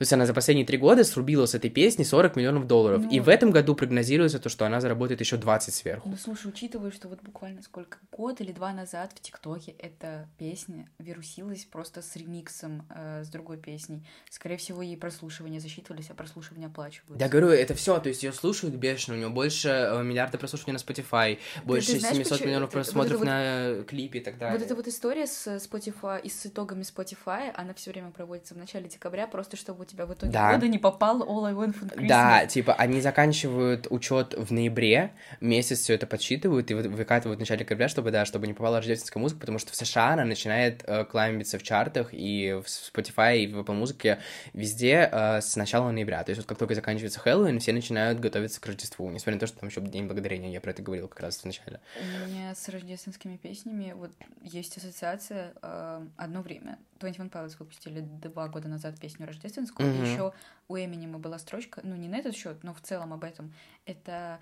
То 0.00 0.04
есть 0.04 0.14
она 0.14 0.24
за 0.24 0.32
последние 0.32 0.66
три 0.66 0.78
года 0.78 1.04
срубила 1.04 1.44
с 1.44 1.54
этой 1.54 1.68
песни 1.68 2.04
40 2.04 2.34
миллионов 2.34 2.66
долларов. 2.66 3.02
Ну, 3.02 3.10
и 3.10 3.20
в 3.20 3.28
этом 3.28 3.50
году 3.50 3.74
прогнозируется 3.74 4.38
то, 4.38 4.48
что 4.48 4.64
она 4.64 4.80
заработает 4.80 5.20
еще 5.20 5.36
20 5.36 5.74
сверху. 5.74 6.08
Ну, 6.08 6.16
слушай, 6.16 6.46
учитывая, 6.46 6.90
что 6.90 7.08
вот 7.08 7.20
буквально 7.20 7.62
сколько, 7.62 7.98
год 8.10 8.40
или 8.40 8.52
два 8.52 8.72
назад 8.72 9.12
в 9.14 9.20
ТикТоке 9.20 9.72
эта 9.72 10.26
песня 10.38 10.88
вирусилась 10.98 11.66
просто 11.66 12.00
с 12.00 12.16
ремиксом 12.16 12.88
э, 12.88 13.24
с 13.24 13.28
другой 13.28 13.58
песней. 13.58 14.02
Скорее 14.30 14.56
всего, 14.56 14.80
ей 14.80 14.96
прослушивания 14.96 15.60
засчитывались, 15.60 16.08
а 16.08 16.14
прослушивания 16.14 16.68
оплачиваются. 16.68 17.22
Я 17.22 17.28
говорю, 17.28 17.48
это 17.48 17.74
все, 17.74 17.98
то 17.98 18.08
есть 18.08 18.22
ее 18.22 18.32
слушают 18.32 18.76
бешено, 18.76 19.16
у 19.16 19.18
нее 19.18 19.28
больше 19.28 19.68
э, 19.68 20.02
миллиарда 20.02 20.38
прослушиваний 20.38 20.78
на 20.78 20.82
Spotify, 20.82 21.38
больше 21.64 21.98
знаешь, 21.98 22.16
700 22.16 22.32
почему... 22.32 22.48
миллионов 22.48 22.70
просмотров 22.70 23.18
вот 23.18 23.26
на 23.26 23.74
вот... 23.76 23.86
клипе 23.86 24.20
и 24.20 24.22
так 24.22 24.38
далее. 24.38 24.56
Вот 24.56 24.64
эта 24.64 24.74
вот 24.74 24.88
история 24.88 25.26
с 25.26 25.46
Spotify 25.58 26.22
и 26.22 26.30
с 26.30 26.46
итогами 26.46 26.84
Spotify, 26.84 27.52
она 27.54 27.74
все 27.74 27.90
время 27.90 28.12
проводится 28.12 28.54
в 28.54 28.56
начале 28.56 28.88
декабря, 28.88 29.26
просто 29.26 29.58
чтобы 29.58 29.89
тебя 29.90 30.06
в 30.06 30.14
итоге 30.14 30.32
да. 30.32 30.54
года 30.54 30.68
не 30.68 30.78
попал 30.78 31.22
All 31.22 31.46
I 31.46 31.52
Want 31.52 31.74
for 31.78 31.88
Christmas. 31.88 32.06
Да, 32.08 32.46
типа 32.46 32.74
они 32.74 33.00
заканчивают 33.00 33.86
учет 33.90 34.34
в 34.36 34.52
ноябре, 34.52 35.12
месяц 35.40 35.80
все 35.80 35.94
это 35.94 36.06
подсчитывают 36.06 36.70
и 36.70 36.74
выкатывают 36.74 37.38
в 37.38 37.40
начале 37.40 37.60
декабря, 37.60 37.88
чтобы, 37.88 38.10
да, 38.10 38.24
чтобы 38.24 38.46
не 38.46 38.54
попала 38.54 38.78
рождественская 38.78 39.20
музыка, 39.20 39.40
потому 39.40 39.58
что 39.58 39.72
в 39.72 39.76
США 39.76 40.12
она 40.14 40.24
начинает 40.24 40.82
э, 40.86 41.04
кламбиться 41.04 41.58
в 41.58 41.62
чартах 41.62 42.08
и 42.12 42.60
в 42.64 42.66
Spotify, 42.66 43.38
и 43.38 43.46
в 43.46 43.58
Apple 43.58 43.80
Music 43.80 44.18
везде 44.52 45.08
э, 45.10 45.40
с 45.40 45.56
начала 45.56 45.90
ноября. 45.90 46.22
То 46.24 46.30
есть 46.30 46.40
вот 46.40 46.48
как 46.48 46.58
только 46.58 46.74
заканчивается 46.74 47.20
Хэллоуин, 47.20 47.60
все 47.60 47.72
начинают 47.72 48.20
готовиться 48.20 48.60
к 48.60 48.66
Рождеству, 48.66 49.10
несмотря 49.10 49.34
на 49.34 49.40
то, 49.40 49.46
что 49.46 49.58
там 49.58 49.68
еще 49.68 49.80
День 49.80 50.06
Благодарения, 50.06 50.50
я 50.50 50.60
про 50.60 50.70
это 50.70 50.82
говорил 50.82 51.08
как 51.08 51.20
раз 51.20 51.38
в 51.38 51.44
начале. 51.44 51.80
У 52.00 52.28
меня 52.28 52.54
с 52.54 52.68
рождественскими 52.68 53.36
песнями 53.36 53.92
вот 53.92 54.10
есть 54.42 54.76
ассоциация 54.76 55.52
э, 55.62 56.06
одно 56.16 56.42
время. 56.42 56.78
21 57.00 57.28
Pilots 57.28 57.56
выпустили 57.58 58.00
два 58.00 58.48
года 58.48 58.68
назад 58.68 58.98
песню 59.00 59.26
рождественскую, 59.26 59.88
mm-hmm. 59.88 60.12
еще 60.12 60.32
у 60.68 60.76
Эминема 60.76 61.18
была 61.18 61.38
строчка, 61.38 61.80
ну 61.82 61.96
не 61.96 62.08
на 62.08 62.16
этот 62.16 62.36
счет, 62.36 62.62
но 62.62 62.74
в 62.74 62.80
целом 62.80 63.12
об 63.12 63.24
этом. 63.24 63.52
Это 63.86 64.38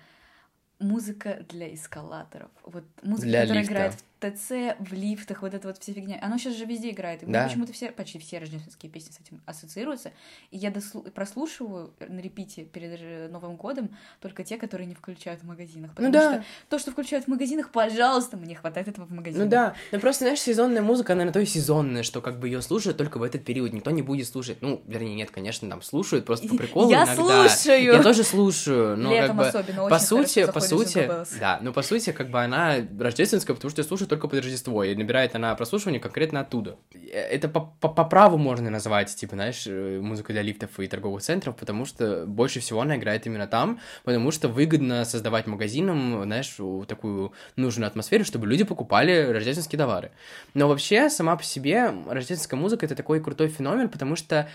музыка 0.79 1.45
для 1.49 1.73
эскалаторов. 1.73 2.51
Вот 2.63 2.83
музыка, 3.03 3.27
для 3.27 3.41
которая 3.41 3.61
лифта. 3.61 3.73
играет 3.73 3.93
в 3.93 4.03
ТЦ, 4.19 4.75
в 4.79 4.93
лифтах, 4.93 5.41
вот 5.41 5.53
это 5.53 5.67
вот 5.67 5.77
вся 5.77 5.93
фигня. 5.93 6.19
Оно 6.21 6.37
сейчас 6.37 6.55
же 6.55 6.65
везде 6.65 6.91
играет. 6.91 7.23
И 7.23 7.25
да. 7.25 7.45
почему-то 7.45 7.71
все, 7.73 7.91
почти 7.91 8.19
все 8.19 8.39
рождественские 8.39 8.91
песни 8.91 9.11
с 9.11 9.19
этим 9.19 9.41
ассоциируются. 9.45 10.11
И 10.51 10.57
я 10.57 10.71
дослу... 10.71 11.03
прослушиваю 11.03 11.93
на 12.07 12.19
репите 12.19 12.65
перед 12.65 13.31
Новым 13.31 13.55
годом 13.55 13.89
только 14.19 14.43
те, 14.43 14.57
которые 14.57 14.87
не 14.87 14.95
включают 14.95 15.41
в 15.41 15.45
магазинах. 15.45 15.91
Ну 15.91 15.95
потому 15.95 16.07
ну, 16.07 16.13
да. 16.13 16.33
что 16.33 16.45
то, 16.69 16.79
что 16.79 16.91
включают 16.91 17.25
в 17.25 17.27
магазинах, 17.29 17.71
пожалуйста, 17.71 18.35
мне 18.37 18.55
хватает 18.55 18.87
этого 18.87 19.05
в 19.05 19.11
магазинах. 19.11 19.45
Ну 19.45 19.49
да. 19.49 19.75
Ну 19.91 19.99
просто, 19.99 20.25
знаешь, 20.25 20.39
сезонная 20.39 20.81
музыка, 20.81 21.13
она 21.13 21.25
на 21.25 21.31
то 21.31 21.39
и 21.39 21.45
сезонная, 21.45 22.03
что 22.03 22.21
как 22.21 22.39
бы 22.39 22.47
ее 22.47 22.61
слушают 22.61 22.97
только 22.97 23.17
в 23.17 23.23
этот 23.23 23.45
период. 23.45 23.71
Никто 23.71 23.91
не 23.91 24.01
будет 24.01 24.27
слушать. 24.27 24.57
Ну, 24.61 24.81
вернее, 24.85 25.15
нет, 25.15 25.31
конечно, 25.31 25.69
там 25.69 25.81
слушают 25.81 26.25
просто 26.25 26.47
по 26.47 26.57
приколу 26.57 26.89
Я 26.89 27.05
иногда. 27.05 27.47
слушаю! 27.47 27.83
Я 27.83 28.03
тоже 28.03 28.23
слушаю. 28.23 28.97
Но 28.97 29.11
Летом 29.11 29.37
как 29.37 29.37
бы, 29.37 29.47
особенно 29.47 29.87
по 29.87 29.99
сути, 29.99 30.45
по 30.51 30.59
сути, 30.59 31.09
да, 31.39 31.59
ну 31.61 31.71
по 31.71 31.81
сути, 31.81 32.11
как 32.11 32.29
бы 32.29 32.41
она 32.41 32.75
рождественская, 32.99 33.55
потому 33.55 33.71
что 33.71 33.81
я 33.81 33.87
только 34.09 34.27
под 34.27 34.43
Рождество, 34.43 34.83
и 34.83 34.95
набирает 34.95 35.35
она 35.35 35.55
прослушивание 35.55 35.99
конкретно 36.01 36.41
оттуда. 36.41 36.77
Это 37.11 37.47
по, 37.47 37.61
по, 37.79 37.87
по 37.87 38.03
праву 38.03 38.37
можно 38.37 38.69
назвать, 38.69 39.15
типа, 39.15 39.35
знаешь, 39.35 39.65
э, 39.67 39.99
музыку 40.01 40.33
для 40.33 40.41
лифтов 40.41 40.79
и 40.79 40.87
торговых 40.87 41.21
центров, 41.21 41.55
потому 41.55 41.85
что 41.85 42.25
больше 42.25 42.59
всего 42.59 42.81
она 42.81 42.97
играет 42.97 43.25
именно 43.25 43.47
там, 43.47 43.79
потому 44.03 44.31
что 44.31 44.49
выгодно 44.49 45.05
создавать 45.05 45.47
магазинам, 45.47 46.23
знаешь, 46.23 46.57
такую 46.87 47.33
нужную 47.55 47.87
атмосферу, 47.87 48.25
чтобы 48.25 48.47
люди 48.47 48.63
покупали 48.63 49.27
рождественские 49.31 49.79
товары. 49.79 50.11
Но 50.53 50.67
вообще, 50.67 51.09
сама 51.09 51.35
по 51.35 51.43
себе, 51.43 51.93
рождественская 52.07 52.59
музыка— 52.59 52.85
это 52.87 52.95
такой 52.95 53.21
крутой 53.21 53.47
феномен, 53.47 53.89
потому 53.89 54.15
что 54.15 54.49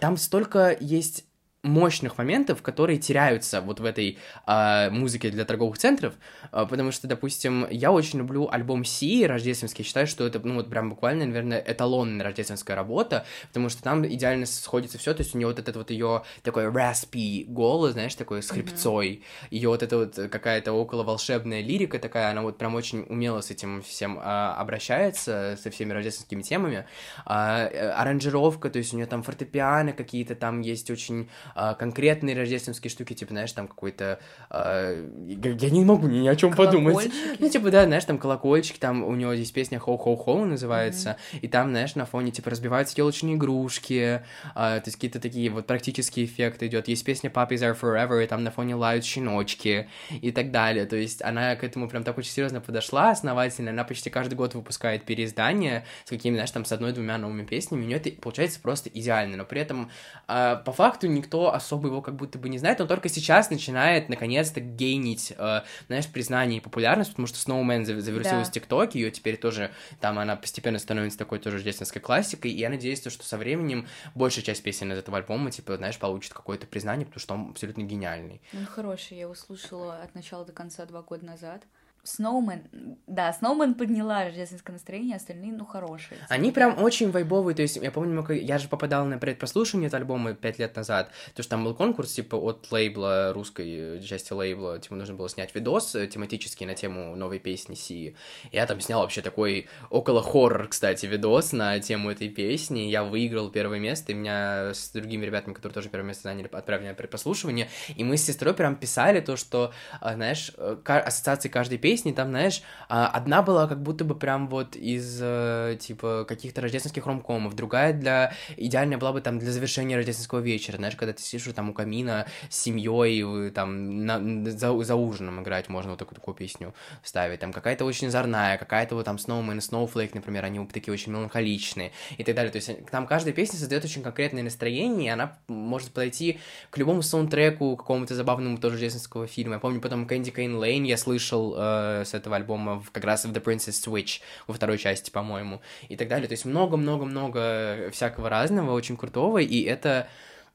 там 0.00 0.16
столько 0.16 0.76
есть 0.80 1.24
мощных 1.62 2.18
моментов, 2.18 2.60
которые 2.60 2.98
теряются 2.98 3.60
вот 3.60 3.78
в 3.78 3.84
этой 3.84 4.18
э, 4.46 4.90
музыке 4.90 5.30
для 5.30 5.44
торговых 5.44 5.78
центров, 5.78 6.14
э, 6.50 6.66
потому 6.68 6.90
что, 6.90 7.06
допустим, 7.06 7.68
я 7.70 7.92
очень 7.92 8.18
люблю 8.18 8.48
альбом 8.50 8.84
Си 8.84 9.26
рождественский, 9.26 9.84
считаю, 9.84 10.08
что 10.08 10.26
это, 10.26 10.40
ну, 10.40 10.54
вот 10.54 10.68
прям 10.68 10.90
буквально, 10.90 11.24
наверное, 11.24 11.62
эталонная 11.64 12.24
рождественская 12.24 12.76
работа, 12.76 13.24
потому 13.48 13.68
что 13.68 13.80
там 13.82 14.04
идеально 14.04 14.46
сходится 14.46 14.98
все, 14.98 15.14
то 15.14 15.22
есть 15.22 15.36
у 15.36 15.38
нее 15.38 15.46
вот 15.46 15.60
этот 15.60 15.76
вот 15.76 15.90
ее 15.90 16.24
такой 16.42 16.64
raspy 16.64 17.44
голос, 17.46 17.92
знаешь, 17.92 18.16
такой 18.16 18.42
с 18.42 18.50
хрипцой, 18.50 19.08
mm-hmm. 19.08 19.46
ее 19.50 19.68
вот 19.68 19.84
эта 19.84 19.98
вот 19.98 20.14
какая-то 20.14 20.72
около 20.72 21.04
волшебная 21.04 21.60
лирика 21.60 22.00
такая, 22.00 22.32
она 22.32 22.42
вот 22.42 22.58
прям 22.58 22.74
очень 22.74 23.06
умело 23.08 23.40
с 23.40 23.52
этим 23.52 23.82
всем 23.82 24.18
э, 24.18 24.22
обращается, 24.22 25.56
со 25.62 25.70
всеми 25.70 25.92
рождественскими 25.92 26.42
темами, 26.42 26.86
э, 27.24 27.30
аранжировка, 27.30 28.68
то 28.68 28.78
есть 28.78 28.92
у 28.92 28.96
нее 28.96 29.06
там 29.06 29.22
фортепиано 29.22 29.92
какие-то 29.92 30.34
там 30.34 30.60
есть 30.60 30.90
очень 30.90 31.28
а, 31.54 31.74
конкретные 31.74 32.36
рождественские 32.36 32.90
штуки, 32.90 33.14
типа, 33.14 33.32
знаешь, 33.32 33.52
там 33.52 33.68
какой-то... 33.68 34.18
А, 34.50 34.92
я 35.26 35.70
не 35.70 35.84
могу 35.84 36.08
ни 36.08 36.26
о 36.28 36.36
чем 36.36 36.54
подумать. 36.54 37.10
Ну, 37.38 37.48
типа, 37.48 37.70
да, 37.70 37.84
знаешь, 37.84 38.04
там 38.04 38.18
колокольчики, 38.18 38.78
там 38.78 39.02
у 39.04 39.14
него 39.14 39.34
здесь 39.34 39.50
песня 39.50 39.78
«Хоу-хоу-хоу» 39.78 40.44
называется, 40.44 41.16
mm-hmm. 41.32 41.38
и 41.40 41.48
там, 41.48 41.70
знаешь, 41.70 41.94
на 41.94 42.06
фоне, 42.06 42.30
типа, 42.30 42.50
разбиваются 42.50 42.94
елочные 42.96 43.36
игрушки, 43.36 44.22
а, 44.54 44.80
то 44.80 44.88
есть 44.88 44.96
какие-то 44.96 45.20
такие 45.20 45.50
вот 45.50 45.66
практические 45.66 46.26
эффекты 46.26 46.66
идет. 46.66 46.88
Есть 46.88 47.04
песня 47.04 47.30
«Puppies 47.30 47.58
are 47.58 47.78
forever», 47.78 48.22
и 48.22 48.26
там 48.26 48.44
на 48.44 48.50
фоне 48.50 48.74
лают 48.74 49.04
щеночки 49.04 49.88
и 50.10 50.30
так 50.32 50.50
далее. 50.50 50.86
То 50.86 50.96
есть 50.96 51.22
она 51.22 51.56
к 51.56 51.64
этому 51.64 51.88
прям 51.88 52.04
так 52.04 52.18
очень 52.18 52.30
серьезно 52.30 52.60
подошла, 52.60 53.10
основательно. 53.10 53.70
Она 53.70 53.84
почти 53.84 54.10
каждый 54.10 54.34
год 54.34 54.54
выпускает 54.54 55.04
переиздания 55.04 55.84
с 56.04 56.10
какими, 56.10 56.34
знаешь, 56.34 56.50
там 56.50 56.64
с 56.64 56.72
одной-двумя 56.72 57.18
новыми 57.18 57.44
песнями. 57.44 57.82
У 57.82 57.86
нее 57.86 57.96
это 57.96 58.10
получается 58.10 58.60
просто 58.60 58.88
идеально, 58.88 59.36
но 59.36 59.44
при 59.44 59.60
этом 59.60 59.90
а, 60.28 60.56
по 60.56 60.72
факту 60.72 61.06
никто 61.06 61.41
особо 61.50 61.88
его 61.88 62.02
как 62.02 62.16
будто 62.16 62.38
бы 62.38 62.48
не 62.48 62.58
знает, 62.58 62.80
он 62.80 62.88
только 62.88 63.08
сейчас 63.08 63.50
начинает 63.50 64.08
наконец-то 64.08 64.60
гейнить, 64.60 65.32
э, 65.36 65.62
знаешь, 65.86 66.06
признание 66.08 66.58
и 66.58 66.60
популярность, 66.60 67.10
потому 67.10 67.26
что 67.26 67.38
Snowman 67.38 67.84
завершилась 67.84 68.48
да. 68.48 68.50
в 68.50 68.52
ТикТоке, 68.52 69.00
ее 69.00 69.10
теперь 69.10 69.36
тоже, 69.36 69.70
там 70.00 70.18
она 70.18 70.36
постепенно 70.36 70.78
становится 70.78 71.18
такой 71.18 71.38
тоже 71.38 71.56
рождественской 71.56 72.00
классикой, 72.00 72.50
и 72.50 72.58
я 72.58 72.68
надеюсь, 72.68 73.00
что 73.00 73.24
со 73.24 73.38
временем 73.38 73.86
большая 74.14 74.44
часть 74.44 74.62
песен 74.62 74.92
из 74.92 74.98
этого 74.98 75.18
альбома, 75.18 75.50
типа, 75.50 75.76
знаешь, 75.76 75.98
получит 75.98 76.32
какое-то 76.32 76.66
признание, 76.66 77.06
потому 77.06 77.20
что 77.20 77.34
он 77.34 77.50
абсолютно 77.50 77.82
гениальный. 77.82 78.40
Он 78.52 78.66
хороший, 78.66 79.16
я 79.16 79.22
его 79.22 79.34
слушала 79.34 80.02
от 80.02 80.14
начала 80.14 80.44
до 80.44 80.52
конца 80.52 80.84
два 80.86 81.02
года 81.02 81.24
назад. 81.24 81.62
Сноумен, 82.04 82.64
да, 83.06 83.32
Сноумен 83.32 83.74
подняла 83.74 84.24
рождественское 84.24 84.72
настроение, 84.72 85.14
остальные, 85.14 85.52
ну, 85.52 85.64
хорошие. 85.64 86.18
Они 86.28 86.50
прям 86.50 86.82
очень 86.82 87.12
вайбовые, 87.12 87.54
то 87.54 87.62
есть, 87.62 87.76
я 87.76 87.92
помню, 87.92 88.26
я 88.28 88.58
же 88.58 88.66
попадал 88.66 89.04
на 89.04 89.18
предпрослушивание 89.18 89.86
этого 89.86 90.00
альбома 90.00 90.34
пять 90.34 90.58
лет 90.58 90.74
назад, 90.74 91.12
то 91.36 91.44
что 91.44 91.50
там 91.50 91.64
был 91.64 91.76
конкурс, 91.76 92.12
типа, 92.12 92.34
от 92.34 92.66
лейбла, 92.72 93.32
русской 93.32 94.02
части 94.02 94.32
лейбла, 94.32 94.80
типа, 94.80 94.96
нужно 94.96 95.14
было 95.14 95.28
снять 95.28 95.54
видос 95.54 95.94
э, 95.94 96.08
тематический 96.08 96.66
на 96.66 96.74
тему 96.74 97.14
новой 97.14 97.38
песни 97.38 97.76
Си. 97.76 98.16
Я 98.50 98.66
там 98.66 98.80
снял 98.80 99.02
вообще 99.02 99.22
такой 99.22 99.68
около 99.88 100.24
хоррор, 100.24 100.66
кстати, 100.66 101.06
видос 101.06 101.52
на 101.52 101.78
тему 101.78 102.10
этой 102.10 102.30
песни, 102.30 102.80
я 102.80 103.04
выиграл 103.04 103.48
первое 103.48 103.78
место, 103.78 104.10
и 104.10 104.16
меня 104.16 104.74
с 104.74 104.90
другими 104.90 105.24
ребятами, 105.24 105.54
которые 105.54 105.74
тоже 105.74 105.88
первое 105.88 106.08
место 106.08 106.24
заняли, 106.24 106.48
отправили 106.50 106.88
на 106.88 106.94
предпрослушивание, 106.94 107.68
и 107.94 108.02
мы 108.02 108.16
с 108.16 108.24
сестрой 108.24 108.54
прям 108.54 108.74
писали 108.74 109.20
то, 109.20 109.36
что, 109.36 109.72
а, 110.00 110.14
знаешь, 110.14 110.50
э, 110.56 110.78
ассоциации 110.84 111.48
каждой 111.48 111.78
песни 111.78 111.91
песни, 111.92 112.12
там, 112.12 112.30
знаешь, 112.30 112.62
а, 112.88 113.06
одна 113.06 113.42
была 113.42 113.68
как 113.68 113.82
будто 113.82 114.02
бы 114.04 114.14
прям 114.14 114.48
вот 114.48 114.76
из, 114.76 115.20
э, 115.20 115.76
типа, 115.78 116.24
каких-то 116.26 116.62
рождественских 116.62 117.04
ромкомов, 117.06 117.54
другая 117.54 117.92
для, 117.92 118.32
идеальная 118.56 118.96
была 118.96 119.12
бы 119.12 119.20
там 119.20 119.38
для 119.38 119.52
завершения 119.52 119.96
рождественского 119.96 120.38
вечера, 120.38 120.78
знаешь, 120.78 120.96
когда 120.96 121.12
ты 121.12 121.22
сидишь 121.22 121.52
там 121.54 121.68
у 121.68 121.74
камина 121.74 122.26
с 122.48 122.58
семьей, 122.62 123.50
там, 123.50 124.06
на, 124.06 124.50
за, 124.50 124.82
за 124.82 124.94
ужином 124.94 125.42
играть 125.42 125.68
можно 125.68 125.90
вот 125.90 125.98
такую, 125.98 126.16
такую 126.16 126.34
песню 126.34 126.72
ставить, 127.02 127.40
там, 127.40 127.52
какая-то 127.52 127.84
очень 127.84 128.08
озорная, 128.08 128.56
какая-то 128.56 128.94
вот 128.94 129.04
там 129.04 129.16
Snowman 129.16 129.56
и 129.56 129.58
Snowflake, 129.58 130.12
например, 130.14 130.46
они 130.46 130.66
такие 130.66 130.94
очень 130.94 131.12
меланхоличные 131.12 131.92
и 132.16 132.24
так 132.24 132.34
далее, 132.34 132.50
то 132.50 132.56
есть 132.56 132.86
там 132.90 133.06
каждая 133.06 133.34
песня 133.34 133.58
создает 133.58 133.84
очень 133.84 134.02
конкретное 134.02 134.42
настроение, 134.42 135.08
и 135.08 135.10
она 135.10 135.36
может 135.46 135.90
подойти 135.90 136.40
к 136.70 136.78
любому 136.78 137.02
саундтреку, 137.02 137.76
какому-то 137.76 138.14
забавному 138.14 138.56
тоже 138.56 138.76
рождественского 138.76 139.26
фильма, 139.26 139.54
я 139.54 139.60
помню 139.60 139.82
потом 139.82 140.06
Candy 140.06 140.32
Cane 140.34 140.58
Lane 140.58 140.86
я 140.86 140.96
слышал 140.96 141.54
э, 141.54 141.81
с 142.04 142.14
этого 142.14 142.36
альбома 142.36 142.82
как 142.92 143.04
раз 143.04 143.24
в 143.24 143.32
The 143.32 143.42
Princess 143.42 143.84
Switch 143.84 144.20
во 144.46 144.54
второй 144.54 144.78
части, 144.78 145.10
по-моему, 145.10 145.60
и 145.88 145.96
так 145.96 146.08
далее. 146.08 146.28
То 146.28 146.32
есть 146.32 146.44
много-много-много 146.44 147.90
всякого 147.92 148.28
разного, 148.28 148.72
очень 148.72 148.96
крутого, 148.96 149.38
и 149.38 149.62
это 149.62 150.08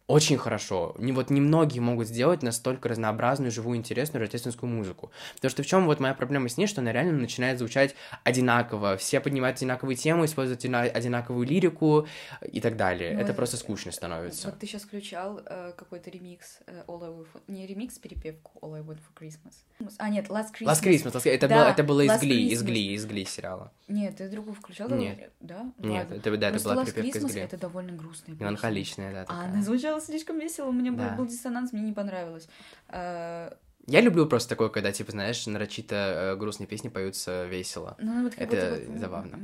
очень 0.07 0.37
хорошо. 0.37 0.95
Не, 0.97 1.11
вот 1.11 1.29
немногие 1.29 1.81
могут 1.81 2.07
сделать 2.07 2.41
настолько 2.41 2.87
разнообразную, 2.87 3.51
живую, 3.51 3.77
интересную 3.77 4.21
рождественскую 4.21 4.71
музыку. 4.71 5.11
Потому 5.35 5.49
что 5.49 5.63
в 5.63 5.65
чем 5.65 5.85
вот 5.85 5.99
моя 5.99 6.13
проблема 6.13 6.47
с 6.47 6.57
ней, 6.57 6.65
что 6.65 6.79
она 6.79 6.93
реально 6.93 7.19
начинает 7.19 7.59
звучать 7.59 7.93
одинаково. 8.23 8.95
Все 8.95 9.19
поднимают 9.19 9.57
одинаковые 9.57 9.97
темы, 9.97 10.25
используют 10.25 10.63
одинаковую 10.63 11.45
лирику 11.45 12.07
и 12.41 12.61
так 12.61 12.77
далее. 12.77 13.15
Ну, 13.15 13.19
Это 13.19 13.33
просто 13.33 13.57
скучно 13.57 13.91
становится. 13.91 14.47
Вот 14.47 14.59
ты 14.59 14.65
сейчас 14.65 14.83
включал 14.83 15.41
э, 15.45 15.73
какой-то 15.75 16.09
ремикс 16.09 16.59
э, 16.67 16.83
All 16.87 17.03
I 17.03 17.09
Want 17.09 17.27
for... 17.33 17.41
Не 17.47 17.67
ремикс, 17.67 17.99
перепевку 17.99 18.51
All 18.61 18.75
I 18.75 18.81
Want 18.81 18.99
for 18.99 19.21
Christmas. 19.21 19.55
А, 19.97 20.09
нет, 20.09 20.29
Last 20.29 20.53
Christmas. 20.53 20.67
Last 20.67 20.83
Christmas. 20.83 21.13
Last... 21.15 21.29
Это, 21.29 21.49
да, 21.49 21.55
было, 21.55 21.71
это 21.71 21.83
было 21.83 22.01
из 22.01 22.21
Гли, 22.21 22.49
из 22.49 22.63
Гли, 22.63 22.93
из 22.93 23.05
Гли 23.05 23.25
сериала. 23.25 23.73
Нет, 23.89 24.15
ты 24.15 24.29
другую 24.29 24.55
включал? 24.55 24.89
Нет. 24.89 25.31
Да? 25.41 25.69
Нет, 25.79 26.09
это, 26.11 26.37
да, 26.37 26.49
это 26.49 26.63
была 26.63 26.85
припевка 26.85 27.17
из 27.19 27.25
Гли. 27.25 27.41
это 27.41 27.57
довольно 27.57 27.91
грустная 27.91 28.35
Меланхоличная, 28.37 29.13
да, 29.13 29.25
такая. 29.25 29.41
А 29.41 29.45
она 29.45 29.61
звучала 29.61 29.96
слишком 29.99 30.39
весело, 30.39 30.67
у 30.67 30.71
меня 30.71 30.91
да. 30.91 31.09
был, 31.09 31.17
был 31.17 31.27
диссонанс, 31.27 31.73
мне 31.73 31.81
не 31.81 31.93
понравилось. 31.93 32.47
А... 32.89 33.55
Я 33.89 34.01
люблю 34.01 34.25
просто 34.25 34.49
такое, 34.49 34.67
когда, 34.67 34.91
типа, 34.91 35.11
знаешь, 35.13 35.47
нарочито 35.47 35.95
э, 35.95 36.35
грустные 36.35 36.67
песни 36.67 36.89
поются 36.89 37.45
весело. 37.45 37.95
Ну, 37.99 38.23
вот 38.23 38.33
это 38.35 38.81
вот, 38.85 38.99
забавно. 38.99 39.39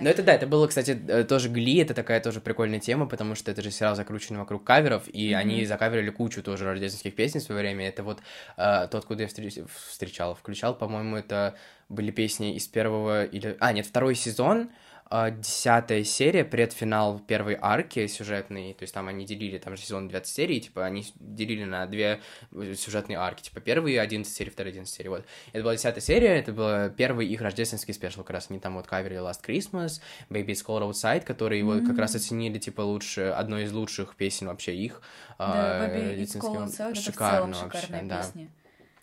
Но 0.00 0.08
это 0.08 0.24
да, 0.24 0.34
это 0.34 0.48
было, 0.48 0.66
кстати, 0.66 1.00
э, 1.06 1.22
тоже 1.22 1.48
Гли, 1.48 1.76
это 1.76 1.94
такая 1.94 2.20
тоже 2.20 2.40
прикольная 2.40 2.80
тема, 2.80 3.06
потому 3.06 3.36
что 3.36 3.52
это 3.52 3.62
же 3.62 3.70
сериал 3.70 3.94
закручен 3.94 4.36
вокруг 4.36 4.64
каверов, 4.64 5.04
и 5.06 5.30
mm-hmm. 5.30 5.36
они 5.36 5.64
закаверили 5.64 6.10
кучу 6.10 6.42
тоже 6.42 6.64
рождественских 6.64 7.14
песен 7.14 7.38
в 7.38 7.44
свое 7.44 7.60
время. 7.60 7.86
Это 7.86 8.02
вот 8.02 8.18
э, 8.56 8.88
тот, 8.90 9.04
куда 9.04 9.22
я 9.22 9.28
встреч... 9.28 9.58
встречал, 9.88 10.34
включал, 10.34 10.76
по-моему, 10.76 11.16
это 11.16 11.54
были 11.88 12.10
песни 12.10 12.56
из 12.56 12.66
первого 12.66 13.26
или... 13.26 13.56
А, 13.60 13.72
нет, 13.72 13.86
второй 13.86 14.16
сезон, 14.16 14.70
десятая 15.10 16.04
серия, 16.04 16.44
предфинал 16.44 17.18
первой 17.18 17.56
арки 17.60 18.06
сюжетной, 18.06 18.74
то 18.74 18.82
есть 18.82 18.92
там 18.94 19.08
они 19.08 19.24
делили, 19.24 19.58
там 19.58 19.76
же 19.76 19.82
сезон 19.82 20.08
20 20.08 20.34
серий, 20.34 20.60
типа 20.60 20.84
они 20.84 21.06
делили 21.16 21.64
на 21.64 21.86
две 21.86 22.20
э, 22.52 22.74
сюжетные 22.74 23.18
арки, 23.18 23.42
типа 23.42 23.60
первые 23.60 24.00
11 24.00 24.32
серий, 24.32 24.50
вторые 24.50 24.72
11 24.72 24.92
серий, 24.92 25.08
вот. 25.08 25.24
Это 25.52 25.62
была 25.62 25.74
десятая 25.74 26.00
серия, 26.00 26.38
это 26.38 26.52
был 26.52 26.90
первый 26.90 27.26
их 27.26 27.40
рождественский 27.40 27.94
спешл, 27.94 28.22
как 28.22 28.30
раз 28.30 28.46
они 28.50 28.60
там 28.60 28.76
вот 28.76 28.86
каверили 28.86 29.20
Last 29.20 29.40
Christmas, 29.46 30.00
Baby 30.28 30.48
It's 30.48 30.64
Cold 30.64 30.88
Outside, 30.90 31.24
которые 31.24 31.62
mm-hmm. 31.62 31.80
вот 31.80 31.86
как 31.88 31.98
раз 31.98 32.14
оценили, 32.14 32.58
типа, 32.58 32.82
лучше, 32.82 33.22
одной 33.22 33.64
из 33.64 33.72
лучших 33.72 34.16
песен 34.16 34.48
вообще 34.48 34.74
их. 34.76 35.00
Да, 35.38 35.88
uh, 35.88 35.94
Baby 35.94 36.22
It's 36.22 36.38
Cold 36.38 36.66
Outside, 36.66 36.94
шикарно 36.94 37.50
это 37.50 37.54
в 37.54 37.62
целом 37.62 37.70
шикарная 37.72 38.04
вообще, 38.04 38.32
песня. 38.32 38.44
Да. 38.44 38.57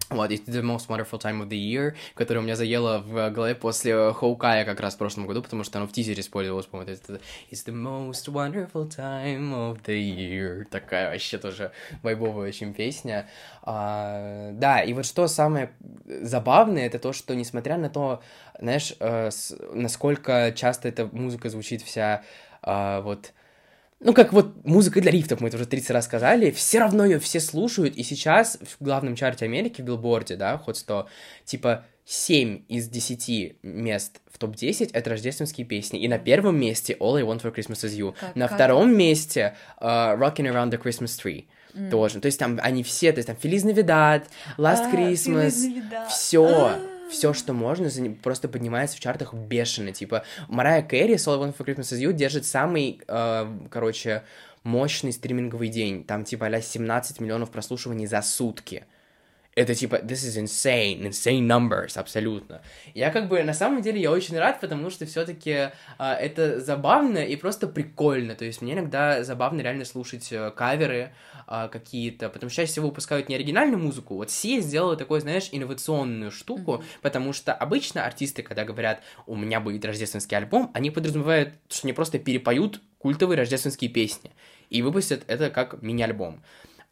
Вот, 0.10 0.30
it's 0.30 0.46
the 0.46 0.62
most 0.62 0.88
wonderful 0.88 1.20
time 1.20 1.42
of 1.42 1.50
the 1.50 1.58
year, 1.58 1.96
которое 2.14 2.40
у 2.40 2.44
меня 2.44 2.56
заело 2.56 3.00
в 3.00 3.32
голове 3.32 3.56
после 3.56 4.14
Хоукая 4.14 4.64
как 4.64 4.80
раз 4.80 4.94
в 4.94 4.98
прошлом 5.00 5.26
году, 5.26 5.42
потому 5.42 5.64
что 5.64 5.80
оно 5.80 5.88
в 5.88 5.94
тизере 5.94 6.22
использовалось, 6.22 6.68
по-моему, 6.68 6.92
это 6.92 7.20
It's 7.50 7.66
the 7.66 7.74
most 7.74 8.32
wonderful 8.32 8.88
time 8.88 9.52
of 9.52 9.84
the 9.84 10.00
year. 10.00 10.66
Такая 10.66 11.10
вообще 11.10 11.40
тоже 11.40 11.72
вайбовая 12.04 12.50
очень 12.50 12.74
песня. 12.76 13.28
А, 13.64 14.52
да, 14.54 14.82
и 14.84 14.94
вот 14.94 15.08
что 15.08 15.28
самое 15.28 15.72
забавное, 16.06 16.86
это 16.86 17.00
то, 17.00 17.12
что 17.12 17.36
несмотря 17.36 17.78
на 17.78 17.90
то, 17.90 18.22
знаешь, 18.60 18.94
э, 19.00 19.32
насколько 19.74 20.54
часто 20.56 20.88
эта 20.88 21.08
музыка 21.08 21.50
звучит 21.50 21.82
вся 21.82 22.24
э, 22.62 23.02
вот 23.02 23.34
ну, 24.00 24.14
как 24.14 24.34
вот 24.34 24.66
музыка 24.66 25.02
для 25.02 25.12
лифтов, 25.12 25.42
мы 25.42 25.48
это 25.48 25.58
уже 25.58 25.66
30 25.66 25.90
раз 25.92 26.06
сказали, 26.06 26.52
все 26.52 26.80
равно 26.80 27.06
ее 27.06 27.20
все 27.20 27.40
слушают, 27.40 27.96
и 27.96 28.04
сейчас 28.04 28.60
в 28.62 28.84
главном 28.84 29.16
чарте 29.16 29.46
Америки, 29.46 29.82
в 29.82 29.86
билборде, 29.86 30.36
да, 30.36 30.58
ход 30.58 30.78
100, 30.78 31.08
типа 31.46 31.86
7 32.06 32.64
из 32.68 32.88
10 32.88 33.64
мест 33.64 34.22
в 34.32 34.38
топ-10 34.38 34.92
это 34.94 35.10
рождественские 35.10 35.66
песни. 35.66 36.00
И 36.02 36.08
на 36.08 36.20
первом 36.20 36.60
месте 36.60 36.96
All 37.00 37.18
I 37.18 37.24
Want 37.24 37.42
for 37.42 37.54
Christmas 37.54 37.84
Is 37.84 37.98
You. 37.98 38.14
Как, 38.20 38.36
на 38.36 38.48
как? 38.48 38.58
втором 38.58 38.96
месте 38.96 39.56
uh, 39.82 40.18
Rocking 40.18 40.52
Around 40.52 40.72
the 40.72 40.82
Christmas 40.82 41.18
Tree. 41.20 41.46
Mm. 41.74 41.90
Тоже. 41.90 42.20
То 42.20 42.28
есть 42.28 42.38
там 42.38 42.60
они 42.62 42.84
все, 42.84 43.12
то 43.12 43.18
есть 43.18 43.28
там 43.28 43.38
Feliz 43.42 43.64
Navidad, 43.64 44.26
Last 44.58 44.86
а, 44.86 44.92
Christmas, 44.94 45.54
все. 46.08 46.46
А 46.46 46.95
все, 47.10 47.34
что 47.34 47.54
можно, 47.54 47.90
просто 48.24 48.48
поднимается 48.48 48.98
в 48.98 49.00
чартах 49.00 49.34
бешено. 49.34 49.92
Типа, 49.92 50.24
Марая 50.48 50.82
Кэрри, 50.82 51.16
All 51.16 51.44
I 51.44 51.50
Want 51.50 51.58
for 51.58 51.66
Christmas 51.66 51.94
Is 51.94 52.00
You 52.00 52.14
держит 52.14 52.46
самый, 52.46 53.02
э, 53.08 53.58
короче, 53.70 54.24
мощный 54.64 55.14
стриминговый 55.14 55.70
день. 55.70 56.04
Там, 56.04 56.24
типа, 56.24 56.48
а 56.48 56.62
17 56.62 57.20
миллионов 57.20 57.52
прослушиваний 57.52 58.08
за 58.08 58.22
сутки 58.22 58.86
это 59.56 59.74
типа, 59.74 59.96
this 59.96 60.26
is 60.26 60.38
insane, 60.38 61.02
insane 61.02 61.48
numbers, 61.48 61.98
абсолютно. 61.98 62.62
Я 62.94 63.10
как 63.10 63.30
бы, 63.30 63.42
на 63.44 63.54
самом 63.54 63.82
деле, 63.82 64.02
я 64.02 64.12
очень 64.12 64.38
рад, 64.38 64.60
потому 64.60 64.90
что 64.90 65.06
все 65.06 65.26
таки 65.26 65.52
э, 65.52 65.72
это 65.98 66.60
забавно 66.60 67.20
и 67.20 67.38
просто 67.38 67.68
прикольно, 67.68 68.36
то 68.36 68.44
есть 68.44 68.62
мне 68.62 68.74
иногда 68.74 69.24
забавно 69.24 69.62
реально 69.62 69.86
слушать 69.86 70.28
э, 70.32 70.52
каверы 70.52 71.14
э, 71.48 71.70
какие-то, 71.72 72.28
потому 72.30 72.50
что 72.50 72.58
чаще 72.58 72.72
всего 72.74 72.90
выпускают 72.90 73.30
не 73.30 73.36
оригинальную 73.36 73.82
музыку, 73.82 74.16
вот 74.16 74.30
Си 74.30 74.60
сделала 74.60 74.98
такую, 74.98 75.22
знаешь, 75.22 75.48
инновационную 75.54 76.32
штуку, 76.32 76.74
mm-hmm. 76.74 77.00
потому 77.02 77.32
что 77.32 77.54
обычно 77.54 78.06
артисты, 78.06 78.44
когда 78.44 78.66
говорят, 78.66 79.02
у 79.26 79.38
меня 79.38 79.62
будет 79.62 79.86
рождественский 79.86 80.36
альбом, 80.36 80.70
они 80.74 80.92
подразумевают, 80.92 81.54
что 81.70 81.88
они 81.88 81.94
просто 81.94 82.20
перепоют 82.20 82.82
культовые 83.00 83.38
рождественские 83.38 83.90
песни 83.90 84.32
и 84.70 84.82
выпустят 84.82 85.24
это 85.28 85.50
как 85.50 85.82
мини-альбом. 85.82 86.42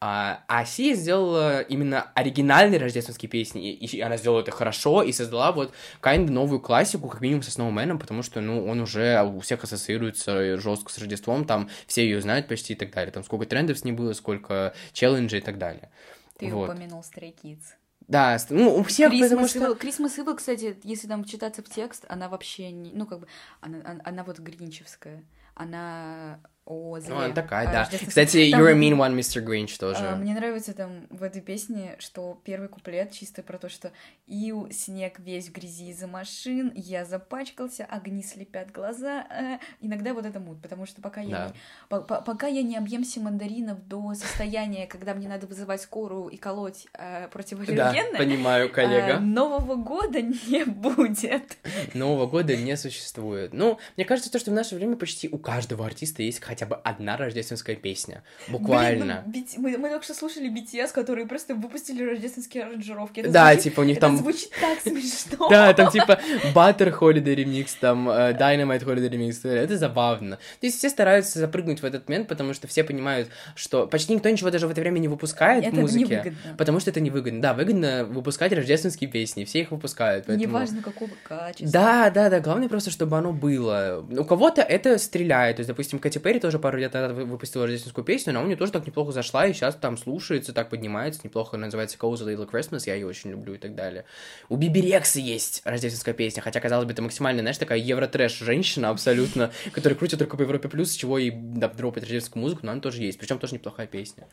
А, 0.06 0.44
а 0.50 0.66
Сия 0.66 0.96
сделала 0.96 1.62
именно 1.62 2.12
оригинальные 2.14 2.78
рождественские 2.78 3.30
песни, 3.30 3.72
и 3.72 4.02
она 4.02 4.18
сделала 4.18 4.42
это 4.42 4.52
хорошо, 4.52 5.02
и 5.02 5.14
создала 5.14 5.54
вот 5.54 5.74
kind 6.02 6.30
новую 6.30 6.60
классику, 6.60 7.08
как 7.08 7.22
минимум 7.22 7.42
со 7.42 7.52
Сноуменом, 7.52 8.00
потому 8.00 8.22
что, 8.22 8.42
ну, 8.42 8.68
он 8.68 8.82
уже 8.82 9.24
у 9.24 9.40
всех 9.40 9.64
ассоциируется 9.64 10.58
жестко 10.60 10.92
с 10.92 10.98
Рождеством, 10.98 11.46
там 11.46 11.70
все 11.88 12.04
ее 12.04 12.20
знают 12.20 12.50
почти 12.50 12.74
и 12.74 12.76
так 12.76 12.92
далее, 12.92 13.14
там 13.14 13.24
сколько 13.24 13.46
трендов 13.46 13.80
с 13.80 13.86
ней 13.86 13.94
было, 13.94 14.12
сколько 14.12 14.74
челленджей 14.92 15.40
и 15.40 15.42
так 15.42 15.58
далее. 15.58 15.90
Ты 16.38 16.50
вот. 16.50 16.70
упомянул 16.70 17.00
Stray 17.00 17.34
Kids. 17.42 17.64
Да, 18.06 18.38
ну, 18.50 18.76
у 18.76 18.84
всех, 18.84 19.14
Christmas 19.14 19.30
потому 19.30 19.48
что... 19.48 19.76
Крисмас 19.76 20.18
Ива, 20.18 20.34
кстати, 20.34 20.76
если 20.84 21.08
там 21.08 21.24
читаться 21.24 21.64
в 21.64 21.70
текст, 21.70 22.04
она 22.10 22.28
вообще 22.28 22.72
не... 22.72 22.92
Ну, 22.92 23.06
как 23.06 23.22
бы, 23.22 23.28
она, 23.62 23.78
она, 23.86 24.02
она 24.04 24.24
вот 24.26 24.40
гринчевская. 24.40 25.24
Она 25.56 26.42
о 26.66 27.00
зле. 27.00 27.14
Ну, 27.14 27.20
она 27.20 27.34
такая, 27.34 27.68
а, 27.70 27.72
да. 27.72 27.98
Кстати, 28.08 28.52
там, 28.52 28.62
You're 28.62 28.72
a 28.72 28.76
mean 28.76 28.98
one, 28.98 29.18
Mr. 29.18 29.44
Grinch 29.44 29.78
тоже. 29.78 30.00
А, 30.00 30.16
мне 30.16 30.34
нравится 30.34 30.74
там 30.74 31.08
в 31.10 31.24
этой 31.24 31.42
песне, 31.42 31.96
что 32.00 32.40
первый 32.46 32.70
куплет 32.70 33.12
чисто 33.12 33.44
про 33.44 33.58
то, 33.58 33.70
что 33.70 33.92
Ил, 34.28 34.70
снег 34.72 35.20
весь 35.20 35.50
в 35.50 35.52
грязи 35.52 35.90
из-за 35.90 36.08
машин, 36.08 36.72
я 36.76 37.04
запачкался, 37.04 37.86
огни 37.86 38.24
слепят 38.24 38.72
глаза. 38.72 39.26
А, 39.30 39.60
иногда 39.82 40.14
вот 40.14 40.26
это 40.26 40.40
мут, 40.40 40.62
потому 40.62 40.86
что 40.86 41.02
пока 41.02 41.22
я, 41.22 41.48
не, 41.48 41.54
по 41.90 41.96
-по 41.98 42.24
пока 42.24 42.48
я 42.48 42.62
не 42.62 42.78
объемся 42.78 43.20
мандаринов 43.20 43.86
до 43.88 44.14
состояния, 44.14 44.88
когда 44.88 45.14
мне 45.14 45.28
надо 45.28 45.48
вызывать 45.48 45.82
скорую 45.82 46.30
и 46.30 46.38
колоть 46.38 46.88
а, 46.94 47.28
противоаллергенные, 47.28 48.12
да, 48.14 48.18
понимаю, 48.18 48.72
коллега. 48.72 49.18
А, 49.18 49.20
Нового 49.20 49.76
года 49.76 50.22
не 50.22 50.64
будет. 50.64 51.58
Нового 51.94 52.26
года 52.26 52.56
не 52.56 52.78
существует. 52.78 53.54
Ну, 53.54 53.80
мне 53.98 54.06
кажется, 54.06 54.32
то, 54.32 54.40
что 54.40 54.52
в 54.52 54.54
наше 54.54 54.76
время 54.76 54.96
почти 54.96 55.28
у 55.28 55.38
каждого 55.38 55.86
артиста 55.86 56.24
есть 56.24 56.40
хотя 56.54 56.68
бы 56.68 56.76
одна 56.76 57.18
рождественская 57.18 57.76
песня. 57.76 58.22
Буквально. 58.48 59.24
Блин, 59.26 59.46
мы, 59.58 59.72
мы, 59.72 59.78
мы 59.80 59.90
только 59.90 60.04
что 60.04 60.14
слушали 60.14 60.52
BTS, 60.52 60.94
которые 60.94 61.26
просто 61.26 61.56
выпустили 61.56 62.04
рождественские 62.04 62.66
аранжировки. 62.66 63.22
Это 63.22 63.32
да, 63.32 63.46
звучит, 63.48 63.64
типа 63.64 63.80
у 63.82 63.84
них 63.84 63.98
это 63.98 64.08
там... 64.08 64.18
звучит 64.18 64.52
так 64.62 64.80
смешно. 64.84 65.50
Да, 65.50 65.74
там 65.74 65.90
типа 65.92 66.20
Butter 66.54 66.96
Holiday 67.00 67.36
Remix, 67.36 67.70
там 67.80 68.08
uh, 68.08 68.38
Dynamite 68.38 68.84
Holiday 68.86 69.10
Remix. 69.10 69.50
Это 69.50 69.78
забавно. 69.78 70.36
То 70.36 70.68
есть 70.68 70.78
все 70.78 70.90
стараются 70.90 71.40
запрыгнуть 71.40 71.82
в 71.82 71.86
этот 71.86 72.08
момент, 72.08 72.28
потому 72.28 72.54
что 72.54 72.68
все 72.68 72.84
понимают, 72.84 73.30
что 73.56 73.88
почти 73.88 74.14
никто 74.14 74.30
ничего 74.30 74.52
даже 74.52 74.68
в 74.68 74.72
это 74.72 74.82
время 74.82 75.00
не 75.00 75.08
выпускает 75.08 75.66
это 75.66 75.76
музыки. 75.76 76.36
Потому 76.58 76.80
что 76.80 76.92
это 76.92 77.00
невыгодно. 77.02 77.42
Да, 77.42 77.56
выгодно 77.56 78.06
выпускать 78.06 78.54
рождественские 78.54 79.10
песни, 79.10 79.44
все 79.44 79.62
их 79.62 79.72
выпускают. 79.72 80.26
Поэтому... 80.28 80.48
Неважно, 80.48 80.84
какого 80.84 81.10
качества. 81.24 81.72
Да, 81.72 82.12
да, 82.12 82.30
да. 82.30 82.40
Главное 82.40 82.70
просто, 82.70 82.92
чтобы 82.92 83.18
оно 83.18 83.34
было. 83.34 84.06
У 84.12 84.24
кого-то 84.24 84.62
это 84.62 85.00
стреляет. 85.00 85.56
То 85.56 85.62
есть, 85.62 85.68
допустим, 85.68 86.00
Кэти 86.00 86.20
Перри 86.20 86.40
тоже 86.44 86.60
пару 86.60 86.78
лет 86.78 86.94
назад 86.94 87.14
выпустила 87.14 87.64
рождественскую 87.64 88.04
песню, 88.04 88.34
но 88.34 88.44
у 88.44 88.46
нее 88.46 88.58
тоже 88.58 88.74
так 88.74 88.86
неплохо 88.86 89.14
зашла, 89.14 89.48
и 89.48 89.54
сейчас 89.54 89.76
там 89.76 89.98
слушается, 89.98 90.52
так 90.52 90.70
поднимается, 90.70 91.22
неплохо 91.24 91.56
называется 91.56 91.98
Cozy 91.98 92.26
Little 92.28 92.50
Christmas, 92.50 92.84
я 92.86 92.96
ее 92.96 93.08
очень 93.08 93.32
люблю 93.32 93.54
и 93.54 93.58
так 93.58 93.76
далее. 93.76 94.04
У 94.50 94.58
Биби 94.58 94.82
Рекса 94.82 95.20
есть 95.20 95.62
рождественская 95.64 96.14
песня, 96.14 96.42
хотя, 96.42 96.60
казалось 96.60 96.86
бы, 96.86 96.92
это 96.92 97.02
максимально, 97.02 97.42
знаешь, 97.42 97.58
такая 97.58 97.80
евро-трэш 97.80 98.40
женщина 98.40 98.90
абсолютно, 98.90 99.52
которая 99.72 99.98
крутит 99.98 100.20
только 100.20 100.36
по 100.36 100.42
Европе 100.42 100.68
Плюс, 100.68 100.92
с 100.92 100.96
чего 100.96 101.18
и 101.18 101.32
да, 101.32 101.70
дропает 101.70 102.04
рождественскую 102.04 102.44
музыку, 102.44 102.66
но 102.66 102.74
она 102.74 102.82
тоже 102.82 103.02
есть, 103.02 103.18
причем 103.18 103.40
тоже 103.40 103.54
неплохая 103.54 103.88
песня. 103.88 104.28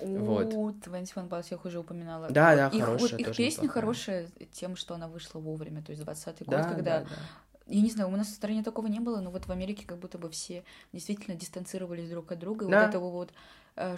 Вот. 0.00 0.52
У 0.54 0.70
One 0.70 1.28
Pilots 1.28 1.46
я 1.50 1.56
их 1.56 1.64
уже 1.64 1.78
упоминала. 1.78 2.28
Да, 2.28 2.56
да, 2.56 2.68
их, 2.76 2.84
хорошая 2.84 3.20
Их 3.20 3.26
тоже 3.26 3.36
песня 3.36 3.62
неплохая. 3.62 3.82
хорошая 3.82 4.28
тем, 4.52 4.74
что 4.74 4.94
она 4.94 5.06
вышла 5.06 5.38
вовремя, 5.38 5.80
то 5.82 5.92
есть 5.92 6.02
20-й 6.02 6.44
год, 6.44 6.56
Да, 6.56 6.64
когда... 6.64 6.98
да, 7.00 7.04
да. 7.04 7.51
Я 7.66 7.80
не 7.80 7.90
знаю, 7.90 8.10
у 8.10 8.16
нас 8.16 8.26
в 8.28 8.34
стране 8.34 8.62
такого 8.62 8.86
не 8.88 9.00
было, 9.00 9.20
но 9.20 9.30
вот 9.30 9.46
в 9.46 9.50
Америке 9.52 9.84
как 9.86 9.98
будто 9.98 10.18
бы 10.18 10.28
все 10.30 10.64
действительно 10.92 11.36
дистанцировались 11.36 12.08
друг 12.10 12.32
от 12.32 12.38
друга. 12.38 12.66
И 12.66 12.70
Да. 12.70 12.80
вот 12.80 12.88
этого 12.88 13.10
вот, 13.10 13.32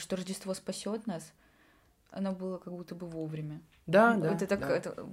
что 0.00 0.16
Рождество 0.16 0.54
спасет 0.54 1.06
нас, 1.06 1.32
оно 2.10 2.32
было 2.32 2.58
как 2.58 2.72
будто 2.72 2.94
бы 2.94 3.06
вовремя. 3.08 3.60
Да, 3.86 4.14
да, 4.14 4.32
Это 4.32 4.46
так, 4.46 4.60
да. 4.60 4.68
это, 4.76 5.06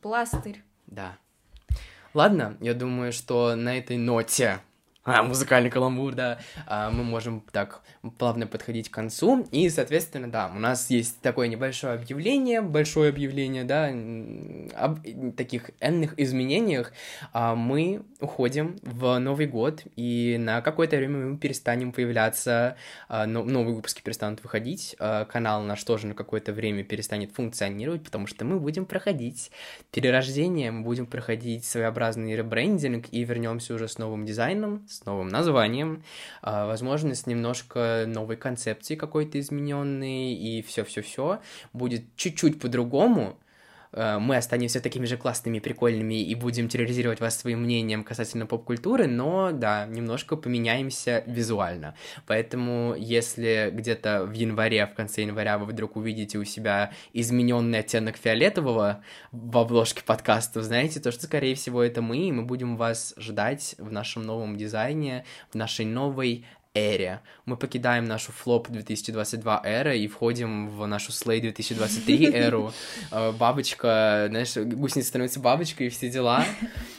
пластырь. 0.00 0.62
Да. 0.86 1.16
Ладно, 2.14 2.56
я 2.60 2.74
думаю, 2.74 3.12
что 3.12 3.54
на 3.54 3.76
этой 3.76 3.96
ноте 3.96 4.60
а, 5.04 5.22
музыкальный 5.22 5.70
каламбур, 5.70 6.14
да, 6.14 6.38
а, 6.66 6.90
мы 6.90 7.04
можем 7.04 7.40
так 7.52 7.82
плавно 8.10 8.46
подходить 8.46 8.88
к 8.90 8.94
концу. 8.94 9.46
И, 9.50 9.68
соответственно, 9.70 10.30
да, 10.30 10.50
у 10.54 10.58
нас 10.58 10.90
есть 10.90 11.20
такое 11.20 11.48
небольшое 11.48 11.94
объявление, 11.94 12.60
большое 12.60 13.10
объявление, 13.10 13.64
да, 13.64 13.92
об 14.76 15.00
таких 15.36 15.70
энных 15.80 16.18
изменениях. 16.18 16.92
А, 17.32 17.54
Мы 17.54 18.02
уходим 18.20 18.78
в 18.82 19.18
Новый 19.18 19.46
год, 19.46 19.82
и 19.96 20.36
на 20.38 20.60
какое-то 20.60 20.96
время 20.96 21.26
мы 21.26 21.36
перестанем 21.38 21.92
появляться, 21.92 22.76
а, 23.08 23.26
но- 23.26 23.44
новые 23.44 23.74
выпуски 23.74 24.02
перестанут 24.02 24.42
выходить, 24.42 24.96
а, 24.98 25.24
канал 25.24 25.62
наш 25.62 25.82
тоже 25.84 26.06
на 26.06 26.14
какое-то 26.14 26.52
время 26.52 26.84
перестанет 26.84 27.32
функционировать, 27.32 28.02
потому 28.04 28.26
что 28.26 28.44
мы 28.44 28.58
будем 28.58 28.86
проходить 28.86 29.50
перерождение, 29.92 30.70
мы 30.70 30.82
будем 30.82 31.06
проходить 31.06 31.64
своеобразный 31.64 32.36
ребрендинг 32.36 33.06
и 33.10 33.24
вернемся 33.24 33.74
уже 33.74 33.88
с 33.88 33.98
новым 33.98 34.24
дизайном, 34.24 34.86
с 34.88 35.04
новым 35.04 35.28
названием, 35.28 36.02
возможно, 36.42 37.14
с 37.14 37.26
немножко 37.26 37.97
новой 38.06 38.36
концепцией 38.36 38.98
какой-то 38.98 39.38
измененной, 39.40 40.32
и 40.32 40.62
все-все-все 40.62 41.40
будет 41.72 42.04
чуть-чуть 42.16 42.60
по-другому. 42.60 43.38
Э, 43.92 44.18
Мы 44.18 44.36
останемся 44.36 44.80
такими 44.80 45.06
же 45.06 45.16
классными, 45.16 45.60
прикольными 45.60 46.22
и 46.22 46.34
будем 46.34 46.68
терроризировать 46.68 47.20
вас 47.20 47.38
своим 47.38 47.62
мнением 47.62 48.04
касательно 48.04 48.46
поп-культуры, 48.46 49.06
но, 49.06 49.50
да, 49.52 49.86
немножко 49.86 50.36
поменяемся 50.36 51.24
визуально. 51.26 51.94
Поэтому, 52.26 52.94
если 52.98 53.70
где-то 53.72 54.24
в 54.24 54.32
январе, 54.32 54.86
в 54.86 54.94
конце 54.94 55.22
января 55.22 55.58
вы 55.58 55.66
вдруг 55.66 55.96
увидите 55.96 56.38
у 56.38 56.44
себя 56.44 56.92
измененный 57.12 57.78
оттенок 57.80 58.16
фиолетового 58.16 59.02
в 59.32 59.56
обложке 59.56 60.02
подкаста, 60.04 60.62
знаете, 60.62 61.00
то, 61.00 61.10
что, 61.10 61.24
скорее 61.24 61.54
всего, 61.54 61.82
это 61.82 62.02
мы, 62.02 62.18
и 62.18 62.32
мы 62.32 62.42
будем 62.42 62.76
вас 62.76 63.14
ждать 63.16 63.74
в 63.78 63.90
нашем 63.90 64.24
новом 64.24 64.56
дизайне, 64.56 65.24
в 65.50 65.54
нашей 65.54 65.86
новой 65.86 66.44
эре. 66.74 67.20
Мы 67.44 67.56
покидаем 67.56 68.04
нашу 68.04 68.32
флоп 68.32 68.68
2022 68.68 69.62
эра 69.64 69.94
и 69.94 70.06
входим 70.06 70.68
в 70.70 70.86
нашу 70.86 71.12
слей 71.12 71.40
2023 71.40 72.26
эру. 72.34 72.72
Э, 73.10 73.32
Бабочка, 73.32 74.26
знаешь, 74.28 74.56
гусеница 74.56 75.08
становится 75.08 75.40
бабочкой 75.40 75.86
и 75.86 75.90
все 75.90 76.08
дела. 76.10 76.44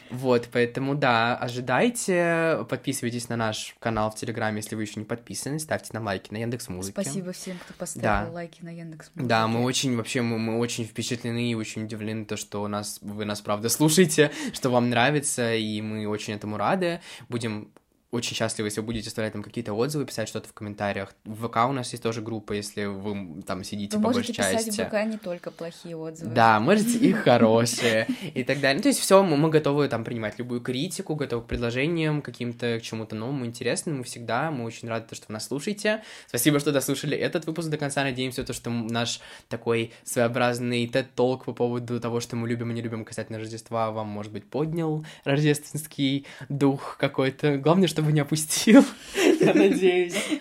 Вот, 0.10 0.50
поэтому, 0.52 0.96
да, 0.96 1.36
ожидайте, 1.38 2.66
подписывайтесь 2.68 3.30
на 3.30 3.36
наш 3.36 3.76
канал 3.80 4.10
в 4.10 4.16
Телеграме, 4.16 4.58
если 4.58 4.76
вы 4.76 4.82
еще 4.82 5.00
не 5.00 5.06
подписаны, 5.06 5.60
ставьте 5.60 5.90
нам 5.94 6.06
лайки 6.06 6.34
на 6.34 6.38
Яндекс 6.38 6.68
Музыке. 6.70 7.00
Спасибо 7.00 7.32
всем, 7.32 7.58
кто 7.60 7.74
поставил 7.76 8.04
Да. 8.04 8.28
лайки 8.32 8.64
на 8.64 8.70
Яндекс. 8.70 9.12
Да, 9.14 9.48
мы 9.48 9.64
очень, 9.64 9.96
вообще, 9.96 10.22
мы, 10.22 10.40
мы 10.40 10.58
очень 10.58 10.86
впечатлены 10.86 11.52
и 11.52 11.54
очень 11.56 11.84
удивлены, 11.84 12.26
то, 12.26 12.38
что 12.38 12.64
у 12.64 12.68
нас, 12.68 12.98
вы 13.02 13.26
нас, 13.26 13.42
правда, 13.42 13.70
слушаете, 13.70 14.32
что 14.54 14.72
вам 14.72 14.90
нравится, 14.90 15.54
и 15.54 15.80
мы 15.82 16.08
очень 16.08 16.34
этому 16.34 16.58
рады. 16.58 17.02
Будем 17.30 17.72
очень 18.12 18.36
счастливы, 18.36 18.68
если 18.68 18.80
вы 18.80 18.88
будете 18.88 19.10
оставлять 19.10 19.34
там 19.34 19.44
какие-то 19.44 19.74
отзывы, 19.74 20.06
писать 20.06 20.28
что-то 20.28 20.50
в 20.50 20.54
комментариях. 20.54 21.14
В 21.26 21.48
ВК 21.48 21.58
у 21.68 21.72
нас 21.72 21.92
есть 21.92 22.02
тоже 22.02 22.22
группа, 22.22 22.54
если 22.54 22.86
вы 22.86 23.44
там 23.44 23.64
сидите 23.64 23.98
Вы 23.98 24.04
по 24.04 24.10
можете 24.10 24.34
большей 24.34 24.56
писать 24.56 24.66
части. 24.66 24.82
в 24.82 24.88
ВК 24.88 24.94
не 25.06 25.18
только 25.18 25.52
плохие 25.52 25.96
отзывы. 25.96 26.32
Да, 26.32 26.60
можете 26.60 26.98
и 26.98 27.12
хорошие, 27.14 28.08
и 28.34 28.44
так 28.44 28.60
далее. 28.62 28.78
Ну, 28.78 28.82
то 28.82 28.90
есть 28.90 29.00
все, 29.00 29.22
мы, 29.22 29.50
готовы 29.50 29.88
там 29.90 30.04
принимать 30.04 30.40
любую 30.40 30.62
критику, 30.62 31.16
готовы 31.16 31.44
к 31.44 31.48
предложениям, 31.48 32.22
каким-то, 32.22 32.80
к 32.80 32.82
чему-то 32.82 33.16
новому, 33.16 33.46
интересному 33.46 34.04
всегда. 34.04 34.50
Мы 34.50 34.66
очень 34.66 34.88
рады, 34.88 35.08
то, 35.08 35.16
что 35.16 35.26
вы 35.30 35.34
нас 35.34 35.46
слушаете. 35.46 36.04
Спасибо, 36.28 36.60
что 36.60 36.72
дослушали 36.72 37.16
этот 37.16 37.46
выпуск 37.46 37.70
до 37.70 37.78
конца. 37.78 38.04
Надеемся, 38.04 38.44
то, 38.44 38.54
что 38.54 38.72
наш 38.72 39.20
такой 39.50 39.92
своеобразный 40.04 40.88
TED-толк 40.88 41.46
по 41.46 41.54
поводу 41.54 42.00
того, 42.00 42.22
что 42.22 42.36
мы 42.36 42.48
любим 42.50 42.72
и 42.72 42.74
не 42.74 42.82
любим 42.82 43.06
касательно 43.06 43.38
Рождества, 43.38 43.92
вам, 43.92 44.08
может 44.08 44.32
быть, 44.32 44.46
поднял 44.46 45.06
рождественский 45.26 46.26
дух 46.50 46.98
какой-то. 47.00 47.58
Главное, 47.58 47.88
чтобы 48.00 48.14
не 48.14 48.22
опустил, 48.22 48.86
я 49.42 49.54
надеюсь. 49.54 50.16
А 50.16 50.40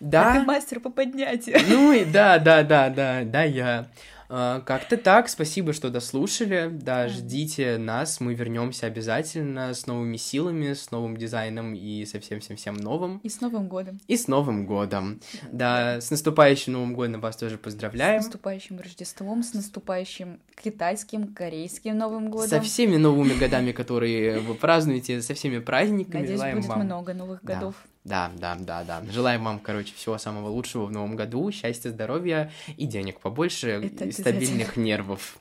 Да. 0.00 0.34
ты 0.34 0.42
мастер 0.44 0.80
по 0.80 0.88
поднятию. 0.90 1.58
Ну 1.68 1.92
и 1.92 2.04
да, 2.04 2.38
да, 2.38 2.62
да, 2.62 2.88
да, 2.90 3.22
да, 3.24 3.42
я. 3.42 3.86
А, 4.34 4.62
Как-то 4.62 4.96
так, 4.96 5.28
спасибо, 5.28 5.74
что 5.74 5.90
дослушали. 5.90 6.70
Да, 6.72 7.08
ждите 7.08 7.76
нас, 7.76 8.18
мы 8.18 8.32
вернемся 8.32 8.86
обязательно 8.86 9.74
с 9.74 9.86
новыми 9.86 10.16
силами, 10.16 10.72
с 10.72 10.90
новым 10.90 11.18
дизайном 11.18 11.74
и 11.74 12.06
со 12.06 12.18
всем-всем-всем 12.18 12.76
новым. 12.76 13.18
И 13.18 13.28
с 13.28 13.42
Новым 13.42 13.68
годом. 13.68 14.00
И 14.08 14.16
с 14.16 14.28
Новым 14.28 14.64
годом. 14.64 15.20
Да, 15.50 16.00
с 16.00 16.10
наступающим 16.10 16.72
Новым 16.72 16.94
годом 16.94 17.20
вас 17.20 17.36
тоже 17.36 17.56
С 17.56 17.58
поздравляем. 17.58 18.22
наступающим 18.22 18.80
Рождеством, 18.80 19.42
с 19.42 19.52
наступающим 19.52 20.40
китайским, 20.64 21.34
корейским 21.34 21.98
Новым 21.98 22.30
годом. 22.30 22.48
Со 22.48 22.62
всеми 22.62 22.96
новыми 22.96 23.34
годами, 23.34 23.72
которые 23.72 24.38
вы 24.40 24.54
празднуете, 24.54 25.20
со 25.20 25.34
всеми 25.34 25.58
праздниками. 25.58 26.22
Надеюсь, 26.22 26.66
будет 26.66 26.76
много 26.76 27.12
новых 27.12 27.44
годов. 27.44 27.74
Да, 28.04 28.32
да, 28.36 28.56
да, 28.58 28.82
да. 28.82 29.02
Желаем 29.10 29.44
вам, 29.44 29.60
короче, 29.60 29.94
всего 29.94 30.18
самого 30.18 30.48
лучшего 30.48 30.86
в 30.86 30.90
новом 30.90 31.14
году, 31.14 31.50
счастья, 31.52 31.90
здоровья 31.90 32.50
и 32.76 32.86
денег 32.86 33.20
побольше, 33.20 33.68
Это 33.68 34.06
и 34.06 34.12
стабильных 34.12 34.76
нервов. 34.76 35.38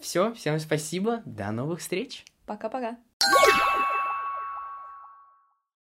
Все, 0.00 0.34
всем 0.34 0.58
спасибо, 0.58 1.22
до 1.24 1.50
новых 1.52 1.80
встреч. 1.80 2.24
Пока-пока. 2.46 2.96